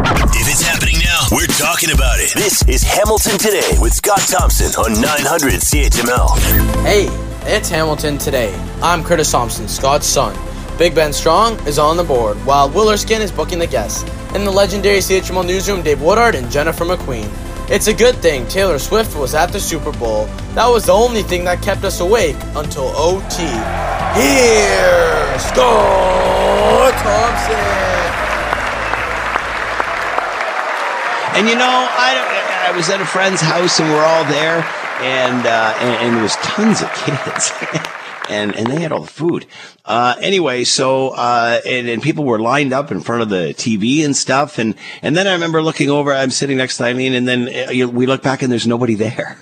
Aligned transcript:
If 0.00 0.46
it's 0.48 0.62
happening 0.62 0.98
now, 1.02 1.26
we're 1.32 1.46
talking 1.46 1.90
about 1.90 2.20
it. 2.20 2.32
This 2.32 2.62
is 2.68 2.84
Hamilton 2.84 3.36
Today 3.36 3.76
with 3.80 3.92
Scott 3.92 4.20
Thompson 4.20 4.70
on 4.78 5.00
900 5.00 5.54
CHML. 5.54 6.38
Hey, 6.84 7.08
it's 7.52 7.68
Hamilton 7.68 8.16
Today. 8.16 8.54
I'm 8.80 9.02
Curtis 9.02 9.32
Thompson, 9.32 9.66
Scott's 9.66 10.06
son. 10.06 10.38
Big 10.78 10.94
Ben 10.94 11.12
Strong 11.12 11.58
is 11.66 11.80
on 11.80 11.96
the 11.96 12.04
board, 12.04 12.36
while 12.46 12.70
Willerskin 12.70 13.18
is 13.18 13.32
booking 13.32 13.58
the 13.58 13.66
guests. 13.66 14.04
In 14.36 14.44
the 14.44 14.52
legendary 14.52 14.98
CHML 14.98 15.44
newsroom, 15.44 15.82
Dave 15.82 16.00
Woodard 16.00 16.36
and 16.36 16.48
Jennifer 16.48 16.84
McQueen. 16.84 17.28
It's 17.68 17.88
a 17.88 17.94
good 17.94 18.14
thing 18.18 18.46
Taylor 18.46 18.78
Swift 18.78 19.16
was 19.16 19.34
at 19.34 19.46
the 19.46 19.58
Super 19.58 19.90
Bowl. 19.90 20.26
That 20.54 20.68
was 20.68 20.86
the 20.86 20.92
only 20.92 21.24
thing 21.24 21.44
that 21.46 21.60
kept 21.60 21.82
us 21.82 21.98
awake 21.98 22.36
until 22.54 22.92
OT. 22.94 23.42
Here, 24.14 25.38
Scott 25.40 26.94
Thompson. 26.94 27.87
And 31.38 31.48
you 31.48 31.54
know, 31.54 31.62
I, 31.64 32.68
I 32.68 32.76
was 32.76 32.90
at 32.90 33.00
a 33.00 33.06
friend's 33.06 33.40
house 33.40 33.78
and 33.78 33.88
we're 33.88 34.04
all 34.04 34.24
there, 34.24 34.64
and 35.00 35.46
uh, 35.46 35.72
and, 35.78 36.06
and 36.06 36.16
there 36.16 36.22
was 36.24 36.34
tons 36.34 36.82
of 36.82 36.92
kids. 36.94 37.52
and 38.28 38.56
and 38.56 38.66
they 38.66 38.80
had 38.80 38.90
all 38.90 39.02
the 39.02 39.06
food. 39.06 39.46
Uh, 39.84 40.16
anyway, 40.20 40.64
so 40.64 41.10
uh, 41.10 41.60
and, 41.64 41.88
and 41.88 42.02
people 42.02 42.24
were 42.24 42.40
lined 42.40 42.72
up 42.72 42.90
in 42.90 42.98
front 42.98 43.22
of 43.22 43.28
the 43.28 43.54
TV 43.56 44.04
and 44.04 44.16
stuff, 44.16 44.58
and 44.58 44.74
and 45.00 45.16
then 45.16 45.28
I 45.28 45.34
remember 45.34 45.62
looking 45.62 45.90
over. 45.90 46.12
I'm 46.12 46.30
sitting 46.30 46.56
next 46.56 46.78
to 46.78 46.86
Eileen, 46.86 47.14
and 47.14 47.28
then 47.28 47.48
uh, 47.48 47.88
we 47.88 48.06
look 48.06 48.24
back 48.24 48.42
and 48.42 48.50
there's 48.50 48.66
nobody 48.66 48.96
there. 48.96 49.38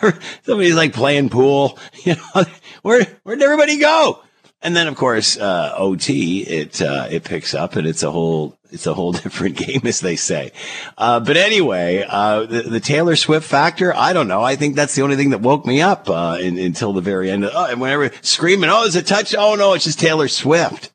Somebody's 0.42 0.74
like 0.74 0.92
playing 0.92 1.28
pool. 1.28 1.78
You 2.02 2.16
know, 2.16 2.44
where 2.82 3.06
where'd 3.22 3.40
everybody 3.40 3.78
go? 3.78 4.24
And 4.64 4.76
then, 4.76 4.86
of 4.86 4.94
course, 4.96 5.36
uh, 5.36 5.74
OT 5.76 6.42
it 6.42 6.80
uh, 6.80 7.08
it 7.10 7.24
picks 7.24 7.52
up, 7.52 7.74
and 7.74 7.86
it's 7.86 8.04
a 8.04 8.10
whole 8.12 8.56
it's 8.70 8.86
a 8.86 8.94
whole 8.94 9.12
different 9.24 9.56
game, 9.56 9.80
as 9.84 10.00
they 10.00 10.14
say. 10.14 10.52
Uh, 10.96 11.18
but 11.18 11.36
anyway, 11.36 12.06
uh, 12.08 12.46
the, 12.46 12.62
the, 12.62 12.80
Taylor 12.80 13.16
Swift 13.16 13.46
factor, 13.46 13.94
I 13.94 14.12
don't 14.12 14.28
know. 14.28 14.42
I 14.42 14.54
think 14.54 14.76
that's 14.76 14.94
the 14.94 15.02
only 15.02 15.16
thing 15.16 15.30
that 15.30 15.40
woke 15.40 15.66
me 15.66 15.82
up 15.82 16.08
uh, 16.08 16.38
in, 16.40 16.58
until 16.58 16.92
the 16.92 17.00
very 17.00 17.30
end. 17.30 17.44
Oh, 17.44 17.66
and 17.66 17.80
whenever 17.80 18.10
screaming, 18.22 18.70
oh, 18.70 18.84
it's 18.84 18.94
a 18.94 19.02
touch. 19.02 19.34
Oh 19.36 19.56
no, 19.56 19.74
it's 19.74 19.84
just 19.84 19.98
Taylor 19.98 20.28
Swift. 20.28 20.92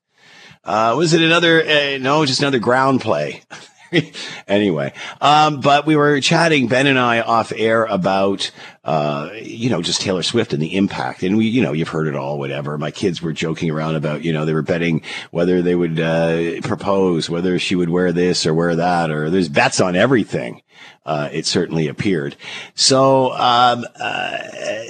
Uh, 0.63 0.95
was 0.97 1.13
it 1.13 1.21
another? 1.21 1.97
no, 1.99 2.25
just 2.25 2.39
another 2.39 2.59
ground 2.59 3.01
play. 3.01 3.43
anyway, 4.47 4.93
um, 5.21 5.61
but 5.61 5.85
we 5.85 5.95
were 5.95 6.19
chatting, 6.21 6.67
Ben 6.67 6.87
and 6.87 6.99
I, 6.99 7.21
off 7.21 7.53
air 7.55 7.85
about, 7.85 8.51
uh, 8.83 9.29
you 9.41 9.69
know, 9.69 9.81
just 9.81 10.01
Taylor 10.01 10.23
Swift 10.23 10.53
and 10.53 10.61
the 10.61 10.75
impact. 10.75 11.23
And 11.23 11.37
we, 11.37 11.45
you 11.45 11.61
know, 11.61 11.73
you've 11.73 11.89
heard 11.89 12.07
it 12.07 12.15
all, 12.15 12.37
whatever. 12.37 12.77
My 12.77 12.91
kids 12.91 13.21
were 13.21 13.33
joking 13.33 13.71
around 13.71 13.95
about, 13.95 14.23
you 14.23 14.33
know, 14.33 14.45
they 14.45 14.53
were 14.53 14.61
betting 14.61 15.01
whether 15.31 15.61
they 15.61 15.75
would 15.75 15.99
uh, 15.99 16.61
propose, 16.63 17.29
whether 17.29 17.59
she 17.59 17.75
would 17.75 17.89
wear 17.89 18.11
this 18.11 18.45
or 18.45 18.53
wear 18.53 18.75
that, 18.75 19.09
or 19.09 19.29
there's 19.29 19.49
bets 19.49 19.79
on 19.79 19.95
everything. 19.95 20.61
Uh, 21.05 21.29
it 21.31 21.45
certainly 21.45 21.87
appeared. 21.87 22.35
So, 22.75 23.31
um, 23.31 23.85
uh, 23.97 24.39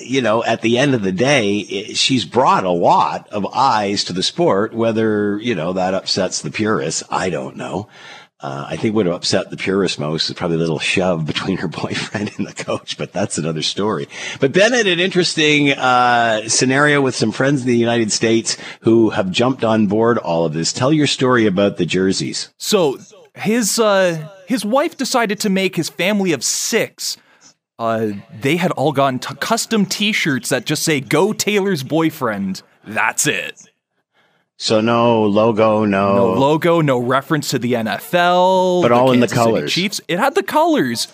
you 0.02 0.22
know, 0.22 0.44
at 0.44 0.62
the 0.62 0.80
end 0.80 0.96
of 0.96 1.04
the 1.04 1.12
day, 1.12 1.60
it, 1.60 1.96
she's 1.96 2.26
brought 2.26 2.64
a 2.64 2.72
lot 2.72 3.28
of 3.30 3.46
eyes 3.54 4.04
to 4.06 4.14
the 4.14 4.24
sport. 4.24 4.74
Whether 4.74 5.38
you 5.40 5.54
know 5.54 5.74
that 5.74 5.94
upsets 5.94 6.42
the 6.42 6.50
purists, 6.50 7.04
I 7.12 7.30
don't 7.30 7.56
know. 7.56 7.88
Uh, 8.40 8.68
I 8.70 8.76
think 8.76 8.94
what 8.94 9.08
upset 9.08 9.50
the 9.50 9.58
purist 9.58 9.98
most 9.98 10.30
is 10.30 10.36
probably 10.36 10.58
a 10.58 10.60
little 10.60 10.78
shove 10.78 11.26
between 11.26 11.58
her 11.58 11.68
boyfriend 11.68 12.32
and 12.38 12.46
the 12.46 12.54
coach, 12.54 12.98
but 12.98 13.12
that's 13.12 13.40
another 13.40 13.64
story. 13.64 14.08
But 14.40 14.52
Ben 14.52 14.74
had 14.74 14.86
an 14.86 15.00
interesting 15.00 15.72
uh, 15.72 16.48
scenario 16.48 17.02
with 17.02 17.16
some 17.16 17.32
friends 17.32 17.62
in 17.62 17.68
the 17.68 17.76
United 17.76 18.12
States 18.12 18.56
who 18.82 19.10
have 19.10 19.32
jumped 19.32 19.64
on 19.64 19.88
board 19.88 20.20
all 20.20 20.46
of 20.46 20.54
this. 20.54 20.72
Tell 20.72 20.94
your 20.94 21.08
story 21.08 21.48
about 21.48 21.78
the 21.78 21.86
jerseys. 21.86 22.54
So 22.58 23.00
his 23.34 23.80
uh, 23.80 24.30
his 24.46 24.64
wife 24.64 24.98
decided 24.98 25.40
to 25.40 25.50
make 25.50 25.76
his 25.76 25.90
family 25.90 26.32
of 26.32 26.44
six. 26.44 27.18
Uh, 27.80 28.10
they 28.42 28.58
had 28.58 28.72
all 28.72 28.92
gotten 28.92 29.20
t- 29.20 29.36
custom 29.36 29.86
T-shirts 29.86 30.50
that 30.50 30.66
just 30.66 30.84
say 30.84 31.00
"Go 31.00 31.34
Taylor's 31.34 31.84
boyfriend." 31.84 32.62
That's 32.84 33.28
it. 33.28 33.67
So 34.58 34.82
no 34.82 35.24
logo, 35.24 35.86
no 35.86 36.16
no 36.16 36.34
logo, 36.34 36.82
no 36.82 36.98
reference 36.98 37.50
to 37.50 37.60
the 37.60 37.74
NFL, 37.74 38.82
but 38.82 38.92
all 38.92 39.12
in 39.12 39.20
the 39.20 39.28
colors. 39.28 39.72
Chiefs. 39.72 40.02
It 40.08 40.18
had 40.18 40.34
the 40.34 40.42
colors, 40.42 41.08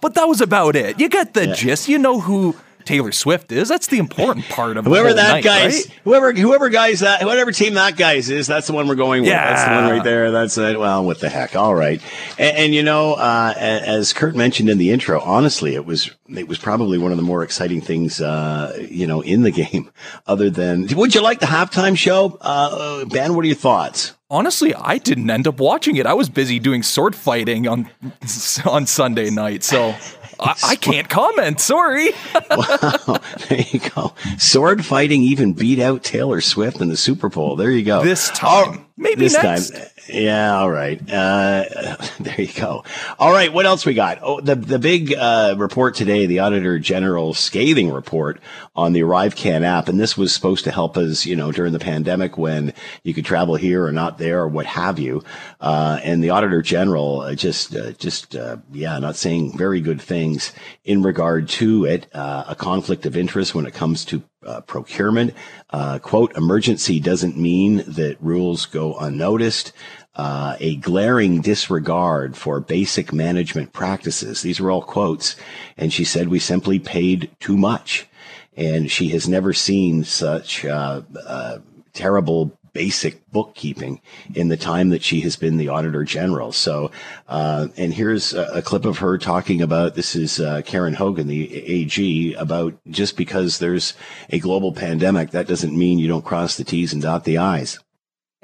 but 0.00 0.14
that 0.14 0.24
was 0.24 0.40
about 0.40 0.74
it. 0.74 0.98
You 0.98 1.08
get 1.08 1.32
the 1.32 1.46
yeah. 1.46 1.54
gist. 1.54 1.88
You 1.88 1.98
know 1.98 2.18
who 2.18 2.56
Taylor 2.88 3.12
Swift 3.12 3.52
is. 3.52 3.68
That's 3.68 3.88
the 3.88 3.98
important 3.98 4.48
part 4.48 4.78
of 4.78 4.86
whoever 4.86 5.12
that 5.12 5.30
night, 5.30 5.44
guy 5.44 5.66
right? 5.66 6.00
whoever 6.04 6.32
whoever 6.32 6.70
guys 6.70 7.00
that 7.00 7.22
whatever 7.22 7.52
team 7.52 7.74
that 7.74 7.98
guy's 7.98 8.30
is. 8.30 8.46
That's 8.46 8.66
the 8.66 8.72
one 8.72 8.88
we're 8.88 8.94
going 8.94 9.20
with. 9.20 9.28
Yeah. 9.28 9.52
That's 9.52 9.68
the 9.68 9.74
one 9.74 9.90
right 9.90 10.02
there. 10.02 10.30
That's 10.30 10.56
it. 10.56 10.78
Well, 10.78 11.04
what 11.04 11.20
the 11.20 11.28
heck? 11.28 11.54
All 11.54 11.74
right. 11.74 12.00
And, 12.38 12.56
and 12.56 12.74
you 12.74 12.82
know, 12.82 13.12
uh, 13.12 13.52
as 13.58 14.14
Kurt 14.14 14.34
mentioned 14.34 14.70
in 14.70 14.78
the 14.78 14.90
intro, 14.90 15.20
honestly, 15.20 15.74
it 15.74 15.84
was 15.84 16.10
it 16.30 16.48
was 16.48 16.56
probably 16.56 16.96
one 16.96 17.10
of 17.10 17.18
the 17.18 17.22
more 17.22 17.42
exciting 17.42 17.82
things, 17.82 18.22
uh, 18.22 18.74
you 18.90 19.06
know, 19.06 19.20
in 19.20 19.42
the 19.42 19.50
game. 19.68 19.90
Other 20.26 20.48
than, 20.48 20.86
would 20.96 21.14
you 21.14 21.20
like 21.20 21.40
the 21.40 21.46
halftime 21.46 21.96
show, 21.96 22.38
uh, 22.40 23.04
Ben? 23.04 23.34
What 23.34 23.44
are 23.44 23.48
your 23.48 23.56
thoughts? 23.56 24.14
Honestly, 24.30 24.74
I 24.74 24.98
didn't 24.98 25.30
end 25.30 25.46
up 25.48 25.58
watching 25.58 25.96
it. 25.96 26.04
I 26.04 26.12
was 26.12 26.28
busy 26.28 26.58
doing 26.58 26.82
sword 26.82 27.16
fighting 27.16 27.66
on 27.66 27.88
on 28.66 28.86
Sunday 28.86 29.30
night, 29.30 29.62
so 29.62 29.94
I, 30.40 30.56
I 30.62 30.76
can't 30.76 31.08
comment. 31.08 31.60
Sorry. 31.60 32.10
wow. 32.50 33.18
There 33.48 33.64
you 33.70 33.80
go. 33.80 34.14
Sword 34.38 34.84
fighting 34.84 35.22
even 35.22 35.52
beat 35.52 35.80
out 35.80 36.02
Taylor 36.04 36.40
Swift 36.40 36.80
in 36.80 36.88
the 36.88 36.96
Super 36.96 37.28
Bowl. 37.28 37.56
There 37.56 37.70
you 37.70 37.84
go. 37.84 38.02
This 38.02 38.30
time. 38.30 38.87
Maybe 38.98 39.20
this 39.20 39.34
next. 39.34 39.70
time. 39.70 39.86
Yeah, 40.08 40.58
all 40.58 40.70
right. 40.70 41.00
Uh, 41.08 41.64
there 42.20 42.40
you 42.40 42.52
go. 42.52 42.82
All 43.18 43.30
right, 43.30 43.52
what 43.52 43.64
else 43.64 43.86
we 43.86 43.94
got? 43.94 44.18
Oh, 44.22 44.40
the 44.40 44.56
the 44.56 44.80
big 44.80 45.14
uh, 45.14 45.54
report 45.56 45.94
today, 45.94 46.26
the 46.26 46.40
Auditor 46.40 46.80
General 46.80 47.32
scathing 47.32 47.92
report 47.92 48.40
on 48.74 48.94
the 48.94 49.00
ArriveCAN 49.00 49.62
app, 49.62 49.88
and 49.88 50.00
this 50.00 50.16
was 50.16 50.34
supposed 50.34 50.64
to 50.64 50.72
help 50.72 50.96
us, 50.96 51.24
you 51.24 51.36
know, 51.36 51.52
during 51.52 51.72
the 51.72 51.78
pandemic 51.78 52.36
when 52.36 52.72
you 53.04 53.14
could 53.14 53.24
travel 53.24 53.54
here 53.54 53.84
or 53.84 53.92
not 53.92 54.18
there 54.18 54.40
or 54.40 54.48
what 54.48 54.66
have 54.66 54.98
you. 54.98 55.22
Uh, 55.60 56.00
and 56.02 56.22
the 56.22 56.30
Auditor 56.30 56.60
General 56.60 57.20
uh, 57.20 57.34
just 57.34 57.76
uh, 57.76 57.92
just 57.92 58.34
uh, 58.34 58.56
yeah, 58.72 58.98
not 58.98 59.14
saying 59.14 59.56
very 59.56 59.80
good 59.80 60.02
things 60.02 60.52
in 60.84 61.02
regard 61.02 61.48
to 61.48 61.84
it. 61.84 62.08
a 62.12 62.56
conflict 62.58 63.06
of 63.06 63.16
interest 63.16 63.54
when 63.54 63.66
it 63.66 63.74
comes 63.74 64.04
to 64.06 64.22
uh, 64.46 64.60
procurement. 64.62 65.34
Uh, 65.70 65.98
quote, 65.98 66.36
emergency 66.36 67.00
doesn't 67.00 67.36
mean 67.36 67.78
that 67.86 68.16
rules 68.20 68.66
go 68.66 68.96
unnoticed. 68.98 69.72
Uh, 70.14 70.56
a 70.58 70.74
glaring 70.76 71.40
disregard 71.40 72.36
for 72.36 72.58
basic 72.58 73.12
management 73.12 73.72
practices. 73.72 74.42
These 74.42 74.58
are 74.58 74.70
all 74.70 74.82
quotes. 74.82 75.36
And 75.76 75.92
she 75.92 76.04
said, 76.04 76.28
we 76.28 76.40
simply 76.40 76.80
paid 76.80 77.30
too 77.38 77.56
much. 77.56 78.08
And 78.56 78.90
she 78.90 79.10
has 79.10 79.28
never 79.28 79.52
seen 79.52 80.02
such 80.02 80.64
uh, 80.64 81.02
uh, 81.24 81.58
terrible 81.92 82.57
basic 82.78 83.28
bookkeeping 83.32 84.00
in 84.36 84.46
the 84.46 84.56
time 84.56 84.90
that 84.90 85.02
she 85.02 85.20
has 85.22 85.34
been 85.34 85.56
the 85.56 85.68
auditor 85.68 86.04
general. 86.04 86.52
So, 86.52 86.92
uh, 87.26 87.66
and 87.76 87.92
here's 87.92 88.32
a, 88.32 88.44
a, 88.54 88.62
clip 88.62 88.84
of 88.84 88.98
her 88.98 89.18
talking 89.18 89.60
about 89.60 89.96
this 89.96 90.14
is 90.14 90.38
uh, 90.38 90.62
Karen 90.64 90.94
Hogan, 90.94 91.26
the 91.26 91.56
AG, 91.56 92.34
about 92.34 92.78
just 92.88 93.16
because 93.16 93.58
there's 93.58 93.94
a 94.30 94.38
global 94.38 94.72
pandemic, 94.72 95.32
that 95.32 95.48
doesn't 95.48 95.76
mean 95.76 95.98
you 95.98 96.06
don't 96.06 96.24
cross 96.24 96.56
the 96.56 96.62
T's 96.62 96.92
and 96.92 97.02
dot 97.02 97.24
the 97.24 97.38
I's. 97.38 97.80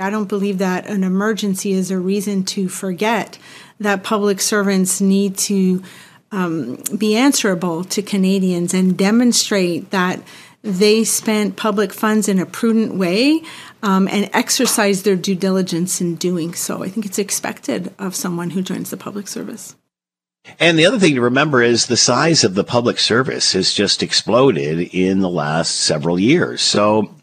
I 0.01 0.11
don't 0.11 0.29
believe 0.29 0.59
that 0.59 0.89
an 0.89 1.05
emergency 1.05 1.71
is 1.71 1.93
a 1.93 1.99
reason 2.01 2.43
to 2.47 2.69
forget 2.69 3.39
that 3.79 4.03
public 4.03 4.41
servants 4.41 5.01
need 5.01 5.39
to 5.39 5.81
um, 6.33 6.83
be 6.99 7.15
answerable 7.15 7.85
to 7.85 8.03
Canadians 8.03 8.75
and 8.75 8.99
demonstrate 8.99 9.93
that 9.93 10.21
they 10.65 11.05
spent 11.05 11.57
public 11.57 11.93
funds 11.93 12.27
in 12.27 12.39
a 12.39 12.47
prudent 12.47 12.95
way 12.95 13.43
um, 13.83 14.09
and 14.09 14.31
exercised 14.33 15.05
their 15.05 15.15
due 15.15 15.35
diligence 15.35 16.01
in 16.01 16.15
doing 16.15 16.55
so. 16.55 16.83
I 16.83 16.89
think 16.89 17.05
it's 17.05 17.19
expected 17.19 17.93
of 17.99 18.15
someone 18.15 18.51
who 18.51 18.63
joins 18.63 18.89
the 18.89 18.97
public 18.97 19.29
service. 19.29 19.77
And 20.59 20.79
the 20.79 20.87
other 20.87 20.99
thing 20.99 21.15
to 21.15 21.21
remember 21.21 21.63
is 21.63 21.87
the 21.87 21.97
size 21.99 22.45
of 22.45 22.55
the 22.55 22.65
public 22.65 22.99
service 22.99 23.53
has 23.53 23.75
just 23.75 24.03
exploded 24.03 24.95
in 24.95 25.21
the 25.21 25.29
last 25.29 25.81
several 25.81 26.19
years. 26.19 26.63
So 26.63 27.15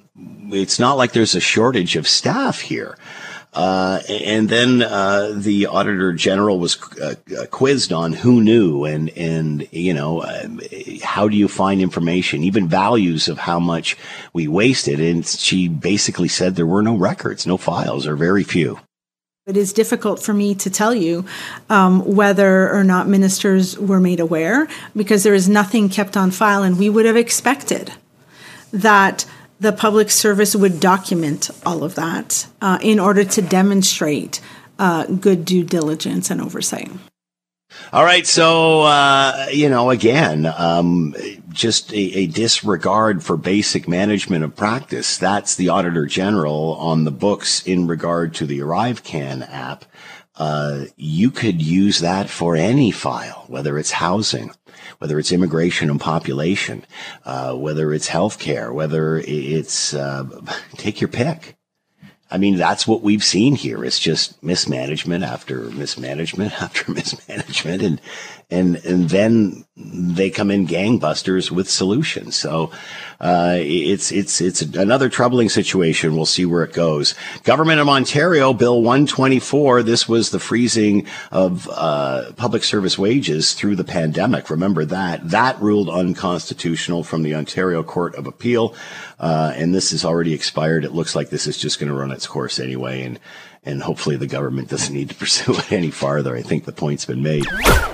it's 0.51 0.79
not 0.79 0.97
like 0.97 1.13
there's 1.13 1.35
a 1.35 1.39
shortage 1.39 1.95
of 1.95 2.07
staff 2.07 2.61
here. 2.61 2.95
Uh, 3.53 3.99
and 4.07 4.47
then 4.47 4.81
uh, 4.81 5.33
the 5.35 5.65
auditor 5.65 6.13
general 6.13 6.57
was 6.57 6.81
uh, 6.99 7.15
quizzed 7.51 7.91
on 7.91 8.13
who 8.13 8.41
knew 8.41 8.85
and 8.85 9.09
and 9.17 9.67
you 9.71 9.93
know 9.93 10.21
uh, 10.21 10.47
how 11.03 11.27
do 11.27 11.35
you 11.35 11.49
find 11.49 11.81
information, 11.81 12.43
even 12.43 12.69
values 12.69 13.27
of 13.27 13.37
how 13.37 13.59
much 13.59 13.97
we 14.31 14.47
wasted. 14.47 15.01
And 15.01 15.25
she 15.25 15.67
basically 15.67 16.29
said 16.29 16.55
there 16.55 16.65
were 16.65 16.81
no 16.81 16.95
records, 16.95 17.45
no 17.45 17.57
files, 17.57 18.07
or 18.07 18.15
very 18.15 18.43
few. 18.43 18.79
It 19.47 19.57
is 19.57 19.73
difficult 19.73 20.21
for 20.21 20.33
me 20.33 20.55
to 20.55 20.69
tell 20.69 20.93
you 20.93 21.25
um, 21.69 22.05
whether 22.05 22.71
or 22.71 22.85
not 22.85 23.09
ministers 23.09 23.77
were 23.77 23.99
made 23.99 24.19
aware 24.21 24.67
because 24.95 25.23
there 25.23 25.33
is 25.33 25.49
nothing 25.49 25.89
kept 25.89 26.15
on 26.15 26.31
file, 26.31 26.63
and 26.63 26.79
we 26.79 26.89
would 26.89 27.05
have 27.05 27.17
expected 27.17 27.91
that 28.71 29.25
the 29.61 29.71
public 29.71 30.09
service 30.09 30.55
would 30.55 30.79
document 30.79 31.51
all 31.63 31.83
of 31.83 31.93
that 31.93 32.47
uh, 32.61 32.79
in 32.81 32.99
order 32.99 33.23
to 33.23 33.43
demonstrate 33.43 34.41
uh, 34.79 35.05
good 35.05 35.45
due 35.45 35.63
diligence 35.63 36.31
and 36.31 36.41
oversight. 36.41 36.89
All 37.93 38.03
right, 38.03 38.25
so 38.25 38.81
uh, 38.81 39.47
you 39.53 39.69
know, 39.69 39.91
again, 39.91 40.47
um, 40.57 41.15
just 41.49 41.93
a, 41.93 41.95
a, 41.95 42.25
disregard 42.25 43.23
for 43.23 43.37
basic 43.37 43.87
management 43.87 44.43
of 44.43 44.55
practice. 44.55 45.17
That's 45.17 45.55
the 45.55 45.69
Auditor 45.69 46.05
General 46.05 46.75
on 46.75 47.03
the 47.03 47.11
books 47.11 47.65
in 47.65 47.87
regard 47.87 48.33
to 48.35 48.45
the 48.45 48.59
ArriveCAN 48.59 49.47
app. 49.49 49.85
Uh, 50.35 50.85
you 50.97 51.29
could 51.29 51.61
use 51.61 51.99
that 51.99 52.29
for 52.29 52.55
any 52.55 52.89
file, 52.89 53.45
whether 53.47 53.77
it's 53.77 53.91
housing, 53.91 54.51
whether 55.01 55.17
it's 55.17 55.31
immigration 55.31 55.89
and 55.89 55.99
population, 55.99 56.85
uh, 57.25 57.55
whether 57.55 57.91
it's 57.91 58.07
healthcare, 58.07 58.71
whether 58.71 59.17
it's 59.17 59.95
uh, 59.95 60.23
take 60.77 61.01
your 61.01 61.07
pick. 61.07 61.57
I 62.29 62.37
mean, 62.37 62.55
that's 62.55 62.85
what 62.87 63.01
we've 63.01 63.23
seen 63.23 63.55
here. 63.55 63.83
It's 63.83 63.97
just 63.97 64.41
mismanagement 64.43 65.23
after 65.23 65.71
mismanagement 65.71 66.53
after 66.61 66.91
mismanagement. 66.91 67.81
And, 67.81 68.01
and, 68.51 68.75
and 68.85 69.09
then 69.09 69.65
they 69.75 70.29
come 70.29 70.51
in 70.51 70.67
gangbusters 70.67 71.49
with 71.49 71.67
solutions. 71.67 72.35
So, 72.35 72.71
uh, 73.21 73.55
it's, 73.57 74.11
it's, 74.11 74.41
it's 74.41 74.61
another 74.61 75.07
troubling 75.07 75.47
situation. 75.47 76.15
We'll 76.15 76.25
see 76.25 76.45
where 76.45 76.63
it 76.63 76.73
goes. 76.73 77.13
Government 77.43 77.79
of 77.79 77.87
Ontario, 77.87 78.51
Bill 78.51 78.81
124. 78.81 79.83
This 79.83 80.09
was 80.09 80.31
the 80.31 80.39
freezing 80.39 81.05
of, 81.31 81.69
uh, 81.71 82.31
public 82.35 82.63
service 82.63 82.97
wages 82.97 83.53
through 83.53 83.75
the 83.75 83.83
pandemic. 83.83 84.49
Remember 84.49 84.85
that. 84.85 85.29
That 85.29 85.61
ruled 85.61 85.87
unconstitutional 85.87 87.03
from 87.03 87.21
the 87.21 87.35
Ontario 87.35 87.83
Court 87.83 88.15
of 88.15 88.25
Appeal. 88.25 88.75
Uh, 89.19 89.53
and 89.55 89.73
this 89.73 89.93
is 89.93 90.03
already 90.03 90.33
expired. 90.33 90.83
It 90.83 90.93
looks 90.93 91.15
like 91.15 91.29
this 91.29 91.45
is 91.45 91.57
just 91.57 91.79
going 91.79 91.89
to 91.89 91.95
run 91.95 92.11
its 92.11 92.25
course 92.25 92.59
anyway. 92.59 93.03
And, 93.03 93.19
and 93.63 93.83
hopefully 93.83 94.15
the 94.15 94.27
government 94.27 94.69
doesn't 94.69 94.93
need 94.93 95.09
to 95.09 95.15
pursue 95.15 95.53
it 95.53 95.71
any 95.71 95.91
farther. 95.91 96.35
I 96.35 96.41
think 96.41 96.65
the 96.65 96.71
point's 96.71 97.05
been 97.05 97.21
made. 97.21 97.45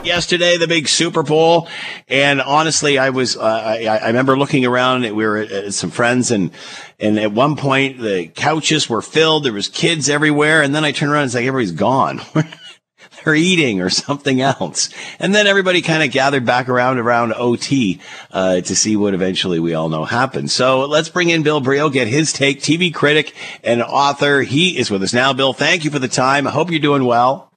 Yesterday, 0.04 0.58
the 0.58 0.68
big 0.68 0.88
Super 0.88 1.24
Bowl, 1.24 1.68
and 2.08 2.42
honestly, 2.42 2.98
I 2.98 3.10
was 3.10 3.36
uh, 3.36 3.42
I, 3.42 3.86
I, 3.86 4.08
remember 4.08 4.38
looking 4.38 4.66
around. 4.66 5.02
We 5.02 5.12
were 5.12 5.38
at, 5.38 5.52
at, 5.52 5.74
some 5.74 5.92
friends, 5.92 6.32
and 6.32 6.52
and 7.00 7.20
at 7.20 7.32
one 7.32 7.56
point 7.56 8.00
the 8.00 8.28
couches 8.28 8.90
were 8.90 9.02
filled. 9.02 9.44
There 9.44 9.54
was 9.54 9.68
kids 9.68 10.10
everywhere, 10.10 10.62
and 10.62 10.74
then 10.74 10.86
I 10.86 10.92
turned 10.92 11.12
around 11.12 11.24
and 11.24 11.30
it's 11.30 11.36
like 11.36 11.46
everybody's 11.46 11.74
gone. 11.74 12.22
they're 13.24 13.36
eating 13.36 13.82
or 13.82 13.90
something 14.08 14.42
else. 14.42 14.90
And 15.20 15.34
then 15.34 15.48
everybody 15.48 15.82
kind 15.82 16.04
of 16.04 16.12
gathered 16.12 16.46
back 16.46 16.70
around 16.70 17.00
around 17.00 17.34
OT 17.34 18.00
uh, 18.32 18.62
to 18.62 18.76
see 18.76 18.96
what 18.96 19.14
eventually 19.14 19.60
we 19.60 19.74
all 19.74 19.90
know 19.90 20.06
happened. 20.06 20.52
So 20.52 20.86
let's 20.86 21.10
bring 21.10 21.30
in 21.30 21.44
Bill 21.44 21.62
Brioux, 21.62 21.92
get 21.92 22.08
his 22.08 22.34
take, 22.34 22.60
TV 22.60 22.94
critic 22.94 23.34
and 23.64 23.82
author. 23.82 24.42
He 24.42 24.78
is 24.78 24.90
with 24.90 25.04
us 25.04 25.14
now. 25.14 25.34
Bill, 25.34 25.54
thank 25.54 25.84
you 25.84 25.92
for 25.92 26.00
the 26.00 26.08
time. 26.08 26.48
I 26.48 26.52
hope 26.52 26.72
you're 26.72 26.80
doing 26.80 27.06
well. 27.06 27.52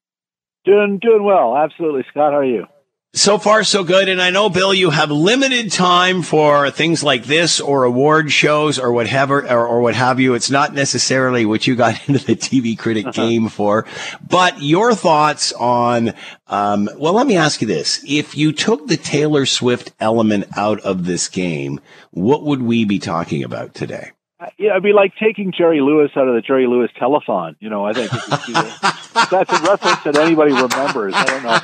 Doing 0.64 0.98
doing 1.00 1.24
well, 1.24 1.56
absolutely. 1.56 2.04
Scott, 2.10 2.32
how 2.32 2.38
are 2.38 2.44
you? 2.44 2.66
So 3.12 3.38
far, 3.38 3.64
so 3.64 3.82
good. 3.82 4.08
And 4.08 4.22
I 4.22 4.30
know, 4.30 4.48
Bill, 4.48 4.72
you 4.72 4.90
have 4.90 5.10
limited 5.10 5.72
time 5.72 6.22
for 6.22 6.70
things 6.70 7.02
like 7.02 7.24
this 7.24 7.60
or 7.60 7.82
award 7.82 8.30
shows 8.30 8.78
or 8.78 8.92
whatever, 8.92 9.44
or, 9.50 9.66
or 9.66 9.80
what 9.80 9.96
have 9.96 10.20
you. 10.20 10.34
It's 10.34 10.48
not 10.48 10.74
necessarily 10.74 11.44
what 11.44 11.66
you 11.66 11.74
got 11.74 12.00
into 12.08 12.24
the 12.24 12.36
TV 12.36 12.78
critic 12.78 13.06
uh-huh. 13.06 13.20
game 13.20 13.48
for, 13.48 13.84
but 14.26 14.62
your 14.62 14.94
thoughts 14.94 15.52
on, 15.54 16.14
um, 16.46 16.88
well, 16.96 17.12
let 17.12 17.26
me 17.26 17.36
ask 17.36 17.60
you 17.60 17.66
this. 17.66 18.00
If 18.06 18.36
you 18.36 18.52
took 18.52 18.86
the 18.86 18.96
Taylor 18.96 19.44
Swift 19.44 19.92
element 19.98 20.46
out 20.56 20.78
of 20.82 21.04
this 21.04 21.28
game, 21.28 21.80
what 22.12 22.44
would 22.44 22.62
we 22.62 22.84
be 22.84 23.00
talking 23.00 23.42
about 23.42 23.74
today? 23.74 24.12
Uh, 24.38 24.46
yeah, 24.56 24.70
it'd 24.70 24.84
be 24.84 24.92
like 24.92 25.14
taking 25.16 25.50
Jerry 25.50 25.80
Lewis 25.80 26.12
out 26.14 26.28
of 26.28 26.36
the 26.36 26.42
Jerry 26.42 26.68
Lewis 26.68 26.92
telethon. 26.96 27.56
You 27.58 27.70
know, 27.70 27.84
I 27.84 27.92
think 27.92 28.10
that's 29.30 29.52
a 29.52 29.62
reference 29.68 30.04
that 30.04 30.16
anybody 30.16 30.52
remembers. 30.52 31.12
I 31.16 31.24
don't 31.24 31.42
know 31.42 31.58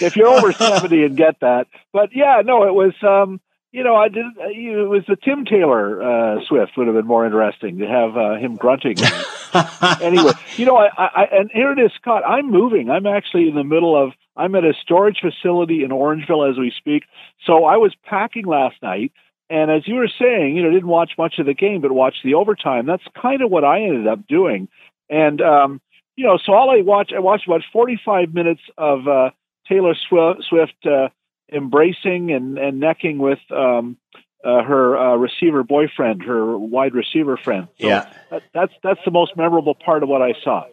if 0.00 0.16
you're 0.16 0.28
over 0.28 0.52
70 0.52 1.04
and 1.04 1.16
get 1.16 1.40
that. 1.40 1.66
But 1.92 2.10
yeah, 2.14 2.42
no, 2.44 2.64
it 2.64 2.74
was, 2.74 2.94
um, 3.02 3.40
you 3.72 3.84
know, 3.84 3.96
I 3.96 4.08
did. 4.08 4.26
It 4.38 4.88
was 4.88 5.02
the 5.08 5.16
Tim 5.16 5.46
Taylor 5.46 6.02
uh, 6.02 6.44
Swift 6.46 6.72
would 6.76 6.86
have 6.86 6.96
been 6.96 7.06
more 7.06 7.24
interesting 7.24 7.78
to 7.78 7.86
have 7.86 8.16
uh, 8.16 8.34
him 8.36 8.56
grunting. 8.56 8.96
anyway, 10.02 10.32
you 10.56 10.66
know, 10.66 10.76
I, 10.76 10.88
I 10.98 11.24
and 11.32 11.50
here 11.52 11.72
it 11.72 11.78
is, 11.78 11.90
Scott. 12.00 12.22
I'm 12.26 12.50
moving. 12.50 12.90
I'm 12.90 13.06
actually 13.06 13.48
in 13.48 13.54
the 13.54 13.64
middle 13.64 13.96
of. 13.96 14.12
I'm 14.36 14.54
at 14.54 14.64
a 14.64 14.72
storage 14.82 15.20
facility 15.20 15.84
in 15.84 15.90
Orangeville 15.90 16.50
as 16.50 16.58
we 16.58 16.72
speak. 16.76 17.04
So 17.46 17.64
I 17.64 17.76
was 17.76 17.94
packing 18.04 18.46
last 18.46 18.76
night, 18.82 19.12
and 19.48 19.70
as 19.70 19.86
you 19.86 19.94
were 19.94 20.08
saying, 20.18 20.56
you 20.56 20.62
know, 20.62 20.70
didn't 20.70 20.88
watch 20.88 21.12
much 21.16 21.38
of 21.38 21.46
the 21.46 21.54
game, 21.54 21.80
but 21.80 21.92
watched 21.92 22.22
the 22.24 22.34
overtime. 22.34 22.86
That's 22.86 23.02
kind 23.20 23.42
of 23.42 23.50
what 23.50 23.64
I 23.64 23.82
ended 23.82 24.06
up 24.06 24.26
doing. 24.26 24.68
And 25.08 25.40
um, 25.40 25.80
you 26.16 26.24
know, 26.26 26.38
so 26.44 26.52
all 26.52 26.70
I 26.70 26.82
watched, 26.82 27.12
I 27.14 27.20
watched 27.20 27.46
about 27.46 27.62
45 27.72 28.34
minutes 28.34 28.60
of 28.76 29.08
uh, 29.08 29.30
Taylor 29.68 29.94
Swift 29.94 30.86
uh, 30.86 31.08
embracing 31.52 32.32
and, 32.32 32.58
and 32.58 32.80
necking 32.80 33.18
with 33.18 33.38
um, 33.50 33.96
uh, 34.44 34.62
her 34.62 34.96
uh, 34.96 35.16
receiver 35.16 35.62
boyfriend, 35.62 36.22
her 36.22 36.56
wide 36.58 36.94
receiver 36.94 37.36
friend. 37.36 37.68
So 37.80 37.86
yeah, 37.86 38.12
that, 38.30 38.42
that's 38.52 38.72
that's 38.82 39.00
the 39.04 39.10
most 39.10 39.36
memorable 39.36 39.74
part 39.74 40.02
of 40.02 40.08
what 40.08 40.22
I 40.22 40.32
saw. 40.42 40.64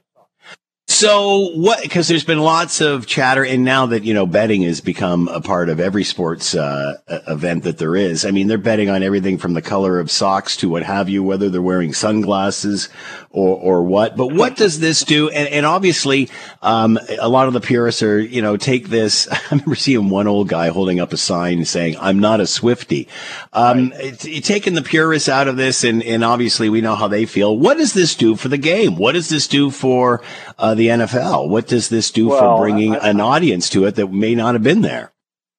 So 0.99 1.51
what? 1.51 1.81
Because 1.81 2.09
there's 2.09 2.25
been 2.25 2.39
lots 2.39 2.81
of 2.81 3.07
chatter, 3.07 3.45
and 3.45 3.63
now 3.63 3.85
that 3.85 4.03
you 4.03 4.13
know 4.13 4.25
betting 4.25 4.63
has 4.63 4.81
become 4.81 5.29
a 5.29 5.39
part 5.39 5.69
of 5.69 5.79
every 5.79 6.03
sports 6.03 6.53
uh, 6.53 6.97
event 7.25 7.63
that 7.63 7.77
there 7.77 7.95
is. 7.95 8.25
I 8.25 8.31
mean, 8.31 8.49
they're 8.49 8.57
betting 8.57 8.89
on 8.89 9.01
everything 9.01 9.37
from 9.37 9.53
the 9.53 9.61
color 9.61 10.01
of 10.01 10.11
socks 10.11 10.57
to 10.57 10.67
what 10.67 10.83
have 10.83 11.07
you, 11.07 11.23
whether 11.23 11.49
they're 11.49 11.61
wearing 11.61 11.93
sunglasses 11.93 12.89
or 13.29 13.55
or 13.55 13.83
what. 13.83 14.17
But 14.17 14.33
what 14.33 14.57
does 14.57 14.81
this 14.81 15.05
do? 15.05 15.29
And, 15.29 15.47
and 15.47 15.65
obviously, 15.65 16.29
um, 16.61 16.99
a 17.17 17.29
lot 17.29 17.47
of 17.47 17.53
the 17.53 17.61
purists 17.61 18.03
are 18.03 18.19
you 18.19 18.41
know 18.41 18.57
take 18.57 18.89
this. 18.89 19.25
I 19.31 19.39
remember 19.51 19.75
seeing 19.75 20.09
one 20.09 20.27
old 20.27 20.49
guy 20.49 20.67
holding 20.67 20.99
up 20.99 21.13
a 21.13 21.17
sign 21.17 21.63
saying, 21.63 21.95
"I'm 22.01 22.19
not 22.19 22.41
a 22.41 22.45
Swifty." 22.45 23.07
Um, 23.53 23.91
right. 23.91 24.19
taking 24.19 24.73
the 24.73 24.81
purists 24.81 25.29
out 25.29 25.47
of 25.47 25.55
this, 25.55 25.85
and 25.85 26.03
and 26.03 26.25
obviously 26.25 26.67
we 26.67 26.81
know 26.81 26.95
how 26.95 27.07
they 27.07 27.25
feel. 27.25 27.57
What 27.57 27.77
does 27.77 27.93
this 27.93 28.15
do 28.15 28.35
for 28.35 28.49
the 28.49 28.57
game? 28.57 28.97
What 28.97 29.13
does 29.13 29.29
this 29.29 29.47
do 29.47 29.71
for 29.71 30.21
uh, 30.57 30.75
the 30.75 30.88
NFL? 30.89 31.49
What 31.49 31.67
does 31.67 31.89
this 31.89 32.11
do 32.11 32.29
well, 32.29 32.57
for 32.57 32.63
bringing 32.63 32.95
I, 32.95 33.09
an 33.09 33.19
audience 33.21 33.69
to 33.71 33.85
it 33.85 33.95
that 33.95 34.11
may 34.11 34.35
not 34.35 34.55
have 34.55 34.63
been 34.63 34.81
there? 34.81 35.11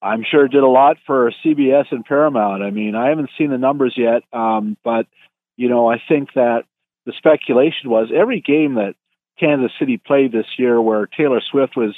I'm 0.02 0.24
sure 0.28 0.46
it 0.46 0.52
did 0.52 0.62
a 0.62 0.68
lot 0.68 0.96
for 1.06 1.32
CBS 1.44 1.86
and 1.90 2.04
Paramount. 2.04 2.62
I 2.62 2.70
mean, 2.70 2.94
I 2.94 3.08
haven't 3.08 3.30
seen 3.36 3.50
the 3.50 3.58
numbers 3.58 3.94
yet, 3.96 4.22
um, 4.32 4.76
but 4.82 5.06
you 5.56 5.68
know, 5.68 5.90
I 5.90 6.00
think 6.08 6.32
that 6.34 6.64
the 7.04 7.12
speculation 7.16 7.90
was 7.90 8.08
every 8.14 8.40
game 8.40 8.74
that 8.74 8.94
Kansas 9.38 9.72
City 9.78 9.98
played 9.98 10.32
this 10.32 10.46
year, 10.58 10.80
where 10.80 11.06
Taylor 11.06 11.40
Swift 11.40 11.76
was 11.76 11.94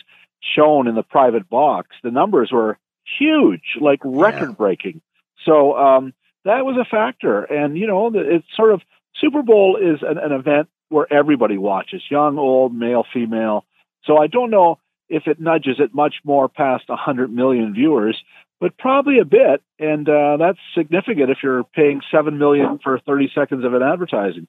shown 0.56 0.88
in 0.88 0.94
the 0.94 1.02
private 1.02 1.48
box, 1.48 1.88
the 2.02 2.10
numbers 2.10 2.50
were 2.52 2.78
huge, 3.18 3.76
like 3.80 4.00
record 4.04 4.56
breaking. 4.56 4.94
Yeah. 4.94 5.44
So 5.44 5.76
um, 5.76 6.14
that 6.44 6.64
was 6.64 6.76
a 6.76 6.84
factor, 6.84 7.42
and 7.42 7.76
you 7.76 7.86
know, 7.86 8.10
it's 8.14 8.46
sort 8.56 8.72
of 8.72 8.80
Super 9.20 9.42
Bowl 9.42 9.76
is 9.76 10.02
an, 10.02 10.18
an 10.18 10.32
event 10.32 10.68
where 10.92 11.12
everybody 11.12 11.58
watches, 11.58 12.02
young, 12.10 12.38
old, 12.38 12.74
male, 12.74 13.04
female. 13.12 13.64
So 14.04 14.18
I 14.18 14.26
don't 14.26 14.50
know 14.50 14.78
if 15.08 15.26
it 15.26 15.40
nudges 15.40 15.76
it 15.78 15.94
much 15.94 16.16
more 16.24 16.48
past 16.48 16.88
100 16.88 17.32
million 17.32 17.74
viewers, 17.74 18.22
but 18.60 18.78
probably 18.78 19.18
a 19.18 19.24
bit, 19.24 19.62
and 19.78 20.08
uh, 20.08 20.36
that's 20.38 20.58
significant 20.76 21.30
if 21.30 21.38
you're 21.42 21.64
paying 21.74 22.00
seven 22.10 22.38
million 22.38 22.78
for 22.82 22.98
30 23.00 23.30
seconds 23.34 23.64
of 23.64 23.74
an 23.74 23.82
advertising. 23.82 24.46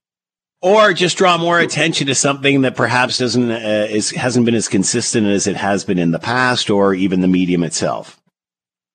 Or 0.61 0.93
just 0.93 1.17
draw 1.17 1.37
more 1.37 1.59
attention 1.59 2.07
to 2.07 2.15
something 2.15 2.61
that 2.61 2.75
perhaps 2.75 3.17
doesn't 3.17 3.51
uh, 3.51 3.87
is 3.89 4.11
hasn't 4.11 4.45
been 4.45 4.55
as 4.55 4.69
consistent 4.69 5.27
as 5.27 5.45
it 5.45 5.57
has 5.57 5.83
been 5.83 5.99
in 5.99 6.11
the 6.11 6.19
past, 6.19 6.69
or 6.69 6.93
even 6.93 7.19
the 7.19 7.27
medium 7.27 7.63
itself. 7.63 8.21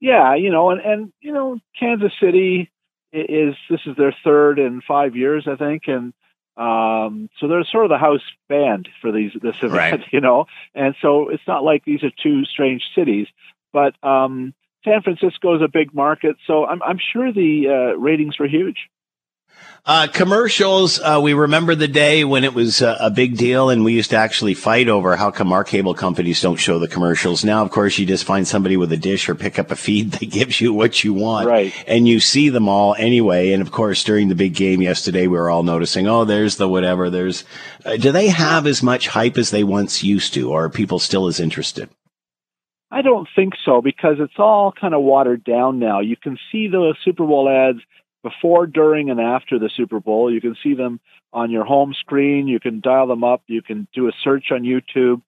Yeah, 0.01 0.35
you 0.35 0.51
know, 0.51 0.71
and 0.71 0.81
and 0.81 1.13
you 1.21 1.33
know, 1.33 1.59
Kansas 1.79 2.13
City 2.23 2.71
is 3.13 3.55
this 3.69 3.81
is 3.85 3.97
their 3.97 4.15
third 4.25 4.59
in 4.59 4.81
five 4.87 5.15
years, 5.15 5.47
I 5.47 5.57
think, 5.57 5.83
and 5.89 6.15
um, 6.59 7.31
so 7.39 7.47
they're 7.47 7.65
sort 7.65 7.85
of 7.85 7.91
the 7.91 7.99
house 7.99 8.23
band 8.49 8.89
for 9.01 9.13
these 9.13 9.33
this 9.41 9.57
event, 9.63 9.73
right. 9.73 10.05
you 10.13 10.21
know. 10.21 10.47
And 10.75 10.95
so 11.01 11.29
it's 11.29 11.47
not 11.47 11.63
like 11.63 11.85
these 11.85 12.03
are 12.03 12.11
two 12.11 12.45
strange 12.45 12.83
cities, 12.95 13.29
but 13.73 13.95
um, 14.03 14.55
San 14.85 15.03
Francisco 15.03 15.55
is 15.57 15.63
a 15.63 15.69
big 15.69 15.95
market, 15.95 16.37
so 16.47 16.67
I'm, 16.67 16.83
I'm 16.83 16.99
sure 16.99 17.33
the 17.33 17.69
uh, 17.69 17.99
ratings 17.99 18.39
were 18.39 18.49
huge. 18.49 18.89
Uh, 19.89 20.07
commercials, 20.07 21.01
uh, 21.01 21.19
we 21.23 21.33
remember 21.33 21.75
the 21.75 21.89
day 21.89 22.23
when 22.23 22.45
it 22.45 22.53
was 22.53 22.83
uh, 22.83 22.99
a 23.01 23.11
big 23.11 23.39
deal 23.39 23.71
and 23.71 23.83
we 23.83 23.95
used 23.95 24.11
to 24.11 24.17
actually 24.17 24.53
fight 24.53 24.87
over 24.87 25.17
how 25.17 25.31
come 25.31 25.51
our 25.51 25.65
cable 25.65 25.95
companies 25.95 26.43
don't 26.43 26.59
show 26.59 26.79
the 26.79 26.87
commercials. 26.87 27.43
Now, 27.43 27.63
of 27.63 27.71
course, 27.71 27.97
you 27.97 28.05
just 28.05 28.25
find 28.25 28.47
somebody 28.47 28.77
with 28.77 28.93
a 28.93 28.99
dish 28.99 29.31
or 29.31 29.35
pick 29.35 29.59
up 29.59 29.71
a 29.71 29.77
feed 29.77 30.13
that 30.13 30.31
gives 30.31 30.61
you 30.61 30.75
what 30.75 31.03
you 31.03 31.15
want. 31.15 31.49
Right. 31.49 31.73
And 31.87 32.07
you 32.07 32.21
see 32.21 32.51
them 32.51 32.69
all 32.69 32.97
anyway. 32.99 33.53
And 33.53 33.63
of 33.63 33.71
course, 33.71 34.05
during 34.05 34.29
the 34.29 34.35
big 34.35 34.55
game 34.55 34.83
yesterday, 34.83 35.27
we 35.27 35.39
were 35.39 35.49
all 35.49 35.63
noticing, 35.63 36.07
oh, 36.07 36.27
there's 36.27 36.57
the 36.57 36.69
whatever, 36.69 37.09
there's, 37.09 37.45
uh, 37.87 37.97
do 37.97 38.13
they 38.13 38.29
have 38.29 38.67
as 38.67 38.83
much 38.83 39.09
hype 39.09 39.39
as 39.39 39.51
they 39.51 39.65
once 39.65 40.03
used 40.03 40.35
to, 40.35 40.51
or 40.51 40.65
are 40.65 40.69
people 40.69 40.99
still 40.99 41.29
as 41.29 41.41
interested? 41.41 41.89
I 42.91 43.01
don't 43.01 43.29
think 43.35 43.55
so 43.65 43.81
because 43.81 44.17
it's 44.19 44.39
all 44.39 44.73
kind 44.79 44.93
of 44.93 45.03
watered 45.03 45.45
down 45.45 45.79
now. 45.79 46.01
You 46.01 46.17
can 46.17 46.39
see 46.53 46.69
the 46.69 46.95
Super 47.05 47.27
Bowl 47.27 47.49
ads 47.49 47.81
before, 48.23 48.67
during, 48.67 49.11
and 49.11 49.21
after 49.21 49.59
the 49.59 49.71
Super 49.75 50.01
Bowl. 50.01 50.33
You 50.33 50.41
can 50.41 50.57
see 50.63 50.75
them 50.75 51.01
on 51.33 51.51
your 51.51 51.65
home 51.65 51.95
screen. 51.99 52.49
You 52.49 52.61
can 52.61 52.81
dial 52.81 53.07
them 53.07 53.25
up. 53.25 53.43
You 53.47 53.63
can 53.63 53.87
do 53.95 54.09
a 54.09 54.13
search 54.25 54.47
on 54.51 54.63
YouTube. 54.63 55.23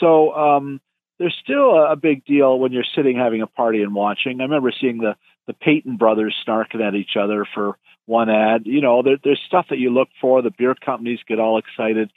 So 0.00 0.32
um, 0.34 0.80
there's 1.18 1.36
still 1.42 1.76
a 1.84 1.96
big 1.96 2.24
deal 2.24 2.58
when 2.58 2.72
you're 2.72 2.84
sitting 2.94 3.16
having 3.16 3.42
a 3.42 3.46
party 3.46 3.82
and 3.82 3.94
watching. 3.94 4.40
I 4.40 4.44
remember 4.44 4.72
seeing 4.78 4.98
the 4.98 5.16
the 5.46 5.52
Payton 5.52 5.98
brothers 5.98 6.34
snarking 6.46 6.80
at 6.80 6.94
each 6.94 7.16
other 7.20 7.44
for 7.54 7.76
one 8.06 8.30
ad. 8.30 8.62
You 8.64 8.80
know, 8.80 9.02
there, 9.02 9.18
there's 9.22 9.40
stuff 9.46 9.66
that 9.68 9.78
you 9.78 9.90
look 9.90 10.08
for. 10.20 10.40
The 10.40 10.50
beer 10.50 10.74
companies 10.74 11.18
get 11.28 11.38
all 11.38 11.58
excited, 11.58 12.10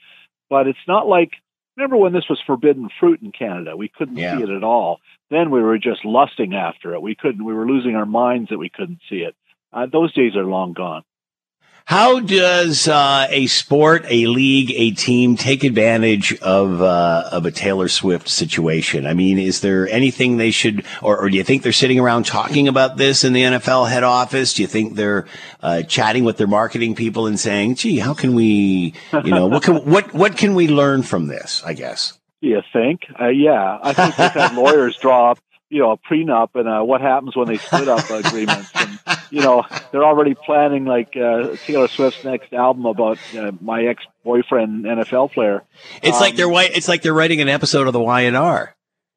but 0.49 0.67
it's 0.67 0.79
not 0.87 1.07
like 1.07 1.31
remember 1.75 1.97
when 1.97 2.13
this 2.13 2.27
was 2.29 2.39
forbidden 2.47 2.89
fruit 2.99 3.21
in 3.21 3.31
Canada? 3.31 3.75
We 3.77 3.87
couldn't 3.89 4.17
Yeah. 4.17 4.37
see 4.37 4.43
it 4.43 4.49
at 4.49 4.63
all. 4.63 4.99
Then 5.29 5.51
we 5.51 5.61
were 5.61 5.77
just 5.77 6.03
lusting 6.05 6.55
after 6.55 6.93
it. 6.95 7.01
We 7.01 7.15
couldn't. 7.15 7.43
We 7.43 7.53
were 7.53 7.67
losing 7.67 7.95
our 7.95 8.05
minds 8.05 8.49
that 8.49 8.57
we 8.57 8.69
couldn't 8.69 8.99
see 9.09 9.17
it. 9.17 9.35
Uh, 9.71 9.85
those 9.91 10.13
days 10.13 10.35
are 10.35 10.45
long 10.45 10.73
gone. 10.73 11.03
How 11.87 12.19
does 12.19 12.89
uh, 12.89 13.27
a 13.29 13.47
sport, 13.47 14.05
a 14.09 14.27
league, 14.27 14.73
a 14.75 14.91
team 14.91 15.37
take 15.37 15.63
advantage 15.63 16.37
of 16.41 16.81
uh, 16.81 17.29
of 17.31 17.45
a 17.45 17.51
Taylor 17.51 17.87
Swift 17.87 18.27
situation? 18.27 19.05
I 19.07 19.13
mean, 19.13 19.39
is 19.39 19.61
there 19.61 19.87
anything 19.87 20.35
they 20.35 20.51
should, 20.51 20.83
or, 21.01 21.17
or 21.17 21.29
do 21.29 21.37
you 21.37 21.45
think 21.45 21.63
they're 21.63 21.71
sitting 21.71 21.97
around 21.97 22.25
talking 22.25 22.67
about 22.67 22.97
this 22.97 23.23
in 23.23 23.31
the 23.31 23.43
NFL 23.43 23.89
head 23.89 24.03
office? 24.03 24.53
Do 24.53 24.63
you 24.63 24.67
think 24.67 24.95
they're 24.95 25.27
uh, 25.61 25.83
chatting 25.83 26.25
with 26.25 26.35
their 26.35 26.45
marketing 26.45 26.93
people 26.93 27.25
and 27.25 27.39
saying, 27.39 27.75
"Gee, 27.75 27.99
how 27.99 28.13
can 28.13 28.35
we, 28.35 28.93
you 29.23 29.31
know, 29.31 29.47
what 29.47 29.63
can 29.63 29.75
what 29.89 30.13
what 30.13 30.35
can 30.35 30.55
we 30.55 30.67
learn 30.67 31.03
from 31.03 31.27
this?" 31.27 31.63
I 31.65 31.71
guess. 31.71 32.19
Do 32.41 32.49
you 32.49 32.61
think? 32.73 33.03
Uh, 33.17 33.29
yeah, 33.29 33.79
I 33.81 33.93
think 33.93 34.17
they've 34.17 34.29
had 34.29 34.55
lawyers 34.55 34.97
draw 34.97 35.31
up, 35.31 35.39
you 35.69 35.79
know, 35.79 35.91
a 35.91 35.97
prenup 35.97 36.49
and 36.55 36.67
uh, 36.67 36.81
what 36.81 37.01
happens 37.01 37.35
when 37.35 37.47
they 37.47 37.57
split 37.57 37.87
up 37.87 38.09
agreements. 38.09 38.71
And, 38.75 38.99
you 39.29 39.41
know, 39.41 39.63
they're 39.91 40.05
already 40.05 40.33
planning 40.33 40.85
like 40.85 41.15
uh, 41.17 41.55
Taylor 41.65 41.87
Swift's 41.87 42.23
next 42.23 42.53
album 42.53 42.85
about 42.85 43.17
uh, 43.37 43.51
my 43.61 43.83
ex-boyfriend, 43.83 44.85
NFL 44.85 45.33
player. 45.33 45.63
It's 46.01 46.19
like 46.19 46.31
Um, 46.31 46.37
they're 46.37 46.45
wi- 46.47 46.69
it's 46.73 46.87
like 46.87 47.01
they're 47.01 47.13
writing 47.13 47.41
an 47.41 47.49
episode 47.49 47.87
of 47.87 47.93
the 47.93 47.99
YNR. 47.99 48.69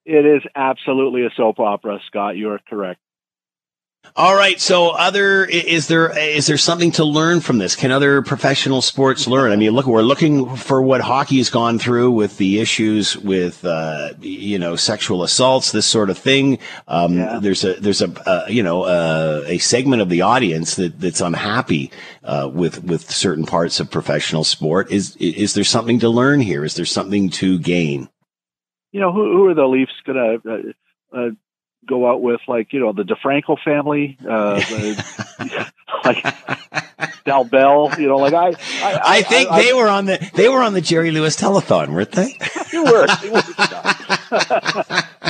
It 0.05 0.27
is 0.27 0.43
absolutely 0.57 1.25
a 1.25 1.31
soap 1.37 1.61
opera, 1.61 2.01
Scott. 2.07 2.37
You 2.37 2.51
are 2.51 2.61
correct. 2.69 3.01
All 4.17 4.35
right. 4.35 4.61
So, 4.61 4.91
other 4.91 5.45
is 5.45 5.87
there 5.87 6.19
is 6.19 6.47
there 6.47 6.59
something 6.59 6.91
to 6.93 7.05
learn 7.05 7.41
from 7.41 7.59
this? 7.59 7.77
Can 7.77 7.93
other 7.93 8.23
professional 8.23 8.83
sports 8.83 9.29
learn? 9.29 9.53
I 9.53 9.57
mean, 9.57 9.71
look, 9.71 9.87
we're 9.87 10.03
looking 10.03 10.57
for 10.57 10.83
what 10.83 11.01
hockey's 11.01 11.49
gone 11.49 11.79
through 11.79 12.11
with 12.11 12.37
the 12.37 12.59
issues 12.59 13.17
with 13.17 13.65
uh, 13.65 14.15
you 14.21 14.59
know 14.59 14.75
sexual 14.75 15.23
assaults, 15.23 15.71
this 15.71 15.87
sort 15.87 16.11
of 16.11 16.19
thing. 16.19 16.59
Um, 16.89 17.19
Yeah. 17.19 17.39
There's 17.41 17.63
a 17.63 17.75
there's 17.75 18.03
a 18.03 18.11
uh, 18.29 18.47
you 18.49 18.63
know 18.63 18.83
uh, 18.83 19.45
a 19.47 19.59
segment 19.59 20.03
of 20.03 20.09
the 20.09 20.23
audience 20.23 20.75
that 20.75 20.99
that's 20.99 21.21
unhappy 21.21 21.93
uh, 22.25 22.51
with 22.53 22.83
with 22.83 23.11
certain 23.11 23.47
parts 23.47 23.79
of 23.79 23.91
professional 23.91 24.45
sport. 24.45 24.91
Is 24.91 25.15
is 25.17 25.55
there 25.55 25.65
something 25.65 26.01
to 26.01 26.09
learn 26.09 26.41
here? 26.41 26.65
Is 26.65 26.75
there 26.75 26.85
something 26.85 27.31
to 27.31 27.59
gain? 27.61 28.09
You 28.93 29.01
know, 29.01 29.13
who, 29.13 29.33
who 29.33 29.47
are 29.47 29.55
the 29.55 29.67
Leafs 29.67 29.93
going 30.05 30.41
to 30.43 30.75
uh, 31.15 31.17
uh, 31.17 31.31
go 31.91 32.11
out 32.11 32.23
with? 32.23 32.41
Like, 32.49 32.73
you 32.73 32.81
know, 32.81 32.93
the 32.93 33.03
DeFranco 33.03 33.59
family, 33.63 34.17
uh, 34.23 34.55
the, 34.61 35.73
like 36.05 37.25
Del 37.25 37.45
Bell. 37.45 37.93
You 37.99 38.09
know, 38.09 38.17
like 38.17 38.33
I, 38.35 38.49
I, 38.83 39.01
I 39.05 39.23
think 39.23 39.51
they 39.51 39.73
were 39.75 39.89
on 39.89 40.07
the 40.07 40.19
they 40.35 40.49
were 40.49 40.63
on 40.63 40.73
the 40.73 40.81
Jerry 40.81 41.11
Lewis 41.11 41.37
telethon, 41.37 41.89
weren't 41.91 42.13
they? 42.13 42.39
You 42.73 42.85
were. 42.85 43.07
You 43.25 43.33
were. 43.33 43.43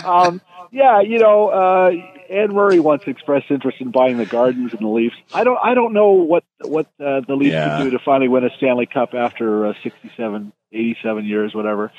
um, 0.04 0.40
yeah, 0.72 1.00
you 1.00 1.18
know, 1.18 1.48
uh, 1.48 1.90
Anne 2.30 2.52
Murray 2.54 2.78
once 2.80 3.02
expressed 3.06 3.50
interest 3.50 3.78
in 3.80 3.90
buying 3.90 4.18
the 4.18 4.26
Gardens 4.26 4.72
and 4.72 4.80
the 4.82 4.88
Leafs. 4.88 5.16
I 5.32 5.42
don't. 5.44 5.58
I 5.62 5.72
don't 5.74 5.94
know 5.94 6.10
what 6.12 6.44
what 6.60 6.86
uh, 7.00 7.20
the 7.26 7.34
Leafs 7.34 7.52
Yeah. 7.54 7.78
could 7.78 7.84
do 7.84 7.90
to 7.92 7.98
finally 8.04 8.28
win 8.28 8.44
a 8.44 8.50
Stanley 8.58 8.84
Cup 8.86 9.14
after 9.14 9.66
uh, 9.68 9.72
67, 9.82 10.52
87 10.72 11.24
years, 11.24 11.54
whatever. 11.54 11.90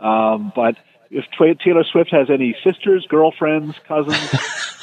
Um, 0.00 0.52
but 0.54 0.76
if 1.10 1.24
Taylor 1.60 1.84
Swift 1.90 2.10
has 2.12 2.28
any 2.30 2.56
sisters, 2.64 3.06
girlfriends, 3.08 3.76
cousins, 3.86 4.34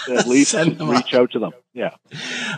at 0.10 0.27
least 0.27 0.53
reach 0.53 1.13
out 1.13 1.32
to 1.32 1.39
them. 1.39 1.51
Yeah. 1.74 1.91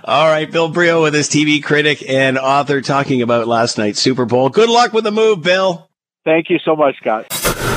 All 0.03 0.27
right, 0.27 0.49
Bill 0.49 0.69
Brioux 0.69 1.01
with 1.01 1.13
his 1.13 1.29
TV 1.29 1.63
critic 1.63 2.07
and 2.07 2.37
author 2.37 2.81
talking 2.81 3.21
about 3.21 3.47
last 3.47 3.77
night's 3.77 3.99
Super 3.99 4.25
Bowl. 4.25 4.49
Good 4.49 4.69
luck 4.69 4.93
with 4.93 5.03
the 5.03 5.11
move, 5.11 5.41
Bill. 5.41 5.89
Thank 6.23 6.49
you 6.49 6.59
so 6.59 6.75
much, 6.75 6.97
Scott. 6.97 7.27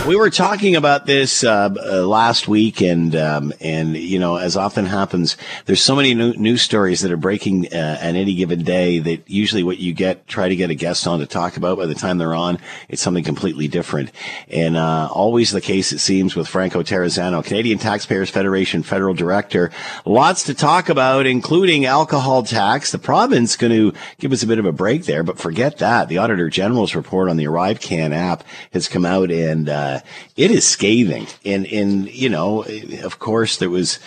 We 0.07 0.17
were 0.17 0.31
talking 0.31 0.77
about 0.77 1.05
this 1.05 1.45
uh, 1.45 1.69
uh, 1.77 2.07
last 2.07 2.49
week, 2.49 2.81
and 2.81 3.15
um, 3.15 3.53
and 3.61 3.95
you 3.95 4.19
know, 4.19 4.37
as 4.37 4.57
often 4.57 4.87
happens, 4.87 5.37
there's 5.67 5.83
so 5.83 5.95
many 5.95 6.15
new 6.15 6.33
news 6.33 6.63
stories 6.63 7.03
that 7.03 7.13
are 7.13 7.19
breaking 7.19 7.67
uh, 7.67 7.99
at 8.01 8.17
any 8.17 8.35
given 8.35 8.65
day 8.65 8.99
that 8.99 9.29
usually 9.31 9.63
what 9.63 9.79
you 9.79 9.93
get 9.93 10.27
try 10.27 10.49
to 10.49 10.57
get 10.57 10.71
a 10.71 10.75
guest 10.75 11.07
on 11.07 11.19
to 11.21 11.27
talk 11.27 11.59
about. 11.59 11.77
By 11.77 11.85
the 11.85 11.95
time 11.95 12.17
they're 12.17 12.35
on, 12.35 12.59
it's 12.89 13.03
something 13.03 13.23
completely 13.23 13.69
different, 13.69 14.11
and 14.49 14.75
uh, 14.75 15.11
always 15.13 15.51
the 15.51 15.61
case 15.61 15.93
it 15.93 15.99
seems 15.99 16.35
with 16.35 16.49
Franco 16.49 16.83
Terrazzano, 16.83 17.45
Canadian 17.45 17.79
Taxpayers 17.79 18.31
Federation 18.31 18.83
federal 18.83 19.13
director. 19.13 19.71
Lots 20.07 20.45
to 20.45 20.55
talk 20.55 20.89
about, 20.89 21.27
including 21.27 21.85
alcohol 21.85 22.43
tax. 22.43 22.91
The 22.91 22.99
province 22.99 23.55
going 23.55 23.73
to 23.73 23.99
give 24.19 24.33
us 24.33 24.43
a 24.43 24.47
bit 24.47 24.59
of 24.59 24.65
a 24.65 24.73
break 24.73 25.05
there, 25.05 25.23
but 25.23 25.39
forget 25.39 25.77
that. 25.79 26.09
The 26.09 26.19
Auditor 26.19 26.49
General's 26.49 26.95
report 26.95 27.29
on 27.29 27.37
the 27.37 27.45
ArriveCAN 27.45 28.15
app 28.15 28.45
has 28.73 28.89
come 28.89 29.05
out, 29.05 29.31
and 29.31 29.69
uh, 29.97 30.01
it 30.37 30.51
is 30.51 30.67
scathing. 30.67 31.27
And 31.45 31.67
and 31.67 32.09
you 32.11 32.29
know, 32.29 32.65
of 33.03 33.19
course, 33.19 33.57
there 33.57 33.71
was 33.71 33.99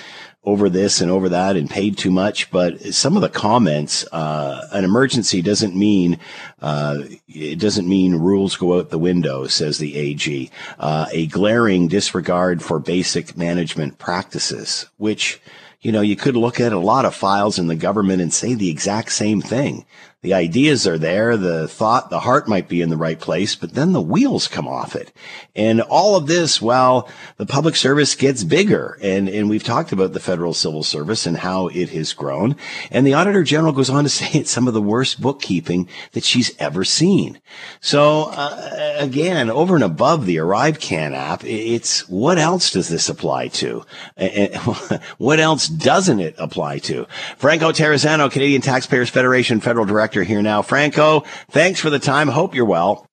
over 0.46 0.70
this 0.70 1.00
and 1.00 1.10
over 1.10 1.30
that 1.30 1.56
and 1.56 1.70
paid 1.70 1.98
too 1.98 2.12
much. 2.12 2.52
But 2.52 2.82
some 2.94 3.16
of 3.16 3.22
the 3.22 3.30
comments, 3.30 4.06
uh, 4.12 4.68
an 4.72 4.84
emergency 4.84 5.42
doesn't 5.42 5.76
mean, 5.76 6.20
uh, 6.62 6.98
it 7.28 7.60
doesn't 7.60 7.88
mean 7.88 8.16
rules 8.16 8.58
go 8.58 8.78
out 8.78 8.90
the 8.90 9.00
window, 9.00 9.48
says 9.48 9.78
the 9.78 9.96
AG. 9.96 10.52
Uh, 10.78 11.06
a 11.12 11.28
glaring 11.28 11.88
disregard 11.88 12.62
for 12.62 12.80
basic 12.80 13.38
management 13.38 14.00
practices, 14.00 14.88
which, 14.98 15.42
you 15.82 15.92
know, 15.92 16.02
you 16.02 16.16
could 16.16 16.36
look 16.36 16.60
at 16.60 16.74
a 16.74 16.80
lot 16.80 17.06
of 17.06 17.16
files 17.16 17.58
in 17.58 17.68
the 17.68 17.76
government 17.76 18.22
and 18.22 18.34
say 18.34 18.54
the 18.54 18.70
exact 18.70 19.14
same 19.14 19.42
thing. 19.42 19.86
The 20.24 20.34
ideas 20.34 20.88
are 20.88 20.98
there. 20.98 21.36
The 21.36 21.68
thought, 21.68 22.10
the 22.10 22.22
heart 22.22 22.48
might 22.48 22.70
be 22.70 22.82
in 22.82 22.90
the 22.90 22.98
right 22.98 23.20
place, 23.20 23.56
but 23.56 23.74
then 23.74 23.92
the 23.92 24.02
wheels 24.02 24.48
come 24.48 24.70
off 24.70 24.96
it. 24.96 25.12
And 25.54 25.82
all 25.82 26.16
of 26.16 26.28
this 26.28 26.62
while 26.62 27.10
the 27.36 27.46
public 27.46 27.76
service 27.76 28.16
gets 28.16 28.46
bigger. 28.46 28.98
And, 29.02 29.28
and 29.28 29.50
we've 29.50 29.66
talked 29.66 29.92
about 29.92 30.14
the 30.14 30.22
federal 30.22 30.54
civil 30.54 30.82
service 30.82 31.26
and 31.26 31.36
how 31.36 31.68
it 31.68 31.90
has 31.90 32.14
grown. 32.14 32.56
And 32.90 33.06
the 33.06 33.14
auditor 33.14 33.44
general 33.44 33.74
goes 33.74 33.90
on 33.90 34.06
to 34.06 34.10
say 34.14 34.30
it's 34.40 34.50
some 34.50 34.68
of 34.68 34.74
the 34.74 34.82
worst 34.82 35.20
bookkeeping 35.20 35.90
that 36.14 36.24
she's 36.24 36.56
ever 36.58 36.86
seen. 36.86 37.42
So, 37.82 38.30
uh, 38.32 38.96
again, 38.98 39.50
over 39.50 39.76
and 39.76 39.84
above 39.84 40.26
the 40.26 40.38
ArriveCAN 40.38 41.14
app, 41.14 41.44
it's 41.44 42.08
what 42.08 42.38
else 42.38 42.72
does 42.72 42.88
this 42.88 43.10
apply 43.10 43.50
to? 43.50 43.86
And 44.16 44.56
what 45.18 45.42
else 45.42 45.68
doesn't 45.68 46.22
it 46.22 46.36
apply 46.38 46.80
to? 46.80 47.08
Franco 47.38 47.74
Terrazzano, 47.74 48.32
Canadian 48.32 48.62
Taxpayers 48.62 49.10
Federation 49.10 49.60
Federal 49.60 49.86
Director 49.86 50.13
here 50.22 50.44
now. 50.44 50.62
Franco, 50.62 51.22
thanks 51.50 51.80
for 51.80 51.90
the 51.90 51.98
time. 51.98 52.28
Hope 52.28 52.54
you're 52.54 52.66
well. 52.66 53.08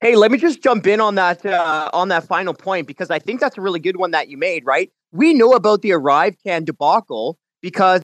Hey, 0.00 0.14
let 0.14 0.30
me 0.30 0.38
just 0.38 0.62
jump 0.62 0.86
in 0.86 1.00
on 1.00 1.16
that 1.16 1.44
uh, 1.44 1.90
on 1.92 2.08
that 2.08 2.24
final 2.24 2.54
point 2.54 2.86
because 2.86 3.10
I 3.10 3.18
think 3.18 3.40
that's 3.40 3.58
a 3.58 3.60
really 3.60 3.80
good 3.80 3.96
one 3.96 4.12
that 4.12 4.28
you 4.28 4.36
made. 4.36 4.64
Right? 4.64 4.92
We 5.10 5.34
know 5.34 5.54
about 5.54 5.82
the 5.82 5.92
Arrive 5.92 6.36
Can 6.46 6.64
debacle 6.64 7.36
because 7.60 8.02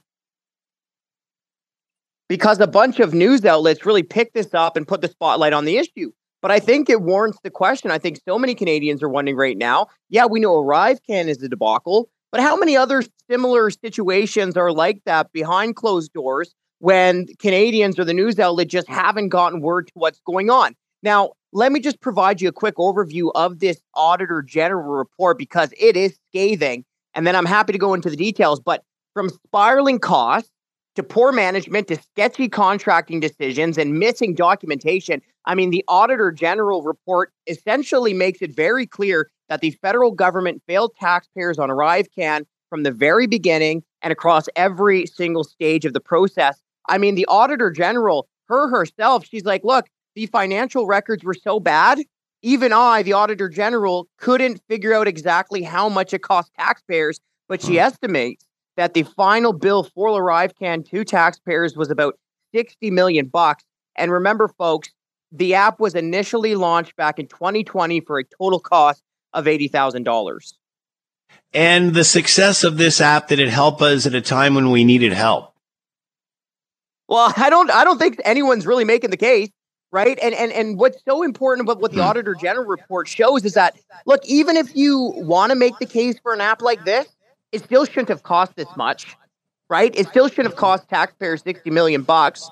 because 2.29 2.61
a 2.61 2.67
bunch 2.67 2.99
of 3.01 3.15
news 3.15 3.45
outlets 3.45 3.87
really 3.87 4.03
picked 4.03 4.35
this 4.35 4.53
up 4.53 4.77
and 4.77 4.89
put 4.89 5.01
the 5.01 5.09
spotlight 5.09 5.53
on 5.53 5.65
the 5.65 5.79
issue. 5.79 6.11
But 6.43 6.51
I 6.51 6.61
think 6.61 6.91
it 6.91 7.03
warrants 7.03 7.39
the 7.43 7.51
question. 7.51 7.91
I 7.91 7.99
think 7.99 8.21
so 8.29 8.39
many 8.39 8.55
Canadians 8.55 9.03
are 9.03 9.09
wondering 9.09 9.37
right 9.37 9.57
now. 9.57 9.87
Yeah, 10.11 10.27
we 10.27 10.41
know 10.41 10.59
Arrive 10.59 10.99
Can 11.09 11.29
is 11.29 11.43
a 11.43 11.49
debacle, 11.49 12.09
but 12.31 12.41
how 12.41 12.57
many 12.57 12.77
other 12.77 13.03
similar 13.31 13.71
situations 13.71 14.57
are 14.57 14.73
like 14.73 15.01
that 15.07 15.33
behind 15.33 15.77
closed 15.77 16.13
doors 16.13 16.55
when 16.79 17.27
Canadians 17.39 17.99
or 17.99 18.05
the 18.05 18.15
news 18.15 18.39
outlet 18.39 18.69
just 18.69 18.89
haven't 18.89 19.29
gotten 19.29 19.61
word 19.61 19.89
to 19.89 19.93
what's 19.95 20.21
going 20.21 20.51
on? 20.51 20.75
Now, 21.03 21.33
let 21.53 21.73
me 21.73 21.81
just 21.81 22.01
provide 22.01 22.41
you 22.41 22.49
a 22.49 22.53
quick 22.53 22.77
overview 22.77 23.31
of 23.35 23.61
this 23.61 23.81
Auditor 23.95 24.43
General 24.43 24.95
report 24.95 25.39
because 25.39 25.73
it 25.79 25.97
is 25.97 26.19
scathing. 26.29 26.85
And 27.15 27.27
then 27.27 27.35
I'm 27.35 27.47
happy 27.47 27.73
to 27.73 27.79
go 27.79 27.95
into 27.95 28.11
the 28.11 28.17
details. 28.17 28.61
But 28.61 28.83
from 29.15 29.31
spiraling 29.31 29.99
costs 29.99 30.51
to 30.97 31.03
poor 31.03 31.33
management 31.33 31.89
to 31.89 31.97
sketchy 31.97 32.49
contracting 32.49 33.21
decisions 33.21 33.79
and 33.79 33.99
missing 33.99 34.35
documentation, 34.35 35.23
I 35.47 35.55
mean, 35.55 35.71
the 35.71 35.85
Auditor 35.89 36.33
General 36.33 36.83
report 36.83 37.33
essentially 37.47 38.13
makes 38.13 38.43
it 38.43 38.55
very 38.55 38.87
clear 38.87 39.31
that 39.49 39.61
the 39.61 39.71
federal 39.83 40.11
government 40.11 40.63
failed 40.67 40.93
taxpayers 41.01 41.59
on 41.59 41.71
ArriveCAN 41.71 42.45
from 42.69 42.83
the 42.83 42.91
very 42.91 43.27
beginning 43.27 43.83
and 44.03 44.13
across 44.13 44.47
every 44.57 45.07
single 45.07 45.45
stage 45.45 45.85
of 45.85 45.93
the 45.93 46.01
process. 46.01 46.61
I 46.89 46.99
mean, 46.99 47.15
the 47.15 47.27
Auditor 47.27 47.71
General, 47.71 48.29
her 48.49 48.69
herself, 48.69 49.27
she's 49.27 49.45
like, 49.45 49.65
look, 49.65 49.87
the 50.15 50.27
financial 50.27 50.87
records 50.87 51.25
were 51.25 51.35
so 51.35 51.61
bad, 51.61 52.01
even 52.43 52.73
I, 52.73 53.03
the 53.03 53.13
Auditor 53.13 53.49
General, 53.49 54.09
couldn't 54.19 54.63
figure 54.69 54.95
out 54.95 55.09
exactly 55.09 55.63
how 55.63 55.89
much 55.89 56.15
it 56.15 56.23
cost 56.23 56.53
taxpayers, 56.59 57.21
but 57.49 57.61
she 57.61 57.75
hmm. 57.75 57.81
estimates 57.81 58.47
that 58.77 58.95
the 58.95 59.03
final 59.03 59.53
bill 59.53 59.85
for 59.85 60.09
ArriveCAN 60.09 60.89
to 60.91 61.05
taxpayers 61.05 61.77
was 61.77 61.91
about 61.91 62.19
60 62.55 62.91
million 62.91 63.27
bucks. 63.27 63.65
And 63.97 64.13
remember, 64.13 64.49
folks, 64.49 64.91
the 65.33 65.55
app 65.55 65.81
was 65.81 65.95
initially 65.95 66.55
launched 66.55 66.95
back 66.97 67.19
in 67.19 67.27
2020 67.27 68.01
for 68.01 68.19
a 68.19 68.25
total 68.25 68.61
cost 68.61 69.03
of 69.33 69.47
$80,000. 69.47 70.55
And 71.53 71.95
the 71.95 72.05
success 72.05 72.65
of 72.65 72.77
this 72.77 73.01
app 73.01 73.29
did 73.29 73.41
it 73.41 73.49
help 73.49 73.83
us 73.83 74.07
at 74.07 74.15
a 74.15 74.21
time 74.21 74.55
when 74.55 74.71
we 74.71 74.85
needed 74.85 75.13
help? 75.13 75.56
Well, 77.09 77.33
I 77.37 77.51
don't 77.51 77.71
I 77.71 77.85
don't 77.85 77.99
think 77.99 78.21
anyone's 78.25 78.67
really 78.67 78.85
making 78.85 79.11
the 79.11 79.17
case, 79.17 79.51
right? 79.93 80.19
And 80.21 80.35
and 80.35 80.53
and 80.53 80.79
what's 80.79 80.99
so 81.05 81.23
important 81.23 81.69
about 81.69 81.81
what 81.81 81.93
the 81.93 82.03
hmm. 82.03 82.09
Auditor 82.09 82.35
General 82.35 82.67
report 82.67 83.09
shows 83.09 83.45
is 83.45 83.55
that 83.55 83.77
look, 84.07 84.25
even 84.27 84.57
if 84.57 84.75
you 84.75 85.13
want 85.17 85.51
to 85.51 85.57
make 85.57 85.79
the 85.79 85.87
case 85.87 86.19
for 86.23 86.35
an 86.35 86.41
app 86.41 86.63
like 86.63 86.85
this, 86.85 87.07
it 87.53 87.63
still 87.65 87.85
shouldn't 87.85 88.09
have 88.09 88.23
cost 88.23 88.57
this 88.57 88.69
much, 88.77 89.17
right? 89.69 89.95
It 89.97 90.09
still 90.09 90.29
shouldn't 90.29 90.49
have 90.49 90.57
cost 90.57 90.89
taxpayers 90.89 91.43
60 91.43 91.71
million 91.71 92.03
bucks. 92.03 92.51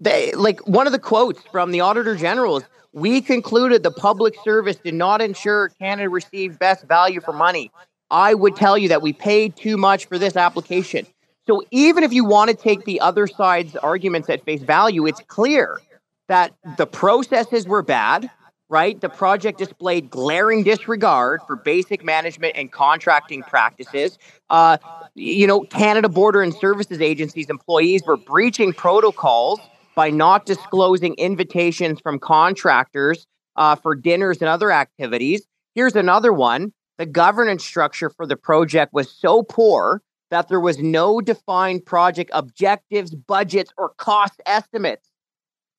They 0.00 0.32
like 0.32 0.66
one 0.66 0.86
of 0.86 0.92
the 0.92 0.98
quotes 0.98 1.42
from 1.50 1.72
the 1.72 1.80
Auditor 1.80 2.14
General 2.14 2.58
is 2.58 2.64
we 2.92 3.20
concluded 3.20 3.82
the 3.82 3.90
public 3.90 4.34
service 4.44 4.76
did 4.76 4.94
not 4.94 5.20
ensure 5.20 5.70
Canada 5.80 6.08
received 6.08 6.58
best 6.58 6.84
value 6.86 7.20
for 7.20 7.32
money. 7.32 7.70
I 8.10 8.34
would 8.34 8.56
tell 8.56 8.78
you 8.78 8.88
that 8.88 9.02
we 9.02 9.12
paid 9.12 9.56
too 9.56 9.76
much 9.76 10.06
for 10.06 10.18
this 10.18 10.36
application. 10.36 11.06
So 11.48 11.62
even 11.70 12.04
if 12.04 12.12
you 12.12 12.26
want 12.26 12.50
to 12.50 12.56
take 12.56 12.84
the 12.84 13.00
other 13.00 13.26
side's 13.26 13.74
arguments 13.74 14.28
at 14.28 14.44
face 14.44 14.60
value, 14.60 15.06
it's 15.06 15.22
clear 15.28 15.80
that 16.28 16.52
the 16.76 16.86
processes 16.86 17.66
were 17.66 17.80
bad, 17.80 18.30
right? 18.68 19.00
The 19.00 19.08
project 19.08 19.56
displayed 19.58 20.10
glaring 20.10 20.62
disregard 20.62 21.40
for 21.46 21.56
basic 21.56 22.04
management 22.04 22.54
and 22.56 22.70
contracting 22.70 23.42
practices. 23.42 24.18
Uh, 24.50 24.76
you 25.14 25.46
know, 25.46 25.60
Canada 25.60 26.10
Border 26.10 26.42
and 26.42 26.52
Services 26.52 27.00
Agency's 27.00 27.48
employees 27.48 28.02
were 28.06 28.18
breaching 28.18 28.74
protocols 28.74 29.58
by 29.94 30.10
not 30.10 30.44
disclosing 30.44 31.14
invitations 31.14 31.98
from 31.98 32.18
contractors 32.18 33.26
uh, 33.56 33.74
for 33.74 33.94
dinners 33.94 34.42
and 34.42 34.50
other 34.50 34.70
activities. 34.70 35.46
Here's 35.74 35.96
another 35.96 36.30
one. 36.30 36.74
The 36.98 37.06
governance 37.06 37.64
structure 37.64 38.10
for 38.10 38.26
the 38.26 38.36
project 38.36 38.92
was 38.92 39.10
so 39.10 39.42
poor 39.42 40.02
that 40.30 40.48
there 40.48 40.60
was 40.60 40.78
no 40.78 41.20
defined 41.20 41.84
project 41.86 42.30
objectives, 42.34 43.14
budgets, 43.14 43.72
or 43.76 43.90
cost 43.90 44.40
estimates. 44.46 45.10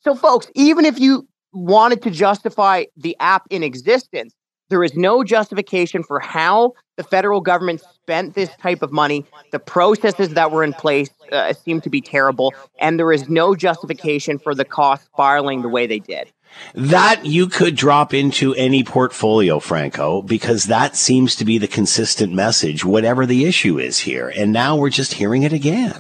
So, 0.01 0.15
folks, 0.15 0.47
even 0.55 0.85
if 0.85 0.99
you 0.99 1.27
wanted 1.53 2.01
to 2.03 2.11
justify 2.11 2.85
the 2.95 3.15
app 3.19 3.43
in 3.49 3.63
existence, 3.63 4.33
there 4.69 4.83
is 4.83 4.95
no 4.95 5.23
justification 5.23 6.03
for 6.03 6.19
how 6.19 6.73
the 6.97 7.03
federal 7.03 7.41
government 7.41 7.81
spent 7.93 8.35
this 8.35 8.49
type 8.57 8.81
of 8.81 8.91
money. 8.91 9.25
The 9.51 9.59
processes 9.59 10.29
that 10.29 10.51
were 10.51 10.63
in 10.63 10.73
place 10.73 11.09
uh, 11.31 11.53
seem 11.53 11.81
to 11.81 11.89
be 11.89 12.01
terrible, 12.01 12.53
and 12.79 12.99
there 12.99 13.11
is 13.11 13.29
no 13.29 13.55
justification 13.55 14.39
for 14.39 14.53
the 14.53 14.65
cost 14.65 15.05
spiraling 15.05 15.61
the 15.61 15.69
way 15.69 15.87
they 15.87 15.99
did. 15.99 16.31
That 16.73 17.25
you 17.25 17.47
could 17.47 17.75
drop 17.75 18.13
into 18.13 18.55
any 18.55 18.83
portfolio, 18.83 19.59
Franco, 19.59 20.21
because 20.21 20.65
that 20.65 20.95
seems 20.95 21.35
to 21.35 21.45
be 21.45 21.57
the 21.57 21.67
consistent 21.67 22.33
message, 22.33 22.83
whatever 22.83 23.25
the 23.25 23.45
issue 23.45 23.79
is 23.79 23.99
here. 23.99 24.29
And 24.29 24.51
now 24.51 24.75
we're 24.75 24.89
just 24.89 25.13
hearing 25.13 25.43
it 25.43 25.53
again. 25.53 25.93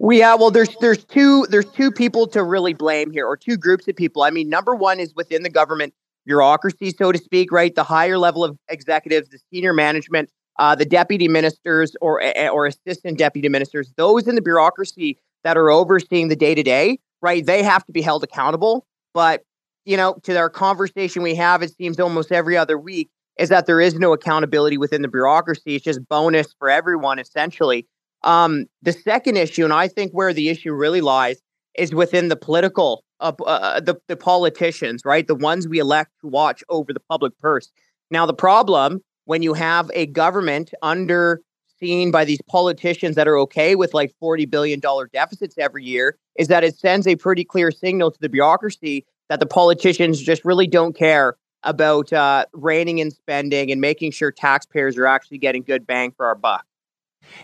We 0.00 0.18
yeah, 0.18 0.34
well, 0.34 0.50
there's 0.50 0.74
there's 0.80 1.04
two 1.04 1.46
there's 1.48 1.70
two 1.70 1.92
people 1.92 2.26
to 2.28 2.42
really 2.42 2.74
blame 2.74 3.12
here, 3.12 3.26
or 3.26 3.36
two 3.36 3.56
groups 3.56 3.86
of 3.86 3.94
people. 3.94 4.22
I 4.22 4.30
mean, 4.30 4.48
number 4.48 4.74
one 4.74 4.98
is 4.98 5.14
within 5.14 5.44
the 5.44 5.50
government 5.50 5.94
bureaucracy, 6.26 6.90
so 6.90 7.12
to 7.12 7.18
speak, 7.18 7.52
right? 7.52 7.74
The 7.74 7.84
higher 7.84 8.18
level 8.18 8.44
of 8.44 8.58
executives, 8.68 9.28
the 9.28 9.38
senior 9.52 9.72
management, 9.72 10.30
uh, 10.58 10.74
the 10.74 10.84
deputy 10.84 11.28
ministers 11.28 11.94
or 12.00 12.22
or 12.50 12.66
assistant 12.66 13.18
deputy 13.18 13.48
ministers, 13.48 13.92
those 13.96 14.26
in 14.28 14.34
the 14.34 14.42
bureaucracy 14.42 15.18
that 15.42 15.56
are 15.56 15.70
overseeing 15.70 16.28
the 16.28 16.36
day 16.36 16.54
to 16.54 16.62
day, 16.62 16.98
right? 17.20 17.44
They 17.44 17.62
have 17.62 17.84
to 17.86 17.92
be 17.92 18.02
held 18.02 18.24
accountable. 18.24 18.86
But, 19.12 19.42
you 19.84 19.96
know, 19.96 20.14
to 20.22 20.36
our 20.36 20.50
conversation 20.50 21.22
we 21.22 21.34
have, 21.34 21.62
it 21.62 21.74
seems 21.76 22.00
almost 22.00 22.32
every 22.32 22.56
other 22.56 22.78
week, 22.78 23.10
is 23.38 23.48
that 23.50 23.66
there 23.66 23.80
is 23.80 23.94
no 23.94 24.12
accountability 24.12 24.78
within 24.78 25.02
the 25.02 25.08
bureaucracy. 25.08 25.76
It's 25.76 25.84
just 25.84 26.08
bonus 26.08 26.54
for 26.58 26.70
everyone, 26.70 27.18
essentially. 27.18 27.86
Um, 28.22 28.66
the 28.82 28.92
second 28.92 29.36
issue, 29.36 29.64
and 29.64 29.72
I 29.72 29.88
think 29.88 30.12
where 30.12 30.32
the 30.32 30.48
issue 30.48 30.72
really 30.72 31.02
lies, 31.02 31.40
is 31.76 31.94
within 31.94 32.28
the 32.28 32.36
political, 32.36 33.04
uh, 33.24 33.42
uh, 33.44 33.80
the, 33.80 33.96
the 34.08 34.16
politicians, 34.16 35.02
right? 35.04 35.26
The 35.26 35.34
ones 35.34 35.66
we 35.66 35.78
elect 35.78 36.10
to 36.20 36.28
watch 36.28 36.62
over 36.68 36.92
the 36.92 37.00
public 37.00 37.36
purse. 37.38 37.70
Now, 38.10 38.26
the 38.26 38.34
problem 38.34 39.02
when 39.24 39.42
you 39.42 39.54
have 39.54 39.90
a 39.94 40.06
government 40.06 40.72
under 40.82 41.40
seen 41.80 42.10
by 42.10 42.24
these 42.24 42.40
politicians 42.48 43.16
that 43.16 43.26
are 43.26 43.38
okay 43.38 43.74
with 43.74 43.94
like 43.94 44.14
$40 44.22 44.48
billion 44.48 44.80
deficits 45.12 45.56
every 45.58 45.84
year 45.84 46.16
is 46.36 46.48
that 46.48 46.62
it 46.62 46.76
sends 46.76 47.06
a 47.06 47.16
pretty 47.16 47.44
clear 47.44 47.70
signal 47.70 48.10
to 48.10 48.20
the 48.20 48.28
bureaucracy 48.28 49.04
that 49.28 49.40
the 49.40 49.46
politicians 49.46 50.20
just 50.20 50.44
really 50.44 50.66
don't 50.66 50.96
care 50.96 51.36
about 51.64 52.12
uh, 52.12 52.44
reining 52.52 52.98
in 52.98 53.10
spending 53.10 53.72
and 53.72 53.80
making 53.80 54.12
sure 54.12 54.30
taxpayers 54.30 54.96
are 54.98 55.06
actually 55.06 55.38
getting 55.38 55.62
good 55.62 55.86
bang 55.86 56.12
for 56.12 56.26
our 56.26 56.34
buck. 56.34 56.64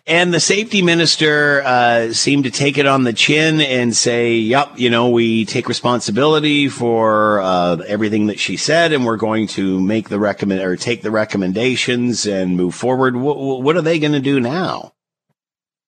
And 0.07 0.33
the 0.33 0.41
safety 0.41 0.83
minister 0.83 1.63
uh, 1.63 2.13
seemed 2.13 2.45
to 2.45 2.51
take 2.51 2.79
it 2.79 2.87
on 2.87 3.05
the 3.05 3.13
chin 3.13 3.61
and 3.61 3.95
say, 3.95 4.35
"Yep, 4.35 4.79
you 4.79 4.91
know, 4.91 5.11
we 5.11 5.45
take 5.45 5.69
responsibility 5.69 6.69
for 6.69 7.41
uh, 7.41 7.77
everything 7.87 8.27
that 8.27 8.41
she 8.41 8.57
said, 8.57 8.93
and 8.93 9.05
we're 9.05 9.17
going 9.17 9.47
to 9.49 9.79
make 9.81 10.09
the 10.09 10.19
recommend 10.19 10.63
or 10.63 10.77
take 10.77 11.03
the 11.03 11.11
recommendations 11.11 12.27
and 12.27 12.57
move 12.57 12.75
forward." 12.75 13.15
W- 13.15 13.63
what 13.63 13.77
are 13.77 13.83
they 13.83 13.99
going 13.99 14.13
to 14.13 14.21
do 14.21 14.41
now? 14.41 14.93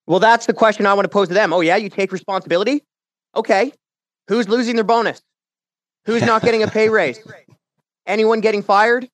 Well, 0.07 0.21
that's 0.21 0.47
the 0.47 0.53
question 0.53 0.85
I 0.87 0.95
want 0.95 1.05
to 1.05 1.09
pose 1.09 1.29
to 1.29 1.35
them. 1.35 1.53
Oh, 1.53 1.61
yeah, 1.61 1.77
you 1.77 1.89
take 1.89 2.13
responsibility. 2.13 2.85
Okay, 3.35 3.73
who's 4.29 4.49
losing 4.49 4.75
their 4.75 4.85
bonus? 4.85 5.23
Who's 6.05 6.23
not 6.23 6.43
getting 6.43 6.63
a 6.63 6.69
pay 6.69 6.89
raise? 6.89 7.19
Anyone 8.07 8.41
getting 8.41 8.63
fired? 8.63 9.09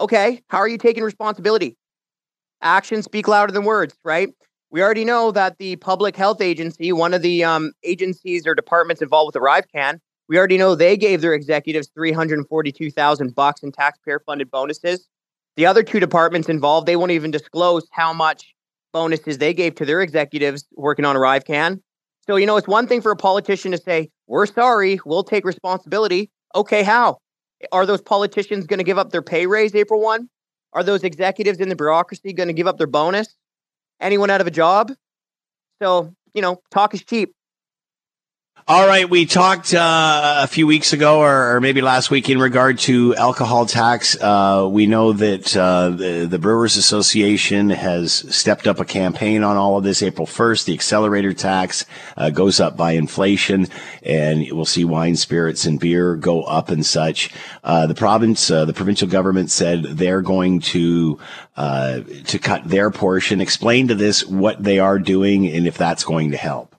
Okay, 0.00 0.42
how 0.48 0.58
are 0.58 0.68
you 0.68 0.78
taking 0.78 1.04
responsibility? 1.04 1.76
Actions 2.62 3.04
speak 3.04 3.28
louder 3.28 3.52
than 3.52 3.64
words, 3.64 3.94
right? 4.04 4.30
We 4.70 4.82
already 4.82 5.04
know 5.04 5.30
that 5.32 5.58
the 5.58 5.76
Public 5.76 6.16
Health 6.16 6.40
Agency, 6.40 6.92
one 6.92 7.14
of 7.14 7.22
the 7.22 7.44
um, 7.44 7.72
agencies 7.84 8.46
or 8.46 8.54
departments 8.54 9.00
involved 9.00 9.34
with 9.34 9.42
ArriveCAN, 9.42 10.00
we 10.28 10.36
already 10.36 10.58
know 10.58 10.74
they 10.74 10.96
gave 10.96 11.22
their 11.22 11.32
executives 11.32 11.88
342,000 11.94 13.34
bucks 13.34 13.62
in 13.62 13.72
taxpayer-funded 13.72 14.50
bonuses. 14.50 15.08
The 15.56 15.64
other 15.64 15.82
two 15.82 16.00
departments 16.00 16.48
involved, 16.48 16.86
they 16.86 16.96
won't 16.96 17.12
even 17.12 17.30
disclose 17.30 17.88
how 17.92 18.12
much 18.12 18.54
bonuses 18.92 19.38
they 19.38 19.54
gave 19.54 19.74
to 19.76 19.86
their 19.86 20.02
executives 20.02 20.66
working 20.76 21.04
on 21.04 21.16
ArriveCAN. 21.16 21.80
So, 22.26 22.36
you 22.36 22.46
know, 22.46 22.58
it's 22.58 22.68
one 22.68 22.86
thing 22.86 23.00
for 23.00 23.10
a 23.10 23.16
politician 23.16 23.72
to 23.72 23.78
say, 23.78 24.10
"We're 24.26 24.46
sorry, 24.46 25.00
we'll 25.06 25.24
take 25.24 25.46
responsibility." 25.46 26.30
Okay, 26.54 26.82
how? 26.82 27.18
Are 27.72 27.86
those 27.86 28.02
politicians 28.02 28.66
going 28.66 28.78
to 28.78 28.84
give 28.84 28.98
up 28.98 29.10
their 29.10 29.22
pay 29.22 29.46
raise 29.46 29.74
April 29.74 30.00
1? 30.00 30.28
Are 30.78 30.84
those 30.84 31.02
executives 31.02 31.58
in 31.58 31.70
the 31.70 31.74
bureaucracy 31.74 32.32
going 32.32 32.46
to 32.46 32.52
give 32.52 32.68
up 32.68 32.78
their 32.78 32.86
bonus? 32.86 33.34
Anyone 34.00 34.30
out 34.30 34.40
of 34.40 34.46
a 34.46 34.50
job? 34.52 34.92
So, 35.82 36.14
you 36.34 36.40
know, 36.40 36.62
talk 36.70 36.94
is 36.94 37.02
cheap. 37.02 37.34
All 38.70 38.86
right, 38.86 39.08
we 39.08 39.24
talked 39.24 39.72
uh, 39.72 40.40
a 40.42 40.46
few 40.46 40.66
weeks 40.66 40.92
ago, 40.92 41.20
or, 41.20 41.56
or, 41.56 41.60
maybe 41.62 41.80
last 41.80 42.10
week, 42.10 42.28
in 42.28 42.38
regard 42.38 42.78
to 42.80 43.16
alcohol 43.16 43.64
tax. 43.64 44.14
Uh, 44.20 44.68
we 44.70 44.86
know 44.86 45.14
that 45.14 45.56
uh, 45.56 45.88
the, 45.88 46.26
the, 46.26 46.38
Brewers 46.38 46.76
Association 46.76 47.70
has 47.70 48.12
stepped 48.12 48.66
up 48.66 48.78
a 48.78 48.84
campaign 48.84 49.42
on 49.42 49.56
all 49.56 49.78
of 49.78 49.84
this. 49.84 50.02
April 50.02 50.26
first, 50.26 50.66
the 50.66 50.74
accelerator 50.74 51.32
tax 51.32 51.86
uh, 52.18 52.28
goes 52.28 52.60
up 52.60 52.76
by 52.76 52.92
inflation, 52.92 53.68
and 54.02 54.46
we'll 54.52 54.66
see 54.66 54.84
wine, 54.84 55.16
spirits, 55.16 55.64
and 55.64 55.80
beer 55.80 56.14
go 56.14 56.42
up 56.42 56.68
and 56.68 56.84
such. 56.84 57.30
Uh, 57.64 57.86
the 57.86 57.94
province, 57.94 58.50
uh, 58.50 58.66
the 58.66 58.74
provincial 58.74 59.08
government 59.08 59.50
said 59.50 59.82
they're 59.82 60.20
going 60.20 60.60
to 60.60 61.18
to 61.56 62.38
cut 62.42 62.68
their 62.68 62.90
portion. 62.90 63.40
Explain 63.40 63.88
to 63.88 63.94
this 63.94 64.26
what 64.26 64.62
they 64.62 64.78
are 64.78 64.98
doing 64.98 65.46
and 65.46 65.66
if 65.66 65.78
that's 65.78 66.04
going 66.04 66.32
to 66.32 66.36
help. 66.36 66.74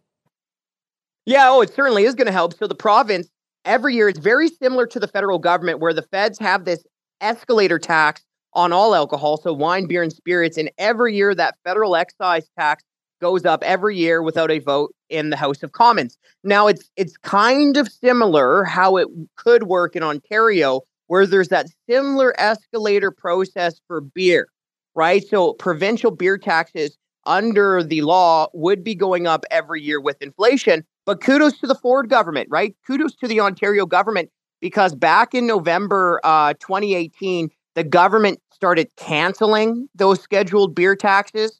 Yeah, 1.29 1.49
oh, 1.51 1.61
it 1.61 1.71
certainly 1.75 2.05
is 2.05 2.15
going 2.15 2.25
to 2.25 2.31
help. 2.33 2.55
So 2.57 2.65
the 2.65 2.73
province 2.73 3.29
every 3.63 3.93
year 3.93 4.09
it's 4.09 4.17
very 4.17 4.47
similar 4.47 4.87
to 4.87 4.99
the 4.99 5.07
federal 5.07 5.37
government 5.37 5.79
where 5.79 5.93
the 5.93 6.01
feds 6.01 6.39
have 6.39 6.65
this 6.65 6.83
escalator 7.21 7.77
tax 7.77 8.23
on 8.53 8.73
all 8.73 8.95
alcohol, 8.95 9.37
so 9.37 9.53
wine, 9.53 9.85
beer, 9.85 10.01
and 10.01 10.11
spirits. 10.11 10.57
And 10.57 10.71
every 10.79 11.15
year 11.15 11.35
that 11.35 11.53
federal 11.63 11.95
excise 11.95 12.49
tax 12.57 12.83
goes 13.21 13.45
up 13.45 13.61
every 13.63 13.95
year 13.95 14.23
without 14.23 14.49
a 14.49 14.57
vote 14.57 14.91
in 15.11 15.29
the 15.29 15.35
House 15.35 15.61
of 15.61 15.73
Commons. 15.73 16.17
Now 16.43 16.65
it's 16.65 16.89
it's 16.95 17.15
kind 17.17 17.77
of 17.77 17.87
similar 17.89 18.63
how 18.63 18.97
it 18.97 19.07
could 19.35 19.63
work 19.63 19.95
in 19.95 20.01
Ontario, 20.01 20.81
where 21.05 21.27
there's 21.27 21.49
that 21.49 21.67
similar 21.87 22.33
escalator 22.39 23.11
process 23.11 23.79
for 23.85 24.01
beer, 24.01 24.47
right? 24.95 25.23
So 25.27 25.53
provincial 25.53 26.09
beer 26.09 26.39
taxes 26.39 26.97
under 27.27 27.83
the 27.83 28.01
law 28.01 28.47
would 28.53 28.83
be 28.83 28.95
going 28.95 29.27
up 29.27 29.45
every 29.51 29.83
year 29.83 30.01
with 30.01 30.19
inflation. 30.23 30.83
But 31.09 31.21
kudos 31.21 31.57
to 31.61 31.65
the 31.65 31.73
Ford 31.73 32.07
government, 32.07 32.49
right? 32.51 32.75
Kudos 32.85 33.15
to 33.15 33.27
the 33.27 33.39
Ontario 33.39 33.87
government 33.87 34.29
because 34.61 34.93
back 34.93 35.33
in 35.33 35.47
November 35.47 36.21
uh, 36.23 36.53
2018, 36.59 37.49
the 37.73 37.83
government 37.83 38.39
started 38.53 38.91
canceling 38.95 39.89
those 39.95 40.21
scheduled 40.21 40.75
beer 40.75 40.95
taxes. 40.95 41.59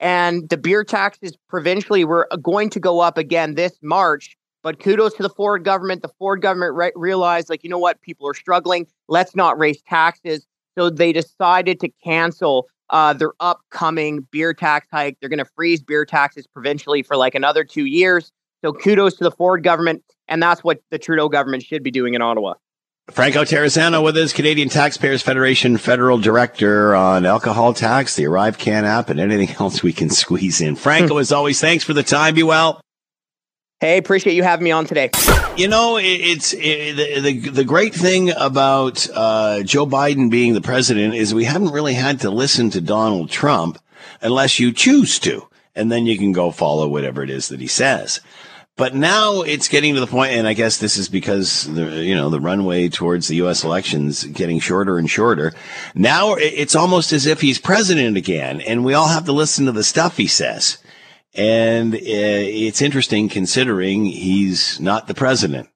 And 0.00 0.48
the 0.48 0.56
beer 0.56 0.82
taxes 0.82 1.38
provincially 1.48 2.04
were 2.04 2.28
going 2.42 2.68
to 2.70 2.80
go 2.80 2.98
up 2.98 3.16
again 3.16 3.54
this 3.54 3.78
March. 3.80 4.36
But 4.64 4.80
kudos 4.80 5.14
to 5.14 5.22
the 5.22 5.30
Ford 5.30 5.62
government. 5.62 6.02
The 6.02 6.10
Ford 6.18 6.42
government 6.42 6.74
re- 6.74 6.90
realized, 6.96 7.48
like, 7.48 7.62
you 7.62 7.70
know 7.70 7.78
what, 7.78 8.00
people 8.00 8.26
are 8.26 8.34
struggling. 8.34 8.88
Let's 9.06 9.36
not 9.36 9.56
raise 9.56 9.80
taxes. 9.82 10.48
So 10.76 10.90
they 10.90 11.12
decided 11.12 11.78
to 11.78 11.90
cancel 12.02 12.66
uh, 12.90 13.12
their 13.12 13.34
upcoming 13.38 14.26
beer 14.32 14.52
tax 14.52 14.88
hike. 14.90 15.16
They're 15.20 15.30
going 15.30 15.38
to 15.38 15.50
freeze 15.54 15.80
beer 15.80 16.04
taxes 16.04 16.48
provincially 16.48 17.04
for 17.04 17.16
like 17.16 17.36
another 17.36 17.62
two 17.62 17.84
years. 17.84 18.32
So 18.62 18.72
kudos 18.72 19.16
to 19.16 19.24
the 19.24 19.30
Ford 19.30 19.62
government. 19.62 20.02
And 20.28 20.42
that's 20.42 20.62
what 20.62 20.80
the 20.90 20.98
Trudeau 20.98 21.28
government 21.28 21.62
should 21.62 21.82
be 21.82 21.90
doing 21.90 22.14
in 22.14 22.22
Ottawa. 22.22 22.54
Franco 23.10 23.42
Terrazzano 23.42 24.04
with 24.04 24.16
us, 24.16 24.32
Canadian 24.32 24.68
Taxpayers 24.68 25.20
Federation 25.20 25.78
Federal 25.78 26.18
Director 26.18 26.94
on 26.94 27.26
alcohol 27.26 27.74
tax, 27.74 28.14
the 28.14 28.24
ArriveCAN 28.24 28.84
app, 28.84 29.10
and 29.10 29.18
anything 29.18 29.56
else 29.58 29.82
we 29.82 29.92
can 29.92 30.10
squeeze 30.10 30.60
in. 30.60 30.76
Franco, 30.76 31.18
as 31.18 31.32
always, 31.32 31.60
thanks 31.60 31.82
for 31.82 31.92
the 31.92 32.04
time. 32.04 32.34
Be 32.34 32.44
well. 32.44 32.80
Hey, 33.80 33.96
appreciate 33.96 34.34
you 34.34 34.42
having 34.42 34.64
me 34.64 34.70
on 34.70 34.84
today. 34.84 35.10
You 35.56 35.66
know, 35.66 35.96
it, 35.96 36.04
it's 36.04 36.52
it, 36.52 36.96
the, 36.96 37.20
the 37.20 37.50
the 37.50 37.64
great 37.64 37.94
thing 37.94 38.30
about 38.36 39.08
uh, 39.12 39.62
Joe 39.62 39.86
Biden 39.86 40.30
being 40.30 40.52
the 40.54 40.60
president 40.60 41.14
is 41.14 41.34
we 41.34 41.44
haven't 41.44 41.72
really 41.72 41.94
had 41.94 42.20
to 42.20 42.30
listen 42.30 42.70
to 42.70 42.80
Donald 42.80 43.30
Trump 43.30 43.78
unless 44.20 44.60
you 44.60 44.70
choose 44.70 45.18
to, 45.20 45.48
and 45.74 45.90
then 45.90 46.06
you 46.06 46.18
can 46.18 46.32
go 46.32 46.50
follow 46.50 46.86
whatever 46.86 47.22
it 47.24 47.30
is 47.30 47.48
that 47.48 47.60
he 47.60 47.66
says. 47.66 48.20
But 48.80 48.94
now 48.94 49.42
it's 49.42 49.68
getting 49.68 49.92
to 49.92 50.00
the 50.00 50.06
point, 50.06 50.32
and 50.32 50.48
I 50.48 50.54
guess 50.54 50.78
this 50.78 50.96
is 50.96 51.10
because 51.10 51.64
the 51.64 52.02
you 52.02 52.14
know 52.14 52.30
the 52.30 52.40
runway 52.40 52.88
towards 52.88 53.28
the 53.28 53.36
U.S. 53.36 53.62
elections 53.62 54.24
getting 54.24 54.58
shorter 54.58 54.96
and 54.96 55.10
shorter. 55.10 55.52
Now 55.94 56.36
it's 56.36 56.74
almost 56.74 57.12
as 57.12 57.26
if 57.26 57.42
he's 57.42 57.58
president 57.58 58.16
again, 58.16 58.62
and 58.62 58.82
we 58.82 58.94
all 58.94 59.08
have 59.08 59.26
to 59.26 59.32
listen 59.32 59.66
to 59.66 59.72
the 59.72 59.84
stuff 59.84 60.16
he 60.16 60.26
says. 60.26 60.78
And 61.34 61.94
uh, 61.94 61.98
it's 62.00 62.80
interesting 62.80 63.28
considering 63.28 64.06
he's 64.06 64.80
not 64.80 65.08
the 65.08 65.14
president 65.14 65.68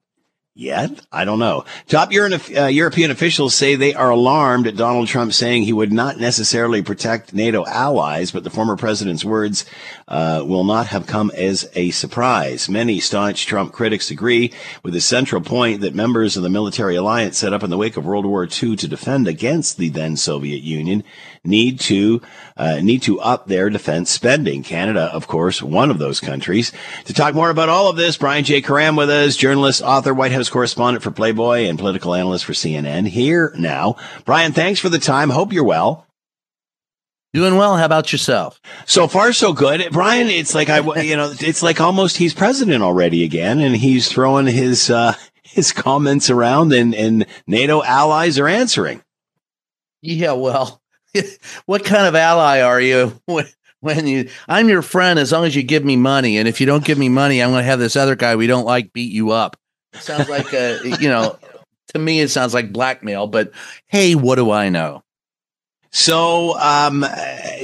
yet. 0.54 1.04
I 1.10 1.24
don't 1.24 1.40
know. 1.40 1.64
Top 1.88 2.10
uh, 2.12 2.66
European 2.66 3.10
officials 3.10 3.54
say 3.56 3.74
they 3.74 3.92
are 3.92 4.10
alarmed 4.10 4.68
at 4.68 4.76
Donald 4.76 5.08
Trump 5.08 5.32
saying 5.32 5.64
he 5.64 5.72
would 5.72 5.92
not 5.92 6.18
necessarily 6.18 6.80
protect 6.80 7.34
NATO 7.34 7.66
allies, 7.66 8.30
but 8.30 8.44
the 8.44 8.50
former 8.50 8.76
president's 8.76 9.24
words 9.24 9.64
uh, 10.06 10.44
will 10.46 10.62
not 10.62 10.86
have 10.88 11.08
come 11.08 11.32
as 11.36 11.68
a 11.74 11.90
surprise. 11.90 12.68
Many 12.68 13.00
staunch 13.00 13.46
Trump 13.46 13.72
critics 13.72 14.12
agree 14.12 14.52
with 14.84 14.94
the 14.94 15.00
central 15.00 15.40
point 15.40 15.80
that 15.80 15.94
members 15.94 16.36
of 16.36 16.44
the 16.44 16.48
military 16.48 16.94
alliance 16.94 17.38
set 17.38 17.52
up 17.52 17.64
in 17.64 17.70
the 17.70 17.76
wake 17.76 17.96
of 17.96 18.06
World 18.06 18.24
War 18.24 18.44
II 18.44 18.76
to 18.76 18.88
defend 18.88 19.26
against 19.26 19.76
the 19.76 19.88
then 19.88 20.16
Soviet 20.16 20.62
Union 20.62 21.02
need 21.44 21.78
to 21.80 22.20
uh, 22.56 22.80
need 22.80 23.02
to 23.02 23.20
up 23.20 23.46
their 23.46 23.70
defense 23.70 24.10
spending. 24.10 24.62
Canada, 24.62 25.10
of 25.12 25.26
course, 25.26 25.62
one 25.62 25.90
of 25.90 25.98
those 25.98 26.20
countries. 26.20 26.72
To 27.04 27.14
talk 27.14 27.34
more 27.34 27.50
about 27.50 27.68
all 27.68 27.88
of 27.88 27.96
this, 27.96 28.16
Brian 28.16 28.44
J. 28.44 28.62
Karem 28.62 28.96
with 28.96 29.10
us, 29.10 29.36
journalist, 29.36 29.82
author, 29.82 30.14
White 30.14 30.32
House 30.32 30.48
correspondent 30.48 31.02
for 31.02 31.10
Playboy, 31.10 31.64
and 31.64 31.78
political 31.78 32.14
analyst 32.14 32.44
for 32.44 32.52
CNN. 32.52 33.08
Here 33.08 33.52
now, 33.56 33.96
Brian. 34.24 34.52
Thanks 34.52 34.80
for 34.80 34.88
the 34.88 34.98
time. 34.98 35.30
Hope 35.30 35.52
you're 35.52 35.64
well. 35.64 36.06
Doing 37.34 37.56
well. 37.56 37.76
How 37.76 37.84
about 37.84 38.12
yourself? 38.12 38.60
So 38.86 39.08
far, 39.08 39.32
so 39.32 39.52
good, 39.52 39.88
Brian. 39.90 40.28
It's 40.28 40.54
like 40.54 40.68
I, 40.70 40.78
you 41.02 41.16
know, 41.16 41.34
it's 41.40 41.64
like 41.64 41.80
almost 41.80 42.16
he's 42.16 42.32
president 42.32 42.84
already 42.84 43.24
again, 43.24 43.58
and 43.58 43.74
he's 43.74 44.08
throwing 44.08 44.46
his 44.46 44.88
uh, 44.88 45.14
his 45.42 45.72
comments 45.72 46.30
around, 46.30 46.72
and 46.72 46.94
and 46.94 47.26
NATO 47.48 47.82
allies 47.82 48.38
are 48.38 48.46
answering. 48.46 49.02
Yeah, 50.00 50.32
well, 50.32 50.80
what 51.66 51.84
kind 51.84 52.06
of 52.06 52.14
ally 52.14 52.60
are 52.60 52.80
you 52.80 53.20
when, 53.26 53.46
when 53.80 54.06
you 54.06 54.28
I'm 54.48 54.68
your 54.68 54.82
friend 54.82 55.18
as 55.18 55.32
long 55.32 55.44
as 55.44 55.54
you 55.54 55.62
give 55.62 55.84
me 55.84 55.96
money 55.96 56.38
and 56.38 56.48
if 56.48 56.60
you 56.60 56.66
don't 56.66 56.84
give 56.84 56.98
me 56.98 57.08
money 57.08 57.42
I'm 57.42 57.50
going 57.50 57.62
to 57.62 57.66
have 57.66 57.78
this 57.78 57.96
other 57.96 58.16
guy 58.16 58.36
we 58.36 58.46
don't 58.46 58.64
like 58.64 58.92
beat 58.92 59.12
you 59.12 59.30
up. 59.30 59.56
It 59.92 60.02
sounds 60.02 60.28
like 60.28 60.52
a 60.52 60.80
you 61.00 61.08
know 61.08 61.38
to 61.88 61.98
me 61.98 62.20
it 62.20 62.28
sounds 62.30 62.54
like 62.54 62.72
blackmail 62.72 63.26
but 63.26 63.52
hey 63.86 64.14
what 64.14 64.36
do 64.36 64.50
I 64.50 64.68
know? 64.68 65.04
So, 65.96 66.58
um, 66.58 67.06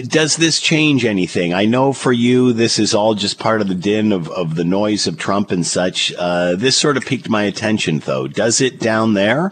does 0.06 0.36
this 0.36 0.60
change 0.60 1.04
anything? 1.04 1.52
I 1.52 1.64
know 1.64 1.92
for 1.92 2.12
you, 2.12 2.52
this 2.52 2.78
is 2.78 2.94
all 2.94 3.14
just 3.16 3.40
part 3.40 3.60
of 3.60 3.66
the 3.66 3.74
din 3.74 4.12
of, 4.12 4.28
of 4.30 4.54
the 4.54 4.62
noise 4.62 5.08
of 5.08 5.18
Trump 5.18 5.50
and 5.50 5.66
such. 5.66 6.12
Uh, 6.16 6.54
this 6.54 6.76
sort 6.76 6.96
of 6.96 7.04
piqued 7.04 7.28
my 7.28 7.42
attention, 7.42 7.98
though. 7.98 8.28
Does 8.28 8.60
it 8.60 8.78
down 8.78 9.14
there? 9.14 9.50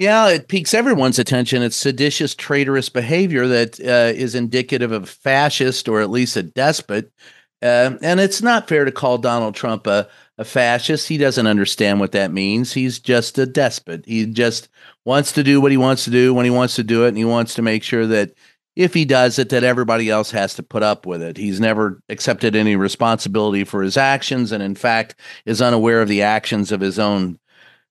Yeah, 0.00 0.28
it 0.30 0.48
piques 0.48 0.72
everyone's 0.72 1.18
attention. 1.18 1.62
It's 1.62 1.76
seditious, 1.76 2.34
traitorous 2.34 2.88
behavior 2.88 3.46
that 3.48 3.78
uh, 3.80 4.16
is 4.18 4.34
indicative 4.34 4.92
of 4.92 5.10
fascist 5.10 5.90
or 5.90 6.00
at 6.00 6.08
least 6.08 6.38
a 6.38 6.42
despot. 6.42 7.12
Uh, 7.60 7.98
and 8.00 8.18
it's 8.18 8.40
not 8.40 8.66
fair 8.66 8.86
to 8.86 8.92
call 8.92 9.18
Donald 9.18 9.54
Trump 9.54 9.86
a, 9.86 10.08
a 10.38 10.44
fascist. 10.46 11.06
He 11.06 11.18
doesn't 11.18 11.46
understand 11.46 12.00
what 12.00 12.12
that 12.12 12.32
means. 12.32 12.72
He's 12.72 12.98
just 12.98 13.36
a 13.36 13.44
despot. 13.44 14.06
He 14.06 14.24
just 14.24 14.70
wants 15.04 15.32
to 15.32 15.42
do 15.42 15.60
what 15.60 15.70
he 15.70 15.76
wants 15.76 16.04
to 16.04 16.10
do 16.10 16.32
when 16.32 16.46
he 16.46 16.50
wants 16.50 16.76
to 16.76 16.82
do 16.82 17.04
it. 17.04 17.08
And 17.08 17.18
he 17.18 17.26
wants 17.26 17.52
to 17.56 17.62
make 17.62 17.82
sure 17.82 18.06
that 18.06 18.32
if 18.76 18.94
he 18.94 19.04
does 19.04 19.38
it, 19.38 19.50
that 19.50 19.64
everybody 19.64 20.08
else 20.08 20.30
has 20.30 20.54
to 20.54 20.62
put 20.62 20.82
up 20.82 21.04
with 21.04 21.20
it. 21.20 21.36
He's 21.36 21.60
never 21.60 22.00
accepted 22.08 22.56
any 22.56 22.74
responsibility 22.74 23.64
for 23.64 23.82
his 23.82 23.98
actions. 23.98 24.50
And 24.50 24.62
in 24.62 24.76
fact, 24.76 25.16
is 25.44 25.60
unaware 25.60 26.00
of 26.00 26.08
the 26.08 26.22
actions 26.22 26.72
of 26.72 26.80
his 26.80 26.98
own. 26.98 27.38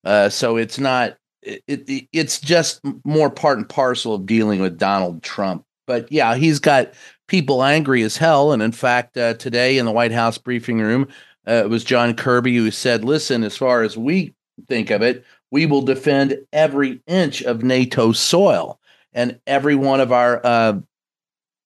Uh, 0.03 0.29
so 0.29 0.57
it's 0.57 0.79
not 0.79 1.15
it, 1.41 1.63
it, 1.67 2.07
it's 2.11 2.39
just 2.39 2.81
more 3.03 3.29
part 3.29 3.57
and 3.57 3.67
parcel 3.67 4.13
of 4.15 4.25
dealing 4.25 4.61
with 4.61 4.77
Donald 4.77 5.23
Trump. 5.23 5.65
But 5.87 6.11
yeah, 6.11 6.35
he's 6.35 6.59
got 6.59 6.93
people 7.27 7.63
angry 7.63 8.03
as 8.03 8.17
hell. 8.17 8.51
And 8.51 8.61
in 8.61 8.71
fact, 8.71 9.17
uh, 9.17 9.35
today 9.35 9.77
in 9.77 9.85
the 9.85 9.91
White 9.91 10.11
House 10.11 10.37
briefing 10.37 10.79
room, 10.79 11.07
uh, 11.47 11.63
it 11.63 11.69
was 11.69 11.83
John 11.83 12.13
Kirby 12.13 12.55
who 12.55 12.69
said, 12.69 13.03
listen, 13.03 13.43
as 13.43 13.57
far 13.57 13.81
as 13.81 13.97
we 13.97 14.33
think 14.67 14.91
of 14.91 15.01
it, 15.01 15.25
we 15.51 15.65
will 15.65 15.81
defend 15.81 16.37
every 16.53 17.01
inch 17.07 17.41
of 17.41 17.63
NATO 17.63 18.11
soil 18.11 18.79
and 19.13 19.39
every 19.47 19.75
one 19.75 19.99
of 19.99 20.11
our 20.11 20.45
uh, 20.45 20.79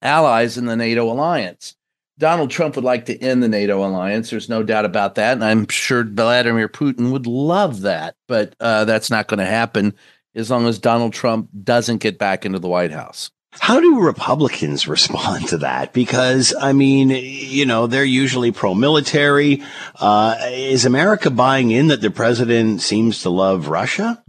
allies 0.01 0.57
in 0.57 0.65
the 0.65 0.75
NATO 0.75 1.11
alliance. 1.11 1.75
Donald 2.23 2.49
Trump 2.49 2.77
would 2.77 2.85
like 2.85 3.07
to 3.07 3.17
end 3.21 3.43
the 3.43 3.49
NATO 3.49 3.85
alliance. 3.85 4.29
There's 4.29 4.47
no 4.47 4.63
doubt 4.63 4.85
about 4.85 5.15
that. 5.15 5.33
And 5.33 5.43
I'm 5.43 5.67
sure 5.67 6.05
Vladimir 6.05 6.69
Putin 6.69 7.11
would 7.11 7.27
love 7.27 7.81
that. 7.81 8.15
But 8.29 8.55
uh, 8.61 8.85
that's 8.85 9.09
not 9.09 9.27
going 9.27 9.39
to 9.39 9.45
happen 9.45 9.93
as 10.33 10.49
long 10.49 10.65
as 10.65 10.79
Donald 10.79 11.11
Trump 11.11 11.49
doesn't 11.65 11.97
get 11.97 12.17
back 12.17 12.45
into 12.45 12.59
the 12.59 12.69
White 12.69 12.91
House. 12.91 13.29
How 13.59 13.81
do 13.81 13.99
Republicans 13.99 14.87
respond 14.87 15.49
to 15.49 15.57
that? 15.57 15.91
Because, 15.91 16.55
I 16.57 16.71
mean, 16.71 17.09
you 17.09 17.65
know, 17.65 17.87
they're 17.87 18.05
usually 18.05 18.53
pro 18.53 18.73
military. 18.73 19.61
Uh, 19.99 20.37
is 20.43 20.85
America 20.85 21.29
buying 21.29 21.71
in 21.71 21.89
that 21.89 21.99
the 21.99 22.09
president 22.09 22.81
seems 22.81 23.23
to 23.23 23.31
love 23.31 23.67
Russia? 23.67 24.23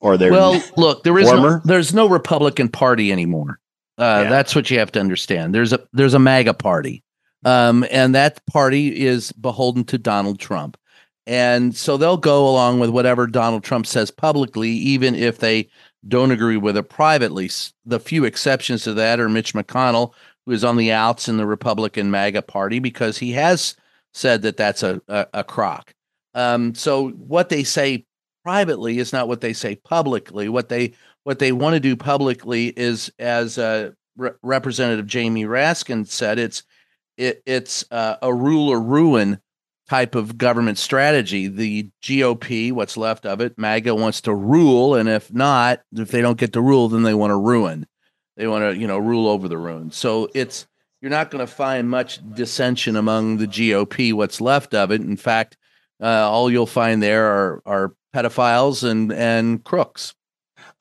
Or 0.00 0.16
they're 0.16 0.32
well, 0.32 0.58
look, 0.78 1.02
there 1.02 1.18
is 1.18 1.30
no, 1.30 1.60
there's 1.66 1.92
no 1.92 2.08
Republican 2.08 2.70
Party 2.70 3.12
anymore. 3.12 3.60
Uh, 3.98 4.22
yeah. 4.24 4.30
That's 4.30 4.54
what 4.54 4.70
you 4.70 4.78
have 4.78 4.92
to 4.92 5.00
understand. 5.00 5.54
There's 5.54 5.72
a 5.72 5.86
there's 5.92 6.14
a 6.14 6.18
MAGA 6.18 6.54
party, 6.54 7.02
um, 7.44 7.84
and 7.90 8.14
that 8.14 8.44
party 8.46 9.04
is 9.04 9.32
beholden 9.32 9.84
to 9.84 9.98
Donald 9.98 10.40
Trump, 10.40 10.76
and 11.26 11.76
so 11.76 11.96
they'll 11.96 12.16
go 12.16 12.48
along 12.48 12.80
with 12.80 12.90
whatever 12.90 13.26
Donald 13.26 13.62
Trump 13.62 13.86
says 13.86 14.10
publicly, 14.10 14.70
even 14.70 15.14
if 15.14 15.38
they 15.38 15.68
don't 16.08 16.32
agree 16.32 16.56
with 16.56 16.76
it 16.76 16.88
privately. 16.88 17.50
The 17.86 18.00
few 18.00 18.24
exceptions 18.24 18.82
to 18.84 18.94
that 18.94 19.20
are 19.20 19.28
Mitch 19.28 19.54
McConnell, 19.54 20.12
who 20.44 20.52
is 20.52 20.64
on 20.64 20.76
the 20.76 20.92
outs 20.92 21.28
in 21.28 21.36
the 21.36 21.46
Republican 21.46 22.10
MAGA 22.10 22.42
party 22.42 22.80
because 22.80 23.18
he 23.18 23.32
has 23.32 23.76
said 24.12 24.42
that 24.42 24.56
that's 24.56 24.82
a 24.82 25.00
a, 25.06 25.26
a 25.34 25.44
crock. 25.44 25.94
Um, 26.34 26.74
so 26.74 27.10
what 27.10 27.48
they 27.48 27.62
say 27.62 28.06
privately 28.42 28.98
is 28.98 29.12
not 29.12 29.28
what 29.28 29.40
they 29.40 29.52
say 29.52 29.76
publicly. 29.76 30.48
What 30.48 30.68
they 30.68 30.94
what 31.24 31.38
they 31.38 31.52
want 31.52 31.74
to 31.74 31.80
do 31.80 31.96
publicly 31.96 32.68
is, 32.68 33.12
as 33.18 33.58
uh, 33.58 33.90
Re- 34.16 34.30
Representative 34.42 35.06
Jamie 35.06 35.44
Raskin 35.44 36.06
said, 36.06 36.38
it's 36.38 36.62
it, 37.16 37.42
it's 37.46 37.84
uh, 37.90 38.16
a 38.22 38.32
rule 38.32 38.68
or 38.68 38.80
ruin 38.80 39.40
type 39.88 40.14
of 40.14 40.38
government 40.38 40.78
strategy. 40.78 41.48
The 41.48 41.90
GOP, 42.02 42.72
what's 42.72 42.96
left 42.96 43.26
of 43.26 43.40
it, 43.40 43.58
MAGA 43.58 43.94
wants 43.94 44.20
to 44.22 44.34
rule, 44.34 44.94
and 44.94 45.08
if 45.08 45.32
not, 45.32 45.82
if 45.92 46.10
they 46.10 46.20
don't 46.20 46.38
get 46.38 46.52
to 46.54 46.60
rule, 46.60 46.88
then 46.88 47.02
they 47.02 47.14
want 47.14 47.30
to 47.30 47.36
ruin. 47.36 47.86
They 48.36 48.46
want 48.46 48.64
to, 48.64 48.78
you 48.78 48.86
know, 48.86 48.98
rule 48.98 49.28
over 49.28 49.48
the 49.48 49.58
ruin. 49.58 49.90
So 49.90 50.28
it's 50.34 50.66
you're 51.00 51.10
not 51.10 51.30
going 51.30 51.44
to 51.46 51.52
find 51.52 51.88
much 51.88 52.20
dissension 52.34 52.96
among 52.96 53.36
the 53.36 53.46
GOP. 53.46 54.12
What's 54.12 54.40
left 54.40 54.74
of 54.74 54.90
it, 54.90 55.02
in 55.02 55.16
fact, 55.16 55.56
uh, 56.02 56.06
all 56.06 56.50
you'll 56.50 56.66
find 56.66 57.02
there 57.02 57.26
are 57.26 57.62
are 57.64 57.94
pedophiles 58.14 58.88
and 58.88 59.12
and 59.12 59.62
crooks. 59.64 60.14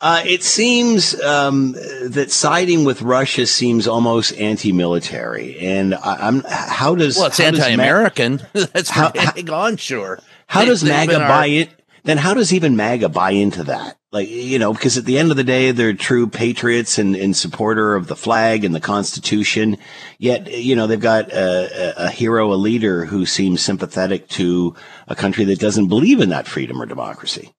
Uh, 0.03 0.21
it 0.25 0.43
seems 0.43 1.17
um, 1.21 1.71
that 1.71 2.29
siding 2.29 2.83
with 2.83 3.01
Russia 3.01 3.47
seems 3.47 3.87
almost 3.87 4.37
anti-military, 4.37 5.57
and 5.59 5.95
I, 5.95 6.27
am 6.27 6.43
how 6.45 6.93
does 6.93 7.15
well, 7.15 7.27
it's 7.27 7.39
anti-American. 7.39 8.41
Ma- 8.53 8.65
That's 8.73 8.89
how, 8.89 9.13
how, 9.15 9.53
onshore. 9.53 10.19
How 10.47 10.59
they, 10.59 10.65
does 10.65 10.83
MAGA 10.83 11.19
buy 11.19 11.47
our- 11.47 11.47
it? 11.47 11.69
Then 12.03 12.17
how 12.17 12.33
does 12.33 12.51
even 12.51 12.75
MAGA 12.75 13.07
buy 13.07 13.31
into 13.31 13.63
that? 13.63 13.97
Like, 14.11 14.29
you 14.29 14.59
know, 14.59 14.73
because 14.73 14.97
at 14.97 15.05
the 15.05 15.17
end 15.17 15.31
of 15.31 15.37
the 15.37 15.43
day, 15.45 15.71
they're 15.71 15.93
true 15.93 16.27
patriots 16.27 16.97
and, 16.97 17.15
and 17.15 17.33
supporter 17.33 17.95
of 17.95 18.07
the 18.07 18.15
flag 18.17 18.65
and 18.65 18.75
the 18.75 18.81
Constitution. 18.81 19.77
Yet, 20.19 20.51
you 20.51 20.75
know, 20.75 20.85
they've 20.85 20.99
got 20.99 21.31
a, 21.31 22.07
a 22.07 22.09
hero, 22.09 22.51
a 22.51 22.55
leader 22.55 23.05
who 23.05 23.25
seems 23.25 23.61
sympathetic 23.61 24.27
to 24.29 24.75
a 25.07 25.15
country 25.15 25.45
that 25.45 25.59
doesn't 25.59 25.87
believe 25.87 26.19
in 26.19 26.27
that 26.27 26.45
freedom 26.45 26.81
or 26.81 26.85
democracy. 26.85 27.53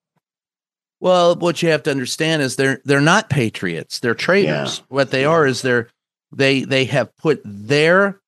Well, 1.04 1.36
what 1.36 1.60
you 1.60 1.68
have 1.68 1.82
to 1.82 1.90
understand 1.90 2.40
is 2.40 2.56
they're 2.56 2.80
they're 2.86 2.98
not 2.98 3.28
patriots; 3.28 4.00
they're 4.00 4.14
traitors. 4.14 4.78
Yeah. 4.78 4.84
What 4.88 5.10
they 5.10 5.26
are 5.26 5.46
is 5.46 5.60
they're 5.60 5.90
they 6.32 6.62
they 6.62 6.86
have 6.86 7.14
put 7.18 7.42
their 7.44 8.22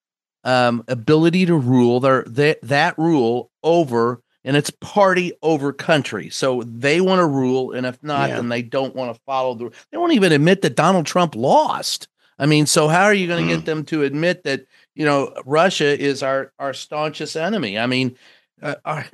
um, 0.44 0.84
ability 0.86 1.46
to 1.46 1.56
rule 1.56 2.00
their 2.00 2.22
they, 2.24 2.56
that 2.62 2.98
rule 2.98 3.50
over 3.62 4.20
and 4.44 4.58
it's 4.58 4.68
party 4.68 5.32
over 5.42 5.72
country. 5.72 6.28
So 6.28 6.64
they 6.64 7.00
want 7.00 7.20
to 7.20 7.26
rule, 7.26 7.72
and 7.72 7.86
if 7.86 8.02
not, 8.02 8.28
yeah. 8.28 8.36
then 8.36 8.50
they 8.50 8.60
don't 8.60 8.94
want 8.94 9.14
to 9.14 9.20
follow 9.24 9.54
the. 9.54 9.70
They 9.90 9.96
won't 9.96 10.12
even 10.12 10.32
admit 10.32 10.60
that 10.60 10.76
Donald 10.76 11.06
Trump 11.06 11.34
lost. 11.34 12.08
I 12.38 12.44
mean, 12.44 12.66
so 12.66 12.88
how 12.88 13.04
are 13.04 13.14
you 13.14 13.26
going 13.26 13.46
to 13.46 13.50
mm. 13.54 13.56
get 13.56 13.64
them 13.64 13.84
to 13.86 14.02
admit 14.02 14.44
that 14.44 14.66
you 14.94 15.06
know 15.06 15.32
Russia 15.46 15.98
is 15.98 16.22
our 16.22 16.52
our 16.58 16.74
staunchest 16.74 17.36
enemy? 17.36 17.78
I 17.78 17.86
mean, 17.86 18.18
uh, 18.60 18.74
our, 18.84 19.06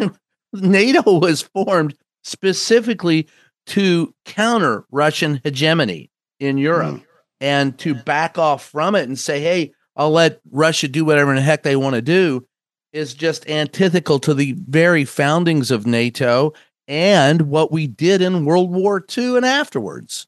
NATO 0.53 1.21
was 1.21 1.43
formed 1.43 1.95
specifically 2.25 3.29
to 3.67 4.15
counter 4.25 4.85
Russian 4.91 5.41
hegemony 5.45 6.11
in 6.41 6.59
Europe 6.59 6.97
mm. 6.97 7.05
and 7.41 7.79
to 7.79 7.95
back 7.95 8.39
off 8.39 8.65
from 8.65 8.95
it 8.95 9.09
and 9.09 9.19
say, 9.19 9.41
"Hey, 9.41 9.73
I'll 9.97 10.11
let 10.11 10.41
Russia 10.51 10.89
do 10.89 11.05
whatever 11.05 11.31
in 11.31 11.37
the 11.37 11.43
heck 11.43 11.63
they 11.63 11.77
want 11.77 11.95
to 11.95 12.03
do." 12.03 12.47
is 12.93 13.15
just 13.15 13.49
antithetical 13.49 14.19
to 14.21 14.35
the 14.35 14.53
very 14.53 15.05
foundings 15.05 15.71
of 15.71 15.87
NATO 15.87 16.53
and 16.87 17.43
what 17.43 17.73
we 17.73 17.87
did 17.87 18.21
in 18.21 18.45
World 18.45 18.71
War 18.71 19.05
II 19.17 19.37
and 19.37 19.47
afterwards. 19.47 20.27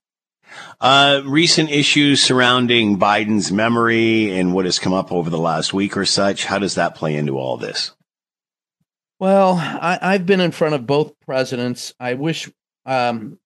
Uh, 0.81 1.21
recent 1.25 1.71
issues 1.71 2.23
surrounding 2.23 2.99
Biden's 2.99 3.51
memory 3.51 4.31
and 4.31 4.55
what 4.55 4.65
has 4.65 4.79
come 4.79 4.93
up 4.93 5.13
over 5.13 5.29
the 5.29 5.39
last 5.39 5.75
week 5.75 5.97
or 5.97 6.05
such. 6.05 6.45
How 6.45 6.59
does 6.59 6.77
that 6.77 6.95
play 6.95 7.17
into 7.17 7.39
all 7.39 7.57
this? 7.57 7.93
Well, 9.19 9.55
I, 9.55 10.13
have 10.13 10.27
been 10.27 10.41
in 10.41 10.53
front 10.53 10.75
of 10.75 10.87
both 10.87 11.19
presidents. 11.21 11.95
I 11.99 12.15
wish 12.15 12.51
um, 12.87 13.39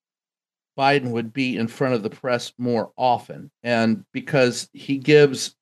Biden 0.79 1.11
would 1.11 1.33
be 1.33 1.57
in 1.57 1.67
front 1.67 1.95
of 1.95 2.03
the 2.03 2.11
press 2.11 2.53
more 2.59 2.93
often, 2.97 3.51
and 3.63 4.05
because 4.13 4.69
he 4.73 4.99
gives 4.99 5.57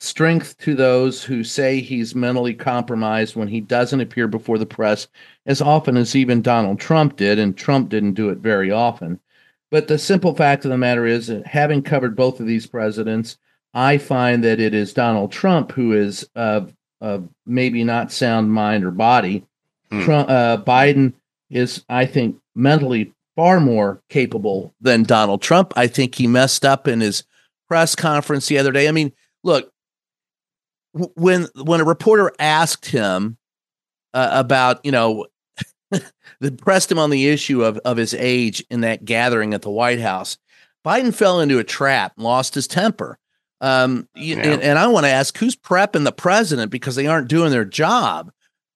strength 0.00 0.56
to 0.58 0.74
those 0.74 1.22
who 1.22 1.42
say 1.42 1.80
he's 1.80 2.14
mentally 2.14 2.54
compromised 2.54 3.34
when 3.34 3.48
he 3.48 3.60
doesn't 3.60 4.00
appear 4.00 4.28
before 4.28 4.58
the 4.58 4.66
press 4.66 5.08
as 5.46 5.62
often 5.62 5.96
as 5.96 6.14
even 6.14 6.42
Donald 6.42 6.78
Trump 6.78 7.16
did, 7.16 7.38
and 7.38 7.56
Trump 7.56 7.88
didn't 7.88 8.14
do 8.14 8.28
it 8.30 8.38
very 8.38 8.70
often. 8.70 9.20
But 9.70 9.88
the 9.88 9.98
simple 9.98 10.34
fact 10.34 10.64
of 10.64 10.70
the 10.70 10.78
matter 10.78 11.06
is 11.06 11.26
that 11.26 11.46
having 11.46 11.82
covered 11.82 12.14
both 12.14 12.40
of 12.40 12.46
these 12.46 12.66
presidents, 12.66 13.38
I 13.74 13.98
find 13.98 14.44
that 14.44 14.60
it 14.60 14.74
is 14.74 14.94
Donald 14.94 15.32
Trump 15.32 15.72
who 15.72 15.92
is 15.92 16.28
of 16.34 16.72
uh, 17.00 17.18
maybe 17.44 17.84
not 17.84 18.12
sound 18.12 18.50
mind 18.50 18.84
or 18.84 18.90
body. 18.90 19.44
Hmm. 19.90 20.02
Trump, 20.02 20.30
uh, 20.30 20.58
Biden 20.58 21.12
is, 21.50 21.84
I 21.88 22.06
think, 22.06 22.36
mentally 22.56 23.12
far 23.36 23.60
more 23.60 24.02
capable 24.08 24.74
than 24.80 25.04
Donald 25.04 25.42
Trump. 25.42 25.72
I 25.76 25.86
think 25.86 26.14
he 26.14 26.26
messed 26.26 26.64
up 26.64 26.88
in 26.88 27.00
his 27.00 27.24
press 27.68 27.94
conference 27.94 28.46
the 28.46 28.58
other 28.58 28.72
day. 28.72 28.88
I 28.88 28.92
mean, 28.92 29.12
look, 29.44 29.70
when 30.92 31.46
when 31.54 31.80
a 31.80 31.84
reporter 31.84 32.32
asked 32.38 32.86
him 32.86 33.36
uh, 34.14 34.30
about 34.32 34.84
you 34.84 34.90
know 34.90 35.26
they 36.40 36.50
pressed 36.50 36.90
him 36.90 36.98
on 36.98 37.10
the 37.10 37.28
issue 37.28 37.62
of 37.62 37.78
of 37.78 37.98
his 37.98 38.14
age 38.14 38.64
in 38.70 38.80
that 38.80 39.04
gathering 39.04 39.54
at 39.54 39.62
the 39.62 39.70
White 39.70 40.00
House, 40.00 40.38
Biden 40.84 41.14
fell 41.14 41.40
into 41.40 41.58
a 41.58 41.64
trap, 41.64 42.14
and 42.16 42.24
lost 42.24 42.54
his 42.54 42.66
temper. 42.66 43.18
Um, 43.60 44.08
yeah. 44.14 44.36
and, 44.36 44.62
and 44.62 44.78
I 44.78 44.86
want 44.86 45.06
to 45.06 45.10
ask 45.10 45.36
who's 45.38 45.56
prepping 45.56 46.04
the 46.04 46.12
president 46.12 46.70
because 46.70 46.94
they 46.94 47.06
aren't 47.06 47.28
doing 47.28 47.50
their 47.50 47.64
job. 47.64 48.30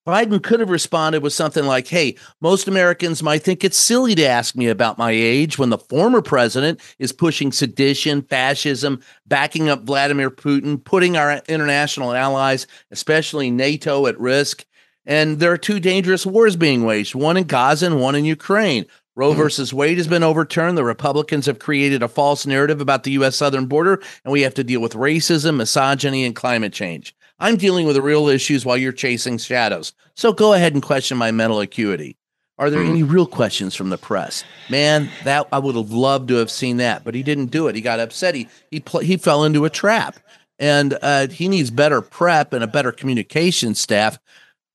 Biden 0.05 0.41
could 0.41 0.59
have 0.59 0.69
responded 0.69 1.21
with 1.21 1.33
something 1.33 1.65
like, 1.65 1.87
Hey, 1.87 2.15
most 2.41 2.67
Americans 2.67 3.21
might 3.21 3.43
think 3.43 3.63
it's 3.63 3.77
silly 3.77 4.15
to 4.15 4.25
ask 4.25 4.55
me 4.55 4.67
about 4.67 4.97
my 4.97 5.11
age 5.11 5.59
when 5.59 5.69
the 5.69 5.77
former 5.77 6.21
president 6.21 6.79
is 6.97 7.11
pushing 7.11 7.51
sedition, 7.51 8.23
fascism, 8.23 9.01
backing 9.27 9.69
up 9.69 9.83
Vladimir 9.83 10.31
Putin, 10.31 10.83
putting 10.83 11.17
our 11.17 11.41
international 11.47 12.13
allies, 12.13 12.65
especially 12.89 13.51
NATO, 13.51 14.07
at 14.07 14.19
risk. 14.19 14.65
And 15.05 15.39
there 15.39 15.51
are 15.51 15.57
two 15.57 15.79
dangerous 15.79 16.25
wars 16.25 16.55
being 16.55 16.83
waged 16.83 17.15
one 17.15 17.37
in 17.37 17.45
Gaza 17.45 17.85
and 17.85 17.99
one 17.99 18.15
in 18.15 18.25
Ukraine. 18.25 18.85
Roe 19.15 19.31
mm-hmm. 19.31 19.41
versus 19.41 19.73
Wade 19.73 19.97
has 19.97 20.07
been 20.07 20.23
overturned. 20.23 20.77
The 20.77 20.83
Republicans 20.83 21.45
have 21.45 21.59
created 21.59 22.01
a 22.01 22.07
false 22.07 22.45
narrative 22.45 22.79
about 22.79 23.03
the 23.03 23.11
U.S. 23.11 23.35
southern 23.35 23.65
border, 23.65 24.01
and 24.23 24.31
we 24.31 24.41
have 24.41 24.53
to 24.53 24.63
deal 24.63 24.79
with 24.79 24.93
racism, 24.93 25.57
misogyny, 25.57 26.23
and 26.23 26.35
climate 26.35 26.71
change. 26.73 27.13
I'm 27.41 27.57
dealing 27.57 27.87
with 27.87 27.95
the 27.95 28.01
real 28.01 28.27
issues 28.27 28.65
while 28.65 28.77
you're 28.77 28.91
chasing 28.91 29.37
shadows. 29.37 29.93
So 30.15 30.31
go 30.31 30.53
ahead 30.53 30.73
and 30.73 30.81
question 30.81 31.17
my 31.17 31.31
mental 31.31 31.59
acuity. 31.59 32.15
Are 32.57 32.69
there 32.69 32.83
any 32.83 33.01
real 33.01 33.25
questions 33.25 33.73
from 33.73 33.89
the 33.89 33.97
press? 33.97 34.43
Man, 34.69 35.09
that 35.23 35.47
I 35.51 35.57
would 35.57 35.75
have 35.75 35.91
loved 35.91 36.27
to 36.27 36.35
have 36.35 36.51
seen 36.51 36.77
that, 36.77 37.03
but 37.03 37.15
he 37.15 37.23
didn't 37.23 37.47
do 37.47 37.67
it. 37.67 37.73
He 37.73 37.81
got 37.81 37.99
upset. 37.99 38.35
He 38.35 38.47
he 38.69 38.79
pl- 38.79 38.99
he 38.99 39.17
fell 39.17 39.43
into 39.43 39.65
a 39.65 39.69
trap, 39.71 40.19
and 40.59 40.95
uh, 41.01 41.27
he 41.27 41.47
needs 41.47 41.71
better 41.71 42.01
prep 42.01 42.53
and 42.53 42.63
a 42.63 42.67
better 42.67 42.91
communication 42.91 43.73
staff. 43.73 44.19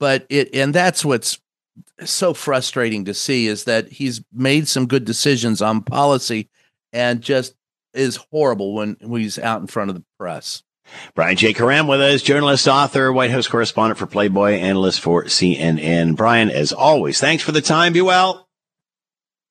But 0.01 0.27
it 0.29 0.53
and 0.53 0.75
that's 0.75 1.05
what's 1.05 1.39
so 2.05 2.35
frustrating 2.35 3.05
to 3.05 3.15
see 3.15 3.47
is 3.47 3.65
that 3.65 3.93
he's 3.93 4.21
made 4.33 4.67
some 4.67 4.87
good 4.87 5.05
decisions 5.05 5.63
on 5.63 5.83
policy, 5.83 6.49
and 6.93 7.21
just 7.21 7.55
is 7.95 8.17
horrible 8.17 8.75
when, 8.75 8.97
when 9.01 9.23
he's 9.23 9.39
out 9.39 9.61
in 9.61 9.69
front 9.69 9.91
of 9.91 9.97
the 9.97 10.05
press. 10.19 10.65
Brian 11.15 11.37
J. 11.37 11.53
Karem 11.53 11.89
with 11.89 12.01
us, 12.01 12.23
journalist, 12.23 12.69
author, 12.69 13.13
White 13.13 13.31
House 13.31 13.49
correspondent 13.49 13.99
for 13.99 14.07
Playboy, 14.07 14.53
analyst 14.53 15.01
for 15.01 15.25
CNN. 15.25 16.17
Brian, 16.17 16.51
as 16.51 16.73
always, 16.73 17.21
thanks 17.21 17.43
for 17.43 17.53
the 17.53 17.61
time. 17.61 17.93
Be 17.93 18.01
well. 18.01 18.47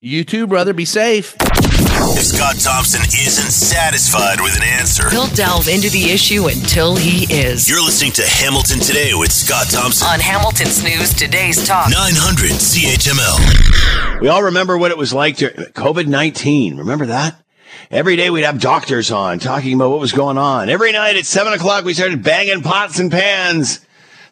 You 0.00 0.24
too, 0.24 0.46
brother. 0.46 0.72
Be 0.72 0.84
safe. 0.84 1.34
If 1.40 2.22
Scott 2.22 2.56
Thompson 2.56 3.00
isn't 3.02 3.50
satisfied 3.50 4.40
with 4.40 4.56
an 4.56 4.62
answer, 4.62 5.10
he'll 5.10 5.26
delve 5.28 5.68
into 5.68 5.90
the 5.90 6.10
issue 6.10 6.46
until 6.48 6.94
he 6.94 7.24
is. 7.32 7.68
You're 7.68 7.82
listening 7.82 8.12
to 8.12 8.22
Hamilton 8.22 8.78
Today 8.80 9.12
with 9.14 9.32
Scott 9.32 9.66
Thompson 9.70 10.06
on 10.06 10.20
Hamilton's 10.20 10.84
News 10.84 11.12
Today's 11.14 11.66
Talk 11.66 11.90
900 11.90 12.50
CHML. 12.50 14.20
We 14.20 14.28
all 14.28 14.44
remember 14.44 14.78
what 14.78 14.90
it 14.90 14.98
was 14.98 15.12
like 15.12 15.38
during 15.38 15.56
COVID 15.56 16.06
19. 16.06 16.76
Remember 16.76 17.06
that? 17.06 17.42
Every 17.90 18.16
day 18.16 18.30
we'd 18.30 18.42
have 18.42 18.60
doctors 18.60 19.10
on 19.10 19.38
talking 19.38 19.74
about 19.74 19.90
what 19.90 20.00
was 20.00 20.12
going 20.12 20.38
on. 20.38 20.68
Every 20.68 20.92
night 20.92 21.16
at 21.16 21.26
seven 21.26 21.52
o'clock 21.52 21.84
we 21.84 21.94
started 21.94 22.22
banging 22.22 22.62
pots 22.62 22.98
and 22.98 23.10
pans 23.10 23.85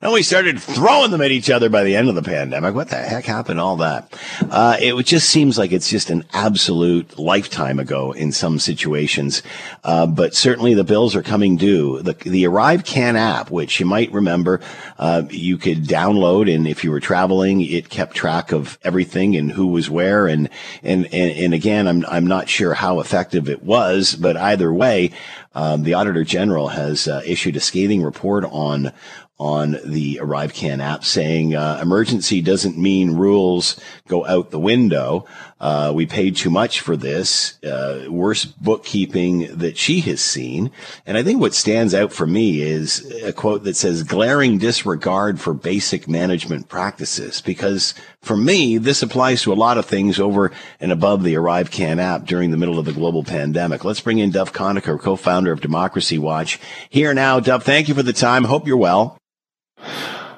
and 0.04 0.12
we 0.12 0.22
started 0.22 0.60
throwing 0.60 1.10
them 1.10 1.22
at 1.22 1.30
each 1.30 1.48
other 1.48 1.70
by 1.70 1.82
the 1.82 1.96
end 1.96 2.10
of 2.10 2.14
the 2.14 2.22
pandemic. 2.22 2.74
What 2.74 2.90
the 2.90 2.96
heck 2.96 3.24
happened? 3.24 3.58
All 3.58 3.76
that. 3.76 4.12
Uh, 4.50 4.76
it 4.78 4.94
just 5.06 5.30
seems 5.30 5.56
like 5.56 5.72
it's 5.72 5.88
just 5.88 6.10
an 6.10 6.24
absolute 6.34 7.18
lifetime 7.18 7.78
ago 7.78 8.12
in 8.12 8.30
some 8.30 8.58
situations. 8.58 9.42
Uh, 9.82 10.06
but 10.06 10.34
certainly 10.34 10.74
the 10.74 10.84
bills 10.84 11.16
are 11.16 11.22
coming 11.22 11.56
due. 11.56 12.02
The, 12.02 12.12
the 12.12 12.44
ArriveCAN 12.44 13.16
app, 13.16 13.50
which 13.50 13.80
you 13.80 13.86
might 13.86 14.12
remember, 14.12 14.60
uh, 14.98 15.22
you 15.30 15.56
could 15.56 15.84
download 15.84 16.54
and 16.54 16.68
if 16.68 16.84
you 16.84 16.90
were 16.90 17.00
traveling, 17.00 17.62
it 17.62 17.88
kept 17.88 18.14
track 18.14 18.52
of 18.52 18.78
everything 18.84 19.36
and 19.36 19.50
who 19.50 19.68
was 19.68 19.88
where. 19.88 20.26
And, 20.26 20.50
and, 20.82 21.06
and, 21.06 21.32
and 21.32 21.54
again, 21.54 21.88
I'm, 21.88 22.04
I'm 22.08 22.26
not 22.26 22.50
sure 22.50 22.74
how 22.74 23.00
effective 23.00 23.48
it 23.48 23.62
was, 23.62 24.14
but 24.14 24.36
either 24.36 24.70
way, 24.70 25.12
um, 25.54 25.84
the 25.84 25.94
Auditor 25.94 26.24
General 26.24 26.68
has 26.68 27.06
uh, 27.06 27.22
issued 27.24 27.56
a 27.56 27.60
scathing 27.60 28.02
report 28.02 28.44
on 28.44 28.92
on 29.38 29.76
the 29.84 30.20
ArriveCAN 30.22 30.80
app 30.80 31.04
saying 31.04 31.56
uh, 31.56 31.80
emergency 31.82 32.40
doesn't 32.40 32.78
mean 32.78 33.10
rules 33.10 33.80
go 34.06 34.24
out 34.26 34.50
the 34.50 34.60
window. 34.60 35.26
Uh, 35.64 35.90
we 35.94 36.04
paid 36.04 36.36
too 36.36 36.50
much 36.50 36.80
for 36.80 36.94
this. 36.94 37.58
Uh, 37.64 38.04
worst 38.10 38.62
bookkeeping 38.62 39.48
that 39.56 39.78
she 39.78 40.00
has 40.00 40.20
seen. 40.20 40.70
And 41.06 41.16
I 41.16 41.22
think 41.22 41.40
what 41.40 41.54
stands 41.54 41.94
out 41.94 42.12
for 42.12 42.26
me 42.26 42.60
is 42.60 43.10
a 43.22 43.32
quote 43.32 43.64
that 43.64 43.74
says 43.74 44.02
glaring 44.02 44.58
disregard 44.58 45.40
for 45.40 45.54
basic 45.54 46.06
management 46.06 46.68
practices. 46.68 47.40
Because 47.40 47.94
for 48.20 48.36
me, 48.36 48.76
this 48.76 49.02
applies 49.02 49.40
to 49.40 49.54
a 49.54 49.54
lot 49.54 49.78
of 49.78 49.86
things 49.86 50.20
over 50.20 50.52
and 50.80 50.92
above 50.92 51.22
the 51.22 51.32
ArriveCAN 51.32 51.98
app 51.98 52.26
during 52.26 52.50
the 52.50 52.58
middle 52.58 52.78
of 52.78 52.84
the 52.84 52.92
global 52.92 53.24
pandemic. 53.24 53.86
Let's 53.86 54.02
bring 54.02 54.18
in 54.18 54.32
Duff 54.32 54.52
Conacher, 54.52 55.00
co-founder 55.00 55.50
of 55.50 55.62
Democracy 55.62 56.18
Watch. 56.18 56.60
Here 56.90 57.14
now, 57.14 57.40
Duff, 57.40 57.64
thank 57.64 57.88
you 57.88 57.94
for 57.94 58.02
the 58.02 58.12
time. 58.12 58.44
Hope 58.44 58.66
you're 58.66 58.76
well. 58.76 59.16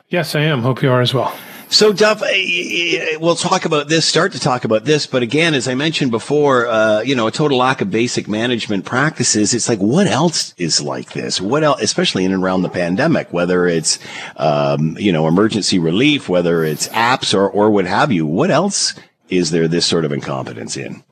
Yes, 0.08 0.36
I 0.36 0.42
am. 0.42 0.62
Hope 0.62 0.84
you 0.84 0.90
are 0.92 1.00
as 1.00 1.12
well. 1.12 1.36
So, 1.68 1.92
Duff, 1.92 2.22
eh, 2.22 2.26
eh, 2.28 2.98
eh, 3.12 3.16
we'll 3.20 3.34
talk 3.34 3.64
about 3.64 3.88
this, 3.88 4.06
start 4.06 4.32
to 4.32 4.40
talk 4.40 4.64
about 4.64 4.84
this. 4.84 5.06
But 5.06 5.22
again, 5.22 5.52
as 5.52 5.66
I 5.66 5.74
mentioned 5.74 6.12
before, 6.12 6.68
uh, 6.68 7.00
you 7.00 7.16
know, 7.16 7.26
a 7.26 7.32
total 7.32 7.58
lack 7.58 7.80
of 7.80 7.90
basic 7.90 8.28
management 8.28 8.84
practices. 8.84 9.52
It's 9.52 9.68
like, 9.68 9.80
what 9.80 10.06
else 10.06 10.54
is 10.58 10.80
like 10.80 11.12
this? 11.12 11.40
What 11.40 11.64
else, 11.64 11.82
especially 11.82 12.24
in 12.24 12.32
and 12.32 12.42
around 12.42 12.62
the 12.62 12.68
pandemic, 12.68 13.32
whether 13.32 13.66
it's, 13.66 13.98
um, 14.36 14.96
you 14.98 15.12
know, 15.12 15.26
emergency 15.26 15.78
relief, 15.80 16.28
whether 16.28 16.62
it's 16.62 16.88
apps 16.88 17.34
or, 17.34 17.50
or 17.50 17.70
what 17.70 17.86
have 17.86 18.12
you, 18.12 18.26
what 18.26 18.50
else 18.52 18.94
is 19.28 19.50
there 19.50 19.66
this 19.66 19.84
sort 19.86 20.04
of 20.04 20.12
incompetence 20.12 20.76
in? 20.76 21.02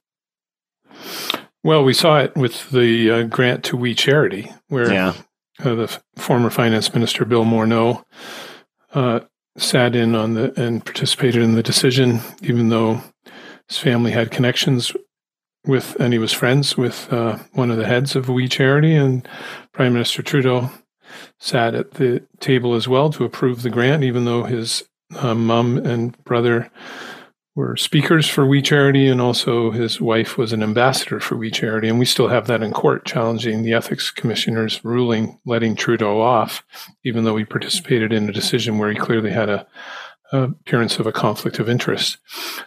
Well, 1.64 1.82
we 1.82 1.94
saw 1.94 2.20
it 2.20 2.36
with 2.36 2.70
the 2.70 3.10
uh, 3.10 3.22
grant 3.24 3.64
to 3.64 3.76
We 3.76 3.94
Charity, 3.94 4.52
where 4.68 4.92
Yeah. 4.92 5.14
uh, 5.64 5.74
the 5.74 5.98
former 6.16 6.50
finance 6.50 6.94
minister 6.94 7.24
Bill 7.24 7.44
Morneau 7.44 8.04
uh, 8.94 9.20
sat 9.56 9.94
in 9.94 10.14
on 10.14 10.34
the 10.34 10.60
and 10.60 10.84
participated 10.84 11.42
in 11.42 11.54
the 11.54 11.62
decision, 11.62 12.20
even 12.42 12.68
though 12.68 13.02
his 13.68 13.78
family 13.78 14.10
had 14.10 14.30
connections 14.30 14.92
with 15.66 15.96
and 15.96 16.12
he 16.12 16.18
was 16.18 16.32
friends 16.32 16.76
with 16.76 17.10
uh, 17.12 17.38
one 17.52 17.70
of 17.70 17.78
the 17.78 17.86
heads 17.86 18.16
of 18.16 18.28
We 18.28 18.48
Charity, 18.48 18.94
and 18.94 19.26
Prime 19.72 19.92
Minister 19.92 20.22
Trudeau 20.22 20.70
sat 21.38 21.74
at 21.74 21.92
the 21.92 22.22
table 22.40 22.74
as 22.74 22.88
well 22.88 23.10
to 23.10 23.24
approve 23.24 23.62
the 23.62 23.70
grant, 23.70 24.04
even 24.04 24.24
though 24.24 24.44
his 24.44 24.84
uh, 25.16 25.34
mom 25.34 25.78
and 25.78 26.16
brother 26.24 26.70
were 27.54 27.76
speakers 27.76 28.28
for 28.28 28.44
We 28.44 28.60
Charity, 28.60 29.06
and 29.08 29.20
also 29.20 29.70
his 29.70 30.00
wife 30.00 30.36
was 30.36 30.52
an 30.52 30.62
ambassador 30.62 31.20
for 31.20 31.36
We 31.36 31.50
Charity. 31.50 31.88
And 31.88 31.98
we 31.98 32.04
still 32.04 32.28
have 32.28 32.46
that 32.48 32.62
in 32.62 32.72
court, 32.72 33.04
challenging 33.04 33.62
the 33.62 33.74
ethics 33.74 34.10
commissioner's 34.10 34.84
ruling 34.84 35.38
letting 35.44 35.76
Trudeau 35.76 36.20
off, 36.20 36.64
even 37.04 37.24
though 37.24 37.36
he 37.36 37.44
participated 37.44 38.12
in 38.12 38.28
a 38.28 38.32
decision 38.32 38.78
where 38.78 38.90
he 38.90 38.96
clearly 38.96 39.30
had 39.30 39.48
a, 39.48 39.66
appearance 40.42 40.98
of 40.98 41.06
a 41.06 41.12
conflict 41.12 41.58
of 41.58 41.68
interest. 41.68 42.18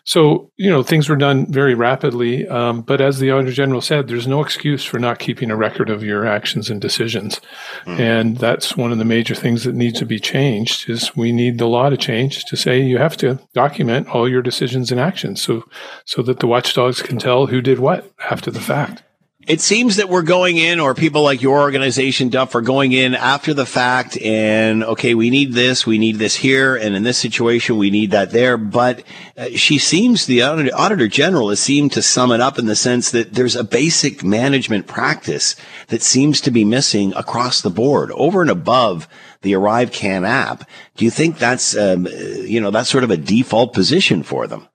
So, 0.04 0.52
you 0.58 0.70
know, 0.70 0.84
things 0.84 1.10
were 1.10 1.16
done 1.16 1.52
very 1.52 1.76
rapidly. 1.76 2.48
Um, 2.48 2.82
but 2.82 3.02
as 3.02 3.20
the 3.20 3.32
Auditor 3.32 3.52
General 3.52 3.82
said, 3.82 4.08
there's 4.08 4.28
no 4.28 4.42
excuse 4.42 4.84
for 4.84 5.00
not 5.00 5.20
keeping 5.20 5.52
a 5.52 5.56
record 5.56 5.90
of 5.90 6.04
your 6.04 6.26
actions 6.26 6.70
and 6.70 6.82
decisions. 6.82 7.42
And 7.86 8.38
that's 8.38 8.78
one 8.78 8.92
of 8.92 8.98
the 8.98 9.06
major 9.06 9.36
things 9.36 9.64
that 9.64 9.76
needs 9.76 10.00
to 10.00 10.06
be 10.06 10.20
changed 10.20 10.90
is 10.90 11.16
we 11.16 11.32
need 11.32 11.58
the 11.58 11.68
law 11.68 11.90
to 11.90 11.98
change 11.98 12.46
to 12.46 12.56
say 12.56 12.82
you 12.82 12.98
have 12.98 13.18
to 13.18 13.40
document 13.54 14.08
all 14.08 14.30
your 14.30 14.42
decisions 14.42 14.92
and 14.92 15.00
actions 15.00 15.42
so 15.42 15.64
so 16.06 16.22
that 16.22 16.40
the 16.40 16.48
watchdogs 16.48 17.02
can 17.02 17.18
tell 17.18 17.48
who 17.48 17.62
did 17.62 17.80
what 17.80 18.12
after 18.30 18.52
the 18.52 18.62
fact. 18.62 19.04
It 19.48 19.62
seems 19.62 19.96
that 19.96 20.10
we're 20.10 20.24
going 20.24 20.58
in, 20.58 20.82
or 20.82 20.94
people 20.94 21.24
like 21.24 21.42
your 21.42 21.62
organization, 21.62 22.28
Duff, 22.28 22.54
are 22.54 22.62
going 22.62 22.92
in 22.92 23.16
after 23.16 23.54
the 23.54 23.66
fact 23.66 24.18
and, 24.22 24.84
okay, 24.84 25.16
we 25.16 25.30
need 25.30 25.54
this, 25.54 25.86
we 25.86 25.98
need 25.98 26.18
this 26.18 26.36
here, 26.36 26.76
and 26.76 26.98
in 26.98 27.04
this 27.04 27.18
situation, 27.18 27.78
we 27.78 27.90
need 27.90 28.12
that 28.12 28.32
there. 28.32 28.58
But 28.58 29.04
uh, 29.38 29.46
she 29.56 29.78
seems, 29.78 30.26
the 30.26 30.42
Auditor, 30.42 30.76
Auditor 30.76 31.08
General 31.08 31.48
has 31.48 31.62
seemed 31.62 31.94
to 31.94 32.02
sum 32.02 32.34
it 32.34 32.42
up 32.42 32.60
in 32.60 32.66
the 32.66 32.76
sense 32.76 33.12
that 33.12 33.36
there's 33.36 33.56
a 33.56 33.64
basic 33.64 34.22
management 34.22 34.86
practice 34.86 35.56
that 35.88 36.02
seems 36.02 36.42
to 36.42 36.52
be 36.52 36.66
missing 36.66 37.14
across 37.16 37.62
the 37.62 37.70
board, 37.70 38.12
over 38.12 38.42
and 38.42 38.52
above 38.52 39.08
the 39.44 39.54
ArriveCAN 39.54 40.28
app. 40.28 40.70
Do 40.98 41.06
you 41.06 41.12
think 41.12 41.38
that's, 41.38 41.74
um, 41.78 42.06
uh, 42.06 42.10
you 42.10 42.60
know, 42.60 42.72
that's 42.72 42.90
sort 42.90 43.06
of 43.06 43.12
a 43.12 43.18
default 43.18 43.74
position 43.74 44.24
for 44.24 44.46
them? 44.46 44.68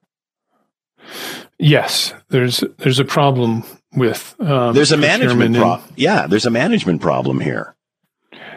Yes, 1.59 2.15
there's 2.31 2.65
there's 2.79 2.99
a 2.99 3.05
problem 3.05 3.65
with 3.95 4.35
um, 4.41 4.75
There's 4.75 4.93
a 4.93 4.97
management 4.97 5.57
problem. 5.57 5.93
Yeah, 5.97 6.27
there's 6.27 6.47
a 6.47 6.51
management 6.51 7.01
problem 7.01 7.41
here. 7.41 7.75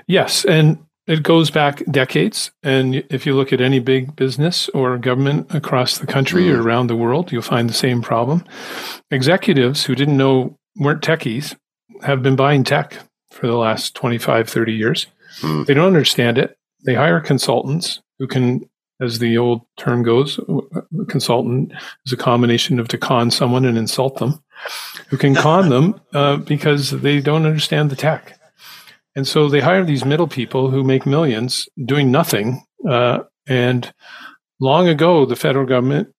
Yes, 0.07 0.45
and 0.45 0.77
it 1.07 1.23
goes 1.23 1.51
back 1.51 1.83
decades. 1.89 2.51
And 2.63 3.03
if 3.09 3.25
you 3.25 3.35
look 3.35 3.53
at 3.53 3.61
any 3.61 3.79
big 3.79 4.15
business 4.15 4.69
or 4.69 4.97
government 4.97 5.53
across 5.53 5.97
the 5.97 6.07
country 6.07 6.51
or 6.51 6.61
around 6.61 6.87
the 6.87 6.95
world, 6.95 7.31
you'll 7.31 7.41
find 7.41 7.69
the 7.69 7.73
same 7.73 8.01
problem. 8.01 8.43
Executives 9.11 9.85
who 9.85 9.95
didn't 9.95 10.17
know 10.17 10.57
weren't 10.77 11.01
techies 11.01 11.55
have 12.01 12.23
been 12.23 12.35
buying 12.35 12.63
tech 12.63 12.97
for 13.31 13.47
the 13.47 13.55
last 13.55 13.95
25, 13.95 14.49
30 14.49 14.73
years. 14.73 15.07
They 15.65 15.73
don't 15.73 15.87
understand 15.87 16.37
it. 16.37 16.57
They 16.85 16.95
hire 16.95 17.19
consultants 17.19 18.01
who 18.19 18.27
can, 18.27 18.69
as 19.01 19.19
the 19.19 19.37
old 19.37 19.61
term 19.77 20.03
goes, 20.03 20.39
a 20.39 21.05
consultant 21.05 21.73
is 22.05 22.13
a 22.13 22.17
combination 22.17 22.79
of 22.79 22.87
to 22.89 22.97
con 22.97 23.29
someone 23.29 23.65
and 23.65 23.77
insult 23.77 24.17
them, 24.17 24.43
who 25.09 25.17
can 25.17 25.35
con 25.35 25.69
them 25.69 25.99
uh, 26.13 26.37
because 26.37 26.91
they 26.91 27.19
don't 27.19 27.45
understand 27.45 27.89
the 27.89 27.95
tech. 27.95 28.39
And 29.15 29.27
so 29.27 29.47
they 29.47 29.61
hire 29.61 29.83
these 29.83 30.05
middle 30.05 30.27
people 30.27 30.69
who 30.69 30.83
make 30.83 31.05
millions 31.05 31.67
doing 31.85 32.11
nothing. 32.11 32.65
Uh, 32.87 33.19
and 33.47 33.93
long 34.59 34.87
ago, 34.87 35.25
the 35.25 35.35
federal 35.35 35.65
government 35.65 36.09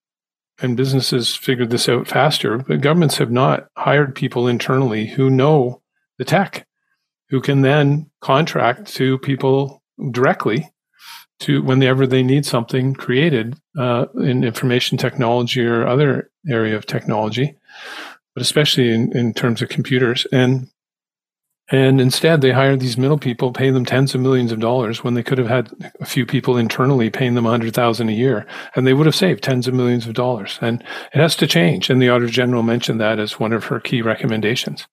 and 0.60 0.76
businesses 0.76 1.34
figured 1.34 1.70
this 1.70 1.88
out 1.88 2.08
faster, 2.08 2.58
but 2.58 2.80
governments 2.80 3.18
have 3.18 3.30
not 3.30 3.68
hired 3.76 4.14
people 4.14 4.48
internally 4.48 5.06
who 5.06 5.28
know 5.28 5.82
the 6.18 6.24
tech, 6.24 6.66
who 7.28 7.40
can 7.40 7.60
then 7.60 8.10
contract 8.20 8.86
to 8.94 9.18
people 9.18 9.82
directly 10.10 10.70
to 11.40 11.62
whenever 11.62 12.06
they 12.06 12.22
need 12.22 12.46
something 12.46 12.94
created 12.94 13.58
uh, 13.78 14.06
in 14.16 14.44
information 14.44 14.96
technology 14.96 15.64
or 15.64 15.86
other 15.86 16.30
area 16.48 16.76
of 16.76 16.86
technology, 16.86 17.56
but 18.34 18.42
especially 18.42 18.92
in, 18.92 19.16
in 19.16 19.34
terms 19.34 19.62
of 19.62 19.68
computers. 19.68 20.26
And 20.32 20.68
and 21.68 22.00
instead, 22.00 22.42
they 22.42 22.52
hire 22.52 22.76
these 22.76 22.96
middle 22.96 23.18
people, 23.18 23.52
pay 23.52 23.70
them 23.70 23.84
tens 23.84 24.14
of 24.14 24.20
millions 24.20 24.52
of 24.52 24.60
dollars 24.60 25.02
when 25.02 25.14
they 25.14 25.24
could 25.24 25.38
have 25.38 25.48
had 25.48 25.68
a 26.00 26.06
few 26.06 26.24
people 26.24 26.56
internally 26.56 27.10
paying 27.10 27.34
them 27.34 27.44
a 27.44 27.50
hundred 27.50 27.74
thousand 27.74 28.08
a 28.08 28.12
year, 28.12 28.46
and 28.76 28.86
they 28.86 28.94
would 28.94 29.06
have 29.06 29.16
saved 29.16 29.42
tens 29.42 29.66
of 29.66 29.74
millions 29.74 30.06
of 30.06 30.14
dollars. 30.14 30.60
And 30.62 30.80
it 31.12 31.18
has 31.18 31.34
to 31.36 31.46
change. 31.46 31.90
And 31.90 32.00
the 32.00 32.08
Auditor 32.08 32.30
General 32.30 32.62
mentioned 32.62 33.00
that 33.00 33.18
as 33.18 33.40
one 33.40 33.52
of 33.52 33.64
her 33.64 33.80
key 33.80 34.00
recommendations. 34.00 34.86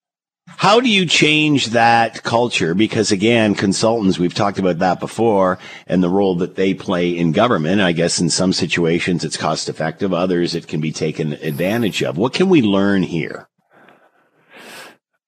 How 0.56 0.80
do 0.80 0.88
you 0.88 1.06
change 1.06 1.68
that 1.68 2.22
culture? 2.22 2.74
Because 2.74 3.12
again, 3.12 3.54
consultants, 3.54 4.18
we've 4.18 4.34
talked 4.34 4.58
about 4.58 4.78
that 4.78 5.00
before 5.00 5.58
and 5.86 6.02
the 6.02 6.08
role 6.08 6.36
that 6.36 6.54
they 6.54 6.74
play 6.74 7.10
in 7.10 7.32
government. 7.32 7.80
I 7.80 7.92
guess 7.92 8.20
in 8.20 8.30
some 8.30 8.52
situations 8.52 9.24
it's 9.24 9.36
cost 9.36 9.68
effective. 9.68 10.12
Others 10.12 10.54
it 10.54 10.68
can 10.68 10.80
be 10.80 10.92
taken 10.92 11.34
advantage 11.34 12.02
of. 12.02 12.16
What 12.16 12.34
can 12.34 12.48
we 12.48 12.62
learn 12.62 13.02
here? 13.02 13.48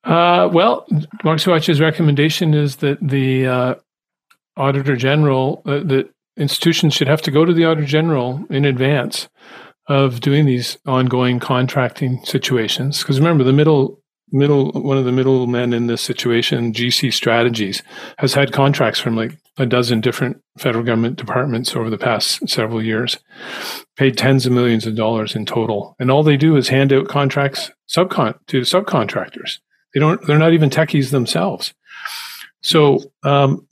Uh, 0.04 0.48
well, 0.52 0.86
Democracy 1.18 1.50
Watch's 1.50 1.80
recommendation 1.80 2.54
is 2.54 2.76
that 2.76 2.98
the 3.02 3.46
uh, 3.46 3.74
Auditor 4.56 4.94
General, 4.94 5.62
uh, 5.66 5.80
that 5.80 6.08
institutions 6.36 6.94
should 6.94 7.08
have 7.08 7.22
to 7.22 7.32
go 7.32 7.44
to 7.44 7.52
the 7.52 7.64
Auditor 7.64 7.86
General 7.86 8.44
in 8.48 8.64
advance 8.64 9.28
of 9.88 10.20
doing 10.20 10.46
these 10.46 10.78
ongoing 10.86 11.40
contracting 11.40 12.24
situations. 12.24 13.00
Because 13.00 13.18
remember, 13.18 13.42
the 13.42 13.52
middle 13.52 14.00
middle 14.32 14.72
one 14.72 14.98
of 14.98 15.04
the 15.04 15.12
middlemen 15.12 15.72
in 15.72 15.86
this 15.86 16.02
situation, 16.02 16.72
GC 16.72 17.12
Strategies, 17.12 17.82
has 18.18 18.34
had 18.34 18.52
contracts 18.52 19.00
from 19.00 19.16
like 19.16 19.38
a 19.58 19.66
dozen 19.66 20.00
different 20.00 20.42
federal 20.58 20.84
government 20.84 21.16
departments 21.16 21.74
over 21.74 21.88
the 21.88 21.98
past 21.98 22.48
several 22.48 22.82
years, 22.82 23.18
paid 23.96 24.18
tens 24.18 24.44
of 24.44 24.52
millions 24.52 24.86
of 24.86 24.94
dollars 24.94 25.34
in 25.34 25.46
total, 25.46 25.96
and 25.98 26.10
all 26.10 26.22
they 26.22 26.36
do 26.36 26.56
is 26.56 26.68
hand 26.68 26.92
out 26.92 27.08
contracts 27.08 27.70
subcon 27.88 28.38
to 28.48 28.60
subcontractors. 28.60 29.58
They 29.94 30.00
don't. 30.00 30.24
They're 30.26 30.38
not 30.38 30.52
even 30.52 30.70
techies 30.70 31.10
themselves. 31.10 31.72
So 32.62 33.00
um, 33.22 33.66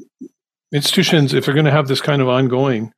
institutions, 0.73 1.35
if 1.35 1.45
they're 1.45 1.55
going 1.55 1.67
to 1.67 1.73
have 1.73 1.88
this 1.88 2.01
kind 2.01 2.23
of 2.23 2.29
ongoing 2.29 2.93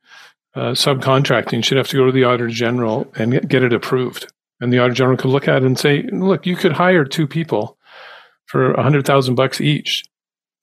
uh, 0.55 0.71
subcontracting, 0.71 1.63
should 1.63 1.77
have 1.77 1.87
to 1.89 1.97
go 1.97 2.05
to 2.05 2.11
the 2.11 2.23
auditor 2.23 2.47
general 2.47 3.11
and 3.15 3.47
get 3.49 3.63
it 3.63 3.73
approved. 3.73 4.31
And 4.59 4.73
the 4.73 4.79
auditor 4.79 4.95
general 4.95 5.17
could 5.17 5.31
look 5.31 5.47
at 5.47 5.63
it 5.63 5.65
and 5.65 5.77
say, 5.77 6.03
"Look, 6.11 6.45
you 6.45 6.55
could 6.55 6.73
hire 6.73 7.05
two 7.05 7.27
people 7.27 7.77
for 8.45 8.71
a 8.73 8.83
hundred 8.83 9.05
thousand 9.05 9.35
bucks 9.35 9.61
each, 9.61 10.03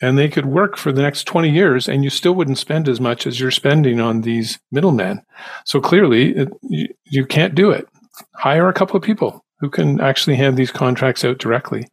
and 0.03 0.19
they 0.19 0.29
could 0.29 0.47
work 0.47 0.77
for 0.77 0.93
the 0.93 1.03
next 1.03 1.25
twenty 1.25 1.51
years, 1.51 1.89
and 1.89 2.03
you 2.03 2.11
still 2.11 2.35
wouldn't 2.35 2.59
spend 2.59 2.89
as 2.89 3.01
much 3.01 3.27
as 3.27 3.39
you're 3.39 3.51
spending 3.51 4.01
on 4.01 4.23
these 4.23 4.59
middlemen. 4.73 5.23
So 5.65 5.81
clearly, 5.81 6.35
it, 6.37 6.49
you, 6.63 6.89
you 7.05 7.27
can't 7.27 7.55
do 7.55 7.71
it. 7.71 7.87
Hire 8.35 8.69
a 8.69 8.75
couple 8.75 8.97
of 8.97 9.03
people." 9.03 9.43
Who 9.61 9.71
can 9.71 9.99
actually 9.99 10.37
hand 10.37 10.59
these 10.59 10.73
contracts 10.73 11.25
out 11.25 11.39
directly 11.39 11.89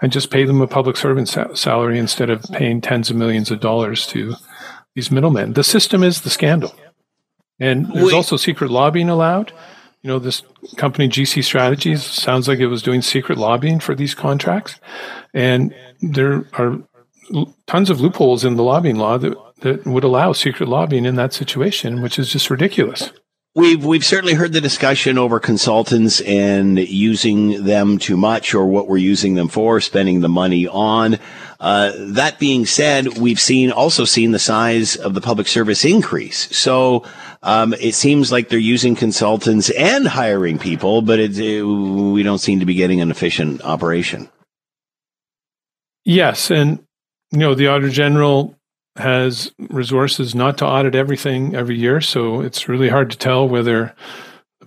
and 0.00 0.10
just 0.10 0.30
pay 0.30 0.44
them 0.44 0.62
a 0.62 0.66
public 0.66 0.96
servant 0.96 1.28
sa- 1.28 1.52
salary 1.52 1.98
instead 1.98 2.30
of 2.30 2.42
paying 2.52 2.80
tens 2.80 3.10
of 3.10 3.16
millions 3.16 3.50
of 3.50 3.60
dollars 3.60 4.06
to 4.06 4.36
these 4.94 5.10
middlemen? 5.10 5.52
The 5.52 5.64
system 5.64 6.02
is 6.02 6.22
the 6.22 6.30
scandal. 6.30 6.72
And 7.58 7.92
there's 7.92 8.06
Wait. 8.06 8.14
also 8.14 8.36
secret 8.38 8.70
lobbying 8.70 9.10
allowed. 9.10 9.52
You 10.02 10.08
know, 10.08 10.18
this 10.18 10.42
company 10.76 11.08
GC 11.08 11.44
Strategies 11.44 12.02
sounds 12.02 12.48
like 12.48 12.58
it 12.58 12.68
was 12.68 12.82
doing 12.82 13.02
secret 13.02 13.36
lobbying 13.36 13.80
for 13.80 13.94
these 13.94 14.14
contracts. 14.14 14.80
And 15.34 15.74
there 16.00 16.46
are 16.54 16.78
tons 17.66 17.90
of 17.90 18.00
loopholes 18.00 18.44
in 18.44 18.56
the 18.56 18.62
lobbying 18.62 18.96
law 18.96 19.18
that, 19.18 19.36
that 19.60 19.86
would 19.86 20.04
allow 20.04 20.32
secret 20.32 20.68
lobbying 20.68 21.04
in 21.04 21.16
that 21.16 21.32
situation, 21.32 22.00
which 22.02 22.18
is 22.18 22.30
just 22.30 22.48
ridiculous. 22.50 23.12
We've 23.52 23.84
we've 23.84 24.04
certainly 24.04 24.34
heard 24.34 24.52
the 24.52 24.60
discussion 24.60 25.18
over 25.18 25.40
consultants 25.40 26.20
and 26.20 26.78
using 26.78 27.64
them 27.64 27.98
too 27.98 28.16
much, 28.16 28.54
or 28.54 28.64
what 28.66 28.86
we're 28.86 28.98
using 28.98 29.34
them 29.34 29.48
for, 29.48 29.80
spending 29.80 30.20
the 30.20 30.28
money 30.28 30.68
on. 30.68 31.18
Uh, 31.58 31.90
that 31.96 32.38
being 32.38 32.64
said, 32.64 33.18
we've 33.18 33.40
seen 33.40 33.72
also 33.72 34.04
seen 34.04 34.30
the 34.30 34.38
size 34.38 34.94
of 34.94 35.14
the 35.14 35.20
public 35.20 35.48
service 35.48 35.84
increase. 35.84 36.56
So 36.56 37.04
um, 37.42 37.74
it 37.74 37.96
seems 37.96 38.30
like 38.30 38.50
they're 38.50 38.58
using 38.60 38.94
consultants 38.94 39.68
and 39.70 40.06
hiring 40.06 40.60
people, 40.60 41.02
but 41.02 41.18
it, 41.18 41.36
it, 41.36 41.64
we 41.64 42.22
don't 42.22 42.38
seem 42.38 42.60
to 42.60 42.66
be 42.66 42.74
getting 42.74 43.00
an 43.00 43.10
efficient 43.10 43.62
operation. 43.62 44.28
Yes, 46.04 46.52
and 46.52 46.84
you 47.32 47.40
know 47.40 47.56
the 47.56 47.66
auditor 47.66 47.90
general 47.90 48.59
has 48.96 49.52
resources 49.70 50.34
not 50.34 50.58
to 50.58 50.66
audit 50.66 50.94
everything 50.94 51.54
every 51.54 51.78
year, 51.78 52.00
so 52.00 52.40
it's 52.40 52.68
really 52.68 52.88
hard 52.88 53.10
to 53.10 53.18
tell 53.18 53.48
whether 53.48 53.94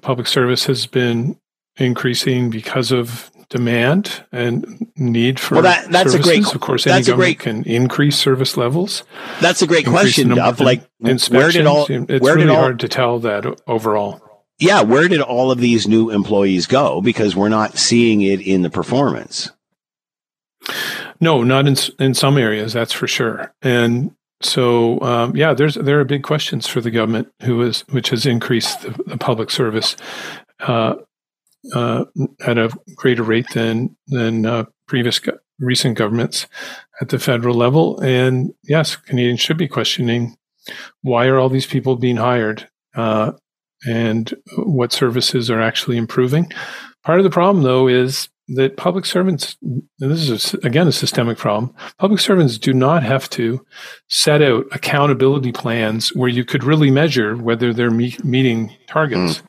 public 0.02 0.28
service 0.28 0.66
has 0.66 0.86
been 0.86 1.38
increasing 1.78 2.50
because 2.50 2.92
of 2.92 3.30
demand 3.50 4.24
and 4.32 4.88
need 4.96 5.40
for 5.40 5.56
Well, 5.56 5.64
that- 5.64 5.92
that's 5.92 6.08
a 6.10 6.12
services. 6.14 6.26
great- 6.46 6.56
Of 6.56 6.62
course, 6.62 6.88
any 6.88 7.04
government 7.04 7.18
great- 7.18 7.40
can 7.40 7.64
increase 7.64 8.18
service 8.18 8.58
levels. 8.58 9.04
That's 9.42 9.62
a 9.62 9.68
great 9.68 9.86
question, 9.86 10.30
the 10.30 10.44
of 10.44 10.60
Like, 10.60 10.84
where 11.30 11.52
did 11.52 11.66
all 11.68 11.86
it's 11.90 12.22
where 12.22 12.36
really 12.36 12.48
did 12.48 12.50
all 12.50 12.62
hard 12.62 12.80
to 12.80 12.88
tell 12.88 13.20
that 13.20 13.46
overall. 13.68 14.22
yeah 14.60 14.82
where 14.82 15.08
did 15.08 15.22
all 15.22 15.52
of 15.52 15.60
these 15.60 15.88
new 15.88 16.10
employees 16.10 16.66
go? 16.66 17.02
Because 17.02 17.36
we're 17.36 17.50
not 17.50 17.78
seeing 17.78 18.22
it 18.22 18.40
in 18.40 18.62
the 18.64 18.70
performance. 18.70 19.52
No, 21.24 21.42
not 21.42 21.68
in 21.68 21.78
in 22.00 22.14
some 22.14 22.38
areas, 22.38 22.74
that's 22.74 22.92
for 22.92 23.08
sure. 23.08 23.54
And 23.62 24.12
so, 24.42 25.00
um, 25.00 25.36
yeah, 25.38 25.54
there's 25.54 25.76
there 25.76 26.02
are 26.02 26.06
big 26.06 26.24
questions 26.24 26.68
for 26.68 26.82
the 26.82 26.92
government, 26.92 27.30
who 27.44 27.62
is 27.62 27.86
which 27.92 28.10
has 28.10 28.26
increased 28.26 28.82
the, 28.82 28.92
the 29.08 29.18
public 29.18 29.50
service 29.50 29.96
uh, 30.60 30.96
uh, 31.74 32.04
at 32.46 32.58
a 32.58 32.70
greater 32.96 33.24
rate 33.24 33.48
than 33.54 33.96
than 34.08 34.46
uh, 34.46 34.66
previous 34.86 35.20
go- 35.20 35.40
recent 35.60 35.98
governments 35.98 36.46
at 37.00 37.08
the 37.08 37.20
federal 37.20 37.56
level. 37.56 38.02
And 38.02 38.54
yes, 38.64 38.98
Canadians 38.98 39.40
should 39.40 39.58
be 39.58 39.70
questioning 39.70 40.36
why 41.04 41.28
are 41.28 41.40
all 41.40 41.50
these 41.50 41.68
people 41.68 41.96
being 41.96 42.18
hired, 42.18 42.68
uh, 42.96 43.32
and 43.88 44.34
what 44.58 44.92
services 44.92 45.50
are 45.50 45.62
actually 45.62 45.96
improving. 45.96 46.52
Part 47.06 47.20
of 47.20 47.24
the 47.24 47.30
problem, 47.30 47.64
though, 47.64 47.88
is 47.88 48.28
that 48.56 48.78
public 48.78 49.06
servants, 49.06 49.58
and 49.62 49.84
this 50.00 50.30
is 50.30 50.54
a 50.54 50.58
again 50.66 50.88
a 50.88 50.92
systemic 50.92 51.38
problem, 51.38 51.74
public 51.98 52.20
servants 52.20 52.58
do 52.58 52.74
not 52.74 53.04
have 53.04 53.30
to 53.32 53.66
set 54.08 54.42
out 54.42 54.66
accountability 54.72 55.52
plans 55.52 56.10
where 56.10 56.30
you 56.30 56.46
could 56.46 56.64
really 56.64 56.92
measure 56.92 57.36
whether 57.36 57.74
they're 57.74 57.92
me- 57.92 58.18
meeting 58.24 58.76
targets 58.88 59.44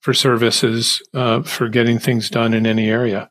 for 0.00 0.14
services 0.14 1.02
uh, 1.14 1.42
for 1.42 1.68
getting 1.68 1.98
things 1.98 2.30
done 2.30 2.54
in 2.54 2.66
any 2.66 2.88
area. 2.88 3.28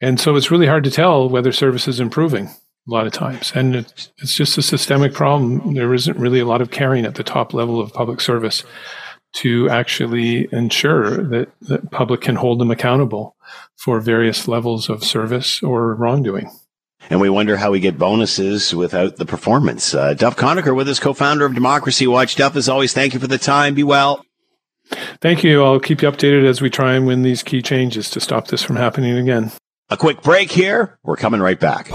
And 0.00 0.20
so 0.20 0.36
it's 0.36 0.50
really 0.50 0.66
hard 0.66 0.84
to 0.84 0.90
tell 0.90 1.28
whether 1.28 1.52
service 1.52 1.88
is 1.88 2.00
improving 2.00 2.46
a 2.46 2.90
lot 2.90 3.06
of 3.06 3.12
times. 3.12 3.52
And 3.54 3.76
it's, 3.76 4.10
it's 4.18 4.34
just 4.34 4.56
a 4.56 4.62
systemic 4.62 5.12
problem. 5.12 5.74
There 5.74 5.92
isn't 5.92 6.16
really 6.16 6.40
a 6.40 6.46
lot 6.46 6.62
of 6.62 6.70
caring 6.70 7.04
at 7.04 7.16
the 7.16 7.24
top 7.24 7.52
level 7.52 7.80
of 7.80 7.92
public 7.92 8.20
service 8.20 8.64
to 9.38 9.68
actually 9.70 10.48
ensure 10.52 11.22
that 11.22 11.48
the 11.60 11.78
public 11.78 12.20
can 12.20 12.36
hold 12.36 12.58
them 12.58 12.70
accountable 12.70 13.36
for 13.76 14.00
various 14.00 14.48
levels 14.48 14.88
of 14.88 15.04
service 15.04 15.62
or 15.62 15.94
wrongdoing. 15.94 16.50
And 17.10 17.20
we 17.20 17.30
wonder 17.30 17.56
how 17.56 17.70
we 17.70 17.80
get 17.80 17.98
bonuses 17.98 18.74
without 18.74 19.16
the 19.16 19.24
performance. 19.24 19.94
Uh, 19.94 20.14
Duff 20.14 20.36
Conacher 20.36 20.74
with 20.74 20.88
us, 20.88 20.98
co-founder 20.98 21.46
of 21.46 21.54
Democracy 21.54 22.06
Watch. 22.06 22.36
Duff, 22.36 22.56
as 22.56 22.68
always, 22.68 22.92
thank 22.92 23.14
you 23.14 23.20
for 23.20 23.28
the 23.28 23.38
time. 23.38 23.74
Be 23.74 23.84
well. 23.84 24.24
Thank 25.20 25.44
you. 25.44 25.62
I'll 25.62 25.80
keep 25.80 26.02
you 26.02 26.10
updated 26.10 26.44
as 26.44 26.60
we 26.60 26.68
try 26.68 26.94
and 26.94 27.06
win 27.06 27.22
these 27.22 27.42
key 27.42 27.62
changes 27.62 28.10
to 28.10 28.20
stop 28.20 28.48
this 28.48 28.62
from 28.62 28.76
happening 28.76 29.16
again. 29.16 29.52
A 29.88 29.96
quick 29.96 30.20
break 30.22 30.50
here. 30.50 30.98
We're 31.02 31.16
coming 31.16 31.40
right 31.40 31.58
back. 31.58 31.90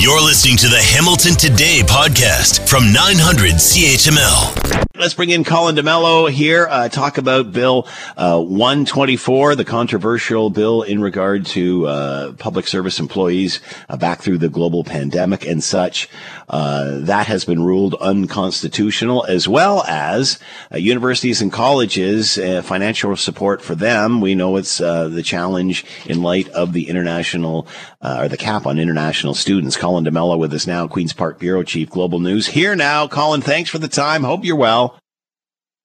You're 0.00 0.22
listening 0.22 0.56
to 0.56 0.68
the 0.68 0.80
Hamilton 0.80 1.34
Today 1.34 1.82
podcast 1.84 2.66
from 2.66 2.90
900 2.90 3.56
CHML. 3.56 4.88
Let's 4.98 5.12
bring 5.12 5.28
in 5.28 5.44
Colin 5.44 5.74
D'Mello 5.74 6.30
here, 6.30 6.66
uh, 6.70 6.88
talk 6.88 7.18
about 7.18 7.52
Bill 7.52 7.86
uh, 8.16 8.40
124, 8.40 9.56
the 9.56 9.64
controversial 9.64 10.48
bill 10.48 10.82
in 10.82 11.02
regard 11.02 11.44
to 11.46 11.86
uh, 11.86 12.32
public 12.32 12.66
service 12.66 12.98
employees 12.98 13.60
uh, 13.90 13.98
back 13.98 14.22
through 14.22 14.38
the 14.38 14.48
global 14.48 14.84
pandemic 14.84 15.46
and 15.46 15.62
such. 15.62 16.08
Uh, 16.50 16.98
that 16.98 17.28
has 17.28 17.44
been 17.44 17.62
ruled 17.62 17.94
unconstitutional, 18.00 19.24
as 19.26 19.46
well 19.46 19.84
as 19.86 20.40
uh, 20.72 20.76
universities 20.76 21.40
and 21.40 21.52
colleges, 21.52 22.36
uh, 22.38 22.60
financial 22.60 23.14
support 23.16 23.62
for 23.62 23.76
them. 23.76 24.20
We 24.20 24.34
know 24.34 24.56
it's 24.56 24.80
uh, 24.80 25.08
the 25.08 25.22
challenge 25.22 25.84
in 26.06 26.22
light 26.22 26.48
of 26.48 26.72
the 26.72 26.88
international 26.88 27.68
uh, 28.02 28.18
or 28.22 28.28
the 28.28 28.36
cap 28.36 28.66
on 28.66 28.80
international 28.80 29.34
students. 29.34 29.76
Colin 29.76 30.02
D'Mello 30.02 30.36
with 30.38 30.52
us 30.52 30.66
now, 30.66 30.88
Queen's 30.88 31.12
Park 31.12 31.38
Bureau 31.38 31.62
Chief, 31.62 31.88
Global 31.88 32.18
News. 32.18 32.48
Here 32.48 32.74
now, 32.74 33.06
Colin, 33.06 33.42
thanks 33.42 33.70
for 33.70 33.78
the 33.78 33.88
time. 33.88 34.24
Hope 34.24 34.44
you're 34.44 34.56
well. 34.56 34.98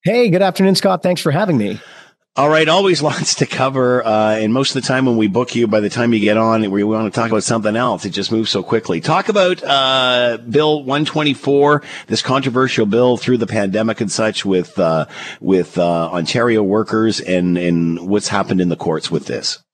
Hey, 0.04 0.30
good 0.30 0.42
afternoon, 0.42 0.76
Scott. 0.76 1.04
Thanks 1.04 1.22
for 1.22 1.32
having 1.32 1.58
me. 1.58 1.80
All 2.38 2.50
right, 2.50 2.68
always 2.68 3.02
lots 3.10 3.36
to 3.36 3.46
cover, 3.46 4.06
uh, 4.06 4.36
and 4.36 4.54
most 4.54 4.76
of 4.76 4.82
the 4.82 4.88
time 4.88 5.06
when 5.06 5.16
we 5.16 5.28
book 5.28 5.56
you, 5.56 5.68
by 5.68 5.80
the 5.80 5.90
time 5.90 6.14
you 6.14 6.20
get 6.20 6.36
on, 6.36 6.70
we 6.70 6.84
want 6.84 7.12
to 7.12 7.18
talk 7.18 7.32
about 7.32 7.44
something 7.44 7.78
else. 7.78 8.04
It 8.04 8.10
just 8.10 8.30
moves 8.30 8.50
so 8.50 8.62
quickly. 8.62 9.00
Talk 9.00 9.30
about 9.30 9.64
uh, 9.64 10.40
Bill 10.50 10.80
124, 10.80 11.82
this 12.08 12.22
controversial 12.22 12.86
bill 12.88 13.16
through 13.16 13.38
the 13.38 13.48
pandemic 13.48 14.02
and 14.02 14.12
such, 14.12 14.44
with 14.44 14.78
uh, 14.78 15.06
with 15.40 15.78
uh, 15.78 16.12
Ontario 16.12 16.62
workers, 16.62 17.22
and 17.22 17.58
and 17.58 18.10
what's 18.10 18.28
happened 18.28 18.60
in 18.60 18.68
the 18.68 18.76
courts 18.76 19.10
with 19.10 19.28
this. 19.28 19.65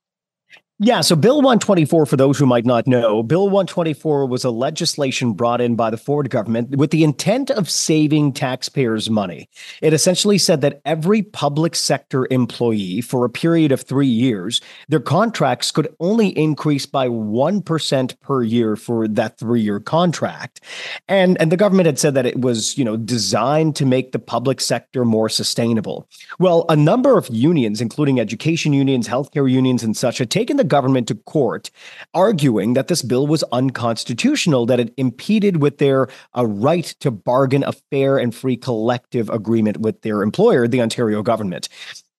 Yeah, 0.84 1.02
so 1.02 1.16
Bill 1.16 1.44
124, 1.44 2.08
for 2.08 2.18
those 2.18 2.40
who 2.40 2.48
might 2.48 2.66
not 2.66 2.88
know, 2.88 3.22
Bill 3.22 3.44
124 3.44 4.26
was 4.26 4.44
a 4.44 4.50
legislation 4.50 5.34
brought 5.34 5.62
in 5.62 5.76
by 5.76 5.92
the 5.92 5.98
Ford 5.98 6.32
government 6.32 6.76
with 6.76 6.90
the 6.90 7.04
intent 7.04 7.52
of 7.52 7.70
saving 7.70 8.34
taxpayers' 8.34 9.08
money. 9.08 9.48
It 9.84 9.94
essentially 9.94 10.40
said 10.40 10.62
that 10.62 10.82
every 10.84 11.22
public 11.22 11.76
sector 11.76 12.28
employee 12.32 13.00
for 13.02 13.26
a 13.26 13.30
period 13.30 13.72
of 13.72 13.82
three 13.82 14.08
years, 14.08 14.60
their 14.90 15.00
contracts 15.00 15.70
could 15.70 15.88
only 16.00 16.30
increase 16.30 16.88
by 16.88 17.08
1% 17.08 18.20
per 18.20 18.42
year 18.42 18.76
for 18.76 19.08
that 19.08 19.38
three 19.38 19.62
year 19.62 19.80
contract. 19.80 20.62
And, 21.08 21.40
and 21.40 21.52
the 21.52 21.58
government 21.58 21.86
had 21.86 22.00
said 22.00 22.16
that 22.16 22.26
it 22.26 22.42
was, 22.42 22.76
you 22.76 22.84
know, 22.84 22.98
designed 22.98 23.76
to 23.76 23.86
make 23.86 24.14
the 24.14 24.20
public 24.20 24.60
sector 24.60 25.06
more 25.06 25.30
sustainable. 25.30 26.08
Well, 26.40 26.66
a 26.70 26.76
number 26.76 27.20
of 27.20 27.30
unions, 27.30 27.82
including 27.82 28.20
education 28.20 28.74
unions, 28.74 29.08
healthcare 29.08 29.48
unions, 29.48 29.84
and 29.84 29.96
such, 29.96 30.18
had 30.18 30.32
taken 30.32 30.58
the 30.58 30.70
government 30.72 31.07
to 31.09 31.15
court, 31.15 31.69
arguing 32.13 32.74
that 32.74 32.88
this 32.88 33.03
bill 33.03 33.28
was 33.28 33.43
unconstitutional, 33.51 34.65
that 34.65 34.80
it 34.80 34.93
impeded 34.97 35.61
with 35.61 35.78
their 35.78 36.07
uh, 36.36 36.47
right 36.47 36.95
to 37.01 37.11
bargain 37.11 37.63
a 37.63 37.74
fair 37.91 38.17
and 38.17 38.34
free 38.34 38.57
collective 38.57 39.30
agreement 39.30 39.78
with 39.78 40.01
their 40.01 40.24
employer, 40.24 40.67
the 40.67 40.82
Ontario 40.82 41.22
government. 41.22 41.67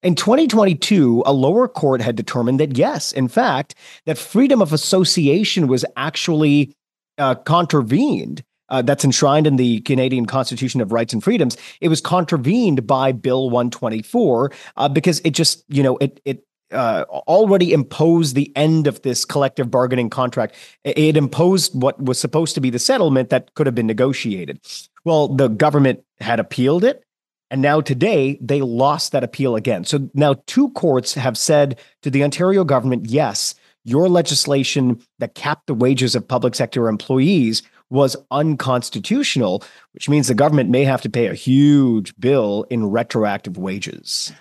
In 0.03 0.15
2022, 0.15 1.23
a 1.25 1.33
lower 1.33 1.67
court 1.67 2.03
had 2.03 2.17
determined 2.17 2.61
that 2.61 2.77
yes, 2.77 3.13
in 3.13 3.29
fact, 3.29 3.75
that 4.05 4.19
freedom 4.19 4.61
of 4.61 4.73
association 4.73 5.67
was 5.67 5.85
actually 5.97 6.75
uh, 7.19 7.35
contravened. 7.35 8.43
Uh, 8.69 8.81
that's 8.81 9.05
enshrined 9.05 9.47
in 9.47 9.57
the 9.57 9.81
Canadian 9.83 10.25
Constitution 10.25 10.81
of 10.81 10.93
Rights 10.93 11.13
and 11.13 11.23
Freedoms. 11.23 11.59
It 11.83 11.89
was 11.89 12.01
contravened 12.01 12.87
by 12.87 13.13
Bill 13.13 13.51
124 13.51 14.51
uh, 14.77 14.89
because 14.89 15.21
it 15.25 15.33
just, 15.33 15.63
you 15.69 15.83
know, 15.83 15.99
it 15.99 16.21
it 16.25 16.43
uh, 16.73 17.05
already 17.09 17.73
imposed 17.73 18.35
the 18.35 18.53
end 18.57 18.87
of 18.87 19.03
this 19.03 19.25
collective 19.25 19.71
bargaining 19.71 20.11
contract. 20.11 20.55
It 20.85 21.17
imposed 21.17 21.81
what 21.81 22.03
was 22.03 22.19
supposed 22.19 22.55
to 22.55 22.61
be 22.61 22.71
the 22.71 22.79
settlement 22.79 23.31
that 23.31 23.55
could 23.55 23.67
have 23.67 23.75
been 23.75 23.87
negotiated. 23.87 24.61
Well, 25.05 25.29
the 25.29 25.49
government 25.49 26.05
had 26.21 26.41
appealed 26.41 26.85
it. 26.85 27.05
And 27.51 27.61
now 27.61 27.83
today, 27.83 28.39
they 28.41 28.63
lost 28.63 29.13
that 29.13 29.23
appeal 29.23 29.57
again. 29.57 29.85
So 29.85 30.09
now 30.15 30.37
two 30.47 30.71
courts 30.71 31.13
have 31.15 31.37
said 31.37 31.79
to 32.01 32.11
the 32.11 32.25
Ontario 32.25 32.65
government, 32.65 33.07
yes, 33.07 33.55
your 33.85 34.09
legislation 34.09 35.03
that 35.19 35.35
capped 35.35 35.67
the 35.67 35.75
wages 35.75 36.15
of 36.15 36.27
public 36.27 36.55
sector 36.55 36.89
employees 36.89 37.63
was 37.93 38.17
unconstitutional, 38.31 39.63
which 39.93 40.09
means 40.09 40.27
the 40.27 40.35
government 40.35 40.71
may 40.71 40.85
have 40.85 41.03
to 41.03 41.11
pay 41.11 41.27
a 41.27 41.35
huge 41.35 42.19
bill 42.19 42.65
in 42.71 42.91
retroactive 42.91 43.59
wages. 43.59 44.33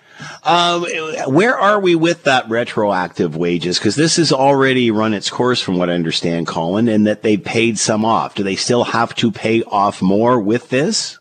Um, 0.42 0.86
where 1.26 1.58
are 1.58 1.78
we 1.78 1.94
with 1.94 2.24
that 2.24 2.48
retroactive 2.48 3.36
wages? 3.36 3.78
Because 3.78 3.94
this 3.94 4.16
has 4.16 4.32
already 4.32 4.90
run 4.90 5.12
its 5.14 5.28
course, 5.30 5.60
from 5.60 5.76
what 5.76 5.90
I 5.90 5.94
understand, 5.94 6.46
Colin, 6.46 6.88
and 6.88 7.06
that 7.06 7.22
they 7.22 7.36
paid 7.36 7.78
some 7.78 8.04
off. 8.04 8.34
Do 8.34 8.42
they 8.42 8.56
still 8.56 8.84
have 8.84 9.14
to 9.16 9.30
pay 9.30 9.62
off 9.64 10.00
more 10.00 10.40
with 10.40 10.70
this? 10.70 11.18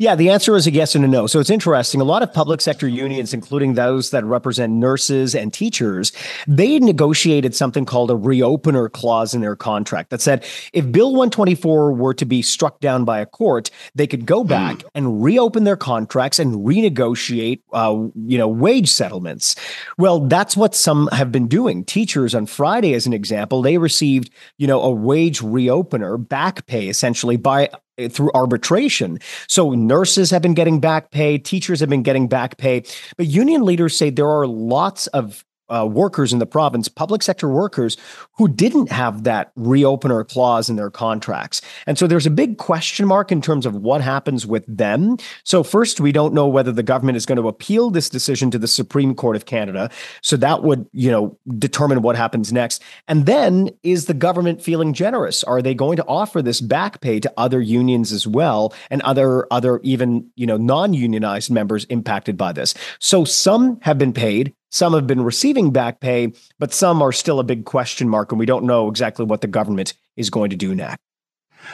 Yeah, 0.00 0.14
the 0.14 0.30
answer 0.30 0.56
is 0.56 0.66
a 0.66 0.70
yes 0.70 0.94
and 0.94 1.04
a 1.04 1.08
no. 1.08 1.26
So 1.26 1.40
it's 1.40 1.50
interesting. 1.50 2.00
A 2.00 2.04
lot 2.04 2.22
of 2.22 2.32
public 2.32 2.62
sector 2.62 2.88
unions, 2.88 3.34
including 3.34 3.74
those 3.74 4.12
that 4.12 4.24
represent 4.24 4.72
nurses 4.72 5.34
and 5.34 5.52
teachers, 5.52 6.10
they 6.48 6.78
negotiated 6.78 7.54
something 7.54 7.84
called 7.84 8.10
a 8.10 8.14
reopener 8.14 8.90
clause 8.90 9.34
in 9.34 9.42
their 9.42 9.56
contract 9.56 10.08
that 10.08 10.22
said 10.22 10.42
if 10.72 10.90
Bill 10.90 11.10
124 11.10 11.92
were 11.92 12.14
to 12.14 12.24
be 12.24 12.40
struck 12.40 12.80
down 12.80 13.04
by 13.04 13.20
a 13.20 13.26
court, 13.26 13.70
they 13.94 14.06
could 14.06 14.24
go 14.24 14.42
back 14.42 14.78
mm. 14.78 14.88
and 14.94 15.22
reopen 15.22 15.64
their 15.64 15.76
contracts 15.76 16.38
and 16.38 16.66
renegotiate, 16.66 17.60
uh, 17.74 18.08
you 18.26 18.38
know, 18.38 18.48
wage 18.48 18.88
settlements. 18.88 19.54
Well, 19.98 20.20
that's 20.20 20.56
what 20.56 20.74
some 20.74 21.10
have 21.12 21.30
been 21.30 21.46
doing. 21.46 21.84
Teachers 21.84 22.34
on 22.34 22.46
Friday, 22.46 22.94
as 22.94 23.04
an 23.04 23.12
example, 23.12 23.60
they 23.60 23.76
received, 23.76 24.30
you 24.56 24.66
know, 24.66 24.80
a 24.80 24.90
wage 24.90 25.40
reopener, 25.40 26.26
back 26.26 26.64
pay 26.64 26.88
essentially 26.88 27.36
by 27.36 27.68
through 28.08 28.30
arbitration. 28.34 29.18
So 29.48 29.72
nurses 29.72 30.30
have 30.30 30.42
been 30.42 30.54
getting 30.54 30.80
back 30.80 31.10
pay, 31.10 31.38
teachers 31.38 31.80
have 31.80 31.88
been 31.88 32.02
getting 32.02 32.28
back 32.28 32.56
pay, 32.56 32.84
but 33.16 33.26
union 33.26 33.64
leaders 33.64 33.96
say 33.96 34.10
there 34.10 34.28
are 34.28 34.46
lots 34.46 35.06
of 35.08 35.44
uh, 35.70 35.86
workers 35.86 36.32
in 36.32 36.38
the 36.40 36.46
province, 36.46 36.88
public 36.88 37.22
sector 37.22 37.48
workers 37.48 37.96
who 38.40 38.48
didn't 38.48 38.90
have 38.90 39.24
that 39.24 39.54
reopener 39.54 40.26
clause 40.26 40.70
in 40.70 40.76
their 40.76 40.88
contracts. 40.88 41.60
And 41.86 41.98
so 41.98 42.06
there's 42.06 42.24
a 42.24 42.30
big 42.30 42.56
question 42.56 43.06
mark 43.06 43.30
in 43.30 43.42
terms 43.42 43.66
of 43.66 43.76
what 43.76 44.00
happens 44.00 44.46
with 44.46 44.64
them. 44.66 45.18
So, 45.44 45.62
first, 45.62 46.00
we 46.00 46.10
don't 46.10 46.32
know 46.32 46.48
whether 46.48 46.72
the 46.72 46.82
government 46.82 47.18
is 47.18 47.26
going 47.26 47.36
to 47.36 47.48
appeal 47.48 47.90
this 47.90 48.08
decision 48.08 48.50
to 48.52 48.58
the 48.58 48.66
Supreme 48.66 49.14
Court 49.14 49.36
of 49.36 49.44
Canada. 49.44 49.90
So 50.22 50.38
that 50.38 50.62
would, 50.62 50.86
you 50.92 51.10
know, 51.10 51.38
determine 51.58 52.00
what 52.00 52.16
happens 52.16 52.50
next. 52.50 52.82
And 53.08 53.26
then 53.26 53.68
is 53.82 54.06
the 54.06 54.14
government 54.14 54.62
feeling 54.62 54.94
generous? 54.94 55.44
Are 55.44 55.60
they 55.60 55.74
going 55.74 55.96
to 55.96 56.04
offer 56.06 56.40
this 56.40 56.62
back 56.62 57.02
pay 57.02 57.20
to 57.20 57.30
other 57.36 57.60
unions 57.60 58.10
as 58.10 58.26
well 58.26 58.72
and 58.88 59.02
other 59.02 59.46
other 59.50 59.80
even, 59.82 60.30
you 60.36 60.46
know, 60.46 60.56
non-unionized 60.56 61.50
members 61.50 61.84
impacted 61.90 62.38
by 62.38 62.52
this? 62.52 62.72
So 63.00 63.26
some 63.26 63.78
have 63.82 63.98
been 63.98 64.14
paid, 64.14 64.54
some 64.70 64.94
have 64.94 65.06
been 65.06 65.22
receiving 65.22 65.72
back 65.72 66.00
pay, 66.00 66.32
but 66.58 66.72
some 66.72 67.02
are 67.02 67.12
still 67.12 67.40
a 67.40 67.44
big 67.44 67.64
question 67.64 68.08
mark, 68.08 68.29
and 68.30 68.38
we 68.38 68.46
don't 68.46 68.64
know 68.64 68.88
exactly 68.88 69.24
what 69.24 69.40
the 69.40 69.46
government 69.46 69.94
is 70.16 70.30
going 70.30 70.50
to 70.50 70.56
do 70.56 70.74
next. 70.74 70.98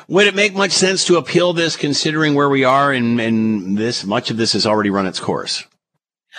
Would 0.08 0.26
it 0.26 0.34
make 0.34 0.54
much 0.54 0.72
sense 0.72 1.04
to 1.06 1.16
appeal 1.16 1.52
this, 1.52 1.76
considering 1.76 2.34
where 2.34 2.48
we 2.48 2.64
are, 2.64 2.92
and, 2.92 3.20
and 3.20 3.78
this 3.78 4.04
much 4.04 4.30
of 4.30 4.36
this 4.36 4.52
has 4.52 4.66
already 4.66 4.90
run 4.90 5.06
its 5.06 5.20
course? 5.20 5.64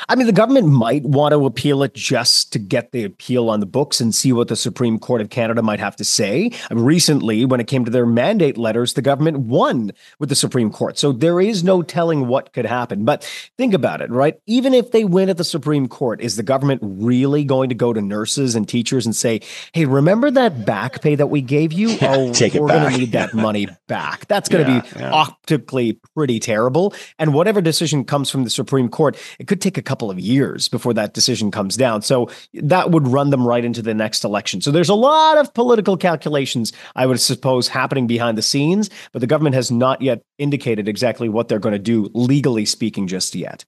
I 0.09 0.15
mean, 0.15 0.27
the 0.27 0.33
government 0.33 0.67
might 0.67 1.03
want 1.03 1.33
to 1.33 1.45
appeal 1.45 1.83
it 1.83 1.93
just 1.93 2.53
to 2.53 2.59
get 2.59 2.91
the 2.91 3.03
appeal 3.03 3.49
on 3.49 3.59
the 3.59 3.65
books 3.65 3.99
and 3.99 4.13
see 4.13 4.31
what 4.31 4.47
the 4.47 4.55
Supreme 4.55 4.99
Court 4.99 5.21
of 5.21 5.29
Canada 5.29 5.61
might 5.61 5.79
have 5.79 5.95
to 5.97 6.03
say. 6.05 6.51
Recently, 6.71 7.45
when 7.45 7.59
it 7.59 7.67
came 7.67 7.83
to 7.85 7.91
their 7.91 8.05
mandate 8.05 8.57
letters, 8.57 8.93
the 8.93 9.01
government 9.01 9.39
won 9.39 9.91
with 10.19 10.29
the 10.29 10.35
Supreme 10.35 10.71
Court. 10.71 10.97
So 10.97 11.11
there 11.11 11.41
is 11.41 11.63
no 11.63 11.81
telling 11.81 12.27
what 12.27 12.53
could 12.53 12.65
happen. 12.65 13.05
But 13.05 13.23
think 13.57 13.73
about 13.73 14.01
it, 14.01 14.09
right? 14.11 14.39
Even 14.45 14.73
if 14.73 14.91
they 14.91 15.03
win 15.03 15.29
at 15.29 15.37
the 15.37 15.43
Supreme 15.43 15.87
Court, 15.87 16.21
is 16.21 16.35
the 16.35 16.43
government 16.43 16.81
really 16.83 17.43
going 17.43 17.69
to 17.69 17.75
go 17.75 17.91
to 17.93 18.01
nurses 18.01 18.55
and 18.55 18.67
teachers 18.67 19.05
and 19.05 19.15
say, 19.15 19.41
hey, 19.73 19.85
remember 19.85 20.29
that 20.31 20.65
back 20.65 21.01
pay 21.01 21.15
that 21.15 21.27
we 21.27 21.41
gave 21.41 21.73
you? 21.73 21.97
Oh, 22.01 22.27
we're 22.27 22.49
going 22.67 22.91
to 22.91 22.97
need 22.97 23.11
that 23.13 23.33
money 23.33 23.67
back. 23.87 24.27
That's 24.27 24.47
going 24.49 24.65
to 24.65 24.71
Yeah, 24.71 24.81
be 24.81 24.99
yeah. 24.99 25.11
optically 25.11 25.93
pretty 26.15 26.39
terrible. 26.39 26.93
And 27.17 27.33
whatever 27.33 27.61
decision 27.61 28.05
comes 28.05 28.29
from 28.29 28.43
the 28.43 28.49
Supreme 28.49 28.89
Court, 28.89 29.17
it 29.39 29.47
could 29.47 29.61
take 29.61 29.77
a 29.77 29.81
couple 29.88 30.11
of 30.11 30.19
years 30.19 30.67
before 30.67 30.93
that 30.93 31.13
decision 31.13 31.49
comes 31.49 31.77
down. 31.77 32.01
So 32.01 32.29
that 32.53 32.91
would 32.91 33.07
run 33.07 33.29
them 33.29 33.47
right 33.47 33.63
into 33.63 33.81
the 33.81 33.93
next 33.93 34.25
election. 34.25 34.59
So 34.61 34.69
there's 34.69 34.89
a 34.89 34.95
lot 34.95 35.38
of 35.38 35.53
political 35.53 35.95
calculations, 35.95 36.73
I 36.95 37.05
would 37.05 37.21
suppose, 37.21 37.69
happening 37.69 38.05
behind 38.05 38.38
the 38.38 38.41
scenes, 38.41 38.89
but 39.13 39.21
the 39.21 39.27
government 39.27 39.55
has 39.55 39.71
not 39.71 40.01
yet 40.01 40.21
indicated 40.38 40.89
exactly 40.89 41.29
what 41.29 41.47
they're 41.47 41.57
going 41.57 41.73
to 41.73 41.79
do, 41.79 42.11
legally 42.13 42.65
speaking, 42.65 43.07
just 43.07 43.33
yet. 43.33 43.63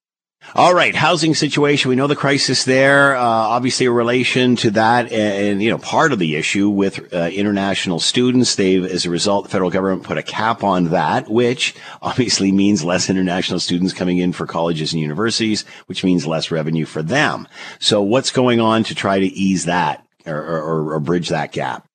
All 0.56 0.74
right, 0.74 0.96
housing 0.96 1.36
situation. 1.36 1.90
We 1.90 1.96
know 1.96 2.08
the 2.08 2.16
crisis 2.16 2.64
there. 2.64 3.16
Uh, 3.16 3.22
obviously, 3.22 3.86
a 3.86 3.92
relation 3.92 4.56
to 4.58 4.72
that, 4.72 5.12
and 5.12 5.62
you 5.62 5.70
know, 5.70 5.78
part 5.78 6.12
of 6.12 6.18
the 6.18 6.36
issue 6.38 6.70
with 6.70 7.14
uh, 7.14 7.30
international 7.32 8.00
students. 8.00 8.56
They've, 8.56 8.84
as 8.84 9.06
a 9.06 9.12
result, 9.12 9.46
the 9.46 9.52
federal 9.52 9.70
government 9.70 10.04
put 10.04 10.18
a 10.18 10.24
cap 10.24 10.64
on 10.64 10.86
that, 10.86 11.30
which 11.30 11.76
obviously 12.02 12.52
means 12.52 12.84
less 12.84 13.10
international 13.12 13.60
students 13.60 13.94
coming 13.94 14.18
in 14.18 14.32
for 14.34 14.48
colleges 14.48 14.92
and 14.92 15.02
universities, 15.02 15.66
which 15.86 16.04
means 16.04 16.26
less 16.26 16.50
revenue 16.50 16.86
for 16.86 17.04
them. 17.04 17.48
So, 17.80 18.02
what's 18.02 18.32
going 18.32 18.60
on 18.60 18.84
to 18.86 18.96
try 18.96 19.20
to 19.20 19.28
ease 19.28 19.66
that 19.66 20.04
or, 20.26 20.36
or, 20.36 20.94
or 20.94 21.00
bridge 21.00 21.30
that 21.30 21.52
gap? 21.52 21.89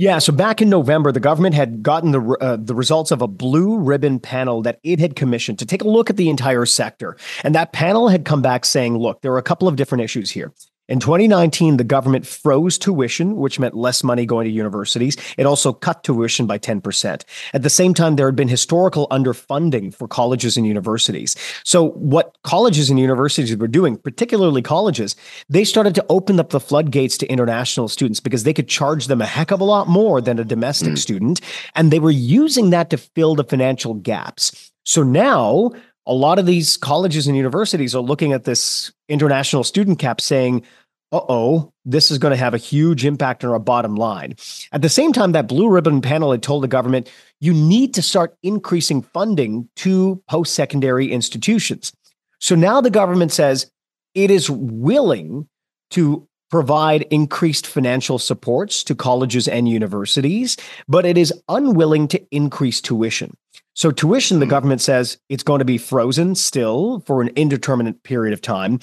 Yeah, 0.00 0.20
so 0.20 0.32
back 0.32 0.62
in 0.62 0.70
November, 0.70 1.10
the 1.10 1.18
government 1.18 1.56
had 1.56 1.82
gotten 1.82 2.12
the 2.12 2.36
uh, 2.40 2.56
the 2.56 2.74
results 2.74 3.10
of 3.10 3.20
a 3.20 3.26
blue 3.26 3.76
ribbon 3.76 4.20
panel 4.20 4.62
that 4.62 4.78
it 4.84 5.00
had 5.00 5.16
commissioned 5.16 5.58
to 5.58 5.66
take 5.66 5.82
a 5.82 5.88
look 5.88 6.08
at 6.08 6.16
the 6.16 6.30
entire 6.30 6.66
sector, 6.66 7.16
and 7.42 7.52
that 7.56 7.72
panel 7.72 8.06
had 8.06 8.24
come 8.24 8.40
back 8.40 8.64
saying, 8.64 8.96
"Look, 8.96 9.22
there 9.22 9.32
are 9.32 9.38
a 9.38 9.42
couple 9.42 9.66
of 9.66 9.74
different 9.74 10.04
issues 10.04 10.30
here." 10.30 10.52
In 10.88 11.00
2019, 11.00 11.76
the 11.76 11.84
government 11.84 12.26
froze 12.26 12.78
tuition, 12.78 13.36
which 13.36 13.58
meant 13.58 13.76
less 13.76 14.02
money 14.02 14.24
going 14.24 14.46
to 14.46 14.50
universities. 14.50 15.18
It 15.36 15.44
also 15.44 15.72
cut 15.72 16.02
tuition 16.02 16.46
by 16.46 16.58
10%. 16.58 17.24
At 17.52 17.62
the 17.62 17.68
same 17.68 17.92
time, 17.92 18.16
there 18.16 18.24
had 18.24 18.36
been 18.36 18.48
historical 18.48 19.06
underfunding 19.08 19.94
for 19.94 20.08
colleges 20.08 20.56
and 20.56 20.66
universities. 20.66 21.36
So, 21.62 21.90
what 21.90 22.38
colleges 22.42 22.88
and 22.88 22.98
universities 22.98 23.54
were 23.54 23.68
doing, 23.68 23.98
particularly 23.98 24.62
colleges, 24.62 25.14
they 25.50 25.64
started 25.64 25.94
to 25.96 26.06
open 26.08 26.40
up 26.40 26.50
the 26.50 26.60
floodgates 26.60 27.18
to 27.18 27.26
international 27.26 27.88
students 27.88 28.20
because 28.20 28.44
they 28.44 28.54
could 28.54 28.68
charge 28.68 29.08
them 29.08 29.20
a 29.20 29.26
heck 29.26 29.50
of 29.50 29.60
a 29.60 29.64
lot 29.64 29.88
more 29.88 30.22
than 30.22 30.38
a 30.38 30.44
domestic 30.44 30.90
hmm. 30.90 30.96
student. 30.96 31.40
And 31.74 31.90
they 31.90 31.98
were 31.98 32.10
using 32.10 32.70
that 32.70 32.88
to 32.90 32.96
fill 32.96 33.34
the 33.34 33.44
financial 33.44 33.92
gaps. 33.92 34.72
So 34.84 35.02
now 35.02 35.72
a 36.08 36.14
lot 36.14 36.38
of 36.38 36.46
these 36.46 36.76
colleges 36.78 37.26
and 37.26 37.36
universities 37.36 37.94
are 37.94 38.02
looking 38.02 38.32
at 38.32 38.44
this 38.44 38.90
international 39.08 39.62
student 39.62 39.98
cap 39.98 40.20
saying, 40.20 40.64
uh 41.12 41.20
oh, 41.28 41.72
this 41.84 42.10
is 42.10 42.18
going 42.18 42.32
to 42.32 42.36
have 42.36 42.54
a 42.54 42.58
huge 42.58 43.04
impact 43.04 43.44
on 43.44 43.50
our 43.50 43.58
bottom 43.58 43.94
line. 43.94 44.34
At 44.72 44.82
the 44.82 44.88
same 44.88 45.12
time, 45.12 45.32
that 45.32 45.48
blue 45.48 45.68
ribbon 45.68 46.00
panel 46.00 46.32
had 46.32 46.42
told 46.42 46.62
the 46.62 46.68
government, 46.68 47.10
you 47.40 47.52
need 47.52 47.94
to 47.94 48.02
start 48.02 48.36
increasing 48.42 49.02
funding 49.02 49.68
to 49.76 50.22
post 50.28 50.54
secondary 50.54 51.12
institutions. 51.12 51.92
So 52.40 52.54
now 52.54 52.80
the 52.80 52.90
government 52.90 53.32
says 53.32 53.70
it 54.14 54.30
is 54.30 54.50
willing 54.50 55.48
to 55.90 56.26
provide 56.50 57.02
increased 57.10 57.66
financial 57.66 58.18
supports 58.18 58.82
to 58.84 58.94
colleges 58.94 59.48
and 59.48 59.68
universities, 59.68 60.56
but 60.88 61.04
it 61.04 61.18
is 61.18 61.32
unwilling 61.48 62.08
to 62.08 62.34
increase 62.34 62.80
tuition. 62.80 63.36
So, 63.78 63.92
tuition, 63.92 64.40
the 64.40 64.44
mm-hmm. 64.44 64.50
government 64.50 64.80
says 64.80 65.18
it's 65.28 65.44
going 65.44 65.60
to 65.60 65.64
be 65.64 65.78
frozen 65.78 66.34
still 66.34 66.98
for 67.06 67.22
an 67.22 67.28
indeterminate 67.36 68.02
period 68.02 68.32
of 68.32 68.42
time, 68.42 68.80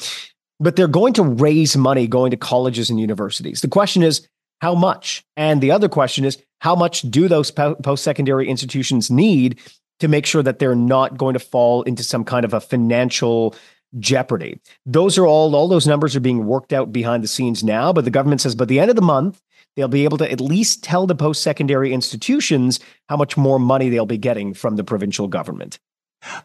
but 0.58 0.78
they're 0.78 0.88
going 0.88 1.12
to 1.16 1.24
raise 1.24 1.76
money 1.76 2.08
going 2.08 2.32
to 2.32 2.38
colleges 2.38 2.90
and 2.90 2.98
universities. 2.98 3.60
The 3.60 3.68
question 3.68 4.04
is, 4.04 4.26
how 4.62 4.74
much? 4.74 5.26
And 5.36 5.60
the 5.60 5.70
other 5.70 5.90
question 5.90 6.24
is, 6.24 6.42
how 6.62 6.78
much 6.78 7.02
do 7.02 7.28
those 7.28 7.52
post 7.52 8.06
secondary 8.06 8.48
institutions 8.48 9.12
need 9.12 9.60
to 10.00 10.08
make 10.08 10.26
sure 10.26 10.42
that 10.42 10.60
they're 10.60 10.76
not 10.76 11.18
going 11.18 11.34
to 11.34 11.40
fall 11.40 11.84
into 11.84 12.02
some 12.02 12.24
kind 12.24 12.46
of 12.46 12.54
a 12.54 12.62
financial 12.62 13.54
jeopardy? 14.00 14.62
Those 14.86 15.18
are 15.18 15.28
all, 15.28 15.58
all 15.58 15.68
those 15.68 15.86
numbers 15.88 16.16
are 16.16 16.22
being 16.22 16.46
worked 16.46 16.72
out 16.72 16.94
behind 16.94 17.22
the 17.22 17.28
scenes 17.28 17.66
now, 17.66 17.92
but 17.92 18.06
the 18.06 18.12
government 18.12 18.40
says 18.40 18.56
by 18.56 18.64
the 18.64 18.80
end 18.80 18.90
of 18.90 18.96
the 18.96 19.02
month, 19.02 19.42
they'll 19.76 19.88
be 19.88 20.04
able 20.04 20.18
to 20.18 20.32
at 20.32 20.42
least 20.42 20.84
tell 20.84 21.06
the 21.08 21.16
post 21.16 21.44
secondary 21.44 21.94
institutions 21.94 22.80
how 23.10 23.18
much 23.18 23.38
more 23.38 23.60
money 23.60 23.90
they'll 23.90 24.06
be 24.06 24.18
getting 24.18 24.54
from 24.54 24.76
the 24.76 24.84
provincial 24.84 25.28
government. 25.28 25.80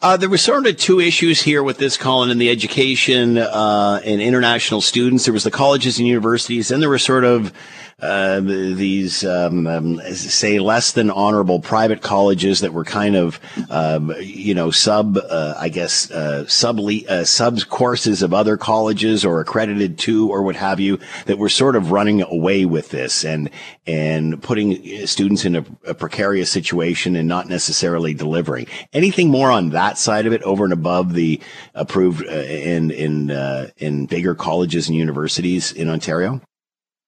Uh, 0.03 0.17
there 0.17 0.29
were 0.29 0.39
sort 0.39 0.67
of 0.67 0.77
two 0.77 1.01
issues 1.01 1.41
here 1.41 1.63
with 1.63 1.79
this, 1.79 1.97
Colin, 1.97 2.31
in 2.31 2.39
the 2.39 2.51
education 2.51 3.39
uh, 3.39 4.01
and 4.05 4.21
international 4.21 4.81
students. 4.81 5.25
There 5.25 5.33
was 5.33 5.45
the 5.45 5.51
colleges 5.51 5.99
and 5.99 6.07
universities, 6.07 6.71
and 6.71 6.83
there 6.83 6.91
were 6.91 6.99
sort 6.99 7.25
of 7.25 7.53
uh, 8.03 8.41
these, 8.41 9.25
um, 9.25 9.67
um, 9.67 10.01
say, 10.13 10.59
less 10.59 10.93
than 10.93 11.11
honorable 11.11 11.61
private 11.61 12.03
colleges 12.03 12.61
that 12.61 12.73
were 12.73 12.85
kind 12.85 13.17
of, 13.17 13.41
um, 13.71 14.15
you 14.21 14.55
know, 14.55 14.71
sub, 14.71 15.19
uh, 15.19 15.55
I 15.59 15.69
guess, 15.69 16.11
uh, 16.11 16.47
sub 16.47 16.81
uh, 16.81 17.25
sub 17.25 17.61
courses 17.69 18.23
of 18.23 18.33
other 18.33 18.57
colleges 18.57 19.25
or 19.25 19.41
accredited 19.41 19.99
to 19.99 20.31
or 20.31 20.43
what 20.43 20.57
have 20.57 20.81
you 20.81 20.99
that 21.27 21.39
were 21.39 21.49
sort 21.49 21.77
of 21.77 21.93
running 21.93 22.23
away 22.23 22.65
with 22.65 22.91
this 22.91 23.25
and 23.25 23.51
and 23.87 24.43
putting 24.43 25.07
students 25.07 25.45
in 25.45 25.57
a, 25.57 25.65
a 25.87 25.95
precarious 25.95 26.51
situation 26.51 27.17
and 27.17 27.29
not 27.29 27.49
necessarily 27.49 28.15
delivering. 28.15 28.67
Anything 28.93 29.31
more 29.31 29.51
on 29.51 29.71
that 29.71 29.99
side 29.99 30.27
of 30.27 30.33
it 30.33 30.43
over 30.43 30.65
and 30.65 30.73
above 30.73 31.15
the 31.15 31.41
approved 31.75 32.27
uh, 32.27 32.31
in 32.31 32.91
in 32.91 33.31
uh, 33.31 33.69
in 33.77 34.07
bigger 34.07 34.35
colleges 34.35 34.89
and 34.89 34.97
universities 34.97 35.73
in 35.73 35.89
Ontario? 35.89 36.41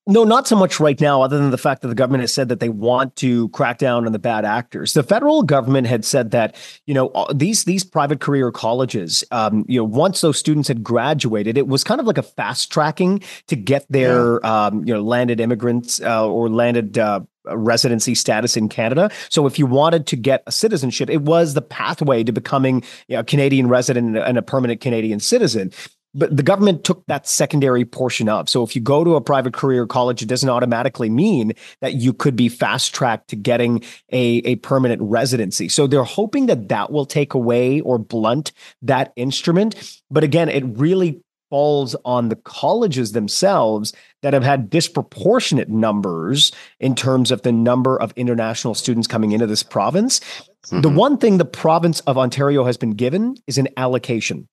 No, 0.08 0.24
not 0.24 0.48
so 0.48 0.56
much 0.56 0.80
right 0.80 1.00
now, 1.00 1.22
other 1.22 1.38
than 1.38 1.50
the 1.50 1.58
fact 1.58 1.82
that 1.82 1.88
the 1.88 1.94
government 1.94 2.22
has 2.22 2.34
said 2.34 2.48
that 2.48 2.58
they 2.58 2.68
want 2.68 3.14
to 3.16 3.48
crack 3.50 3.78
down 3.78 4.04
on 4.04 4.10
the 4.10 4.18
bad 4.18 4.44
actors. 4.44 4.94
The 4.94 5.04
federal 5.04 5.44
government 5.44 5.86
had 5.86 6.04
said 6.04 6.32
that, 6.32 6.56
you 6.86 6.94
know, 6.94 7.26
these 7.32 7.64
these 7.64 7.84
private 7.84 8.18
career 8.18 8.50
colleges, 8.50 9.22
um, 9.30 9.64
you 9.68 9.78
know, 9.78 9.84
once 9.84 10.20
those 10.20 10.36
students 10.36 10.66
had 10.66 10.82
graduated, 10.82 11.56
it 11.56 11.68
was 11.68 11.84
kind 11.84 12.00
of 12.00 12.06
like 12.08 12.18
a 12.18 12.22
fast 12.24 12.72
tracking 12.72 13.22
to 13.46 13.54
get 13.54 13.86
their, 13.90 14.40
yeah. 14.42 14.66
um, 14.66 14.84
you 14.84 14.92
know, 14.92 15.02
landed 15.02 15.38
immigrants 15.38 16.00
uh, 16.00 16.28
or 16.28 16.48
landed 16.48 16.98
uh, 16.98 17.20
residency 17.44 18.16
status 18.16 18.56
in 18.56 18.68
Canada. 18.68 19.08
So 19.28 19.46
if 19.46 19.56
you 19.56 19.66
wanted 19.66 20.08
to 20.08 20.16
get 20.16 20.42
a 20.48 20.52
citizenship, 20.52 21.10
it 21.10 21.22
was 21.22 21.54
the 21.54 21.62
pathway 21.62 22.24
to 22.24 22.32
becoming 22.32 22.82
you 23.06 23.14
know, 23.14 23.20
a 23.20 23.24
Canadian 23.24 23.68
resident 23.68 24.16
and 24.16 24.36
a 24.36 24.42
permanent 24.42 24.80
Canadian 24.80 25.20
citizen 25.20 25.72
but 26.14 26.36
the 26.36 26.42
government 26.42 26.84
took 26.84 27.04
that 27.06 27.26
secondary 27.26 27.84
portion 27.84 28.28
up. 28.28 28.48
So 28.48 28.62
if 28.62 28.74
you 28.76 28.82
go 28.82 29.04
to 29.04 29.14
a 29.14 29.20
private 29.20 29.54
career 29.54 29.86
college, 29.86 30.22
it 30.22 30.26
doesn't 30.28 30.48
automatically 30.48 31.08
mean 31.08 31.52
that 31.80 31.94
you 31.94 32.12
could 32.12 32.36
be 32.36 32.48
fast 32.48 32.94
tracked 32.94 33.28
to 33.28 33.36
getting 33.36 33.82
a, 34.12 34.38
a 34.44 34.56
permanent 34.56 35.00
residency. 35.02 35.68
So 35.68 35.86
they're 35.86 36.04
hoping 36.04 36.46
that 36.46 36.68
that 36.68 36.92
will 36.92 37.06
take 37.06 37.34
away 37.34 37.80
or 37.80 37.98
blunt 37.98 38.52
that 38.82 39.12
instrument. 39.16 40.00
But 40.10 40.24
again, 40.24 40.48
it 40.48 40.64
really 40.64 41.20
falls 41.48 41.94
on 42.06 42.30
the 42.30 42.36
colleges 42.36 43.12
themselves 43.12 43.92
that 44.22 44.32
have 44.32 44.42
had 44.42 44.70
disproportionate 44.70 45.68
numbers 45.68 46.50
in 46.80 46.94
terms 46.94 47.30
of 47.30 47.42
the 47.42 47.52
number 47.52 48.00
of 48.00 48.10
international 48.16 48.74
students 48.74 49.06
coming 49.06 49.32
into 49.32 49.46
this 49.46 49.62
province. 49.62 50.20
Mm-hmm. 50.66 50.80
The 50.80 50.88
one 50.88 51.18
thing 51.18 51.36
the 51.36 51.44
province 51.44 52.00
of 52.00 52.16
Ontario 52.16 52.64
has 52.64 52.78
been 52.78 52.92
given 52.92 53.36
is 53.46 53.58
an 53.58 53.68
allocation 53.76 54.48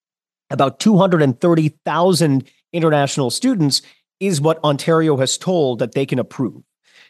about 0.49 0.79
230,000 0.79 2.49
international 2.73 3.29
students 3.29 3.81
is 4.19 4.41
what 4.41 4.63
Ontario 4.63 5.17
has 5.17 5.37
told 5.37 5.79
that 5.79 5.93
they 5.93 6.05
can 6.05 6.19
approve. 6.19 6.61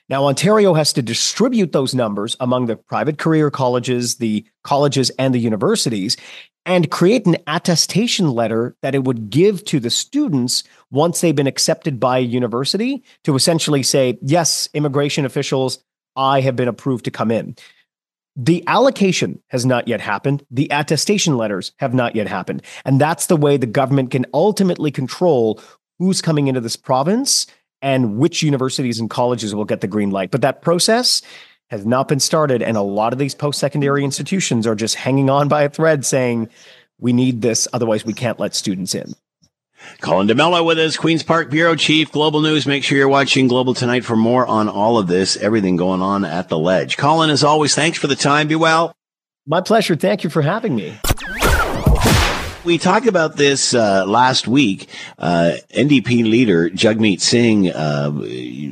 Now, 0.09 0.25
Ontario 0.25 0.73
has 0.73 0.91
to 0.93 1.03
distribute 1.03 1.71
those 1.71 1.93
numbers 1.93 2.35
among 2.39 2.65
the 2.65 2.75
private 2.75 3.19
career 3.19 3.51
colleges, 3.51 4.15
the 4.15 4.43
colleges, 4.63 5.11
and 5.19 5.35
the 5.35 5.39
universities, 5.39 6.17
and 6.65 6.89
create 6.89 7.25
an 7.25 7.37
attestation 7.47 8.31
letter 8.31 8.75
that 8.81 8.95
it 8.95 9.03
would 9.03 9.29
give 9.29 9.63
to 9.65 9.79
the 9.79 9.89
students 9.89 10.63
once 10.91 11.21
they've 11.21 11.35
been 11.35 11.47
accepted 11.47 11.99
by 11.99 12.17
a 12.17 12.21
university 12.21 13.03
to 13.23 13.35
essentially 13.35 13.83
say, 13.83 14.17
yes, 14.21 14.67
immigration 14.73 15.25
officials, 15.25 15.83
I 16.15 16.41
have 16.41 16.55
been 16.55 16.67
approved 16.67 17.05
to 17.05 17.11
come 17.11 17.31
in. 17.31 17.55
The 18.35 18.63
allocation 18.67 19.41
has 19.47 19.65
not 19.65 19.87
yet 19.87 20.01
happened. 20.01 20.45
The 20.49 20.69
attestation 20.71 21.37
letters 21.37 21.73
have 21.77 21.93
not 21.93 22.15
yet 22.15 22.27
happened. 22.27 22.61
And 22.85 22.99
that's 22.99 23.25
the 23.25 23.35
way 23.35 23.57
the 23.57 23.65
government 23.65 24.11
can 24.11 24.25
ultimately 24.33 24.91
control 24.91 25.59
who's 25.97 26.21
coming 26.21 26.47
into 26.47 26.61
this 26.61 26.75
province 26.75 27.47
and 27.81 28.17
which 28.17 28.41
universities 28.41 28.99
and 28.99 29.09
colleges 29.09 29.53
will 29.53 29.65
get 29.65 29.81
the 29.81 29.87
green 29.87 30.11
light. 30.11 30.31
But 30.31 30.41
that 30.41 30.61
process 30.61 31.21
has 31.69 31.85
not 31.85 32.07
been 32.07 32.19
started. 32.19 32.61
And 32.61 32.77
a 32.77 32.81
lot 32.81 33.13
of 33.13 33.19
these 33.19 33.35
post 33.35 33.59
secondary 33.59 34.03
institutions 34.03 34.65
are 34.65 34.75
just 34.75 34.95
hanging 34.95 35.29
on 35.29 35.47
by 35.47 35.63
a 35.63 35.69
thread 35.69 36.05
saying, 36.05 36.49
we 36.99 37.13
need 37.13 37.41
this, 37.41 37.67
otherwise, 37.73 38.05
we 38.05 38.13
can't 38.13 38.39
let 38.39 38.53
students 38.53 38.93
in. 38.93 39.13
Colin 40.01 40.27
D'Mello 40.27 40.65
with 40.65 40.79
us, 40.79 40.97
Queen's 40.97 41.23
Park 41.23 41.49
Bureau 41.49 41.75
Chief, 41.75 42.11
Global 42.11 42.41
News. 42.41 42.65
Make 42.65 42.83
sure 42.83 42.97
you're 42.97 43.07
watching 43.07 43.47
Global 43.47 43.73
tonight 43.73 44.05
for 44.05 44.15
more 44.15 44.45
on 44.45 44.69
all 44.69 44.97
of 44.97 45.07
this, 45.07 45.37
everything 45.37 45.75
going 45.75 46.01
on 46.01 46.25
at 46.25 46.49
the 46.49 46.57
ledge. 46.57 46.97
Colin, 46.97 47.29
as 47.29 47.43
always, 47.43 47.75
thanks 47.75 47.97
for 47.97 48.07
the 48.07 48.15
time. 48.15 48.47
Be 48.47 48.55
well. 48.55 48.93
My 49.45 49.61
pleasure. 49.61 49.95
Thank 49.95 50.23
you 50.23 50.29
for 50.29 50.41
having 50.41 50.75
me 50.75 50.99
we 52.63 52.77
talked 52.77 53.07
about 53.07 53.37
this 53.37 53.73
uh, 53.73 54.05
last 54.05 54.47
week. 54.47 54.89
Uh, 55.17 55.53
NDP 55.73 56.23
leader 56.23 56.69
Jagmeet 56.69 57.21
Singh, 57.21 57.69
uh, 57.69 58.11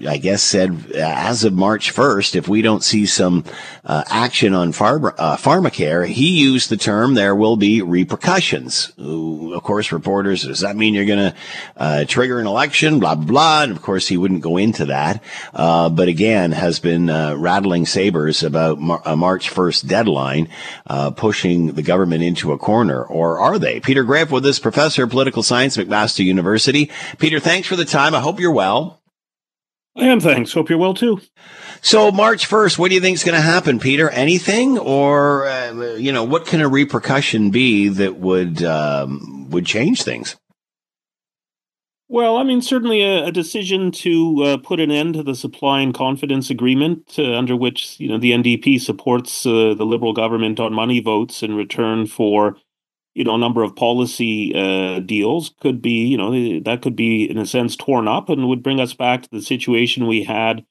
I 0.10 0.18
guess, 0.18 0.44
said 0.44 0.92
as 0.94 1.44
of 1.44 1.54
March 1.54 1.94
1st, 1.94 2.36
if 2.36 2.48
we 2.48 2.62
don't 2.62 2.84
see 2.84 3.06
some 3.06 3.46
uh, 3.86 4.04
action 4.10 4.54
on 4.54 4.74
pharma, 4.74 5.14
uh, 5.18 5.38
pharmacare, 5.38 6.06
he 6.06 6.40
used 6.40 6.70
the 6.70 6.78
term 6.78 7.14
there 7.14 7.36
will 7.36 7.56
be 7.56 7.82
repercussions. 7.82 8.92
Ooh, 9.00 9.54
of 9.54 9.64
course, 9.64 9.92
reporters, 9.92 10.44
does 10.44 10.60
that 10.60 10.76
mean 10.76 10.94
you're 10.94 11.06
going 11.06 11.32
to 11.32 11.36
uh, 11.78 12.06
trigger 12.06 12.40
an 12.40 12.48
election? 12.48 13.00
Blah, 13.00 13.16
blah, 13.16 13.26
blah. 13.26 13.64
And 13.64 13.72
of 13.72 13.82
course, 13.82 14.08
he 14.08 14.18
wouldn't 14.18 14.42
go 14.42 14.58
into 14.58 14.86
that. 14.86 15.24
but 15.54 16.08
again, 16.08 16.52
has 16.52 16.80
been 16.80 17.08
rattling 17.08 17.86
sabers 17.86 18.44
about 18.44 18.80
Mar- 18.80 19.02
a 19.06 19.16
March 19.16 19.50
1st 19.50 19.88
deadline, 19.88 20.50
pushing 21.16 21.74
the 21.74 21.84
government 21.84 22.24
into 22.24 22.52
a 22.52 22.58
corner. 22.58 23.04
Or 23.04 23.40
are 23.40 23.58
they? 23.58 23.77
Peter 23.84 24.04
Graefe 24.04 24.32
with 24.32 24.46
us, 24.46 24.60
professor 24.60 25.04
of 25.04 25.10
political 25.10 25.44
science, 25.44 25.78
McMaster 25.78 26.24
University. 26.24 26.92
Peter, 27.18 27.40
thanks 27.40 27.68
for 27.68 27.76
the 27.76 27.86
time. 27.86 28.16
I 28.16 28.20
hope 28.20 28.40
you're 28.40 28.52
well. 28.52 29.02
I 29.96 30.06
am, 30.06 30.20
thanks. 30.20 30.54
Hope 30.54 30.70
you're 30.70 30.78
well 30.78 30.94
too. 30.94 31.20
So, 31.82 32.12
March 32.12 32.48
1st, 32.48 32.78
what 32.78 32.90
do 32.90 32.96
you 32.96 33.02
think 33.02 33.16
is 33.16 33.24
going 33.24 33.36
to 33.36 33.42
happen, 33.42 33.80
Peter? 33.80 34.10
Anything? 34.10 34.78
Or, 34.78 35.48
uh, 35.48 35.96
you 35.96 36.12
know, 36.12 36.24
what 36.24 36.46
can 36.46 36.62
a 36.62 36.68
repercussion 36.68 37.50
be 37.50 37.88
that 37.90 38.18
would, 38.18 38.64
um, 38.64 39.50
would 39.50 39.66
change 39.66 40.04
things? 40.04 40.36
Well, 42.10 42.38
I 42.38 42.44
mean, 42.44 42.62
certainly 42.62 43.02
a, 43.02 43.26
a 43.26 43.32
decision 43.34 43.92
to 43.92 44.44
uh, 44.44 44.58
put 44.58 44.80
an 44.80 44.92
end 44.92 45.16
to 45.16 45.24
the 45.24 45.36
supply 45.36 45.82
and 45.82 45.94
confidence 45.94 46.50
agreement, 46.50 47.16
uh, 47.18 47.34
under 47.34 47.56
which 47.56 48.00
you 48.00 48.08
know 48.08 48.18
the 48.18 48.32
NDP 48.32 48.80
supports 48.80 49.46
uh, 49.46 49.74
the 49.78 49.86
Liberal 49.86 50.14
government 50.14 50.58
on 50.58 50.74
money 50.74 51.02
votes 51.02 51.44
in 51.44 51.56
return 51.56 52.08
for 52.08 52.56
you 53.18 53.24
know, 53.24 53.34
a 53.34 53.40
number 53.40 53.64
of 53.64 53.76
policy 53.76 54.54
uh, 54.54 55.00
deals 55.00 55.52
could 55.60 55.82
be, 55.82 56.06
you 56.06 56.18
know, 56.18 56.60
that 56.60 56.84
could 56.84 56.96
be 56.96 57.28
in 57.28 57.40
a 57.40 57.48
sense 57.48 57.76
torn 57.76 58.08
up 58.08 58.30
and 58.30 58.48
would 58.48 58.62
bring 58.62 58.80
us 58.80 58.94
back 58.94 59.24
to 59.24 59.30
the 59.32 59.42
situation 59.42 60.06
we 60.06 60.24
had 60.24 60.64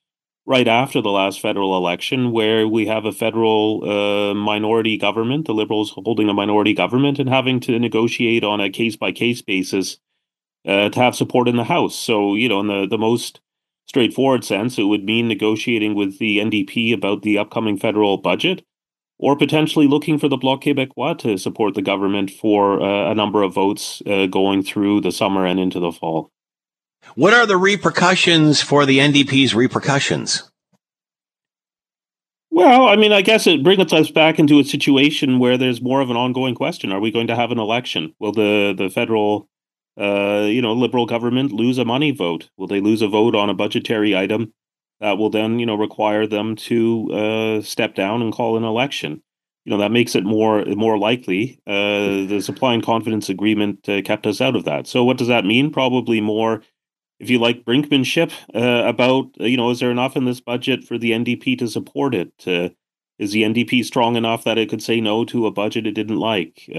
right 0.46 0.68
after 0.68 1.02
the 1.02 1.10
last 1.10 1.40
federal 1.40 1.76
election, 1.76 2.30
where 2.30 2.68
we 2.68 2.86
have 2.86 3.04
a 3.04 3.10
federal 3.10 3.82
uh, 3.82 4.32
minority 4.32 4.96
government, 4.96 5.46
the 5.46 5.54
Liberals 5.54 5.90
holding 5.90 6.28
a 6.28 6.34
minority 6.34 6.72
government 6.72 7.18
and 7.18 7.28
having 7.28 7.58
to 7.58 7.80
negotiate 7.80 8.44
on 8.44 8.60
a 8.60 8.70
case 8.70 8.94
by 8.94 9.10
case 9.10 9.42
basis 9.42 9.98
uh, 10.64 10.88
to 10.88 11.00
have 11.00 11.16
support 11.16 11.48
in 11.48 11.56
the 11.56 11.64
House. 11.64 11.96
So, 11.96 12.36
you 12.36 12.48
know, 12.48 12.60
in 12.60 12.68
the, 12.68 12.86
the 12.86 12.96
most 12.96 13.40
straightforward 13.86 14.44
sense, 14.44 14.78
it 14.78 14.84
would 14.84 15.04
mean 15.04 15.26
negotiating 15.26 15.96
with 15.96 16.20
the 16.20 16.38
NDP 16.38 16.94
about 16.94 17.22
the 17.22 17.38
upcoming 17.38 17.76
federal 17.76 18.18
budget 18.18 18.64
or 19.18 19.36
potentially 19.36 19.86
looking 19.86 20.18
for 20.18 20.28
the 20.28 20.36
Bloc 20.36 20.62
Québécois 20.62 21.18
to 21.18 21.38
support 21.38 21.74
the 21.74 21.82
government 21.82 22.30
for 22.30 22.82
uh, 22.82 23.10
a 23.10 23.14
number 23.14 23.42
of 23.42 23.54
votes 23.54 24.02
uh, 24.06 24.26
going 24.26 24.62
through 24.62 25.00
the 25.00 25.12
summer 25.12 25.46
and 25.46 25.58
into 25.58 25.80
the 25.80 25.92
fall. 25.92 26.30
What 27.14 27.32
are 27.32 27.46
the 27.46 27.56
repercussions 27.56 28.60
for 28.60 28.84
the 28.84 28.98
NDP's 28.98 29.54
repercussions? 29.54 30.50
Well, 32.50 32.88
I 32.88 32.96
mean, 32.96 33.12
I 33.12 33.22
guess 33.22 33.46
it 33.46 33.62
brings 33.62 33.92
us 33.92 34.10
back 34.10 34.38
into 34.38 34.58
a 34.58 34.64
situation 34.64 35.38
where 35.38 35.58
there's 35.58 35.82
more 35.82 36.00
of 36.00 36.10
an 36.10 36.16
ongoing 36.16 36.54
question: 36.54 36.90
Are 36.90 37.00
we 37.00 37.10
going 37.10 37.26
to 37.26 37.36
have 37.36 37.50
an 37.50 37.58
election? 37.58 38.14
Will 38.18 38.32
the 38.32 38.74
the 38.76 38.88
federal, 38.88 39.48
uh, 40.00 40.46
you 40.48 40.62
know, 40.62 40.72
liberal 40.72 41.06
government 41.06 41.52
lose 41.52 41.76
a 41.78 41.84
money 41.84 42.12
vote? 42.12 42.48
Will 42.56 42.66
they 42.66 42.80
lose 42.80 43.02
a 43.02 43.08
vote 43.08 43.34
on 43.34 43.50
a 43.50 43.54
budgetary 43.54 44.16
item 44.16 44.54
that 45.00 45.18
will 45.18 45.30
then 45.30 45.58
you 45.58 45.66
know 45.66 45.74
require 45.74 46.26
them 46.26 46.56
to 46.56 47.12
uh, 47.12 47.62
step 47.62 47.94
down 47.94 48.22
and 48.22 48.32
call 48.32 48.56
an 48.56 48.64
election. 48.64 49.22
You 49.64 49.70
know 49.70 49.78
that 49.78 49.90
makes 49.92 50.14
it 50.14 50.24
more 50.24 50.64
more 50.64 50.98
likely. 50.98 51.58
Uh, 51.66 52.26
the 52.26 52.40
supply 52.40 52.74
and 52.74 52.82
confidence 52.82 53.28
agreement 53.28 53.88
uh, 53.88 54.02
kept 54.02 54.26
us 54.26 54.40
out 54.40 54.56
of 54.56 54.64
that. 54.64 54.86
So 54.86 55.04
what 55.04 55.18
does 55.18 55.28
that 55.28 55.44
mean? 55.44 55.72
Probably 55.72 56.20
more, 56.20 56.62
if 57.18 57.28
you 57.28 57.38
like, 57.38 57.64
brinkmanship 57.64 58.32
uh, 58.54 58.88
about 58.88 59.26
uh, 59.40 59.44
you 59.44 59.56
know 59.56 59.70
is 59.70 59.80
there 59.80 59.90
enough 59.90 60.16
in 60.16 60.24
this 60.24 60.40
budget 60.40 60.84
for 60.84 60.98
the 60.98 61.10
NDP 61.10 61.58
to 61.58 61.68
support 61.68 62.14
it? 62.14 62.32
Uh, 62.46 62.70
is 63.18 63.32
the 63.32 63.42
NDP 63.42 63.84
strong 63.84 64.14
enough 64.14 64.44
that 64.44 64.58
it 64.58 64.68
could 64.68 64.82
say 64.82 65.00
no 65.00 65.24
to 65.24 65.46
a 65.46 65.50
budget 65.50 65.86
it 65.86 65.92
didn't 65.92 66.18
like? 66.18 66.70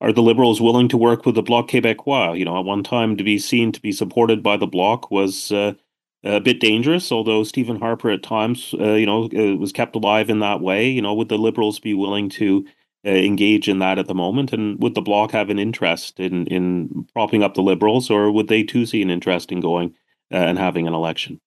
are 0.00 0.12
the 0.12 0.20
Liberals 0.20 0.60
willing 0.60 0.88
to 0.88 0.98
work 0.98 1.24
with 1.24 1.36
the 1.36 1.42
Bloc 1.42 1.68
Québécois? 1.68 2.36
You 2.36 2.44
know, 2.44 2.58
at 2.58 2.66
one 2.66 2.82
time 2.82 3.16
to 3.16 3.24
be 3.24 3.38
seen 3.38 3.72
to 3.72 3.80
be 3.80 3.92
supported 3.92 4.42
by 4.42 4.58
the 4.58 4.66
Bloc 4.66 5.10
was 5.10 5.50
a 6.24 6.40
bit 6.40 6.58
dangerous, 6.58 7.12
although 7.12 7.44
Stephen 7.44 7.78
Harper 7.78 8.10
at 8.10 8.22
times, 8.22 8.74
uh, 8.80 8.94
you 8.94 9.06
know, 9.06 9.24
uh, 9.24 9.56
was 9.56 9.72
kept 9.72 9.94
alive 9.94 10.30
in 10.30 10.40
that 10.40 10.60
way. 10.60 10.88
You 10.88 11.02
know, 11.02 11.14
would 11.14 11.28
the 11.28 11.38
Liberals 11.38 11.78
be 11.78 11.94
willing 11.94 12.30
to 12.30 12.64
uh, 13.06 13.10
engage 13.10 13.68
in 13.68 13.78
that 13.80 13.98
at 13.98 14.06
the 14.06 14.14
moment, 14.14 14.52
and 14.52 14.80
would 14.82 14.94
the 14.94 15.02
Bloc 15.02 15.32
have 15.32 15.50
an 15.50 15.58
interest 15.58 16.18
in 16.18 16.46
in 16.46 17.06
propping 17.12 17.42
up 17.42 17.54
the 17.54 17.62
Liberals, 17.62 18.10
or 18.10 18.30
would 18.30 18.48
they 18.48 18.62
too 18.62 18.86
see 18.86 19.02
an 19.02 19.10
interest 19.10 19.52
in 19.52 19.60
going 19.60 19.94
uh, 20.32 20.38
and 20.38 20.58
having 20.58 20.86
an 20.88 20.94
election? 20.94 21.40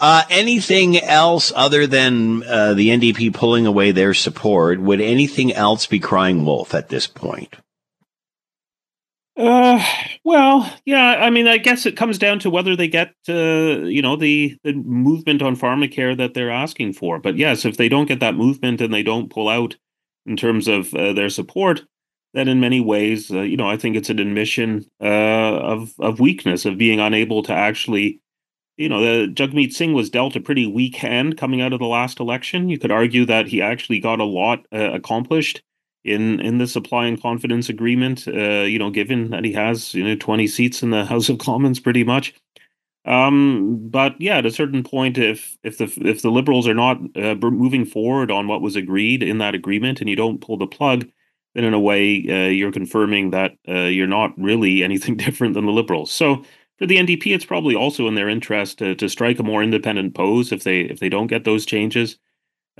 Uh, 0.00 0.24
anything 0.30 0.98
else 0.98 1.52
other 1.54 1.86
than 1.86 2.42
uh, 2.42 2.74
the 2.74 2.88
NDP 2.88 3.32
pulling 3.32 3.66
away 3.66 3.92
their 3.92 4.14
support? 4.14 4.80
Would 4.80 5.00
anything 5.00 5.52
else 5.52 5.86
be 5.86 6.00
crying 6.00 6.44
wolf 6.44 6.74
at 6.74 6.88
this 6.88 7.06
point? 7.06 7.54
Uh, 9.36 9.82
well, 10.24 10.70
yeah. 10.84 11.16
I 11.20 11.30
mean, 11.30 11.46
I 11.48 11.56
guess 11.58 11.86
it 11.86 11.96
comes 11.96 12.18
down 12.18 12.40
to 12.40 12.50
whether 12.50 12.76
they 12.76 12.88
get, 12.88 13.14
uh, 13.28 13.84
you 13.86 14.02
know, 14.02 14.16
the 14.16 14.56
the 14.64 14.74
movement 14.74 15.40
on 15.40 15.56
pharmacare 15.56 16.16
that 16.16 16.34
they're 16.34 16.50
asking 16.50 16.94
for. 16.94 17.18
But 17.18 17.36
yes, 17.36 17.64
if 17.64 17.76
they 17.76 17.88
don't 17.88 18.06
get 18.08 18.20
that 18.20 18.34
movement 18.34 18.80
and 18.80 18.92
they 18.92 19.02
don't 19.02 19.30
pull 19.30 19.48
out 19.48 19.76
in 20.26 20.36
terms 20.36 20.68
of 20.68 20.92
uh, 20.94 21.12
their 21.12 21.30
support, 21.30 21.82
then 22.34 22.48
in 22.48 22.60
many 22.60 22.80
ways, 22.80 23.30
uh, 23.30 23.40
you 23.40 23.56
know, 23.56 23.68
I 23.68 23.76
think 23.76 23.96
it's 23.96 24.10
an 24.10 24.18
admission 24.18 24.84
uh, 25.00 25.06
of 25.06 25.94
of 25.98 26.20
weakness 26.20 26.66
of 26.66 26.76
being 26.76 27.00
unable 27.00 27.42
to 27.44 27.52
actually, 27.52 28.20
you 28.76 28.88
know, 28.88 29.00
the 29.00 29.32
Jagmeet 29.32 29.72
Singh 29.72 29.94
was 29.94 30.10
dealt 30.10 30.36
a 30.36 30.40
pretty 30.40 30.66
weak 30.66 30.96
hand 30.96 31.38
coming 31.38 31.60
out 31.62 31.72
of 31.72 31.80
the 31.80 31.86
last 31.86 32.20
election. 32.20 32.68
You 32.68 32.78
could 32.78 32.92
argue 32.92 33.26
that 33.26 33.48
he 33.48 33.62
actually 33.62 34.00
got 34.00 34.20
a 34.20 34.24
lot 34.24 34.66
uh, 34.74 34.92
accomplished 34.92 35.62
in 36.04 36.40
in 36.40 36.58
the 36.58 36.66
supply 36.66 37.06
and 37.06 37.20
confidence 37.20 37.68
agreement. 37.68 38.26
Uh, 38.28 38.62
you 38.62 38.78
know, 38.78 38.90
given 38.90 39.30
that 39.30 39.44
he 39.44 39.52
has 39.52 39.94
you 39.94 40.04
know 40.04 40.16
twenty 40.16 40.46
seats 40.46 40.82
in 40.82 40.90
the 40.90 41.04
House 41.12 41.28
of 41.28 41.38
Commons, 41.38 41.80
pretty 41.80 42.04
much. 42.04 42.34
Um, 43.06 43.88
but 43.88 44.20
yeah, 44.20 44.38
at 44.38 44.46
a 44.46 44.50
certain 44.50 44.82
point, 44.82 45.16
if 45.18 45.56
if 45.62 45.78
the 45.78 45.84
if 46.02 46.22
the 46.22 46.30
Liberals 46.30 46.68
are 46.68 46.74
not 46.74 46.98
uh, 47.16 47.34
moving 47.34 47.84
forward 47.84 48.30
on 48.30 48.46
what 48.46 48.60
was 48.60 48.76
agreed 48.76 49.22
in 49.22 49.38
that 49.38 49.54
agreement, 49.54 50.00
and 50.00 50.10
you 50.10 50.16
don't 50.16 50.40
pull 50.40 50.58
the 50.58 50.66
plug, 50.66 51.06
then 51.54 51.64
in 51.64 51.74
a 51.74 51.80
way 51.80 52.24
uh, 52.28 52.48
you're 52.48 52.72
confirming 52.72 53.30
that 53.30 53.52
uh, 53.68 53.86
you're 53.86 54.06
not 54.06 54.32
really 54.38 54.82
anything 54.84 55.16
different 55.16 55.54
than 55.54 55.66
the 55.66 55.72
Liberals. 55.72 56.10
So 56.10 56.44
for 56.78 56.86
the 56.86 56.96
NDP, 56.96 57.34
it's 57.34 57.44
probably 57.44 57.74
also 57.74 58.06
in 58.06 58.14
their 58.14 58.28
interest 58.28 58.78
to, 58.78 58.94
to 58.94 59.08
strike 59.08 59.38
a 59.38 59.42
more 59.42 59.62
independent 59.62 60.14
pose 60.14 60.52
if 60.52 60.64
they 60.64 60.80
if 60.80 61.00
they 61.00 61.08
don't 61.08 61.26
get 61.26 61.44
those 61.44 61.66
changes. 61.66 62.18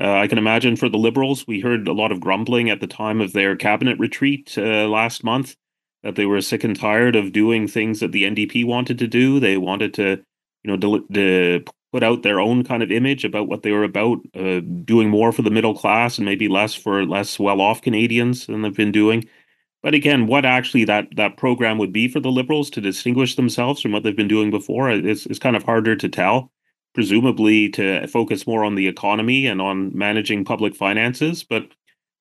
Uh, 0.01 0.15
I 0.15 0.29
can 0.29 0.39
imagine 0.39 0.77
for 0.77 0.89
the 0.89 0.97
Liberals, 0.97 1.47
we 1.47 1.61
heard 1.61 1.87
a 1.87 1.93
lot 1.93 2.11
of 2.11 2.21
grumbling 2.21 2.71
at 2.71 2.81
the 2.81 2.87
time 2.87 3.21
of 3.21 3.33
their 3.35 3.55
cabinet 3.55 3.99
retreat 3.99 4.55
uh, 4.57 4.89
last 4.89 5.23
month 5.23 5.57
that 6.03 6.15
they 6.15 6.25
were 6.25 6.41
sick 6.41 6.65
and 6.65 6.79
tired 6.79 7.17
of 7.17 7.33
doing 7.33 7.69
things 7.69 8.01
that 8.01 8.13
the 8.13 8.25
NDP 8.25 8.65
wanted 8.65 8.99
to 8.99 9.07
do. 9.07 9.39
They 9.39 9.59
wanted 9.59 9.93
to, 9.95 10.23
you 10.63 10.77
know, 10.77 10.77
de- 10.77 11.05
de- 11.13 11.65
put 11.93 12.03
out 12.03 12.23
their 12.23 12.41
own 12.41 12.65
kind 12.65 12.83
of 12.83 12.91
image 12.91 13.25
about 13.25 13.49
what 13.49 13.63
they 13.63 13.73
were 13.73 13.85
about, 13.85 14.21
uh, 14.35 14.61
doing 14.85 15.11
more 15.11 15.33
for 15.33 15.43
the 15.43 15.51
middle 15.51 15.75
class 15.75 16.17
and 16.17 16.25
maybe 16.25 16.49
less 16.49 16.75
for 16.75 17.05
less 17.05 17.39
well-off 17.39 17.83
Canadians 17.83 18.47
than 18.47 18.63
they've 18.63 18.75
been 18.75 18.93
doing. 18.93 19.29
But 19.83 19.95
again, 19.95 20.27
what 20.27 20.47
actually 20.47 20.85
that 20.85 21.09
that 21.17 21.37
program 21.37 21.77
would 21.79 21.93
be 21.93 22.09
for 22.09 22.21
the 22.21 22.31
Liberals 22.31 22.71
to 22.71 22.81
distinguish 22.81 23.35
themselves 23.35 23.83
from 23.83 23.93
what 23.93 24.03
they've 24.03 24.17
been 24.17 24.29
doing 24.29 24.51
before 24.51 24.91
is 24.91 25.27
is 25.27 25.39
kind 25.39 25.57
of 25.57 25.65
harder 25.65 25.97
to 25.97 26.09
tell. 26.09 26.53
Presumably 26.95 27.69
to 27.71 28.07
focus 28.09 28.47
more 28.47 28.65
on 28.65 28.75
the 28.75 28.89
economy 28.89 29.47
and 29.47 29.63
on 29.63 29.97
managing 29.97 30.45
public 30.45 30.75
finances, 30.75 31.45
but 31.45 31.63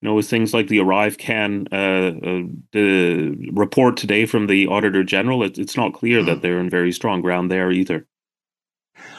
you 0.02 0.08
know, 0.08 0.14
with 0.14 0.30
things 0.30 0.54
like 0.54 0.68
the 0.68 0.78
ArriveCAN, 0.78 1.68
uh, 1.74 1.76
uh, 1.76 2.58
the 2.72 3.52
report 3.52 3.98
today 3.98 4.26
from 4.26 4.48
the 4.48 4.68
Auditor 4.68 5.04
General, 5.04 5.44
it, 5.44 5.58
it's 5.58 5.76
not 5.76 5.94
clear 5.94 6.24
that 6.24 6.42
they're 6.42 6.60
in 6.60 6.70
very 6.70 6.94
strong 6.94 7.22
ground 7.22 7.52
there 7.52 7.70
either. 7.70 8.08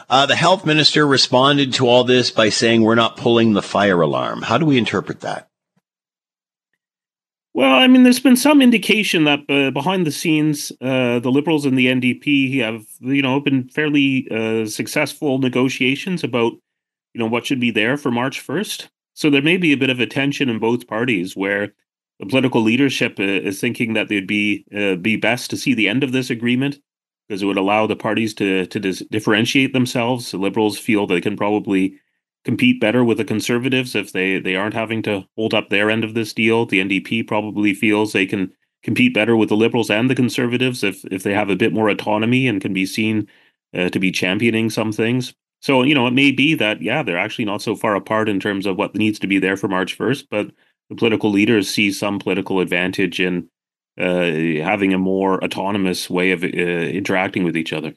Uh, 0.09 0.25
the 0.25 0.37
health 0.37 0.65
minister 0.65 1.07
responded 1.07 1.75
to 1.75 1.87
all 1.87 2.05
this 2.05 2.31
by 2.31 2.49
saying, 2.49 2.83
We're 2.83 2.95
not 2.95 3.19
pulling 3.19 3.53
the 3.53 3.63
fire 3.63 4.01
alarm. 4.01 4.41
How 4.41 4.57
do 4.57 4.65
we 4.65 4.79
interpret 4.79 5.21
that? 5.21 5.50
Well, 7.61 7.75
I 7.75 7.89
mean, 7.89 8.05
there's 8.05 8.19
been 8.21 8.39
some 8.39 8.63
indication 8.63 9.25
that 9.25 9.41
uh, 9.51 9.71
behind 9.71 10.07
the 10.07 10.11
scenes, 10.11 10.73
uh, 10.81 11.19
the 11.19 11.31
Liberals 11.31 11.67
and 11.67 11.77
the 11.77 11.89
NDP 11.89 12.59
have, 12.61 12.87
you 13.01 13.21
know, 13.21 13.39
been 13.39 13.69
fairly 13.69 14.27
uh, 14.31 14.65
successful 14.65 15.37
negotiations 15.37 16.25
about, 16.25 16.53
you 17.13 17.19
know, 17.19 17.27
what 17.27 17.45
should 17.45 17.61
be 17.61 17.71
there 17.71 17.99
for 17.99 18.11
March 18.11 18.41
1st. 18.41 18.89
So 19.13 19.29
there 19.29 19.43
may 19.43 19.59
be 19.59 19.75
a 19.75 19.77
bit 19.77 19.91
of 19.91 20.01
a 20.01 20.07
tension 20.07 20.49
in 20.49 20.59
both 20.59 20.87
parties 20.87 21.37
where 21.37 21.75
the 22.19 22.25
political 22.25 22.63
leadership 22.63 23.21
uh, 23.21 23.25
is 23.25 23.61
thinking 23.61 23.93
that 23.93 24.09
they'd 24.09 24.27
be 24.27 24.65
uh, 24.75 24.95
be 24.95 25.17
best 25.17 25.51
to 25.51 25.59
see 25.59 25.75
the 25.75 25.87
end 25.87 26.03
of 26.03 26.13
this 26.13 26.31
agreement 26.31 26.81
because 27.29 27.43
it 27.43 27.47
would 27.47 27.59
allow 27.59 27.87
the 27.87 27.95
parties 27.95 28.33
to 28.37 28.65
to 28.69 28.81
dis- 28.81 29.05
differentiate 29.11 29.75
themselves. 29.75 30.31
The 30.31 30.39
Liberals 30.39 30.79
feel 30.79 31.07
they 31.07 31.21
can 31.21 31.37
probably 31.37 31.99
compete 32.45 32.81
better 32.81 33.05
with 33.05 33.19
the 33.19 33.25
conservatives 33.25 33.95
if 33.95 34.13
they 34.13 34.39
they 34.39 34.57
aren't 34.57 34.75
having 34.75 35.03
to 35.03 35.25
hold 35.37 35.55
up 35.55 35.69
their 35.69 35.91
end 35.91 36.05
of 36.05 36.15
this 36.15 36.33
deal. 36.33 36.67
The 36.67 36.81
NDP 36.81 37.27
probably 37.27 37.75
feels 37.75 38.13
they 38.13 38.27
can 38.27 38.53
compete 38.83 39.13
better 39.13 39.37
with 39.37 39.51
the 39.51 39.57
liberals 39.57 39.91
and 39.91 40.09
the 40.09 40.15
conservatives 40.15 40.83
if 40.83 41.05
if 41.07 41.23
they 41.23 41.35
have 41.35 41.51
a 41.51 41.57
bit 41.57 41.73
more 41.73 41.89
autonomy 41.89 42.47
and 42.49 42.61
can 42.61 42.73
be 42.73 42.87
seen 42.87 43.29
uh, 43.77 43.89
to 43.91 43.99
be 43.99 44.11
championing 44.11 44.71
some 44.71 44.93
things. 44.93 45.35
So 45.61 45.83
you 45.83 45.95
know 45.95 46.07
it 46.07 46.13
may 46.13 46.33
be 46.33 46.55
that 46.55 46.81
yeah 46.83 47.03
they're 47.03 47.19
actually 47.19 47.45
not 47.45 47.63
so 47.63 47.77
far 47.77 47.95
apart 47.95 48.29
in 48.29 48.41
terms 48.41 48.67
of 48.67 48.77
what 48.77 48.95
needs 48.95 49.19
to 49.21 49.27
be 49.27 49.39
there 49.39 49.57
for 49.57 49.69
March 49.69 49.95
first, 49.95 50.31
but 50.31 50.51
the 50.89 50.97
political 50.97 51.31
leaders 51.31 51.69
see 51.69 51.93
some 51.93 52.19
political 52.19 52.61
advantage 52.61 53.21
in 53.21 53.49
uh, 53.99 54.65
having 54.65 54.95
a 54.95 54.99
more 54.99 55.43
autonomous 55.45 56.09
way 56.09 56.31
of 56.31 56.43
uh, 56.43 56.47
interacting 56.47 57.45
with 57.45 57.57
each 57.57 57.73
other. 57.73 57.95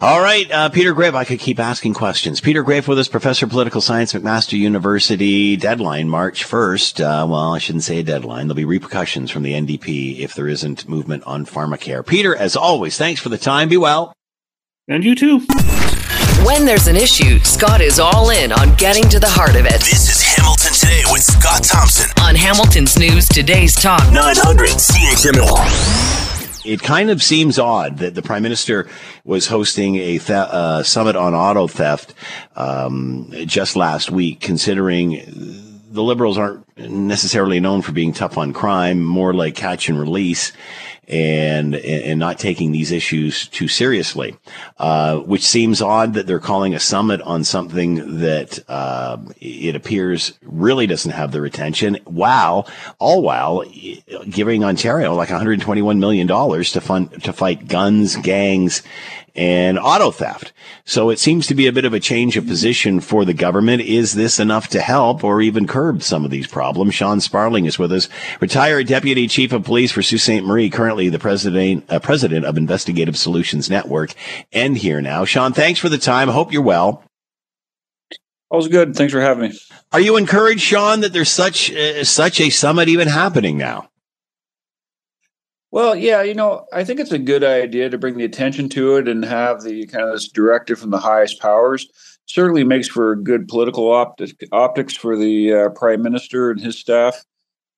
All 0.00 0.20
right, 0.20 0.48
uh, 0.52 0.68
Peter 0.68 0.94
Graefe. 0.94 1.14
I 1.14 1.24
could 1.24 1.40
keep 1.40 1.58
asking 1.58 1.94
questions. 1.94 2.40
Peter 2.40 2.62
Graefe 2.62 2.86
with 2.86 3.00
us, 3.00 3.08
professor 3.08 3.46
of 3.46 3.50
political 3.50 3.80
science, 3.80 4.12
McMaster 4.12 4.56
University. 4.56 5.56
Deadline 5.56 6.08
March 6.08 6.44
1st. 6.46 7.00
Uh, 7.00 7.26
well, 7.26 7.54
I 7.54 7.58
shouldn't 7.58 7.82
say 7.82 7.98
a 7.98 8.02
deadline. 8.04 8.46
There'll 8.46 8.54
be 8.54 8.64
repercussions 8.64 9.30
from 9.32 9.42
the 9.42 9.54
NDP 9.54 10.20
if 10.20 10.34
there 10.34 10.46
isn't 10.46 10.88
movement 10.88 11.24
on 11.24 11.46
pharmacare. 11.46 12.06
Peter, 12.06 12.36
as 12.36 12.54
always, 12.54 12.96
thanks 12.96 13.20
for 13.20 13.28
the 13.28 13.38
time. 13.38 13.68
Be 13.68 13.76
well. 13.76 14.12
And 14.86 15.02
you 15.02 15.16
too. 15.16 15.40
When 16.46 16.64
there's 16.64 16.86
an 16.86 16.94
issue, 16.94 17.40
Scott 17.40 17.80
is 17.80 17.98
all 17.98 18.30
in 18.30 18.52
on 18.52 18.76
getting 18.76 19.08
to 19.08 19.18
the 19.18 19.28
heart 19.28 19.56
of 19.56 19.66
it. 19.66 19.80
This 19.80 20.08
is 20.08 20.22
Hamilton 20.22 20.72
Today 20.74 21.02
with 21.10 21.22
Scott 21.24 21.64
Thompson 21.64 22.08
on 22.22 22.36
Hamilton's 22.36 22.96
News 22.96 23.26
Today's 23.26 23.74
Talk 23.74 24.00
900 24.12 24.68
CHML 24.68 26.07
it 26.68 26.82
kind 26.82 27.10
of 27.10 27.22
seems 27.22 27.58
odd 27.58 27.98
that 27.98 28.14
the 28.14 28.22
prime 28.22 28.42
minister 28.42 28.86
was 29.24 29.46
hosting 29.46 29.96
a 29.96 30.18
th- 30.18 30.30
uh, 30.30 30.82
summit 30.82 31.16
on 31.16 31.34
auto 31.34 31.66
theft 31.66 32.12
um, 32.56 33.32
just 33.46 33.74
last 33.74 34.10
week, 34.10 34.40
considering 34.40 35.67
the 35.90 36.02
liberals 36.02 36.36
aren't 36.36 36.64
necessarily 36.78 37.60
known 37.60 37.82
for 37.82 37.92
being 37.92 38.12
tough 38.12 38.36
on 38.38 38.52
crime, 38.52 39.04
more 39.04 39.32
like 39.32 39.54
catch 39.54 39.88
and 39.88 39.98
release 39.98 40.52
and 41.08 41.74
and 41.74 42.20
not 42.20 42.38
taking 42.38 42.70
these 42.70 42.92
issues 42.92 43.48
too 43.48 43.66
seriously, 43.66 44.36
uh, 44.76 45.16
which 45.16 45.42
seems 45.42 45.80
odd 45.80 46.12
that 46.14 46.26
they're 46.26 46.38
calling 46.38 46.74
a 46.74 46.80
summit 46.80 47.22
on 47.22 47.42
something 47.44 48.20
that 48.20 48.58
uh, 48.68 49.16
it 49.40 49.74
appears 49.74 50.38
really 50.42 50.86
doesn't 50.86 51.12
have 51.12 51.32
their 51.32 51.46
attention. 51.46 51.98
Wow, 52.04 52.66
all 52.98 53.22
while 53.22 53.64
giving 54.28 54.64
Ontario 54.64 55.14
like 55.14 55.30
121 55.30 55.98
million 55.98 56.26
dollars 56.26 56.72
to 56.72 56.80
fund 56.82 57.22
to 57.24 57.32
fight 57.32 57.68
guns, 57.68 58.16
gangs, 58.16 58.82
and 59.38 59.78
auto 59.78 60.10
theft. 60.10 60.52
So 60.84 61.10
it 61.10 61.20
seems 61.20 61.46
to 61.46 61.54
be 61.54 61.68
a 61.68 61.72
bit 61.72 61.84
of 61.84 61.94
a 61.94 62.00
change 62.00 62.36
of 62.36 62.48
position 62.48 62.98
for 62.98 63.24
the 63.24 63.32
government. 63.32 63.82
Is 63.82 64.14
this 64.14 64.40
enough 64.40 64.66
to 64.70 64.80
help 64.80 65.22
or 65.22 65.40
even 65.40 65.68
curb 65.68 66.02
some 66.02 66.24
of 66.24 66.32
these 66.32 66.48
problems? 66.48 66.96
Sean 66.96 67.20
Sparling 67.20 67.64
is 67.64 67.78
with 67.78 67.92
us, 67.92 68.08
retired 68.40 68.88
deputy 68.88 69.28
chief 69.28 69.52
of 69.52 69.62
police 69.62 69.92
for 69.92 70.02
Sault 70.02 70.20
Ste. 70.20 70.42
Marie, 70.42 70.68
currently 70.68 71.08
the 71.08 71.20
president, 71.20 71.84
uh, 71.88 72.00
president 72.00 72.46
of 72.46 72.58
Investigative 72.58 73.16
Solutions 73.16 73.70
Network, 73.70 74.12
and 74.52 74.76
here 74.76 75.00
now. 75.00 75.24
Sean, 75.24 75.52
thanks 75.52 75.78
for 75.78 75.88
the 75.88 75.98
time. 75.98 76.28
Hope 76.28 76.52
you're 76.52 76.60
well. 76.60 77.04
All's 78.50 78.66
good. 78.66 78.96
Thanks 78.96 79.12
for 79.12 79.20
having 79.20 79.50
me. 79.50 79.58
Are 79.92 80.00
you 80.00 80.16
encouraged, 80.16 80.62
Sean, 80.62 81.00
that 81.00 81.12
there's 81.12 81.30
such 81.30 81.70
uh, 81.70 82.02
such 82.02 82.40
a 82.40 82.50
summit 82.50 82.88
even 82.88 83.06
happening 83.06 83.56
now? 83.56 83.88
Well, 85.70 85.94
yeah, 85.94 86.22
you 86.22 86.34
know, 86.34 86.66
I 86.72 86.82
think 86.82 86.98
it's 86.98 87.12
a 87.12 87.18
good 87.18 87.44
idea 87.44 87.90
to 87.90 87.98
bring 87.98 88.16
the 88.16 88.24
attention 88.24 88.68
to 88.70 88.96
it 88.96 89.06
and 89.06 89.24
have 89.24 89.62
the 89.62 89.86
kind 89.86 90.04
of 90.04 90.12
this 90.12 90.28
directive 90.28 90.78
from 90.78 90.90
the 90.90 90.98
highest 90.98 91.40
powers. 91.40 91.86
Certainly 92.24 92.64
makes 92.64 92.88
for 92.88 93.16
good 93.16 93.48
political 93.48 93.92
optic, 93.92 94.36
optics 94.52 94.96
for 94.96 95.16
the 95.16 95.52
uh, 95.52 95.68
prime 95.70 96.02
minister 96.02 96.50
and 96.50 96.60
his 96.60 96.78
staff, 96.78 97.24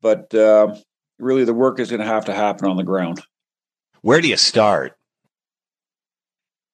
but 0.02 0.32
uh, 0.34 0.74
really 1.18 1.44
the 1.44 1.54
work 1.54 1.80
is 1.80 1.90
going 1.90 2.00
to 2.00 2.06
have 2.06 2.24
to 2.26 2.34
happen 2.34 2.68
on 2.68 2.76
the 2.76 2.84
ground. 2.84 3.22
Where 4.02 4.20
do 4.20 4.28
you 4.28 4.36
start? 4.36 4.96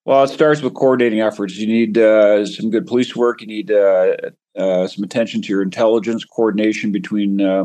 Well, 0.05 0.23
it 0.23 0.29
starts 0.29 0.63
with 0.63 0.75
coordinating 0.75 1.21
efforts. 1.21 1.57
You 1.57 1.67
need 1.67 1.99
uh, 1.99 2.47
some 2.47 2.71
good 2.71 2.87
police 2.87 3.17
work. 3.17 3.41
You 3.41 3.49
need 3.49 3.73
uh, 3.73 4.17
uh, 4.57 4.87
some 4.87 5.05
attention 5.05 5.43
to 5.43 5.49
your 5.49 5.63
intelligence 5.63 6.25
coordination 6.25 6.93
between 6.93 7.41
uh, 7.41 7.65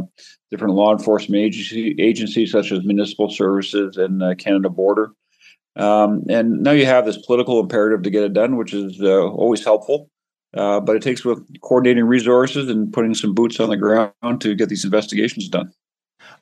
different 0.50 0.76
law 0.76 0.92
enforcement 0.92 1.42
agency, 1.42 1.96
agencies 2.00 2.52
such 2.52 2.72
as 2.72 2.84
municipal 2.84 3.30
services 3.30 3.98
and 3.98 4.22
uh, 4.22 4.36
Canada 4.36 4.70
Border. 4.70 5.12
Um, 5.76 6.24
and 6.30 6.62
now 6.62 6.72
you 6.72 6.86
have 6.86 7.06
this 7.06 7.18
political 7.26 7.60
imperative 7.60 8.04
to 8.04 8.10
get 8.10 8.24
it 8.24 8.34
done, 8.34 8.58
which 8.58 8.74
is 8.74 9.02
uh, 9.02 9.28
always 9.30 9.64
helpful. 9.64 10.10
Uh, 10.54 10.82
but 10.82 10.98
it 10.98 11.02
takes 11.02 11.24
with 11.24 11.40
coordinating 11.62 12.04
resources 12.04 12.70
and 12.70 12.92
putting 12.92 13.14
some 13.14 13.34
boots 13.34 13.60
on 13.60 13.70
the 13.70 13.78
ground 13.78 14.42
to 14.42 14.54
get 14.54 14.68
these 14.68 14.84
investigations 14.84 15.48
done. 15.48 15.72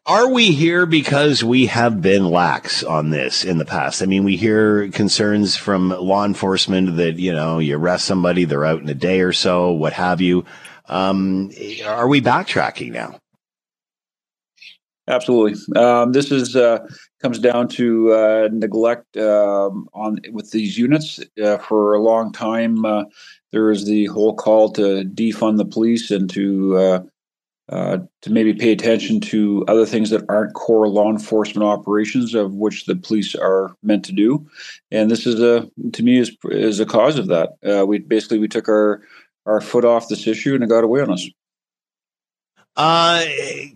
Are 0.06 0.28
we 0.28 0.54
here 0.54 0.86
because 0.88 1.43
we 1.43 1.68
have 1.68 2.02
been 2.02 2.26
lax 2.26 2.84
on 2.84 3.12
this 3.12 3.45
in 3.45 3.60
the 3.60 3.66
past? 3.66 4.02
I 4.02 4.08
mean, 4.08 4.24
we 4.24 4.38
hear 4.38 4.89
concerns 4.89 5.56
from 5.56 5.89
law 5.89 6.26
enforcement 6.26 6.97
that, 6.97 7.20
you 7.20 7.32
know, 7.32 7.60
you 7.60 7.78
arrest 7.78 8.06
somebody, 8.06 8.45
they're 8.45 8.66
out 8.66 8.82
in 8.82 8.89
a 8.89 8.95
day 8.95 9.22
or 9.22 9.34
so, 9.34 9.72
what 9.72 9.93
have 9.93 10.20
you. 10.20 10.45
Um, 10.88 11.52
are 11.86 12.08
we 12.08 12.22
backtracking 12.22 12.91
now? 12.91 13.20
Absolutely. 15.08 15.60
Um, 15.80 16.12
this 16.12 16.32
is 16.32 16.56
uh, 16.56 16.88
comes 17.22 17.39
down 17.39 17.68
to 17.70 18.14
uh, 18.14 18.50
neglect 18.52 19.18
um, 19.18 19.89
on 19.93 20.20
with 20.32 20.52
these 20.52 20.78
units 20.78 21.20
uh, 21.43 21.58
for 21.58 21.93
a 21.93 22.02
long 22.02 22.32
time. 22.32 22.86
Uh, 22.86 23.04
there 23.52 23.72
is 23.72 23.86
the 23.86 24.06
whole 24.06 24.36
call 24.36 24.72
to 24.74 25.04
defund 25.04 25.58
the 25.58 25.66
police 25.66 26.12
and 26.12 26.30
to 26.32 27.04
uh, 27.72 27.76
uh, 27.80 27.97
to 28.22 28.32
maybe 28.32 28.53
pay 28.53 28.72
attention 28.72 29.20
to 29.20 29.63
other 29.67 29.86
things 29.86 30.09
that 30.09 30.26
aren't 30.30 30.53
core 30.53 30.88
law 30.88 31.09
enforcement 31.09 31.63
operations 31.63 32.34
of 32.34 32.53
which 32.53 32.86
the 32.86 32.95
police 32.95 33.36
are 33.36 33.76
meant 33.84 34.05
to 34.05 34.11
do. 34.11 34.47
And 34.91 35.09
this 35.09 35.26
is 35.26 35.39
a 35.41 35.70
to 35.93 36.03
me 36.03 36.20
is 36.20 36.36
is 36.45 36.80
a 36.80 36.86
cause 36.86 37.17
of 37.17 37.28
that. 37.28 37.88
we 37.88 37.99
basically 37.99 38.39
we 38.39 38.47
took 38.47 38.67
our 38.67 39.01
our 39.45 39.61
foot 39.61 39.86
off 39.86 40.07
this 40.07 40.28
issue 40.28 40.55
and 40.55 40.63
it 40.63 40.70
got 40.70 40.84
away 40.84 41.01
on 41.01 41.11
us. 41.11 41.28
Uh, 42.76 43.26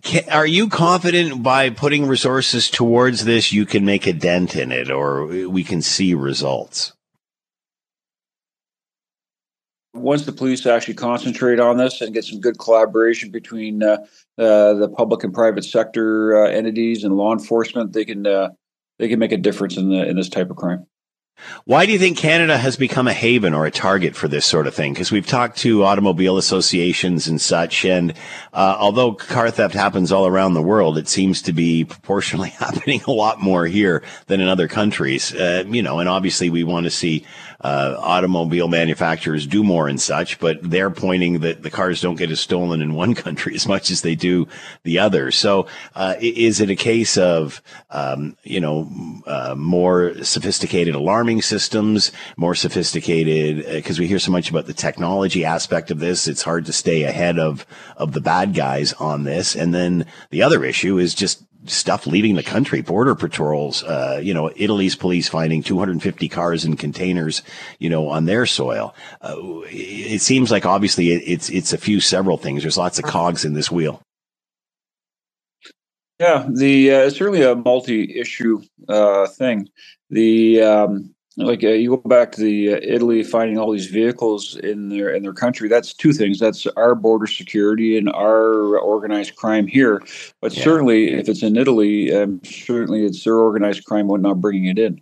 can, 0.02 0.28
are 0.30 0.46
you 0.46 0.68
confident 0.68 1.42
by 1.42 1.68
putting 1.68 2.06
resources 2.06 2.70
towards 2.70 3.24
this, 3.24 3.52
you 3.52 3.66
can 3.66 3.84
make 3.84 4.06
a 4.06 4.12
dent 4.12 4.56
in 4.56 4.72
it, 4.72 4.90
or 4.90 5.26
we 5.26 5.62
can 5.62 5.82
see 5.82 6.14
results? 6.14 6.94
Once 9.94 10.24
the 10.24 10.32
police 10.32 10.66
actually 10.66 10.94
concentrate 10.94 11.60
on 11.60 11.76
this 11.76 12.00
and 12.00 12.12
get 12.12 12.24
some 12.24 12.40
good 12.40 12.58
collaboration 12.58 13.30
between 13.30 13.82
uh, 13.82 13.96
uh, 14.38 14.74
the 14.74 14.92
public 14.96 15.22
and 15.22 15.32
private 15.32 15.64
sector 15.64 16.36
uh, 16.36 16.48
entities 16.48 17.04
and 17.04 17.16
law 17.16 17.32
enforcement, 17.32 17.92
they 17.92 18.04
can 18.04 18.26
uh, 18.26 18.48
they 18.98 19.08
can 19.08 19.18
make 19.18 19.32
a 19.32 19.36
difference 19.36 19.76
in 19.76 19.90
the 19.90 20.06
in 20.08 20.16
this 20.16 20.28
type 20.28 20.50
of 20.50 20.56
crime. 20.56 20.86
Why 21.64 21.84
do 21.84 21.92
you 21.92 21.98
think 21.98 22.16
Canada 22.16 22.56
has 22.56 22.76
become 22.76 23.08
a 23.08 23.12
haven 23.12 23.54
or 23.54 23.66
a 23.66 23.70
target 23.70 24.14
for 24.14 24.28
this 24.28 24.46
sort 24.46 24.66
of 24.66 24.74
thing? 24.74 24.92
Because 24.92 25.10
we've 25.10 25.26
talked 25.26 25.58
to 25.58 25.82
automobile 25.82 26.38
associations 26.38 27.26
and 27.26 27.40
such, 27.40 27.84
and 27.84 28.14
uh, 28.52 28.76
although 28.78 29.14
car 29.14 29.50
theft 29.50 29.74
happens 29.74 30.12
all 30.12 30.26
around 30.26 30.54
the 30.54 30.62
world, 30.62 30.96
it 30.96 31.08
seems 31.08 31.42
to 31.42 31.52
be 31.52 31.84
proportionally 31.84 32.50
happening 32.58 33.02
a 33.06 33.10
lot 33.10 33.40
more 33.40 33.66
here 33.66 34.02
than 34.26 34.40
in 34.40 34.48
other 34.48 34.68
countries. 34.68 35.34
Uh, 35.34 35.64
you 35.66 35.82
know, 35.82 35.98
and 35.98 36.08
obviously 36.08 36.50
we 36.50 36.62
want 36.62 36.84
to 36.84 36.90
see 36.90 37.26
uh, 37.60 37.96
automobile 37.98 38.68
manufacturers 38.68 39.46
do 39.46 39.62
more 39.62 39.88
and 39.88 40.00
such, 40.00 40.38
but 40.38 40.58
they're 40.62 40.90
pointing 40.90 41.40
that 41.40 41.62
the 41.62 41.70
cars 41.70 42.00
don't 42.00 42.16
get 42.16 42.30
as 42.30 42.40
stolen 42.40 42.80
in 42.80 42.94
one 42.94 43.14
country 43.24 43.54
as 43.54 43.66
much 43.66 43.90
as 43.90 44.02
they 44.02 44.14
do 44.14 44.46
the 44.82 44.98
other. 44.98 45.30
So, 45.30 45.66
uh, 45.94 46.14
is 46.20 46.60
it 46.60 46.70
a 46.70 46.76
case 46.76 47.16
of, 47.16 47.62
um, 47.90 48.36
you 48.42 48.60
know, 48.60 48.90
uh, 49.26 49.54
more 49.56 50.22
sophisticated 50.22 50.94
alarming 50.94 51.42
systems, 51.42 52.12
more 52.36 52.54
sophisticated, 52.54 53.64
because 53.66 53.98
we 53.98 54.06
hear 54.06 54.18
so 54.18 54.32
much 54.32 54.50
about 54.50 54.66
the 54.66 54.74
technology 54.74 55.44
aspect 55.44 55.90
of 55.90 55.98
this. 55.98 56.28
It's 56.28 56.42
hard 56.42 56.66
to 56.66 56.72
stay 56.72 57.02
ahead 57.02 57.38
of, 57.38 57.66
of 57.96 58.12
the 58.12 58.20
bad 58.20 58.54
guys 58.54 58.92
on 58.94 59.24
this. 59.24 59.54
And 59.54 59.74
then 59.74 60.06
the 60.30 60.42
other 60.42 60.64
issue 60.64 60.98
is 60.98 61.14
just 61.14 61.44
stuff 61.66 62.06
leaving 62.06 62.34
the 62.34 62.42
country, 62.42 62.82
border 62.82 63.14
patrols, 63.14 63.82
uh, 63.84 64.20
you 64.22 64.34
know, 64.34 64.50
Italy's 64.56 64.96
police 64.96 65.28
finding 65.28 65.62
250 65.62 66.28
cars 66.28 66.64
and 66.64 66.78
containers, 66.78 67.42
you 67.78 67.88
know, 67.88 68.08
on 68.08 68.24
their 68.24 68.46
soil. 68.46 68.94
Uh, 69.20 69.36
it 69.70 70.20
seems 70.20 70.50
like 70.50 70.66
obviously 70.66 71.08
it's, 71.08 71.48
it's 71.50 71.72
a 71.72 71.78
few 71.78 72.00
several 72.00 72.36
things. 72.36 72.62
There's 72.62 72.78
lots 72.78 72.98
of 72.98 73.04
cogs 73.04 73.44
in 73.44 73.54
this 73.54 73.70
wheel. 73.70 74.02
Yeah, 76.20 76.46
the 76.48 76.92
uh, 76.92 76.98
it's 77.00 77.16
certainly 77.16 77.42
a 77.42 77.56
multi-issue 77.56 78.62
uh, 78.88 79.26
thing. 79.26 79.68
The 80.10 80.62
um, 80.62 81.13
like 81.36 81.64
uh, 81.64 81.68
you 81.68 81.90
go 81.90 82.08
back 82.08 82.32
to 82.32 82.40
the 82.40 82.74
uh, 82.74 82.80
Italy 82.82 83.22
finding 83.24 83.58
all 83.58 83.72
these 83.72 83.86
vehicles 83.86 84.56
in 84.56 84.88
their 84.88 85.10
in 85.10 85.22
their 85.22 85.32
country. 85.32 85.68
That's 85.68 85.92
two 85.92 86.12
things. 86.12 86.38
That's 86.38 86.66
our 86.76 86.94
border 86.94 87.26
security 87.26 87.98
and 87.98 88.08
our 88.10 88.78
organized 88.78 89.36
crime 89.36 89.66
here. 89.66 90.02
But 90.40 90.56
yeah. 90.56 90.62
certainly, 90.62 91.12
if 91.12 91.28
it's 91.28 91.42
in 91.42 91.56
Italy, 91.56 92.14
um, 92.14 92.40
certainly 92.44 93.04
it's 93.04 93.24
their 93.24 93.38
organized 93.38 93.84
crime 93.84 94.06
when 94.06 94.22
not 94.22 94.40
bringing 94.40 94.66
it 94.66 94.78
in. 94.78 95.00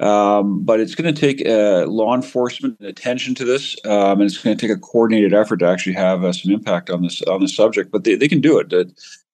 Um, 0.00 0.64
but 0.64 0.80
it's 0.80 0.94
going 0.94 1.14
to 1.14 1.20
take 1.20 1.46
uh, 1.46 1.84
law 1.86 2.14
enforcement 2.14 2.80
attention 2.80 3.34
to 3.34 3.44
this, 3.44 3.76
um, 3.84 4.20
and 4.20 4.22
it's 4.22 4.38
going 4.38 4.56
to 4.56 4.66
take 4.66 4.74
a 4.74 4.80
coordinated 4.80 5.34
effort 5.34 5.58
to 5.58 5.68
actually 5.68 5.92
have 5.92 6.24
uh, 6.24 6.32
some 6.32 6.50
impact 6.50 6.88
on 6.88 7.02
this 7.02 7.20
on 7.22 7.42
the 7.42 7.48
subject. 7.48 7.92
But 7.92 8.04
they, 8.04 8.14
they 8.14 8.28
can 8.28 8.40
do 8.40 8.58
it 8.58 8.70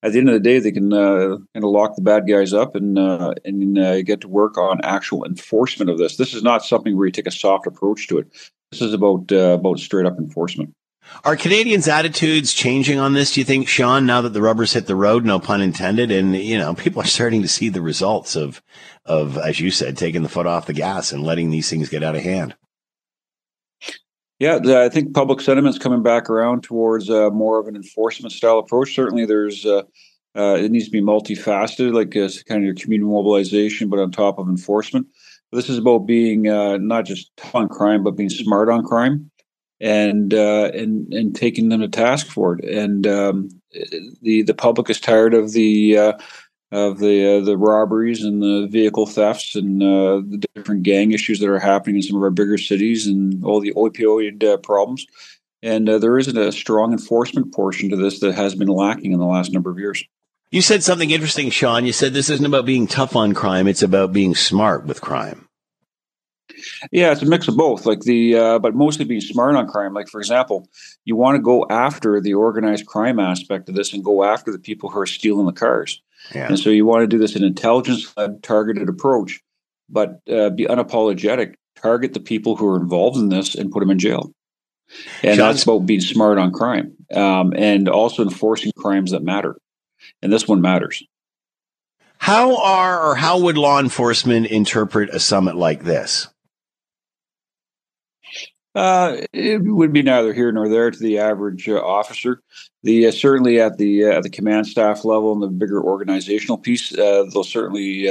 at 0.03 0.12
the 0.12 0.18
end 0.18 0.28
of 0.28 0.34
the 0.34 0.40
day, 0.40 0.59
they 0.59 0.72
can 0.72 0.92
uh, 0.92 1.36
kind 1.55 1.64
of 1.64 1.64
lock 1.64 1.97
the 1.97 2.03
bad 2.03 2.28
guys 2.28 2.53
up 2.53 2.76
and 2.76 2.99
uh, 2.99 3.34
and 3.44 3.78
uh, 3.78 4.03
get 4.03 4.20
to 4.22 4.28
work 4.28 4.59
on 4.59 4.80
actual 4.82 5.24
enforcement 5.24 5.90
of 5.90 5.99
this. 5.99 6.16
This 6.16 6.34
is 6.34 6.42
not 6.42 6.64
something 6.64 6.97
where 6.97 7.07
you 7.07 7.12
take 7.12 7.26
a 7.26 7.32
soft 7.32 7.66
approach 7.66 8.09
to 8.09 8.18
it. 8.18 8.28
This 8.70 8.82
is 8.82 8.92
about 8.92 9.32
uh, 9.32 9.57
about 9.59 9.78
straight 9.78 10.07
up 10.07 10.18
enforcement. 10.18 10.74
Are 11.24 11.36
Canadians' 11.36 11.88
attitudes 11.88 12.53
changing 12.53 12.99
on 12.99 13.12
this? 13.12 13.32
Do 13.32 13.40
you 13.40 13.44
think, 13.44 13.68
Sean? 13.68 14.07
Now 14.07 14.20
that 14.22 14.30
the 14.30 14.42
rubber's 14.42 14.72
hit 14.72 14.86
the 14.86 14.97
road, 14.97 15.24
no 15.24 15.38
pun 15.38 15.61
intended, 15.61 16.11
and 16.11 16.36
you 16.36 16.59
know 16.59 16.74
people 16.74 17.03
are 17.03 17.07
starting 17.07 17.42
to 17.42 17.49
see 17.49 17.68
the 17.68 17.82
results 17.82 18.36
of 18.36 18.62
of, 19.05 19.38
as 19.38 19.61
you 19.61 19.70
said, 19.70 19.97
taking 19.97 20.22
the 20.22 20.28
foot 20.28 20.47
off 20.47 20.66
the 20.66 20.72
gas 20.72 21.12
and 21.12 21.22
letting 21.22 21.51
these 21.51 21.70
things 21.70 21.88
get 21.88 22.03
out 22.03 22.16
of 22.16 22.22
hand. 22.22 22.55
Yeah, 24.39 24.59
I 24.66 24.91
think 24.91 25.14
public 25.14 25.41
sentiment's 25.41 25.78
coming 25.78 26.03
back 26.03 26.28
around 26.28 26.62
towards 26.62 27.09
uh, 27.09 27.30
more 27.30 27.59
of 27.59 27.68
an 27.68 27.76
enforcement 27.76 28.32
style 28.32 28.59
approach. 28.59 28.95
Certainly, 28.95 29.24
there's 29.26 29.64
uh, 29.64 29.82
uh, 30.37 30.57
it 30.61 30.70
needs 30.70 30.84
to 30.84 30.91
be 30.91 31.01
multifaceted, 31.01 31.95
like 31.95 32.14
uh, 32.14 32.28
kind 32.47 32.61
of 32.61 32.64
your 32.64 32.74
community 32.74 33.11
mobilization, 33.11 33.89
but 33.89 33.99
on 33.99 34.11
top 34.11 34.39
of 34.39 34.49
enforcement. 34.49 35.07
This 35.53 35.70
is 35.70 35.78
about 35.78 36.01
being 36.01 36.49
uh, 36.49 36.76
not 36.76 37.07
just 37.07 37.34
tough 37.39 37.55
on 37.55 37.68
crime, 37.68 38.03
but 38.03 38.16
being 38.16 38.28
smart 38.28 38.68
on 38.68 38.84
crime, 38.84 39.30
and 39.80 40.34
uh, 40.34 40.70
and 40.74 41.11
and 41.14 41.34
taking 41.34 41.70
them 41.70 41.80
to 41.80 41.89
task 41.89 42.26
for 42.26 42.59
it. 42.59 42.64
And 42.64 43.07
um, 43.07 43.49
the 44.20 44.43
the 44.43 44.55
public 44.55 44.91
is 44.91 45.01
tired 45.01 45.32
of 45.32 45.53
the 45.53 46.14
of 46.73 46.99
the 46.99 47.39
uh, 47.39 47.45
the 47.45 47.57
robberies 47.57 48.25
and 48.25 48.43
the 48.43 48.67
vehicle 48.69 49.07
thefts 49.07 49.55
and 49.55 49.83
uh, 49.83 50.17
the 50.17 50.45
different 50.55 50.83
gang 50.83 51.12
issues 51.12 51.39
that 51.39 51.49
are 51.49 51.59
happening 51.59 51.97
in 51.97 52.03
some 52.03 52.17
of 52.17 52.23
our 52.23 52.31
bigger 52.31 52.59
cities 52.59 53.07
and 53.07 53.45
all 53.45 53.61
the 53.61 53.73
opioid 53.75 54.43
uh, 54.43 54.57
problems. 54.59 55.07
And 55.62 55.89
uh, 55.89 55.99
there 55.99 56.19
isn't 56.19 56.37
a 56.37 56.53
strong 56.53 56.93
enforcement 56.93 57.55
portion 57.55 57.91
to 57.91 57.97
this 57.97 58.21
that 58.21 58.35
has 58.35 58.55
been 58.55 58.69
lacking 58.69 59.12
in 59.12 59.19
the 59.19 59.27
last 59.27 59.53
number 59.53 59.71
of 59.71 59.79
years. 59.79 60.05
You 60.51 60.62
said 60.62 60.83
something 60.83 61.11
interesting, 61.11 61.51
Sean. 61.51 61.87
You 61.87 61.93
said 61.93 62.12
this 62.12 62.31
isn't 62.31 62.47
about 62.47 62.67
being 62.67 62.87
tough 62.87 63.17
on 63.17 63.35
crime; 63.35 63.67
it's 63.67 63.83
about 63.83 64.12
being 64.12 64.35
smart 64.35 64.87
with 64.87 65.01
crime. 65.01 65.49
Yeah, 66.93 67.12
it's 67.12 67.23
a 67.23 67.27
mix 67.27 67.49
of 67.49 67.57
both. 67.57 67.87
Like 67.87 68.01
the, 68.01 68.37
uh, 68.37 68.59
but 68.59 68.75
mostly 68.75 69.05
being 69.05 69.21
smart 69.21 69.57
on 69.57 69.69
crime. 69.69 69.93
Like 69.93 70.09
for 70.09 70.21
example, 70.21 70.69
you 71.05 71.17
want 71.17 71.37
to 71.37 71.43
go 71.43 71.67
after 71.69 72.21
the 72.21 72.35
organized 72.35 72.87
crime 72.87 73.19
aspect 73.19 73.69
of 73.69 73.75
this 73.75 73.93
and 73.93 74.05
go 74.05 74.25
after 74.25 74.53
the 74.53 74.59
people 74.59 74.91
who 74.91 74.99
are 75.01 75.07
stealing 75.07 75.47
the 75.47 75.53
cars. 75.53 76.01
Yeah. 76.35 76.49
And 76.49 76.59
so 76.59 76.70
you 76.70 76.85
want 76.85 77.03
to 77.03 77.07
do 77.07 77.18
this 77.18 77.37
in 77.37 77.45
intelligence 77.45 78.12
led, 78.16 78.43
targeted 78.43 78.89
approach, 78.89 79.41
but 79.89 80.20
uh, 80.31 80.51
be 80.51 80.66
unapologetic. 80.66 81.55
Target 81.77 82.14
the 82.14 82.20
people 82.20 82.57
who 82.57 82.66
are 82.66 82.81
involved 82.81 83.18
in 83.18 83.29
this 83.29 83.55
and 83.55 83.70
put 83.70 83.81
them 83.81 83.91
in 83.91 83.99
jail. 83.99 84.33
And 85.22 85.37
Sean, 85.37 85.49
that's 85.49 85.62
about 85.64 85.81
being 85.81 86.01
smart 86.01 86.39
on 86.39 86.53
crime 86.53 86.97
um, 87.14 87.53
and 87.57 87.89
also 87.89 88.22
enforcing 88.22 88.72
crimes 88.77 89.11
that 89.11 89.22
matter. 89.22 89.57
And 90.22 90.33
this 90.33 90.49
one 90.49 90.61
matters. 90.61 91.03
How 92.18 92.57
are 92.62 93.11
or 93.11 93.14
how 93.14 93.41
would 93.41 93.59
law 93.59 93.79
enforcement 93.79 94.47
interpret 94.47 95.11
a 95.11 95.20
summit 95.20 95.57
like 95.57 95.83
this? 95.83 96.29
Uh, 98.77 99.22
it 99.33 99.62
would 99.64 99.91
be 99.91 100.03
neither 100.03 100.35
here 100.35 100.53
nor 100.53 100.68
there 100.68 100.91
to 100.91 100.99
the 100.99 101.18
average 101.18 101.66
uh, 101.66 101.79
officer. 101.79 102.43
The 102.83 103.07
uh, 103.07 103.11
certainly 103.11 103.59
at 103.59 103.79
the 103.79 104.05
uh, 104.05 104.18
at 104.18 104.22
the 104.22 104.29
command 104.29 104.66
staff 104.66 105.03
level 105.03 105.33
and 105.33 105.43
the 105.43 105.49
bigger 105.49 105.83
organizational 105.83 106.59
piece, 106.59 106.93
uh, 106.93 107.24
they'll 107.33 107.43
certainly 107.43 108.07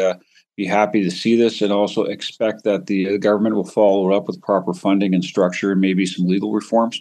be 0.58 0.66
happy 0.66 1.04
to 1.04 1.12
see 1.12 1.36
this 1.36 1.62
and 1.62 1.72
also 1.72 2.06
expect 2.06 2.64
that 2.64 2.88
the 2.88 3.20
government 3.20 3.56
will 3.56 3.64
follow 3.66 4.12
up 4.12 4.26
with 4.26 4.42
proper 4.42 4.74
funding 4.74 5.14
and 5.14 5.24
structure 5.24 5.72
and 5.72 5.82
maybe 5.82 6.06
some 6.06 6.26
legal 6.26 6.52
reforms. 6.52 7.00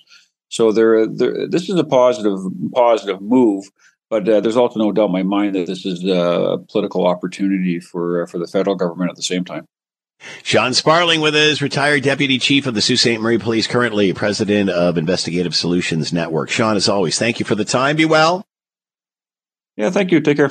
So 0.51 0.71
there, 0.71 1.07
there 1.07 1.49
this 1.49 1.71
is 1.71 1.77
a 1.77 1.85
positive 1.85 2.39
positive 2.75 3.23
move. 3.23 3.65
But 4.11 4.27
there's 4.27 4.59
also 4.59 4.79
no 4.79 4.93
doubt 4.93 5.07
in 5.07 5.13
my 5.13 5.23
mind 5.23 5.55
that 5.55 5.67
this 5.67 5.87
is 5.87 6.05
a 6.05 6.59
political 6.71 7.07
opportunity 7.07 7.81
for 7.81 8.27
for 8.27 8.37
the 8.37 8.47
federal 8.47 8.77
government 8.77 9.11
at 9.11 9.17
the 9.17 9.23
same 9.23 9.47
time. 9.47 9.67
Sean 10.43 10.75
Sparling 10.75 11.21
with 11.21 11.35
us, 11.35 11.61
retired 11.61 12.03
deputy 12.03 12.39
chief 12.39 12.67
of 12.67 12.75
the 12.75 12.81
Sault 12.81 12.99
Ste. 12.99 13.21
Marie 13.21 13.39
Police, 13.39 13.67
currently 13.67 14.13
president 14.13 14.71
of 14.71 14.99
Investigative 14.99 15.55
Solutions 15.55 16.13
Network. 16.13 16.51
Sean, 16.51 16.77
as 16.77 16.89
always, 16.89 17.19
thank 17.19 17.39
you 17.39 17.47
for 17.47 17.55
the 17.55 17.65
time. 17.65 17.97
Be 17.97 18.05
well. 18.05 18.47
Yeah, 19.77 19.91
thank 19.91 20.13
you. 20.13 20.21
Take 20.21 20.37
care. 20.37 20.51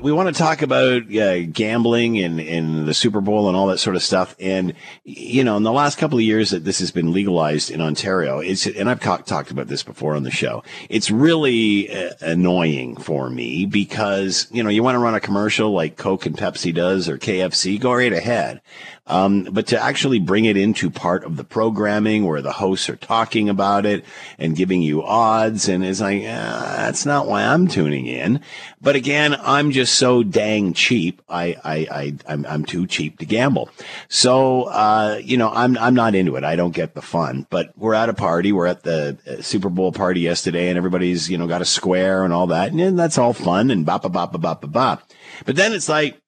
We 0.00 0.12
want 0.12 0.28
to 0.28 0.38
talk 0.38 0.62
about 0.62 1.14
uh, 1.14 1.42
gambling 1.46 2.18
and, 2.18 2.40
and 2.40 2.86
the 2.86 2.94
Super 2.94 3.20
Bowl 3.20 3.48
and 3.48 3.56
all 3.56 3.66
that 3.66 3.78
sort 3.78 3.96
of 3.96 4.02
stuff. 4.02 4.36
And, 4.38 4.74
you 5.04 5.42
know, 5.42 5.56
in 5.56 5.64
the 5.64 5.72
last 5.72 5.98
couple 5.98 6.18
of 6.18 6.24
years 6.24 6.50
that 6.50 6.64
this 6.64 6.78
has 6.78 6.92
been 6.92 7.12
legalized 7.12 7.70
in 7.70 7.80
Ontario, 7.80 8.38
it's, 8.38 8.66
and 8.66 8.88
I've 8.88 9.00
talk, 9.00 9.26
talked 9.26 9.50
about 9.50 9.66
this 9.66 9.82
before 9.82 10.14
on 10.14 10.22
the 10.22 10.30
show, 10.30 10.62
it's 10.88 11.10
really 11.10 11.90
uh, 11.90 12.12
annoying 12.20 12.96
for 12.96 13.28
me 13.28 13.66
because, 13.66 14.46
you 14.52 14.62
know, 14.62 14.70
you 14.70 14.84
want 14.84 14.94
to 14.94 15.00
run 15.00 15.16
a 15.16 15.20
commercial 15.20 15.72
like 15.72 15.96
Coke 15.96 16.26
and 16.26 16.36
Pepsi 16.36 16.72
does 16.72 17.08
or 17.08 17.18
KFC, 17.18 17.80
go 17.80 17.92
right 17.92 18.12
ahead. 18.12 18.60
Um, 19.08 19.48
but 19.50 19.66
to 19.68 19.82
actually 19.82 20.18
bring 20.18 20.44
it 20.44 20.56
into 20.56 20.90
part 20.90 21.24
of 21.24 21.36
the 21.36 21.44
programming 21.44 22.26
where 22.26 22.42
the 22.42 22.52
hosts 22.52 22.88
are 22.88 22.96
talking 22.96 23.48
about 23.48 23.86
it 23.86 24.04
and 24.38 24.54
giving 24.54 24.82
you 24.82 25.02
odds 25.02 25.68
and 25.68 25.84
it's 25.84 26.00
like, 26.00 26.22
uh, 26.22 26.76
that's 26.76 27.06
not 27.06 27.26
why 27.26 27.42
I'm 27.42 27.68
tuning 27.68 28.06
in. 28.06 28.40
But 28.80 28.96
again, 28.96 29.34
I'm 29.40 29.70
just 29.70 29.94
so 29.94 30.22
dang 30.22 30.74
cheap. 30.74 31.22
I, 31.28 31.56
I, 31.64 31.76
I, 31.90 32.14
I'm, 32.26 32.46
I'm 32.46 32.64
too 32.64 32.86
cheap 32.86 33.18
to 33.18 33.26
gamble. 33.26 33.70
So, 34.08 34.64
uh, 34.64 35.20
you 35.22 35.38
know, 35.38 35.50
I'm, 35.50 35.78
I'm 35.78 35.94
not 35.94 36.14
into 36.14 36.36
it. 36.36 36.44
I 36.44 36.54
don't 36.54 36.74
get 36.74 36.94
the 36.94 37.02
fun, 37.02 37.46
but 37.48 37.72
we're 37.76 37.94
at 37.94 38.10
a 38.10 38.14
party. 38.14 38.52
We're 38.52 38.66
at 38.66 38.82
the 38.82 39.18
uh, 39.26 39.42
Super 39.42 39.70
Bowl 39.70 39.90
party 39.90 40.20
yesterday 40.20 40.68
and 40.68 40.76
everybody's, 40.76 41.30
you 41.30 41.38
know, 41.38 41.46
got 41.46 41.62
a 41.62 41.66
square 41.66 42.24
and 42.24 42.32
all 42.32 42.48
that. 42.48 42.72
And 42.72 42.98
that's 42.98 43.18
all 43.18 43.32
fun 43.32 43.70
and 43.70 43.86
ba 43.86 43.98
ba 43.98 44.10
ba 44.10 44.26
ba 44.26 44.38
ba 44.38 44.66
ba. 44.66 45.02
But 45.46 45.56
then 45.56 45.72
it's 45.72 45.88
like, 45.88 46.20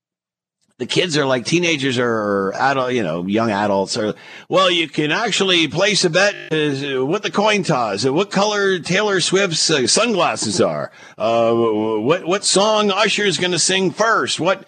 the 0.80 0.86
kids 0.86 1.18
are 1.18 1.26
like 1.26 1.44
teenagers 1.44 1.98
or 1.98 2.54
adult, 2.54 2.94
you 2.94 3.02
know, 3.02 3.26
young 3.26 3.50
adults 3.50 3.98
are, 3.98 4.14
well, 4.48 4.70
you 4.70 4.88
can 4.88 5.12
actually 5.12 5.68
place 5.68 6.06
a 6.06 6.10
bet 6.10 6.34
with 6.50 7.22
the 7.22 7.30
coin 7.30 7.62
toss, 7.62 8.06
uh, 8.06 8.12
what 8.14 8.30
color 8.30 8.78
Taylor 8.78 9.20
Swift's 9.20 9.70
uh, 9.70 9.86
sunglasses 9.86 10.58
are, 10.58 10.90
uh, 11.18 11.52
what, 11.52 12.26
what 12.26 12.44
song 12.44 12.90
Usher 12.90 13.24
is 13.24 13.36
going 13.36 13.52
to 13.52 13.58
sing 13.58 13.90
first, 13.90 14.40
what, 14.40 14.66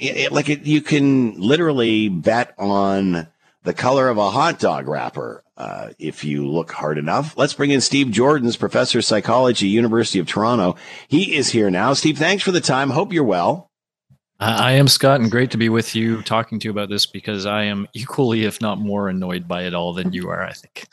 it, 0.00 0.32
like 0.32 0.48
it, 0.48 0.66
you 0.66 0.80
can 0.80 1.40
literally 1.40 2.08
bet 2.08 2.54
on 2.58 3.28
the 3.62 3.72
color 3.72 4.08
of 4.08 4.18
a 4.18 4.30
hot 4.30 4.58
dog 4.58 4.88
wrapper. 4.88 5.44
Uh, 5.56 5.90
if 6.00 6.24
you 6.24 6.48
look 6.48 6.72
hard 6.72 6.98
enough, 6.98 7.36
let's 7.36 7.54
bring 7.54 7.70
in 7.70 7.80
Steve 7.80 8.08
Joordens, 8.08 8.58
professor 8.58 8.98
of 8.98 9.04
psychology, 9.04 9.68
University 9.68 10.18
of 10.18 10.26
Toronto. 10.26 10.74
He 11.06 11.36
is 11.36 11.50
here 11.50 11.70
now. 11.70 11.92
Steve, 11.92 12.18
thanks 12.18 12.42
for 12.42 12.50
the 12.50 12.60
time. 12.60 12.90
Hope 12.90 13.12
you're 13.12 13.22
well. 13.22 13.70
I 14.42 14.72
am 14.72 14.88
Scott, 14.88 15.20
and 15.20 15.30
great 15.30 15.52
to 15.52 15.56
be 15.56 15.68
with 15.68 15.94
you 15.94 16.22
talking 16.22 16.58
to 16.58 16.64
you 16.66 16.72
about 16.72 16.88
this 16.88 17.06
because 17.06 17.46
I 17.46 17.64
am 17.64 17.86
equally, 17.92 18.44
if 18.44 18.60
not 18.60 18.78
more, 18.78 19.08
annoyed 19.08 19.46
by 19.46 19.62
it 19.62 19.74
all 19.74 19.92
than 19.92 20.12
you 20.12 20.28
are. 20.30 20.42
I 20.42 20.52
think. 20.52 20.88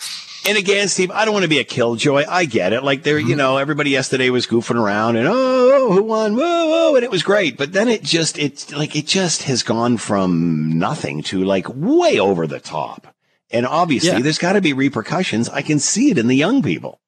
And 0.47 0.57
again, 0.57 0.87
Steve, 0.87 1.11
I 1.11 1.25
don't 1.25 1.33
want 1.33 1.43
to 1.43 1.49
be 1.49 1.59
a 1.59 1.63
killjoy. 1.63 2.23
I 2.27 2.45
get 2.45 2.73
it. 2.73 2.83
Like 2.83 3.03
there, 3.03 3.19
you 3.19 3.29
mm-hmm. 3.29 3.37
know, 3.37 3.57
everybody 3.57 3.89
yesterday 3.89 4.29
was 4.29 4.47
goofing 4.47 4.81
around 4.81 5.17
and 5.17 5.27
oh, 5.27 5.91
who 5.91 6.03
won? 6.03 6.35
Whoa, 6.35 6.67
whoa, 6.67 6.95
and 6.95 7.03
it 7.03 7.11
was 7.11 7.23
great. 7.23 7.57
But 7.57 7.73
then 7.73 7.87
it 7.87 8.03
just, 8.03 8.37
it's 8.39 8.71
like 8.71 8.95
it 8.95 9.05
just 9.05 9.43
has 9.43 9.63
gone 9.63 9.97
from 9.97 10.79
nothing 10.79 11.23
to 11.23 11.43
like 11.43 11.67
way 11.69 12.19
over 12.19 12.47
the 12.47 12.59
top. 12.59 13.13
And 13.51 13.65
obviously, 13.65 14.11
Yeah. 14.11 14.19
there's 14.19 14.37
got 14.37 14.53
to 14.53 14.61
be 14.61 14.73
repercussions. 14.73 15.49
I 15.49 15.61
can 15.61 15.79
see 15.79 16.11
it 16.11 16.17
in 16.17 16.27
the 16.27 16.35
young 16.35 16.63
people. 16.63 17.01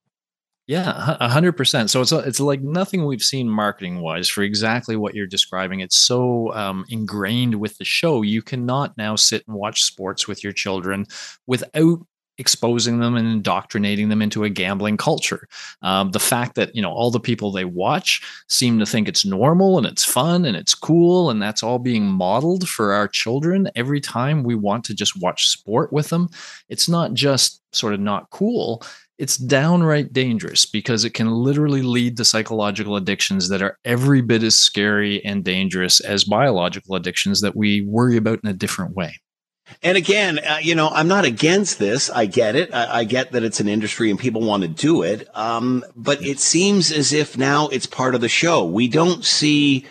Yeah, 0.72 1.18
a 1.20 1.28
hundred 1.28 1.58
percent. 1.58 1.90
So 1.90 2.00
it's 2.00 2.14
it's 2.14 2.40
like 2.40 2.62
nothing 2.62 3.04
we've 3.04 3.22
seen 3.22 3.50
marketing 3.50 4.00
wise 4.00 4.30
for 4.30 4.42
exactly 4.42 4.96
what 4.96 5.14
you're 5.14 5.28
describing. 5.28 5.82
It's 5.82 5.98
so 5.98 6.54
um, 6.54 6.86
ingrained 6.88 7.56
with 7.56 7.78
the 7.78 7.84
show. 7.84 8.22
You 8.22 8.42
cannot 8.42 8.98
now 8.98 9.18
sit 9.18 9.44
and 9.50 9.58
watch 9.58 9.84
sports 9.84 10.30
with 10.30 10.46
your 10.46 10.54
children 10.54 11.08
without 11.46 12.00
exposing 12.38 13.02
them 13.02 13.18
and 13.18 13.28
indoctrinating 13.28 14.08
them 14.08 14.22
into 14.22 14.46
a 14.46 14.50
gambling 14.50 14.96
culture. 14.96 15.46
Um, 15.82 16.12
the 16.12 16.22
fact 16.22 16.56
that 16.56 16.74
you 16.74 16.82
know 16.82 16.94
all 16.94 17.12
the 17.12 17.20
people 17.20 17.52
they 17.52 17.66
watch 17.66 18.22
seem 18.48 18.80
to 18.80 18.86
think 18.86 19.10
it's 19.10 19.26
normal 19.26 19.78
and 19.78 19.86
it's 19.86 20.06
fun 20.06 20.46
and 20.46 20.56
it's 20.56 20.74
cool 20.74 21.30
and 21.30 21.42
that's 21.42 21.64
all 21.64 21.80
being 21.80 22.06
modeled 22.06 22.70
for 22.70 22.94
our 22.94 23.10
children 23.10 23.70
every 23.76 24.00
time 24.00 24.42
we 24.42 24.56
want 24.56 24.86
to 24.86 24.94
just 24.94 25.22
watch 25.22 25.50
sport 25.50 25.92
with 25.92 26.08
them. 26.08 26.30
It's 26.70 26.88
not 26.88 27.14
just 27.14 27.62
sort 27.74 27.94
of 27.94 28.00
not 28.00 28.30
cool 28.30 28.82
it's 29.22 29.38
downright 29.38 30.12
dangerous 30.12 30.66
because 30.66 31.06
it 31.06 31.12
can 31.12 31.30
literally 31.30 31.84
lead 31.84 32.18
to 32.18 32.26
psychological 32.26 32.96
addictions 32.96 33.50
that 33.50 33.62
are 33.62 33.78
every 33.86 34.20
bit 34.20 34.42
as 34.42 34.56
scary 34.56 35.24
and 35.24 35.44
dangerous 35.44 36.00
as 36.00 36.24
biological 36.24 36.96
addictions 36.96 37.42
that 37.42 37.56
we 37.56 37.82
worry 37.82 38.18
about 38.18 38.40
in 38.44 38.50
a 38.50 38.54
different 38.54 38.96
way. 38.96 39.14
And 39.84 39.96
again, 39.96 40.40
uh, 40.40 40.58
you 40.60 40.74
know, 40.74 40.90
I'm 40.90 41.08
not 41.08 41.26
against 41.26 41.78
this. 41.78 42.10
I 42.10 42.26
get 42.26 42.56
it. 42.56 42.74
I, 42.74 43.02
I 43.02 43.04
get 43.04 43.32
that 43.34 43.44
it's 43.44 43.60
an 43.60 43.68
industry 43.68 44.10
and 44.10 44.18
people 44.18 44.42
want 44.42 44.64
to 44.64 44.68
do 44.68 45.04
it. 45.04 45.28
Um, 45.38 45.86
but 45.96 46.26
it 46.26 46.40
seems 46.40 46.92
as 46.92 47.14
if 47.14 47.38
now 47.38 47.68
it's 47.68 47.86
part 47.86 48.16
of 48.16 48.22
the 48.22 48.28
show. 48.28 48.66
We 48.66 48.88
don't 48.88 49.24
see, 49.24 49.86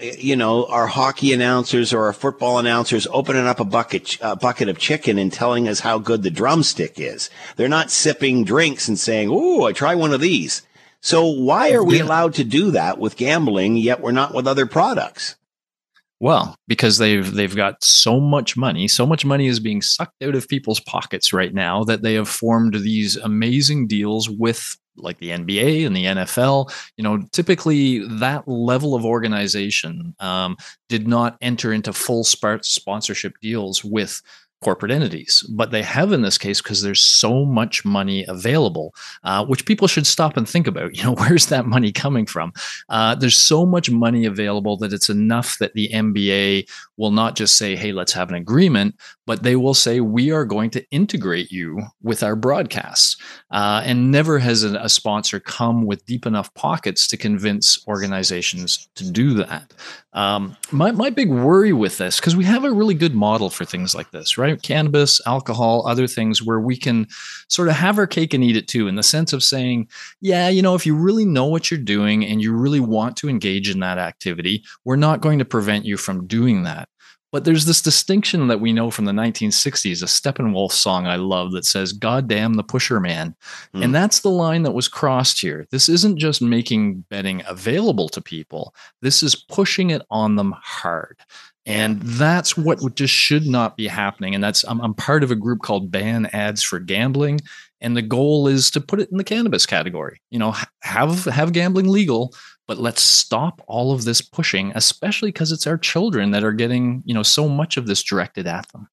you 0.00 0.36
know, 0.36 0.66
our 0.66 0.86
hockey 0.86 1.32
announcers 1.32 1.92
or 1.92 2.06
our 2.06 2.12
football 2.12 2.58
announcers 2.58 3.06
opening 3.10 3.46
up 3.46 3.60
a 3.60 3.64
bucket, 3.64 4.18
a 4.20 4.36
bucket 4.36 4.68
of 4.68 4.78
chicken 4.78 5.18
and 5.18 5.32
telling 5.32 5.68
us 5.68 5.80
how 5.80 5.98
good 5.98 6.22
the 6.22 6.30
drumstick 6.30 6.98
is. 6.98 7.30
They're 7.56 7.68
not 7.68 7.90
sipping 7.90 8.44
drinks 8.44 8.88
and 8.88 8.98
saying, 8.98 9.28
"Oh, 9.30 9.64
I 9.64 9.72
try 9.72 9.94
one 9.94 10.12
of 10.12 10.20
these." 10.20 10.62
So 11.00 11.24
why 11.26 11.72
are 11.72 11.84
we 11.84 11.98
allowed 11.98 12.34
to 12.34 12.44
do 12.44 12.70
that 12.72 12.98
with 12.98 13.16
gambling, 13.16 13.76
yet 13.76 14.00
we're 14.00 14.12
not 14.12 14.34
with 14.34 14.46
other 14.46 14.66
products? 14.66 15.36
Well, 16.20 16.54
because 16.68 16.98
they've 16.98 17.32
they've 17.32 17.56
got 17.56 17.82
so 17.82 18.20
much 18.20 18.54
money, 18.54 18.88
so 18.88 19.06
much 19.06 19.24
money 19.24 19.46
is 19.46 19.58
being 19.58 19.80
sucked 19.80 20.22
out 20.22 20.34
of 20.34 20.48
people's 20.48 20.80
pockets 20.80 21.32
right 21.32 21.52
now 21.54 21.82
that 21.84 22.02
they 22.02 22.14
have 22.14 22.28
formed 22.28 22.74
these 22.74 23.16
amazing 23.16 23.86
deals 23.86 24.28
with 24.28 24.76
like 24.96 25.18
the 25.18 25.30
NBA 25.30 25.86
and 25.86 25.96
the 25.96 26.04
NFL. 26.04 26.70
You 26.98 27.04
know, 27.04 27.22
typically 27.32 28.06
that 28.18 28.46
level 28.46 28.94
of 28.94 29.06
organization 29.06 30.14
um, 30.20 30.56
did 30.90 31.08
not 31.08 31.38
enter 31.40 31.72
into 31.72 31.92
full 31.94 32.24
sponsorship 32.24 33.32
deals 33.40 33.82
with 33.82 34.20
corporate 34.62 34.92
entities, 34.92 35.42
but 35.48 35.70
they 35.70 35.82
have 35.82 36.12
in 36.12 36.22
this 36.22 36.36
case 36.36 36.60
because 36.60 36.82
there's 36.82 37.02
so 37.02 37.44
much 37.44 37.84
money 37.84 38.24
available, 38.28 38.94
uh, 39.24 39.44
which 39.44 39.64
people 39.64 39.88
should 39.88 40.06
stop 40.06 40.36
and 40.36 40.48
think 40.48 40.66
about. 40.66 40.90
You 41.00 41.06
know, 41.06 41.14
where's 41.14 41.46
that 41.46 41.64
money 41.64 41.92
coming 41.92 42.26
from? 42.26 42.52
Uh, 42.90 43.14
there's 43.14 43.38
so 43.38 43.64
much 43.64 43.90
money 43.90 44.26
available 44.26 44.76
that 44.78 44.92
it's 44.92 45.08
enough 45.08 45.56
that 45.58 45.72
the 45.72 45.88
NBA 45.88 46.68
will 46.98 47.10
not 47.10 47.36
just 47.36 47.56
say, 47.56 47.74
hey, 47.74 47.92
let's 47.92 48.12
have 48.12 48.28
an 48.28 48.34
agreement, 48.34 48.96
but 49.30 49.44
they 49.44 49.54
will 49.54 49.74
say, 49.74 50.00
we 50.00 50.32
are 50.32 50.44
going 50.44 50.70
to 50.70 50.84
integrate 50.90 51.52
you 51.52 51.80
with 52.02 52.24
our 52.24 52.34
broadcasts. 52.34 53.16
Uh, 53.52 53.80
and 53.84 54.10
never 54.10 54.40
has 54.40 54.64
a, 54.64 54.74
a 54.80 54.88
sponsor 54.88 55.38
come 55.38 55.86
with 55.86 56.04
deep 56.04 56.26
enough 56.26 56.52
pockets 56.54 57.06
to 57.06 57.16
convince 57.16 57.78
organizations 57.86 58.88
to 58.96 59.08
do 59.08 59.34
that. 59.34 59.72
Um, 60.14 60.56
my, 60.72 60.90
my 60.90 61.10
big 61.10 61.30
worry 61.30 61.72
with 61.72 61.98
this, 61.98 62.18
because 62.18 62.34
we 62.34 62.42
have 62.42 62.64
a 62.64 62.72
really 62.72 62.94
good 62.94 63.14
model 63.14 63.50
for 63.50 63.64
things 63.64 63.94
like 63.94 64.10
this, 64.10 64.36
right? 64.36 64.60
Cannabis, 64.60 65.20
alcohol, 65.28 65.86
other 65.86 66.08
things 66.08 66.42
where 66.42 66.58
we 66.58 66.76
can 66.76 67.06
sort 67.46 67.68
of 67.68 67.76
have 67.76 67.98
our 67.98 68.08
cake 68.08 68.34
and 68.34 68.42
eat 68.42 68.56
it 68.56 68.66
too, 68.66 68.88
in 68.88 68.96
the 68.96 69.04
sense 69.04 69.32
of 69.32 69.44
saying, 69.44 69.88
yeah, 70.20 70.48
you 70.48 70.60
know, 70.60 70.74
if 70.74 70.84
you 70.84 70.96
really 70.96 71.24
know 71.24 71.46
what 71.46 71.70
you're 71.70 71.78
doing 71.78 72.26
and 72.26 72.42
you 72.42 72.52
really 72.52 72.80
want 72.80 73.16
to 73.18 73.28
engage 73.28 73.70
in 73.70 73.78
that 73.78 73.98
activity, 73.98 74.64
we're 74.84 74.96
not 74.96 75.20
going 75.20 75.38
to 75.38 75.44
prevent 75.44 75.84
you 75.84 75.96
from 75.96 76.26
doing 76.26 76.64
that. 76.64 76.88
But 77.32 77.44
there's 77.44 77.64
this 77.64 77.80
distinction 77.80 78.48
that 78.48 78.60
we 78.60 78.72
know 78.72 78.90
from 78.90 79.04
the 79.04 79.12
1960s, 79.12 80.02
a 80.02 80.06
Steppenwolf 80.06 80.72
song 80.72 81.06
I 81.06 81.16
love 81.16 81.52
that 81.52 81.64
says, 81.64 81.92
God 81.92 82.26
damn 82.26 82.54
the 82.54 82.64
pusher 82.64 82.98
man. 82.98 83.36
Hmm. 83.72 83.84
And 83.84 83.94
that's 83.94 84.20
the 84.20 84.30
line 84.30 84.64
that 84.64 84.72
was 84.72 84.88
crossed 84.88 85.40
here. 85.40 85.66
This 85.70 85.88
isn't 85.88 86.18
just 86.18 86.42
making 86.42 87.04
betting 87.08 87.42
available 87.46 88.08
to 88.10 88.20
people, 88.20 88.74
this 89.00 89.22
is 89.22 89.34
pushing 89.34 89.90
it 89.90 90.02
on 90.10 90.36
them 90.36 90.54
hard. 90.60 91.18
And 91.66 92.00
that's 92.02 92.56
what 92.56 92.94
just 92.94 93.14
should 93.14 93.46
not 93.46 93.76
be 93.76 93.86
happening. 93.86 94.34
And 94.34 94.42
that's, 94.42 94.64
I'm, 94.64 94.80
I'm 94.80 94.94
part 94.94 95.22
of 95.22 95.30
a 95.30 95.36
group 95.36 95.60
called 95.60 95.90
Ban 95.90 96.26
Ads 96.32 96.62
for 96.62 96.80
Gambling. 96.80 97.40
And 97.82 97.96
the 97.96 98.02
goal 98.02 98.48
is 98.48 98.70
to 98.72 98.80
put 98.80 99.00
it 99.00 99.10
in 99.10 99.18
the 99.18 99.24
cannabis 99.24 99.66
category. 99.66 100.20
You 100.30 100.38
know, 100.38 100.54
have 100.82 101.24
have 101.24 101.52
gambling 101.52 101.88
legal, 101.88 102.34
but 102.70 102.78
let's 102.78 103.02
stop 103.02 103.60
all 103.66 103.90
of 103.90 104.04
this 104.04 104.22
pushing, 104.22 104.70
especially 104.76 105.32
because 105.32 105.50
it's 105.50 105.66
our 105.66 105.76
children 105.76 106.30
that 106.30 106.44
are 106.44 106.52
getting, 106.52 107.02
you 107.04 107.12
know, 107.12 107.24
so 107.24 107.48
much 107.48 107.76
of 107.76 107.88
this 107.88 108.00
directed 108.00 108.46
at 108.46 108.68
them. 108.68 108.88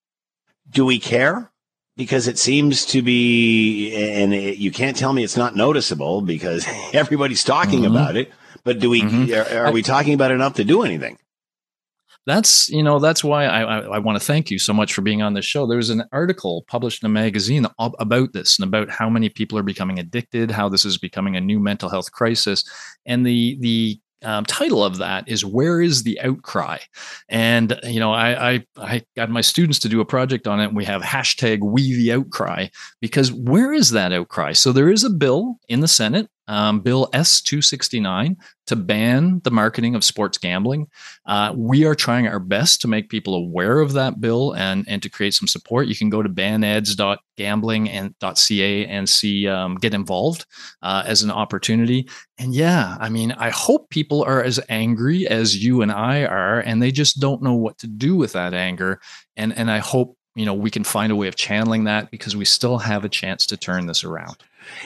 do 0.67 0.83
we 0.83 0.97
care? 0.97 1.51
Because 1.95 2.27
it 2.27 2.39
seems 2.39 2.87
to 2.87 3.03
be, 3.03 3.95
and 3.95 4.33
it, 4.33 4.57
you 4.57 4.71
can't 4.71 4.97
tell 4.97 5.13
me 5.13 5.23
it's 5.23 5.37
not 5.37 5.55
noticeable 5.55 6.21
because 6.21 6.65
everybody's 6.93 7.43
talking 7.43 7.81
Mhm. 7.81 7.91
about 7.91 8.15
it. 8.15 8.31
But 8.63 8.79
do 8.79 8.89
we? 8.89 9.03
Mhm. 9.03 9.29
Are, 9.37 9.67
are 9.67 9.71
we 9.71 9.83
talking 9.83 10.15
about 10.15 10.31
enough 10.31 10.55
to 10.55 10.63
do 10.63 10.81
anything? 10.81 11.19
That's 12.27 12.67
you 12.69 12.83
know 12.83 12.99
that's 12.99 13.23
why 13.23 13.45
I 13.45 13.61
I, 13.61 13.79
I 13.95 13.99
want 13.99 14.19
to 14.19 14.25
thank 14.25 14.51
you 14.51 14.59
so 14.59 14.73
much 14.73 14.93
for 14.93 15.01
being 15.01 15.21
on 15.21 15.33
this 15.33 15.45
show. 15.45 15.65
There 15.65 15.77
was 15.77 15.89
an 15.89 16.03
article 16.11 16.65
published 16.67 17.01
in 17.01 17.07
a 17.07 17.09
magazine 17.09 17.65
about 17.79 18.33
this 18.33 18.59
and 18.59 18.67
about 18.67 18.89
how 18.89 19.09
many 19.09 19.29
people 19.29 19.57
are 19.57 19.63
becoming 19.63 19.97
addicted, 19.97 20.51
how 20.51 20.67
this 20.67 20.83
is 20.83 20.97
becoming 20.97 21.37
a 21.37 21.41
new 21.41 21.59
mental 21.59 21.89
health 21.89 22.11
crisis, 22.11 22.63
and 23.05 23.25
the 23.25 23.57
the 23.61 23.99
um, 24.23 24.45
title 24.45 24.83
of 24.83 24.97
that 24.97 25.29
is 25.29 25.45
"Where 25.45 25.81
is 25.81 26.03
the 26.03 26.19
outcry?" 26.19 26.79
And 27.29 27.79
you 27.83 28.01
know, 28.01 28.11
I, 28.11 28.51
I 28.51 28.65
I 28.75 29.03
got 29.15 29.29
my 29.29 29.41
students 29.41 29.79
to 29.79 29.89
do 29.89 30.01
a 30.01 30.05
project 30.05 30.47
on 30.47 30.59
it. 30.59 30.65
And 30.65 30.75
we 30.75 30.85
have 30.85 31.01
hashtag 31.01 31.59
We 31.61 31.93
the 31.93 32.11
Outcry 32.11 32.67
because 32.99 33.31
where 33.31 33.71
is 33.71 33.91
that 33.91 34.11
outcry? 34.11 34.51
So 34.51 34.73
there 34.73 34.89
is 34.91 35.05
a 35.05 35.09
bill 35.09 35.59
in 35.69 35.79
the 35.79 35.87
Senate, 35.87 36.29
um, 36.47 36.79
Bill 36.81 37.09
S 37.13 37.41
two 37.41 37.61
sixty 37.61 37.99
nine, 37.99 38.37
to 38.67 38.75
ban 38.75 39.41
the 39.43 39.51
marketing 39.51 39.95
of 39.95 40.03
sports 40.03 40.37
gambling. 40.37 40.87
Uh, 41.25 41.53
we 41.55 41.85
are 41.85 41.95
trying 41.95 42.27
our 42.27 42.39
best 42.39 42.81
to 42.81 42.87
make 42.87 43.09
people 43.09 43.35
aware 43.35 43.79
of 43.79 43.93
that 43.93 44.19
bill 44.19 44.53
and 44.53 44.85
and 44.87 45.01
to 45.01 45.09
create 45.09 45.33
some 45.33 45.47
support. 45.47 45.87
You 45.87 45.95
can 45.95 46.09
go 46.09 46.21
to 46.21 46.29
banads.gambling 46.29 47.89
and 47.89 48.13
and 48.21 49.09
see 49.09 49.47
um, 49.47 49.75
get 49.75 49.93
involved 49.93 50.45
uh, 50.81 51.03
as 51.05 51.23
an 51.23 51.31
opportunity. 51.31 52.09
And 52.37 52.53
yeah, 52.53 52.97
I 52.99 53.09
mean, 53.09 53.31
I 53.31 53.49
hope 53.49 53.89
people 53.89 54.23
are 54.23 54.43
as 54.43 54.59
angry 54.69 55.27
as 55.27 55.63
you 55.63 55.81
and 55.81 55.91
I 55.91 56.25
are, 56.25 56.59
and 56.59 56.81
they 56.81 56.91
just 56.91 57.19
don't 57.19 57.41
know 57.41 57.55
what 57.55 57.77
to 57.79 57.87
do 57.87 58.15
with 58.15 58.33
that 58.33 58.53
anger. 58.53 58.99
And 59.35 59.57
and 59.57 59.71
I 59.71 59.79
hope 59.79 60.16
you 60.37 60.45
know 60.45 60.53
we 60.53 60.69
can 60.69 60.83
find 60.83 61.11
a 61.11 61.15
way 61.15 61.27
of 61.27 61.35
channeling 61.35 61.85
that 61.85 62.11
because 62.11 62.35
we 62.35 62.45
still 62.45 62.77
have 62.77 63.03
a 63.03 63.09
chance 63.09 63.45
to 63.47 63.57
turn 63.57 63.87
this 63.87 64.03
around. 64.03 64.37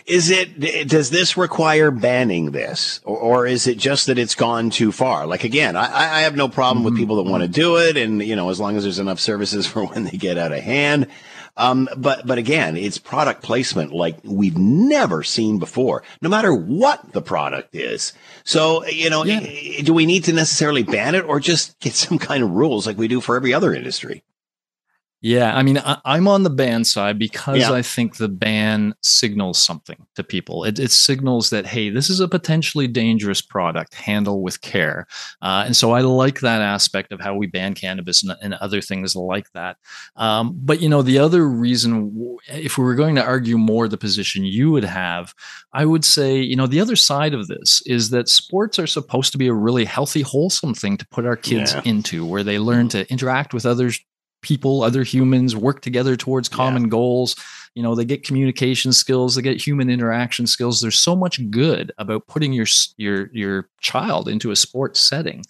Is 0.06 0.30
it? 0.30 0.88
Does 0.88 1.10
this 1.10 1.36
require 1.38 1.92
banning 1.92 2.52
this, 2.52 3.02
or, 3.04 3.18
or 3.18 3.48
is 3.48 3.68
it 3.68 3.78
just 3.78 4.08
that 4.08 4.18
it's 4.18 4.36
gone 4.36 4.70
too 4.70 4.92
far? 4.92 5.26
Like 5.26 5.44
again, 5.44 5.76
I, 5.76 5.86
I 5.86 6.20
have 6.22 6.36
no 6.36 6.48
problem 6.48 6.86
with 6.86 6.96
people 6.96 7.18
that 7.18 7.30
want 7.30 7.44
to 7.44 7.50
do 7.50 7.78
it, 7.78 7.98
and 7.98 8.22
you 8.22 8.36
know, 8.36 8.50
as 8.50 8.60
long 8.60 8.78
as 8.78 8.84
there's 8.84 9.00
enough 9.00 9.20
services 9.20 9.68
for 9.68 9.86
when 9.86 10.06
they 10.06 10.18
get 10.18 10.38
out 10.38 10.52
of 10.52 10.60
hand. 10.60 11.08
Um, 11.58 11.90
but 11.98 12.26
but 12.26 12.38
again, 12.38 12.78
it's 12.78 12.98
product 12.98 13.44
placement 13.44 13.92
like 13.92 14.18
we've 14.24 14.58
never 14.58 15.22
seen 15.22 15.60
before, 15.60 16.04
no 16.22 16.30
matter 16.30 16.54
what 16.54 17.12
the 17.12 17.22
product 17.22 17.76
is. 17.76 18.14
So 18.46 18.86
you 18.86 19.10
know, 19.10 19.26
do 19.26 19.94
we 19.94 20.06
need 20.06 20.24
to 20.26 20.34
necessarily 20.34 20.84
ban 20.84 21.16
it, 21.16 21.26
or 21.26 21.40
just 21.40 21.78
get 21.80 21.94
some 21.94 22.20
kind 22.20 22.44
of 22.44 22.52
rules 22.52 22.88
like 22.88 22.98
we 22.98 23.10
do 23.10 23.20
for 23.20 23.36
every 23.36 23.54
other 23.54 23.74
industry? 23.74 24.24
Yeah, 25.24 25.56
I 25.56 25.62
mean, 25.62 25.78
I, 25.78 26.00
I'm 26.04 26.28
on 26.28 26.42
the 26.42 26.50
ban 26.50 26.84
side 26.84 27.20
because 27.20 27.60
Yeah. 27.60 27.72
I 27.72 27.84
think 27.84 28.18
the 28.18 28.28
ban 28.28 28.96
signals 29.02 29.60
something 29.60 30.08
to 30.16 30.24
people. 30.24 30.64
It, 30.64 30.80
it 30.80 30.90
signals 30.90 31.52
that 31.52 31.68
hey, 31.68 31.92
this 31.92 32.10
is 32.10 32.20
a 32.20 32.28
potentially 32.28 32.88
dangerous 32.88 33.40
product. 33.40 33.94
Handle 33.94 34.42
with 34.42 34.62
care, 34.62 35.06
uh, 35.44 35.64
and 35.66 35.78
so 35.78 35.92
I 35.92 36.02
like 36.02 36.40
that 36.40 36.62
aspect 36.62 37.12
of 37.12 37.20
how 37.20 37.36
we 37.36 37.46
ban 37.46 37.76
cannabis 37.76 38.24
and, 38.24 38.36
and 38.42 38.56
other 38.56 38.82
things 38.82 39.16
like 39.16 39.52
that. 39.54 39.78
Um, 40.16 40.54
but 40.56 40.82
you 40.82 40.90
know, 40.90 41.04
the 41.04 41.20
other 41.20 41.48
reason, 41.48 42.38
if 42.48 42.80
we 42.80 42.84
were 42.84 42.96
going 42.96 43.16
to 43.16 43.24
argue 43.24 43.60
more 43.60 43.88
the 43.88 43.98
position 43.98 44.44
you 44.44 44.72
would 44.72 44.84
have, 44.84 45.36
I 45.72 45.86
would 45.86 46.04
say, 46.04 46.40
you 46.40 46.56
know, 46.56 46.66
the 46.68 46.80
other 46.80 46.96
side 46.96 47.36
of 47.36 47.48
this 47.48 47.84
is 47.86 48.10
that 48.10 48.28
sports 48.28 48.80
are 48.80 48.88
supposed 48.88 49.32
to 49.34 49.38
be 49.38 49.48
a 49.48 49.54
really 49.54 49.86
healthy, 49.86 50.22
wholesome 50.24 50.74
thing 50.74 50.98
to 50.98 51.08
put 51.10 51.26
our 51.28 51.36
kids 51.38 51.74
Yeah. 51.74 51.82
into, 51.86 52.26
where 52.26 52.44
they 52.44 52.58
learn 52.58 52.90
to 52.90 53.08
interact 53.12 53.54
with 53.54 53.68
others 53.68 54.00
people, 54.42 54.84
other 54.84 55.04
humans, 55.04 55.56
work 55.56 55.82
together 55.82 56.16
towards 56.16 56.50
common 56.50 56.90
goals. 56.90 57.36
You 57.76 57.84
know, 57.84 57.96
they 57.96 58.06
get 58.06 58.26
communication 58.26 58.92
skills, 58.92 59.36
they 59.36 59.42
get 59.42 59.66
human 59.66 59.90
interaction 59.90 60.46
skills. 60.46 60.82
There's 60.82 61.00
so 61.00 61.16
much 61.16 61.50
good 61.50 61.92
about 61.98 62.28
putting 62.28 62.54
your 62.54 62.68
your 62.98 63.30
your 63.34 63.70
child 63.80 64.28
into 64.28 64.52
a 64.52 64.56
sports 64.56 65.00
setting. 65.00 65.46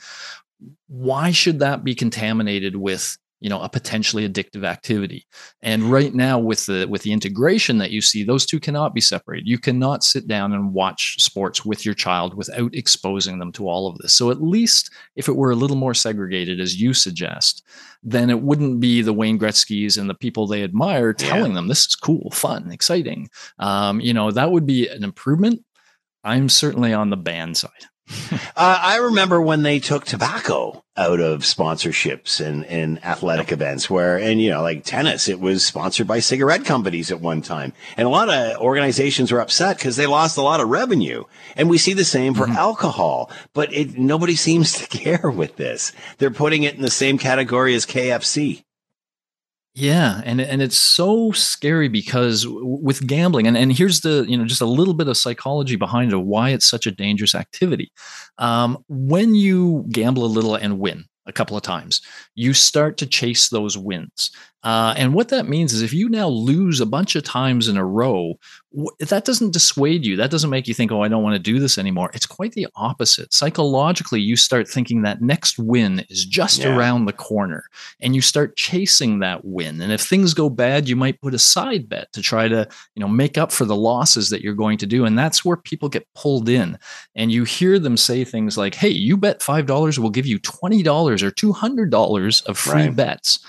Why 0.88 1.32
should 1.32 1.60
that 1.60 1.84
be 1.84 1.96
contaminated 1.96 2.76
with 2.76 3.18
you 3.42 3.50
know 3.50 3.60
a 3.62 3.68
potentially 3.68 4.28
addictive 4.28 4.64
activity 4.64 5.28
and 5.62 5.84
right 5.84 6.14
now 6.14 6.40
with 6.40 6.66
the 6.68 6.86
with 6.90 7.02
the 7.02 7.12
integration 7.12 7.78
that 7.80 7.92
you 7.92 8.02
see 8.02 8.24
those 8.24 8.46
two 8.46 8.60
cannot 8.60 8.94
be 8.94 9.02
separated 9.02 9.48
you 9.48 9.58
cannot 9.58 10.04
sit 10.04 10.28
down 10.28 10.54
and 10.54 10.74
watch 10.74 11.22
sports 11.22 11.66
with 11.66 11.86
your 11.86 11.96
child 11.96 12.34
without 12.36 12.74
exposing 12.74 13.40
them 13.40 13.52
to 13.52 13.68
all 13.68 13.88
of 13.88 13.98
this 13.98 14.14
so 14.14 14.32
at 14.32 14.42
least 14.42 14.92
if 15.16 15.28
it 15.28 15.36
were 15.36 15.52
a 15.52 15.56
little 15.56 15.76
more 15.76 15.94
segregated 15.94 16.62
as 16.62 16.80
you 16.80 16.94
suggest 16.94 17.64
then 18.04 18.30
it 18.30 18.42
wouldn't 18.42 18.80
be 18.80 19.02
the 19.02 19.14
Wayne 19.14 19.38
Gretzky's 19.38 19.98
and 19.98 20.10
the 20.10 20.16
people 20.16 20.48
they 20.48 20.64
admire 20.64 21.14
telling 21.14 21.52
yeah. 21.52 21.56
them 21.56 21.68
this 21.68 21.86
is 21.86 21.96
cool, 21.96 22.32
fun, 22.32 22.72
exciting. 22.72 23.30
Um, 23.60 24.00
you 24.00 24.14
know, 24.14 24.32
that 24.32 24.52
would 24.52 24.66
be 24.66 24.88
an 24.88 25.04
improvement. 25.04 25.64
I'm 26.24 26.50
certainly 26.50 26.94
on 26.94 27.10
the 27.10 27.18
band 27.18 27.58
side. 27.58 27.70
uh, 28.56 28.80
I 28.82 28.98
remember 28.98 29.42
when 29.42 29.64
they 29.64 29.80
took 29.80 30.06
tobacco 30.06 30.84
out 30.98 31.20
of 31.20 31.42
sponsorships 31.42 32.46
and, 32.46 32.66
and 32.66 33.04
athletic 33.04 33.52
events 33.52 33.90
where, 33.90 34.18
and 34.18 34.42
you 34.42 34.50
know, 34.50 34.62
like 34.62 34.84
tennis, 34.84 35.30
it 35.30 35.40
was 35.40 35.66
sponsored 35.66 36.08
by 36.08 36.20
cigarette 36.20 36.66
companies 36.66 37.12
at 37.12 37.22
one 37.22 37.42
time. 37.42 37.74
And 37.98 38.08
a 38.08 38.12
lot 38.12 38.30
of 38.30 38.58
organizations 38.58 39.32
were 39.32 39.40
upset 39.40 39.78
because 39.78 39.96
they 39.96 40.06
lost 40.06 40.38
a 40.38 40.42
lot 40.42 40.60
of 40.60 40.70
revenue. 40.70 41.24
And 41.56 41.70
we 41.70 41.78
see 41.78 41.94
the 41.94 42.06
same 42.06 42.34
for 42.34 42.46
mm-hmm. 42.46 42.58
alcohol, 42.58 43.32
but 43.54 43.74
it, 43.74 43.98
nobody 43.98 44.36
seems 44.36 44.74
to 44.74 44.88
care 44.98 45.32
with 45.32 45.56
this. 45.56 45.92
They're 46.18 46.32
putting 46.32 46.64
it 46.64 46.76
in 46.76 46.82
the 46.82 46.92
same 46.92 47.18
category 47.18 47.74
as 47.76 47.86
KFC. 47.86 48.64
Yeah, 49.74 50.22
and 50.26 50.42
and 50.42 50.62
it's 50.62 50.76
so 50.76 51.32
scary 51.32 51.88
because 51.88 52.46
with 52.48 53.08
gambling, 53.08 53.48
and, 53.48 53.56
and 53.56 53.72
here's 53.72 54.02
the 54.02 54.26
you 54.28 54.38
know 54.38 54.44
just 54.46 54.62
a 54.62 54.66
little 54.66 54.94
bit 54.94 55.08
of 55.08 55.16
psychology 55.16 55.78
behind 55.78 56.12
it, 56.12 56.18
why 56.18 56.50
it's 56.50 56.70
such 56.70 56.86
a 56.86 56.92
dangerous 56.92 57.34
activity. 57.36 57.90
Um, 58.38 58.84
when 58.90 59.34
you 59.34 59.86
gamble 59.90 60.26
a 60.26 60.28
little 60.28 60.56
and 60.56 60.78
win 60.78 61.06
a 61.26 61.32
couple 61.32 61.56
of 61.56 61.64
times, 61.64 62.02
you 62.36 62.54
start 62.54 62.98
to 62.98 63.06
chase 63.06 63.48
those 63.48 63.78
wins. 63.78 64.32
Uh, 64.64 64.94
and 64.98 65.14
what 65.14 65.30
that 65.30 65.48
means 65.48 65.72
is 65.72 65.82
if 65.82 65.94
you 65.94 66.10
now 66.10 66.28
lose 66.28 66.82
a 66.82 66.86
bunch 66.86 67.16
of 67.16 67.24
times 67.24 67.70
in 67.70 67.78
a 67.78 67.86
row, 67.86 68.34
that 69.00 69.26
doesn't 69.26 69.52
dissuade 69.52 70.06
you. 70.06 70.16
That 70.16 70.32
doesn't 70.32 70.50
make 70.50 70.68
you 70.68 70.74
think, 70.74 70.92
oh, 70.92 71.02
I 71.02 71.10
don't 71.10 71.24
want 71.24 71.36
to 71.36 71.40
do 71.40 71.60
this 71.60 71.78
anymore. 71.78 72.10
It's 72.14 72.26
quite 72.26 72.54
the 72.54 72.68
opposite. 72.76 73.34
Psychologically, 73.34 74.22
you 74.22 74.38
start 74.38 74.68
thinking 74.68 75.02
that 75.02 75.22
next 75.22 75.60
win 75.60 76.06
is 76.10 76.26
just 76.26 76.60
yeah. 76.60 76.76
around 76.76 77.06
the 77.06 77.14
corner 77.14 77.66
and 78.00 78.16
you 78.16 78.22
start 78.22 78.56
chasing 78.56 79.20
that 79.20 79.44
win. 79.44 79.82
And 79.82 79.92
if 79.92 80.02
things 80.02 80.34
go 80.34 80.50
bad, 80.50 80.88
you 80.88 80.96
might 80.96 81.22
put 81.22 81.34
a 81.34 81.40
side 81.40 81.90
bet 81.90 82.14
to 82.14 82.22
try 82.22 82.48
to, 82.48 82.68
you 82.96 83.02
know, 83.02 83.10
make 83.10 83.38
up 83.38 83.52
for 83.52 83.66
the 83.66 83.76
losses 83.76 84.30
that 84.30 84.42
you're 84.42 84.54
going 84.54 84.78
to 84.78 84.88
do. 84.88 85.04
And 85.04 85.20
that's 85.20 85.44
where 85.44 85.58
people 85.58 85.90
get 85.90 86.08
pulled 86.16 86.48
in. 86.48 86.80
And 87.14 87.32
you 87.32 87.44
hear 87.44 87.78
them 87.78 87.98
say 87.98 88.24
things 88.24 88.58
like, 88.58 88.76
hey, 88.76 88.90
you 88.90 89.18
bet 89.18 89.42
$5, 89.42 90.00
we'll 90.00 90.10
give 90.12 90.26
you 90.26 90.40
$20 90.40 91.22
or 91.22 91.32
$200 91.32 92.46
of 92.46 92.58
free 92.58 92.74
right. 92.84 92.96
bets. 92.96 93.40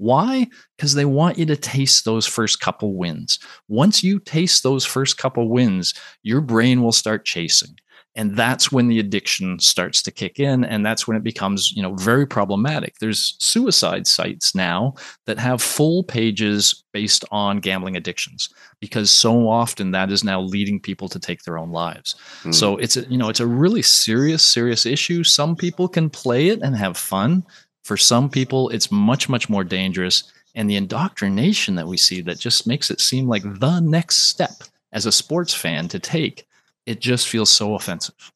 Why? 0.00 0.46
Because 0.76 0.94
they 0.94 1.04
want 1.04 1.36
you 1.36 1.44
to 1.44 1.56
taste 1.56 2.06
those 2.06 2.26
first 2.26 2.58
couple 2.58 2.94
wins. 2.94 3.38
Once 3.68 4.02
you 4.02 4.18
taste 4.18 4.62
those 4.62 4.86
first 4.86 5.18
couple 5.18 5.50
wins, 5.50 5.92
your 6.22 6.40
brain 6.40 6.82
will 6.82 6.90
start 6.90 7.26
chasing. 7.26 7.76
And 8.16 8.34
that's 8.34 8.72
when 8.72 8.88
the 8.88 8.98
addiction 8.98 9.58
starts 9.58 10.02
to 10.02 10.10
kick 10.10 10.40
in. 10.40 10.64
And 10.64 10.84
that's 10.84 11.06
when 11.06 11.18
it 11.18 11.22
becomes, 11.22 11.70
you 11.72 11.82
know, 11.82 11.94
very 11.96 12.26
problematic. 12.26 12.98
There's 12.98 13.36
suicide 13.40 14.06
sites 14.06 14.54
now 14.54 14.94
that 15.26 15.38
have 15.38 15.60
full 15.60 16.02
pages 16.02 16.82
based 16.92 17.26
on 17.30 17.60
gambling 17.60 17.94
addictions 17.96 18.48
because 18.80 19.10
so 19.10 19.48
often 19.48 19.90
that 19.90 20.10
is 20.10 20.24
now 20.24 20.40
leading 20.40 20.80
people 20.80 21.10
to 21.10 21.20
take 21.20 21.42
their 21.42 21.58
own 21.58 21.72
lives. 21.72 22.16
Mm. 22.42 22.54
So 22.54 22.78
it's 22.78 22.96
a, 22.96 23.02
you 23.02 23.18
know, 23.18 23.28
it's 23.28 23.40
a 23.40 23.46
really 23.46 23.82
serious, 23.82 24.42
serious 24.42 24.86
issue. 24.86 25.24
Some 25.24 25.54
people 25.54 25.88
can 25.88 26.08
play 26.08 26.48
it 26.48 26.62
and 26.62 26.74
have 26.74 26.96
fun. 26.96 27.44
For 27.82 27.96
some 27.96 28.30
people, 28.30 28.68
it's 28.70 28.90
much, 28.90 29.28
much 29.28 29.48
more 29.48 29.64
dangerous. 29.64 30.30
And 30.54 30.68
the 30.68 30.76
indoctrination 30.76 31.76
that 31.76 31.86
we 31.86 31.96
see 31.96 32.20
that 32.22 32.38
just 32.38 32.66
makes 32.66 32.90
it 32.90 33.00
seem 33.00 33.28
like 33.28 33.42
the 33.44 33.80
next 33.80 34.28
step 34.28 34.64
as 34.92 35.06
a 35.06 35.12
sports 35.12 35.54
fan 35.54 35.88
to 35.88 35.98
take, 35.98 36.46
it 36.86 37.00
just 37.00 37.28
feels 37.28 37.50
so 37.50 37.74
offensive. 37.74 38.32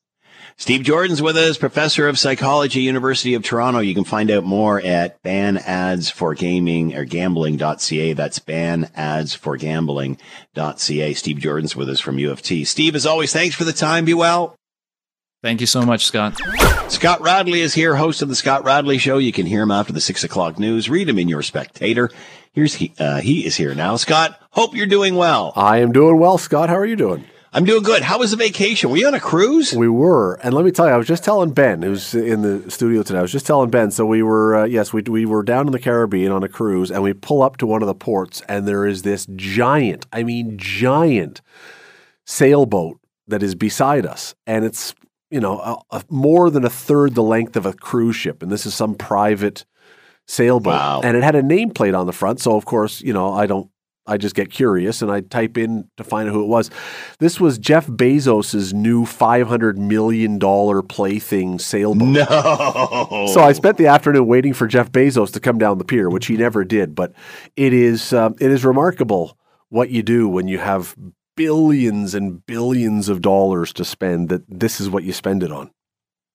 Steve 0.57 0.83
Joordens 0.83 1.21
with 1.21 1.37
us, 1.37 1.59
professor 1.59 2.07
of 2.07 2.19
psychology, 2.19 2.81
University 2.81 3.35
of 3.35 3.43
Toronto. 3.43 3.81
You 3.81 3.95
can 3.95 4.05
find 4.05 4.31
out 4.31 4.45
more 4.45 4.81
at 4.81 5.21
ban 5.23 5.59
ads 5.59 6.11
for 6.11 6.35
gaming 6.35 6.95
or 6.95 7.05
gambling.ca. 7.05 8.13
That's 8.13 8.39
ban 8.39 8.89
ads 8.95 9.35
for 9.35 9.57
gambling.ca. 9.57 11.15
Steve 11.15 11.39
Joordens 11.39 11.75
with 11.75 11.89
us 11.89 11.99
from 11.99 12.19
U 12.21 12.31
of 12.31 12.41
T. 12.41 12.65
Steve, 12.65 12.95
as 12.95 13.05
always, 13.05 13.33
thanks 13.33 13.57
for 13.57 13.65
the 13.65 13.73
time. 13.73 14.05
Be 14.05 14.15
well. 14.15 14.55
Thank 15.43 15.61
you 15.61 15.67
so 15.67 15.83
much, 15.83 16.07
Scott. 16.07 16.41
Scott 16.89 17.21
Radley 17.21 17.61
is 17.61 17.75
here, 17.75 17.97
host 17.97 18.23
of 18.23 18.29
the 18.29 18.35
Scott 18.35 18.65
Radley 18.65 18.99
Show. 18.99 19.19
You 19.19 19.33
can 19.33 19.47
hear 19.47 19.63
him 19.63 19.71
after 19.71 19.93
the 19.93 20.01
six 20.01 20.23
o'clock 20.25 20.59
news. 20.59 20.89
Read 20.89 21.09
him 21.09 21.19
in 21.19 21.29
your 21.29 21.43
Spectator. 21.43 22.11
Here's 22.53 22.75
he. 22.75 22.95
Uh, 22.99 23.21
he 23.21 23.45
is 23.45 23.57
here 23.57 23.75
now. 23.75 23.97
Scott, 23.97 24.41
hope 24.51 24.75
you're 24.75 24.87
doing 24.87 25.17
well. 25.17 25.53
I 25.57 25.79
am 25.79 25.93
doing 25.93 26.19
well, 26.19 26.39
Scott. 26.39 26.69
How 26.69 26.77
are 26.77 26.87
you 26.87 26.97
doing? 26.97 27.25
I'm 27.53 27.65
doing 27.65 27.83
good. 27.83 28.03
How 28.03 28.19
was 28.19 28.33
the 28.33 28.37
vacation? 28.37 28.91
Were 28.91 28.97
you 28.97 29.07
on 29.07 29.15
a 29.15 29.21
cruise? 29.21 29.73
We 29.73 29.89
were, 29.89 30.35
and 30.43 30.55
let 30.55 30.65
me 30.65 30.71
tell 30.73 30.87
you, 30.87 30.93
I 30.93 30.97
was 30.97 31.07
just 31.07 31.23
telling 31.23 31.53
Ben, 31.53 31.83
who's 31.83 32.15
in 32.15 32.43
the 32.43 32.71
studio 32.71 33.03
today. 33.03 33.21
I 33.21 33.23
was 33.23 33.33
just 33.33 33.47
telling 33.47 33.71
Ben. 33.71 33.91
So 33.91 34.05
we 34.07 34.23
were, 34.23 34.57
uh, 34.57 34.65
yes, 34.65 34.93
we 34.93 35.03
we 35.03 35.25
were 35.25 35.43
down 35.43 35.67
in 35.67 35.73
the 35.73 35.79
Caribbean 35.79 36.33
on 36.33 36.43
a 36.43 36.49
cruise, 36.49 36.91
and 36.91 37.03
we 37.03 37.13
pull 37.13 37.43
up 37.43 37.57
to 37.59 37.67
one 37.67 37.83
of 37.83 37.87
the 37.87 37.95
ports, 37.95 38.43
and 38.49 38.67
there 38.67 38.87
is 38.87 39.03
this 39.03 39.27
giant, 39.37 40.07
I 40.13 40.23
mean, 40.23 40.59
giant 40.59 41.41
sailboat 42.25 42.99
that 43.29 43.43
is 43.43 43.55
beside 43.55 44.05
us, 44.05 44.35
and 44.47 44.65
it's 44.65 44.95
you 45.35 45.41
know, 45.41 45.59
a, 45.59 45.97
a, 45.97 46.05
more 46.09 46.49
than 46.49 46.65
a 46.65 46.71
third 46.71 47.17
the 47.17 47.23
length 47.23 47.57
of 47.57 47.67
a 47.67 47.73
cruise 47.73 48.15
ship, 48.15 48.41
and 48.41 48.53
this 48.53 48.67
is 48.67 48.73
some 48.73 48.95
private 48.95 49.65
sailboat, 50.29 50.75
wow. 50.75 51.01
and 51.03 51.17
it 51.17 51.25
had 51.25 51.35
a 51.35 51.43
nameplate 51.43 51.99
on 51.99 52.07
the 52.07 52.13
front. 52.13 52.41
So 52.41 52.55
of 52.57 52.65
course, 52.65 53.01
you 53.01 53.13
know, 53.13 53.33
I 53.33 53.47
don't. 53.47 53.69
I 54.07 54.19
just 54.19 54.35
get 54.35 54.51
curious 54.51 55.01
and 55.01 55.11
I 55.11 55.23
type 55.23 55.57
in 55.57 55.89
to 55.97 56.05
find 56.05 56.29
out 56.29 56.35
who 56.35 56.43
it 56.43 56.49
was. 56.49 56.71
This 57.21 57.41
was 57.41 57.57
Jeff 57.57 57.87
Bezos's 57.87 58.75
new 58.75 59.07
five 59.07 59.49
hundred 59.49 59.79
million 59.79 60.39
dollar 60.39 60.83
plaything 60.83 61.59
sailboat. 61.59 62.09
No. 62.09 63.27
So 63.33 63.41
I 63.41 63.53
spent 63.53 63.79
the 63.79 63.87
afternoon 63.87 64.27
waiting 64.27 64.53
for 64.53 64.67
Jeff 64.67 64.93
Bezos 64.93 65.33
to 65.33 65.41
come 65.41 65.59
down 65.59 65.79
the 65.79 65.85
pier, 65.85 66.11
which 66.11 66.27
he 66.27 66.37
never 66.37 66.65
did. 66.65 66.95
But 66.95 67.15
it 67.57 67.73
is 67.73 68.13
um, 68.13 68.37
it 68.41 68.51
is 68.51 68.65
remarkable 68.65 69.37
what 69.71 69.89
you 69.91 70.03
do 70.03 70.29
when 70.29 70.47
you 70.49 70.59
have 70.59 70.95
billions 71.37 72.15
and 72.15 72.45
billions 72.47 73.09
of 73.09 73.23
dollars 73.23 73.73
to 73.75 73.85
spend 73.85 74.29
that 74.29 74.43
this 74.49 74.81
is 74.81 74.89
what 74.91 75.05
you 75.05 75.13
spend 75.13 75.43
it 75.43 75.53
on. 75.53 75.71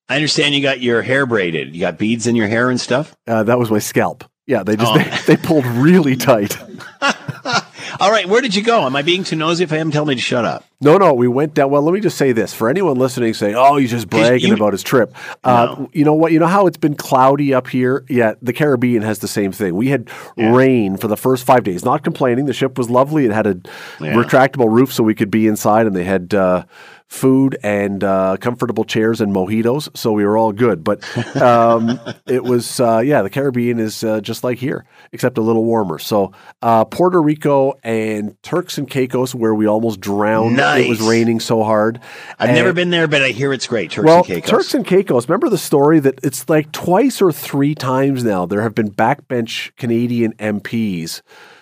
I 0.08 0.16
understand 0.16 0.56
you 0.56 0.62
got 0.62 0.82
your 0.82 1.02
hair 1.02 1.26
braided. 1.26 1.76
You 1.76 1.82
got 1.82 1.98
beads 1.98 2.26
in 2.26 2.36
your 2.36 2.48
hair 2.48 2.70
and 2.70 2.82
stuff? 2.82 3.16
Uh, 3.28 3.44
that 3.44 3.60
was 3.60 3.70
my 3.70 3.80
scalp. 3.80 4.24
Yeah, 4.48 4.64
they 4.64 4.76
just 4.76 4.92
oh. 4.92 4.98
they, 4.98 5.36
they 5.36 5.42
pulled 5.42 5.66
really 5.66 6.16
tight. 6.16 6.58
All 8.00 8.12
right, 8.12 8.28
where 8.28 8.42
did 8.42 8.56
you 8.56 8.64
go? 8.64 8.86
Am 8.86 8.96
I 8.96 9.02
being 9.02 9.24
too 9.24 9.36
nosy 9.36 9.64
if 9.64 9.74
I 9.74 9.78
am? 9.78 9.92
Tell 9.92 10.06
me 10.06 10.16
to 10.16 10.22
shut 10.22 10.46
up. 10.46 10.66
No, 10.82 10.98
no, 10.98 11.14
we 11.14 11.28
went 11.28 11.54
down. 11.56 11.72
Well, 11.72 11.82
let 11.82 11.94
me 11.94 12.00
just 12.00 12.18
say 12.18 12.32
this 12.32 12.54
for 12.54 12.70
anyone 12.70 12.98
listening, 12.98 13.34
saying, 13.34 13.56
"Oh, 13.56 13.76
he's 13.76 13.92
just 13.92 14.10
bragging 14.10 14.50
you, 14.50 14.54
about 14.54 14.72
his 14.74 14.82
trip." 14.82 15.14
Uh, 15.44 15.76
no. 15.78 15.90
You 15.94 16.06
know 16.06 16.14
what? 16.14 16.32
You 16.32 16.40
know 16.40 16.48
how 16.48 16.68
it's 16.68 16.78
been 16.78 16.96
cloudy 16.96 17.54
up 17.54 17.68
here. 17.68 18.06
Yeah, 18.10 18.36
the 18.42 18.54
Caribbean 18.54 19.02
has 19.02 19.20
the 19.20 19.28
same 19.28 19.52
thing. 19.52 19.76
We 19.76 19.90
had 19.90 20.10
yeah. 20.38 20.56
rain 20.56 20.96
for 20.96 21.08
the 21.08 21.18
first 21.18 21.46
five 21.46 21.64
days. 21.64 21.84
Not 21.84 22.04
complaining. 22.04 22.46
The 22.46 22.54
ship 22.54 22.78
was 22.78 22.90
lovely. 22.90 23.26
It 23.26 23.32
had 23.32 23.48
a 23.48 23.60
yeah. 24.00 24.14
retractable 24.14 24.72
roof, 24.72 24.94
so 24.94 25.04
we 25.04 25.16
could 25.16 25.32
be 25.32 25.48
inside, 25.48 25.86
and 25.86 25.96
they 25.96 26.06
had. 26.06 26.34
Uh, 26.34 26.64
food 27.10 27.58
and 27.64 28.04
uh, 28.04 28.38
comfortable 28.40 28.86
chairs 28.86 29.20
and 29.20 29.34
mojitos, 29.34 29.90
so 29.98 30.12
we 30.12 30.24
were 30.24 30.38
all 30.38 30.52
good. 30.52 30.84
But 30.84 31.04
um, 31.42 32.00
it 32.28 32.44
was, 32.44 32.80
uh, 32.80 33.00
yeah, 33.00 33.24
the 33.24 33.32
Caribbean 33.32 33.80
is 33.80 34.04
uh, 34.04 34.22
just 34.22 34.44
like 34.44 34.60
here, 34.60 34.86
except 35.12 35.38
a 35.38 35.42
little 35.42 35.66
warmer. 35.66 35.98
So 35.98 36.32
uh, 36.62 36.86
Puerto 36.86 37.20
Rico 37.20 37.74
and 37.84 38.42
Turks 38.44 38.78
and 38.78 38.88
Caicos, 38.88 39.34
where 39.34 39.56
we 39.56 39.68
almost 39.68 40.00
drowned. 40.00 40.56
Nice. 40.56 40.86
It 40.86 40.90
was 40.90 41.02
raining 41.02 41.40
so 41.40 41.64
hard. 41.64 42.00
I've 42.38 42.50
and, 42.50 42.58
never 42.58 42.74
been 42.74 42.92
there, 42.92 43.08
but 43.08 43.24
I 43.24 43.30
hear 43.30 43.52
it's 43.52 43.68
great. 43.68 43.92
Turks 43.92 44.06
well, 44.06 44.18
and 44.20 44.28
Caicos. 44.28 44.50
Turks 44.50 44.74
and 44.76 44.86
Caicos. 44.86 45.28
Remember 45.28 45.50
the 45.50 45.58
story 45.58 46.00
that 46.00 46.20
it's 46.24 46.48
like 46.48 46.72
twice 46.72 47.22
or 47.22 47.32
three 47.32 47.74
times 47.74 48.24
now 48.24 48.46
there 48.46 48.62
have 48.62 48.76
been 48.76 48.92
backbench 48.92 49.76
Canadian 49.78 50.34
MPs 50.34 51.22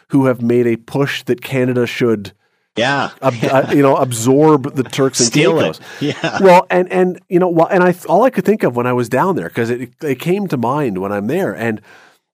who 0.10 0.26
have 0.26 0.42
made 0.42 0.68
a 0.68 0.76
push 0.76 1.24
that 1.24 1.42
Canada 1.42 1.88
should– 1.88 2.34
yeah, 2.78 3.12
ab- 3.22 3.44
uh, 3.44 3.72
you 3.74 3.82
know, 3.82 3.96
absorb 3.96 4.76
the 4.76 4.84
Turks 4.84 5.20
and 5.20 5.28
Steal 5.28 5.60
Caicos. 5.60 5.80
It. 5.80 6.16
Yeah. 6.24 6.38
Well, 6.42 6.68
and 6.70 6.92
and 6.92 7.20
you 7.30 7.40
know, 7.40 7.50
well, 7.50 7.68
and 7.68 7.84
I 7.84 7.96
all 8.08 8.24
I 8.24 8.30
could 8.30 8.46
think 8.46 8.64
of 8.64 8.76
when 8.76 8.88
I 8.88 8.94
was 8.94 9.10
down 9.10 9.36
there 9.36 9.48
because 9.48 9.70
it 9.70 9.92
it 10.04 10.20
came 10.20 10.48
to 10.48 10.58
mind 10.58 11.00
when 11.00 11.12
I'm 11.12 11.28
there, 11.28 11.56
and 11.56 11.82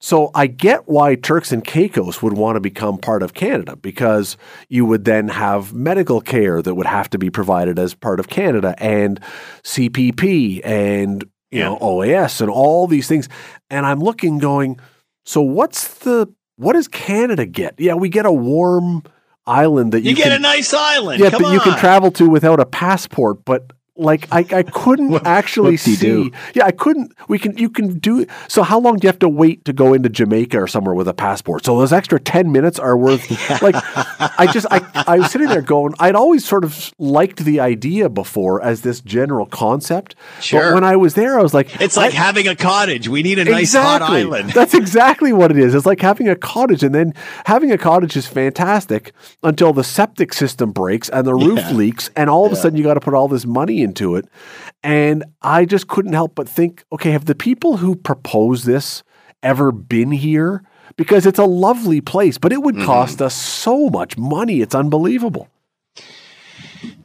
so 0.03 0.31
I 0.35 0.47
get 0.47 0.89
why 0.89 1.15
Turks 1.15 1.53
and 1.53 1.63
Caicos 1.63 2.21
would 2.21 2.33
want 2.33 2.57
to 2.57 2.59
become 2.59 2.97
part 2.97 3.23
of 3.23 3.33
Canada 3.33 3.77
because 3.77 4.35
you 4.67 4.85
would 4.85 5.05
then 5.05 5.29
have 5.29 5.73
medical 5.73 6.19
care 6.19 6.61
that 6.61 6.75
would 6.75 6.87
have 6.87 7.09
to 7.11 7.17
be 7.17 7.29
provided 7.29 7.79
as 7.79 7.93
part 7.93 8.19
of 8.19 8.27
Canada 8.27 8.75
and 8.79 9.21
CPP 9.63 10.59
and 10.65 11.23
you 11.51 11.59
yeah. 11.59 11.69
know 11.69 11.77
OAS 11.77 12.41
and 12.41 12.49
all 12.49 12.85
these 12.85 13.07
things, 13.07 13.29
and 13.69 13.85
I'm 13.85 14.01
looking 14.01 14.39
going, 14.39 14.77
so 15.23 15.41
what's 15.41 15.99
the 15.99 16.27
what 16.57 16.73
does 16.73 16.87
Canada 16.87 17.45
get? 17.45 17.75
Yeah, 17.79 17.93
we 17.93 18.09
get 18.09 18.25
a 18.25 18.31
warm 18.31 19.03
island 19.45 19.91
that 19.93 20.01
you, 20.01 20.11
you 20.11 20.15
get 20.15 20.23
can, 20.25 20.33
a 20.33 20.39
nice 20.39 20.73
island. 20.73 21.19
Yeah, 21.19 21.29
Come 21.29 21.43
that 21.43 21.47
on. 21.49 21.53
you 21.53 21.59
can 21.59 21.77
travel 21.77 22.11
to 22.11 22.29
without 22.29 22.59
a 22.59 22.65
passport. 22.65 23.43
But 23.45 23.71
Like 23.95 24.27
I, 24.31 24.39
I 24.51 24.63
couldn't 24.63 25.13
actually 25.27 25.73
whoop-de-doo. 25.73 26.25
see. 26.25 26.31
Yeah, 26.55 26.65
I 26.65 26.71
couldn't. 26.71 27.13
We 27.27 27.37
can. 27.37 27.55
You 27.59 27.69
can 27.69 27.99
do. 27.99 28.25
So 28.47 28.63
how 28.63 28.79
long 28.79 28.95
do 28.97 29.05
you 29.05 29.09
have 29.09 29.19
to 29.19 29.29
wait 29.29 29.65
to 29.65 29.73
go 29.73 29.93
into 29.93 30.09
Jamaica 30.09 30.57
or 30.59 30.67
somewhere 30.67 30.95
with 30.95 31.07
a 31.07 31.13
passport? 31.13 31.63
So 31.63 31.77
those 31.77 31.93
extra 31.93 32.19
ten 32.19 32.51
minutes 32.51 32.79
are 32.79 32.97
worth. 32.97 33.29
like, 33.61 33.75
I 34.39 34.49
just 34.51 34.65
I 34.71 34.81
I 35.07 35.19
was 35.19 35.29
sitting 35.29 35.47
there 35.47 35.61
going. 35.61 35.93
I'd 35.99 36.15
always 36.15 36.43
sort 36.43 36.63
of 36.63 36.91
liked 36.97 37.45
the 37.45 37.59
idea 37.59 38.09
before 38.09 38.63
as 38.63 38.81
this 38.81 38.99
general 38.99 39.45
concept. 39.45 40.15
Sure. 40.41 40.61
But 40.61 40.73
when 40.73 40.83
I 40.83 40.95
was 40.95 41.13
there, 41.13 41.37
I 41.37 41.43
was 41.43 41.53
like, 41.53 41.79
It's 41.79 41.95
like 41.95 42.13
I- 42.13 42.17
having 42.17 42.47
a 42.47 42.55
cottage. 42.55 43.07
We 43.07 43.21
need 43.21 43.37
a 43.37 43.45
nice 43.45 43.73
hot 43.75 44.01
island. 44.01 44.49
That's 44.53 44.73
exactly 44.73 45.33
what 45.33 45.51
it 45.51 45.57
is. 45.59 45.75
It's 45.75 45.85
like 45.85 46.01
having 46.01 46.27
a 46.29 46.35
cottage, 46.35 46.81
and 46.81 46.95
then 46.95 47.13
having 47.45 47.71
a 47.71 47.77
cottage 47.77 48.17
is 48.17 48.25
fantastic 48.25 49.13
until 49.43 49.71
the 49.71 49.83
septic 49.83 50.33
system 50.33 50.71
breaks 50.71 51.09
and 51.09 51.27
the 51.27 51.35
roof 51.35 51.59
Yeah. 51.59 51.71
leaks, 51.73 52.09
and 52.15 52.27
all 52.27 52.47
of 52.47 52.51
a 52.51 52.55
sudden 52.55 52.75
you 52.75 52.83
got 52.83 52.95
to 52.95 52.99
put 52.99 53.13
all 53.13 53.27
this 53.27 53.45
money 53.45 53.82
into 53.83 54.15
it. 54.15 54.25
And 54.81 55.23
I 55.41 55.65
just 55.65 55.87
couldn't 55.87 56.13
help 56.13 56.35
but 56.35 56.49
think, 56.49 56.83
okay, 56.91 57.11
have 57.11 57.25
the 57.25 57.35
people 57.35 57.77
who 57.77 57.95
proposed 57.95 58.65
this 58.65 59.03
ever 59.43 59.71
been 59.71 60.11
here? 60.11 60.63
Because 60.95 61.25
it's 61.25 61.39
a 61.39 61.45
lovely 61.45 62.01
place, 62.01 62.37
but 62.37 62.51
it 62.51 62.61
would 62.61 62.75
Mm-hmm. 62.75 62.85
cost 62.85 63.21
us 63.21 63.35
so 63.35 63.89
much 63.89 64.17
money. 64.17 64.61
It's 64.61 64.75
unbelievable. 64.75 65.47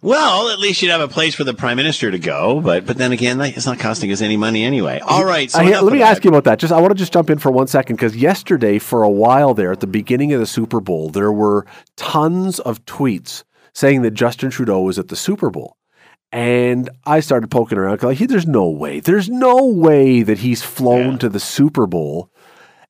Well, 0.00 0.48
at 0.50 0.58
least 0.58 0.80
you'd 0.82 0.90
have 0.90 1.00
a 1.00 1.08
place 1.08 1.34
for 1.34 1.44
the 1.44 1.54
prime 1.54 1.76
minister 1.76 2.10
to 2.10 2.18
go. 2.18 2.60
But 2.60 2.86
but 2.86 2.96
then 2.98 3.12
again, 3.12 3.40
it's 3.40 3.66
not 3.66 3.78
costing 3.78 4.12
us 4.12 4.20
any 4.20 4.36
money 4.36 4.64
anyway. 4.64 5.00
All 5.00 5.24
right. 5.24 5.50
So 5.50 5.58
I 5.58 5.80
let 5.80 5.92
me 5.92 6.02
ask 6.02 6.24
you 6.24 6.30
about 6.30 6.44
that. 6.44 6.58
Just 6.58 6.72
I 6.72 6.80
want 6.80 6.92
to 6.92 6.98
just 6.98 7.12
jump 7.12 7.30
in 7.30 7.38
for 7.38 7.50
one 7.50 7.66
second 7.66 7.96
because 7.96 8.16
yesterday, 8.16 8.78
for 8.78 9.02
a 9.02 9.10
while 9.10 9.54
there, 9.54 9.72
at 9.72 9.80
the 9.80 9.86
beginning 9.86 10.32
of 10.32 10.40
the 10.40 10.46
Super 10.46 10.80
Bowl, 10.80 11.10
there 11.10 11.32
were 11.32 11.66
tons 11.96 12.58
of 12.60 12.84
tweets 12.86 13.42
saying 13.72 14.02
that 14.02 14.12
Justin 14.12 14.50
Trudeau 14.50 14.80
was 14.82 14.98
at 14.98 15.08
the 15.08 15.16
Super 15.16 15.50
Bowl. 15.50 15.76
And 16.30 16.90
I 17.06 17.20
started 17.20 17.50
poking 17.50 17.78
around. 17.78 18.02
Like, 18.02 18.18
there's 18.18 18.46
no 18.46 18.68
way. 18.68 19.00
There's 19.00 19.28
no 19.30 19.64
way 19.64 20.22
that 20.22 20.38
he's 20.38 20.62
flown 20.62 21.18
to 21.20 21.28
the 21.30 21.40
Super 21.40 21.86
Bowl, 21.86 22.30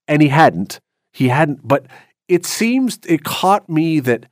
and 0.08 0.20
he 0.20 0.28
hadn't. 0.28 0.80
He 1.12 1.28
hadn't. 1.28 1.66
But 1.66 1.86
it 2.26 2.44
seems 2.44 2.98
it 3.06 3.22
caught 3.22 3.68
me 3.68 4.00
that 4.00 4.26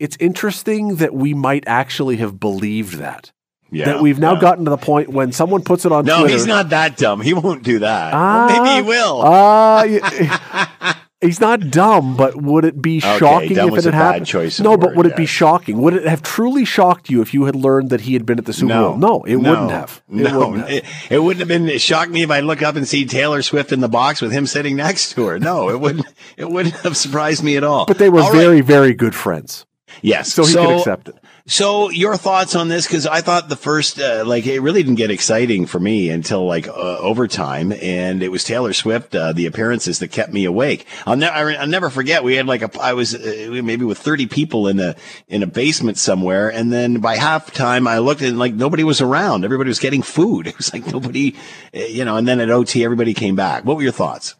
it's 0.00 0.16
interesting 0.18 0.96
that 0.96 1.14
we 1.14 1.32
might 1.32 1.62
actually 1.68 2.16
have 2.16 2.40
believed 2.40 2.94
that. 2.94 3.30
Yeah, 3.72 3.84
that 3.84 4.00
we've 4.02 4.18
now 4.18 4.34
yeah. 4.34 4.40
gotten 4.40 4.64
to 4.64 4.70
the 4.70 4.76
point 4.76 5.10
when 5.10 5.30
someone 5.30 5.62
puts 5.62 5.84
it 5.84 5.92
on 5.92 6.04
No, 6.04 6.18
Twitter. 6.22 6.34
he's 6.34 6.46
not 6.46 6.70
that 6.70 6.96
dumb. 6.96 7.20
He 7.20 7.32
won't 7.34 7.62
do 7.62 7.78
that. 7.78 8.12
Ah, 8.12 8.46
Well, 8.48 8.64
maybe 8.64 8.82
he 8.82 8.88
will. 8.88 9.20
Ah, 9.22 9.84
y- 9.86 10.94
he's 11.20 11.40
not 11.40 11.70
dumb, 11.70 12.16
but 12.16 12.36
would 12.40 12.64
it 12.64 12.80
be 12.80 12.98
Okay, 12.98 13.18
shocking 13.18 13.56
if 13.56 13.58
it 13.58 13.86
a 13.86 13.92
had 13.92 14.24
bad 14.24 14.28
happened? 14.28 14.60
no, 14.60 14.76
but 14.76 14.88
word, 14.90 14.96
would 14.96 15.06
it 15.06 15.16
be 15.16 15.26
shocking? 15.26 15.80
Would 15.82 15.94
it 15.94 16.06
have 16.06 16.22
truly 16.22 16.64
shocked 16.64 17.10
you 17.10 17.20
if 17.22 17.34
you 17.34 17.44
had 17.44 17.56
learned 17.56 17.90
that 17.90 18.02
he 18.02 18.14
had 18.14 18.26
been 18.26 18.38
at 18.38 18.46
the 18.46 18.52
Super 18.52 18.68
no, 18.68 18.90
Bowl? 18.90 18.98
No, 18.98 19.22
it 19.24 19.36
no, 19.36 19.50
wouldn't 19.50 19.70
have. 19.70 20.02
It 20.08 20.14
no, 20.14 20.38
wouldn't 20.38 20.58
have. 20.58 20.70
It, 20.70 20.84
it 21.10 21.18
wouldn't 21.18 21.40
have 21.40 21.48
been. 21.48 21.68
It 21.68 21.80
shocked 21.80 22.10
me 22.10 22.22
if 22.22 22.30
I 22.30 22.40
look 22.40 22.62
up 22.62 22.76
and 22.76 22.86
see 22.86 23.04
Taylor 23.06 23.42
Swift 23.42 23.72
in 23.72 23.80
the 23.80 23.88
box 23.88 24.20
with 24.20 24.32
him 24.32 24.46
sitting 24.46 24.76
next 24.76 25.12
to 25.12 25.26
her. 25.26 25.38
No, 25.38 25.68
it 25.70 25.80
wouldn't. 25.80 26.06
It 26.36 26.50
wouldn't 26.50 26.74
have 26.76 26.96
surprised 26.96 27.42
me 27.44 27.56
at 27.56 27.64
all. 27.64 27.86
But 27.86 27.98
they 27.98 28.08
were 28.10 28.20
All 28.20 28.32
right. 28.32 28.38
very, 28.40 28.60
very 28.60 28.94
good 28.94 29.14
friends. 29.14 29.66
Yes, 30.02 30.32
So 30.32 30.44
he 30.44 30.54
could 30.54 30.78
accept 30.78 31.08
it. 31.08 31.16
So 31.50 31.90
your 31.90 32.16
thoughts 32.16 32.54
on 32.54 32.68
this? 32.68 32.86
Because 32.86 33.08
I 33.08 33.22
thought 33.22 33.48
the 33.48 33.56
first, 33.56 33.98
uh, 33.98 34.22
like, 34.24 34.46
it 34.46 34.60
really 34.60 34.84
didn't 34.84 34.94
get 34.94 35.10
exciting 35.10 35.66
for 35.66 35.80
me 35.80 36.08
until 36.08 36.46
like 36.46 36.68
uh, 36.68 36.98
overtime, 36.98 37.72
and 37.72 38.22
it 38.22 38.28
was 38.28 38.44
Taylor 38.44 38.72
Swift, 38.72 39.16
uh, 39.16 39.32
the 39.32 39.46
appearances 39.46 39.98
that 39.98 40.12
kept 40.12 40.32
me 40.32 40.44
awake. 40.44 40.86
I'll 41.06 41.16
never, 41.16 41.50
I'll 41.50 41.66
never 41.66 41.90
forget. 41.90 42.22
We 42.22 42.36
had 42.36 42.46
like 42.46 42.62
a, 42.62 42.70
I 42.80 42.92
was 42.92 43.16
uh, 43.16 43.60
maybe 43.64 43.84
with 43.84 43.98
thirty 43.98 44.28
people 44.28 44.68
in 44.68 44.78
a 44.78 44.94
in 45.26 45.42
a 45.42 45.48
basement 45.48 45.98
somewhere, 45.98 46.52
and 46.52 46.72
then 46.72 47.00
by 47.00 47.16
halftime, 47.16 47.88
I 47.88 47.98
looked 47.98 48.22
and 48.22 48.38
like 48.38 48.54
nobody 48.54 48.84
was 48.84 49.00
around. 49.00 49.44
Everybody 49.44 49.66
was 49.66 49.80
getting 49.80 50.02
food. 50.02 50.46
It 50.50 50.56
was 50.56 50.72
like 50.72 50.86
nobody, 50.86 51.34
uh, 51.74 51.80
you 51.80 52.04
know. 52.04 52.16
And 52.16 52.28
then 52.28 52.38
at 52.38 52.48
OT, 52.48 52.84
everybody 52.84 53.12
came 53.12 53.34
back. 53.34 53.64
What 53.64 53.76
were 53.76 53.82
your 53.82 53.90
thoughts? 53.90 54.36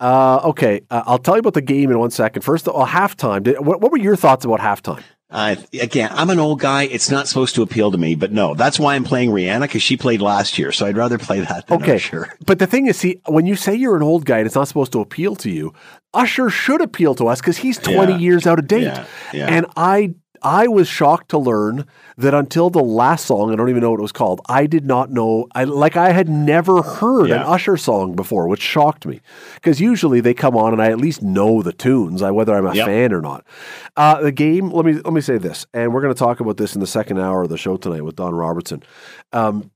Uh, 0.00 0.40
okay, 0.46 0.80
uh, 0.90 1.04
I'll 1.06 1.18
tell 1.18 1.36
you 1.36 1.40
about 1.40 1.54
the 1.54 1.62
game 1.62 1.92
in 1.92 2.00
one 2.00 2.10
second. 2.10 2.42
First, 2.42 2.66
of 2.66 2.74
all, 2.74 2.84
halftime. 2.84 3.44
Did, 3.44 3.64
what, 3.64 3.80
what 3.80 3.92
were 3.92 3.98
your 3.98 4.16
thoughts 4.16 4.44
about 4.44 4.58
halftime? 4.58 5.04
Uh, 5.32 5.56
again, 5.80 6.10
I'm 6.12 6.28
an 6.30 6.38
old 6.38 6.60
guy. 6.60 6.82
It's 6.84 7.10
not 7.10 7.26
supposed 7.26 7.54
to 7.54 7.62
appeal 7.62 7.90
to 7.90 7.98
me, 7.98 8.14
but 8.14 8.32
no, 8.32 8.54
that's 8.54 8.78
why 8.78 8.94
I'm 8.94 9.04
playing 9.04 9.30
Rihanna 9.30 9.62
because 9.62 9.82
she 9.82 9.96
played 9.96 10.20
last 10.20 10.58
year. 10.58 10.70
So 10.72 10.84
I'd 10.86 10.96
rather 10.96 11.16
play 11.18 11.40
that 11.40 11.66
than 11.66 11.82
Okay, 11.82 11.96
Usher. 11.96 12.36
but 12.46 12.58
the 12.58 12.66
thing 12.66 12.86
is, 12.86 12.98
see, 12.98 13.20
when 13.26 13.46
you 13.46 13.56
say 13.56 13.74
you're 13.74 13.96
an 13.96 14.02
old 14.02 14.26
guy 14.26 14.38
and 14.38 14.46
it's 14.46 14.54
not 14.54 14.68
supposed 14.68 14.92
to 14.92 15.00
appeal 15.00 15.34
to 15.36 15.50
you, 15.50 15.72
Usher 16.14 16.50
should 16.50 16.82
appeal 16.82 17.14
to 17.14 17.26
us 17.28 17.40
because 17.40 17.56
he's 17.56 17.78
20 17.78 18.12
Yeah. 18.12 18.18
years 18.18 18.46
out 18.46 18.58
of 18.58 18.66
date. 18.66 18.82
Yeah, 18.82 19.06
yeah. 19.32 19.46
And 19.46 19.66
I, 19.74 20.14
I 20.42 20.66
was 20.68 20.88
shocked 20.88 21.28
to 21.30 21.38
learn 21.38 21.86
that 22.18 22.34
until 22.34 22.68
the 22.70 22.82
last 22.82 23.26
song, 23.26 23.52
I 23.52 23.56
don't 23.56 23.68
even 23.68 23.80
know 23.82 23.90
what 23.92 24.00
it 24.00 24.02
was 24.02 24.12
called. 24.12 24.40
I 24.48 24.66
did 24.66 24.84
not 24.84 25.10
know. 25.10 25.46
I 25.54 25.64
like 25.64 25.96
I 25.96 26.12
had 26.12 26.28
never 26.28 26.82
heard 26.82 27.30
an 27.30 27.42
Usher 27.42 27.76
song 27.76 28.14
before, 28.16 28.48
which 28.48 28.60
shocked 28.60 29.06
me 29.06 29.20
because 29.54 29.80
usually 29.80 30.20
they 30.20 30.34
come 30.34 30.56
on 30.56 30.72
and 30.72 30.82
I 30.82 30.90
at 30.90 30.98
least 30.98 31.22
know 31.22 31.62
the 31.62 31.72
tunes, 31.72 32.22
I, 32.22 32.30
whether 32.30 32.54
I'm 32.54 32.66
a 32.66 32.74
Yep. 32.74 32.86
fan 32.86 33.12
or 33.12 33.20
not. 33.20 33.46
Uh, 33.96 34.20
the 34.22 34.32
game. 34.32 34.70
Let 34.70 34.84
me 34.84 34.94
let 34.94 35.12
me 35.12 35.20
say 35.20 35.38
this, 35.38 35.66
and 35.72 35.92
we're 35.94 36.02
going 36.02 36.14
to 36.14 36.18
talk 36.18 36.40
about 36.40 36.56
this 36.56 36.74
in 36.74 36.80
the 36.80 36.86
second 36.86 37.18
hour 37.18 37.42
of 37.42 37.48
the 37.48 37.58
show 37.58 37.76
tonight 37.76 38.02
with 38.04 38.16
Don 38.16 38.34
Robertson. 38.34 38.82
Um, 39.32 39.70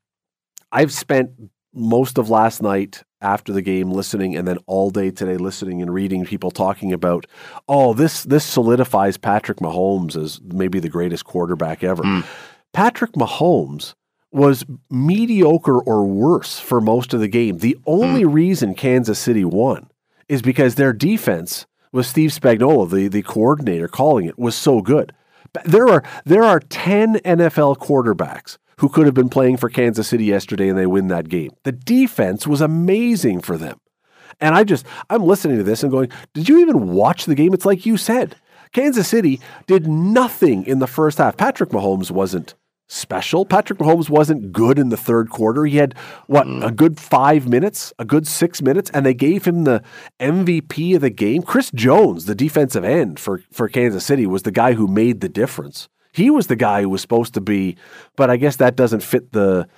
I've 0.73 0.93
spent 0.93 1.31
most 1.73 2.19
of 2.19 2.29
last 2.31 2.63
night 2.63 3.03
after 3.27 3.53
the 3.53 3.61
game 3.63 3.91
listening 3.91 4.37
and 4.37 4.47
then 4.47 4.59
all 4.67 4.91
day 4.91 5.11
today 5.11 5.37
listening 5.37 5.83
and 5.83 5.93
reading 5.93 6.25
people 6.25 6.51
talking 6.53 6.93
about 6.93 7.27
oh 7.69 7.93
this 7.93 8.23
this 8.23 8.45
solidifies 8.45 9.17
Patrick 9.17 9.59
Mahomes 9.59 10.17
as 10.17 10.41
maybe 10.45 10.79
the 10.79 10.89
greatest 10.89 11.25
quarterback 11.25 11.83
ever. 11.83 12.03
Hmm. 12.05 12.21
Patrick 12.73 13.13
Mahomes 13.13 13.95
was 14.31 14.65
mediocre 14.91 15.79
or 15.81 16.05
worse 16.07 16.59
for 16.61 16.81
most 16.81 17.15
of 17.15 17.21
the 17.21 17.29
game. 17.29 17.59
The 17.59 17.77
only 17.87 18.23
Hmm. 18.23 18.33
reason 18.33 18.75
Kansas 18.75 19.19
City 19.19 19.45
won 19.45 19.89
is 20.29 20.43
because 20.43 20.75
their 20.75 20.93
defense 20.93 21.67
was 21.93 22.07
Steve 22.07 22.31
Spagnuolo, 22.31 22.89
the, 22.91 23.09
the 23.09 23.23
coordinator 23.23 23.89
calling 23.89 24.27
it, 24.27 24.39
was 24.39 24.55
so 24.55 24.81
good. 24.83 25.13
There 25.65 25.89
are 25.89 26.03
there 26.25 26.43
are 26.45 26.61
10 26.61 27.17
NFL 27.25 27.79
quarterbacks 27.79 28.59
who 28.79 28.89
could 28.89 29.07
have 29.07 29.15
been 29.15 29.29
playing 29.29 29.57
for 29.57 29.69
Kansas 29.69 30.09
City 30.09 30.25
yesterday 30.25 30.69
and 30.69 30.79
they 30.79 30.87
win 30.87 31.09
that 31.09 31.29
game. 31.29 31.51
The 31.65 31.73
defense 31.73 32.47
was 32.47 32.61
amazing 32.61 33.41
for 33.41 33.57
them. 33.57 33.81
And 34.41 34.55
I 34.55 34.65
just 34.65 34.85
I'm 35.09 35.23
listening 35.23 35.57
to 35.59 35.63
this 35.63 35.83
and 35.83 35.91
going, 35.91 36.11
"Did 36.35 36.49
you 36.49 36.59
even 36.59 36.93
watch 36.93 37.25
the 37.25 37.35
game?" 37.35 37.55
It's 37.55 37.67
like 37.67 37.87
you 37.87 37.97
said. 37.97 38.37
Kansas 38.73 39.09
City 39.09 39.41
did 39.67 39.87
nothing 39.87 40.65
in 40.67 40.81
the 40.81 40.87
first 40.87 41.19
half. 41.19 41.37
Patrick 41.37 41.71
Mahomes 41.71 42.11
wasn't 42.11 42.55
special. 42.89 43.45
Patrick 43.45 43.79
Mahomes 43.79 44.11
wasn't 44.11 44.53
good 44.53 44.79
in 44.79 44.91
the 44.91 44.97
third 44.97 45.31
quarter. 45.31 45.65
He 45.65 45.79
had 45.79 45.95
what 46.27 46.47
a 46.63 46.71
good 46.71 47.01
five 47.01 47.49
minutes, 47.49 47.93
a 47.99 48.05
good 48.05 48.27
six 48.27 48.63
minutes, 48.63 48.91
and 48.91 49.05
they 49.05 49.15
gave 49.15 49.45
him 49.45 49.65
the 49.65 49.83
MVP 50.21 50.95
of 50.95 51.01
the 51.01 51.11
game. 51.11 51.43
Chris 51.43 51.71
Jones, 51.71 52.27
the 52.27 52.35
defensive 52.35 52.85
end 52.85 53.19
for 53.19 53.43
for 53.53 53.69
Kansas 53.69 54.05
City, 54.05 54.27
was 54.27 54.43
the 54.43 54.51
guy 54.51 54.75
who 54.75 54.87
made 54.87 55.21
the 55.21 55.29
difference. 55.29 55.89
He 56.17 56.31
was 56.31 56.47
the 56.47 56.57
guy 56.57 56.81
who 56.81 56.89
was 56.89 57.03
supposed 57.03 57.35
to 57.35 57.43
be, 57.43 57.77
but 58.17 58.31
I 58.31 58.39
guess 58.39 58.57
that 58.57 58.75
doesn't 58.75 59.03
fit 59.03 59.33
the 59.33 59.69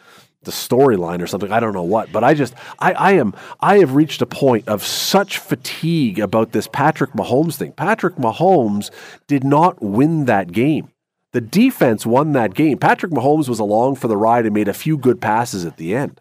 the 0.43 0.53
storyline 0.53 1.21
or 1.21 1.27
something. 1.27 1.51
I 1.51 1.59
don't 1.59 1.75
know 1.75 1.83
what, 1.83 2.13
but 2.13 2.23
I 2.23 2.35
just 2.35 2.55
I, 2.79 2.93
I 2.93 3.13
am 3.15 3.35
I 3.59 3.79
have 3.79 3.97
reached 3.97 4.23
a 4.23 4.27
point 4.27 4.69
of 4.69 4.85
such 4.85 5.39
fatigue 5.39 6.21
about 6.21 6.53
this 6.53 6.69
Patrick 6.69 7.11
Mahomes 7.11 7.57
thing. 7.57 7.73
Patrick 7.73 8.15
Mahomes 8.15 8.91
did 9.27 9.43
not 9.43 9.83
win 9.83 10.27
that 10.27 10.53
game. 10.53 10.93
The 11.33 11.41
defense 11.41 12.07
won 12.07 12.33
that 12.33 12.55
game. 12.55 12.79
Patrick 12.79 13.11
Mahomes 13.11 13.49
was 13.49 13.59
along 13.59 13.97
for 13.97 14.07
the 14.07 14.17
ride 14.17 14.47
and 14.47 14.55
made 14.55 14.69
a 14.69 14.73
few 14.73 14.97
good 14.97 15.21
passes 15.21 15.65
at 15.65 15.77
the 15.77 15.93
end. 15.93 16.21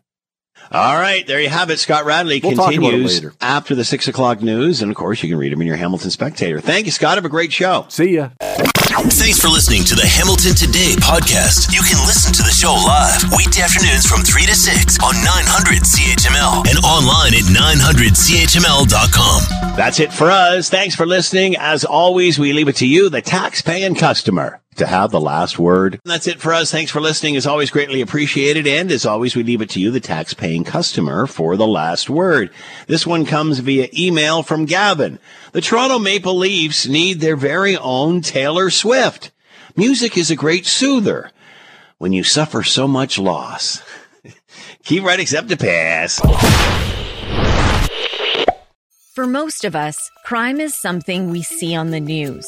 All 0.71 0.97
right, 0.97 1.25
there 1.25 1.39
you 1.39 1.47
have 1.49 1.69
it. 1.69 1.79
Scott 1.79 2.03
Radley 2.05 2.41
We'll 2.43 2.51
talk 2.55 2.73
about 2.73 2.81
continues 2.81 3.23
later. 3.23 3.33
after 3.39 3.73
the 3.73 3.85
six 3.85 4.07
o'clock 4.07 4.41
news, 4.41 4.81
and 4.81 4.91
of 4.91 4.97
course, 4.97 5.23
you 5.23 5.29
can 5.29 5.37
read 5.37 5.53
him 5.53 5.61
in 5.61 5.67
your 5.67 5.77
Hamilton 5.77 6.11
Spectator. 6.11 6.59
Thank 6.59 6.85
you, 6.85 6.91
Scott. 6.91 7.15
Have 7.15 7.23
a 7.25 7.29
great 7.29 7.53
show. 7.53 7.85
See 7.89 8.15
ya. 8.15 8.29
Thanks 8.41 9.39
for 9.39 9.47
listening 9.47 9.83
to 9.85 9.95
the 9.95 10.05
Hamilton 10.05 10.55
Today 10.55 10.93
podcast. 10.97 11.71
You 11.73 11.81
can 11.83 11.97
listen 12.07 12.33
to 12.33 12.43
the 12.43 12.51
show 12.51 12.73
live 12.73 13.23
weekday 13.37 13.61
afternoons 13.61 14.05
from 14.05 14.21
3 14.23 14.45
to 14.47 14.55
6 14.55 14.99
on 15.03 15.13
900 15.23 15.83
CHML 15.85 16.67
and 16.67 16.77
online 16.83 17.33
at 17.35 17.43
900CHML.com. 17.45 19.75
That's 19.77 19.99
it 19.99 20.11
for 20.11 20.31
us. 20.31 20.69
Thanks 20.69 20.95
for 20.95 21.05
listening. 21.05 21.55
As 21.57 21.85
always, 21.85 22.39
we 22.39 22.51
leave 22.53 22.67
it 22.67 22.75
to 22.77 22.87
you, 22.87 23.09
the 23.09 23.21
tax-paying 23.21 23.95
customer, 23.95 24.59
to 24.77 24.87
have 24.87 25.11
the 25.11 25.19
last 25.19 25.59
word. 25.59 25.99
And 26.03 26.11
that's 26.11 26.27
it 26.27 26.39
for 26.39 26.53
us. 26.53 26.71
Thanks 26.71 26.91
for 26.91 27.01
listening. 27.01 27.35
As 27.35 27.45
always, 27.45 27.69
greatly 27.69 28.01
appreciated. 28.01 28.65
And 28.67 28.91
as 28.91 29.05
always, 29.05 29.35
we 29.35 29.43
leave 29.43 29.61
it 29.61 29.69
to 29.71 29.79
you, 29.79 29.91
the 29.91 29.99
tax-paying 29.99 30.63
customer, 30.63 31.27
for 31.27 31.57
the 31.57 31.67
last 31.67 32.09
word. 32.09 32.51
This 32.87 33.05
one 33.05 33.25
comes 33.25 33.59
via 33.59 33.89
email 33.97 34.43
from 34.43 34.65
Gavin. 34.65 35.19
The 35.51 35.61
Toronto 35.61 35.99
Maple 35.99 36.35
Leafs 36.35 36.87
need 36.87 37.19
their 37.19 37.35
very 37.35 37.77
own 37.77 38.21
Taylor 38.21 38.69
Swift. 38.69 39.31
Music 39.75 40.17
is 40.17 40.31
a 40.31 40.35
great 40.35 40.65
soother 40.65 41.31
when 41.97 42.13
you 42.13 42.23
suffer 42.23 42.63
so 42.63 42.87
much 42.87 43.19
loss. 43.19 43.81
Keep 44.83 45.03
right, 45.03 45.19
accept 45.19 45.51
a 45.51 45.57
pass. 45.57 46.19
For 49.13 49.25
most 49.25 49.65
of 49.65 49.75
us, 49.75 49.97
crime 50.25 50.59
is 50.59 50.79
something 50.79 51.31
we 51.31 51.41
see 51.41 51.75
on 51.75 51.89
the 51.89 51.99
news. 51.99 52.47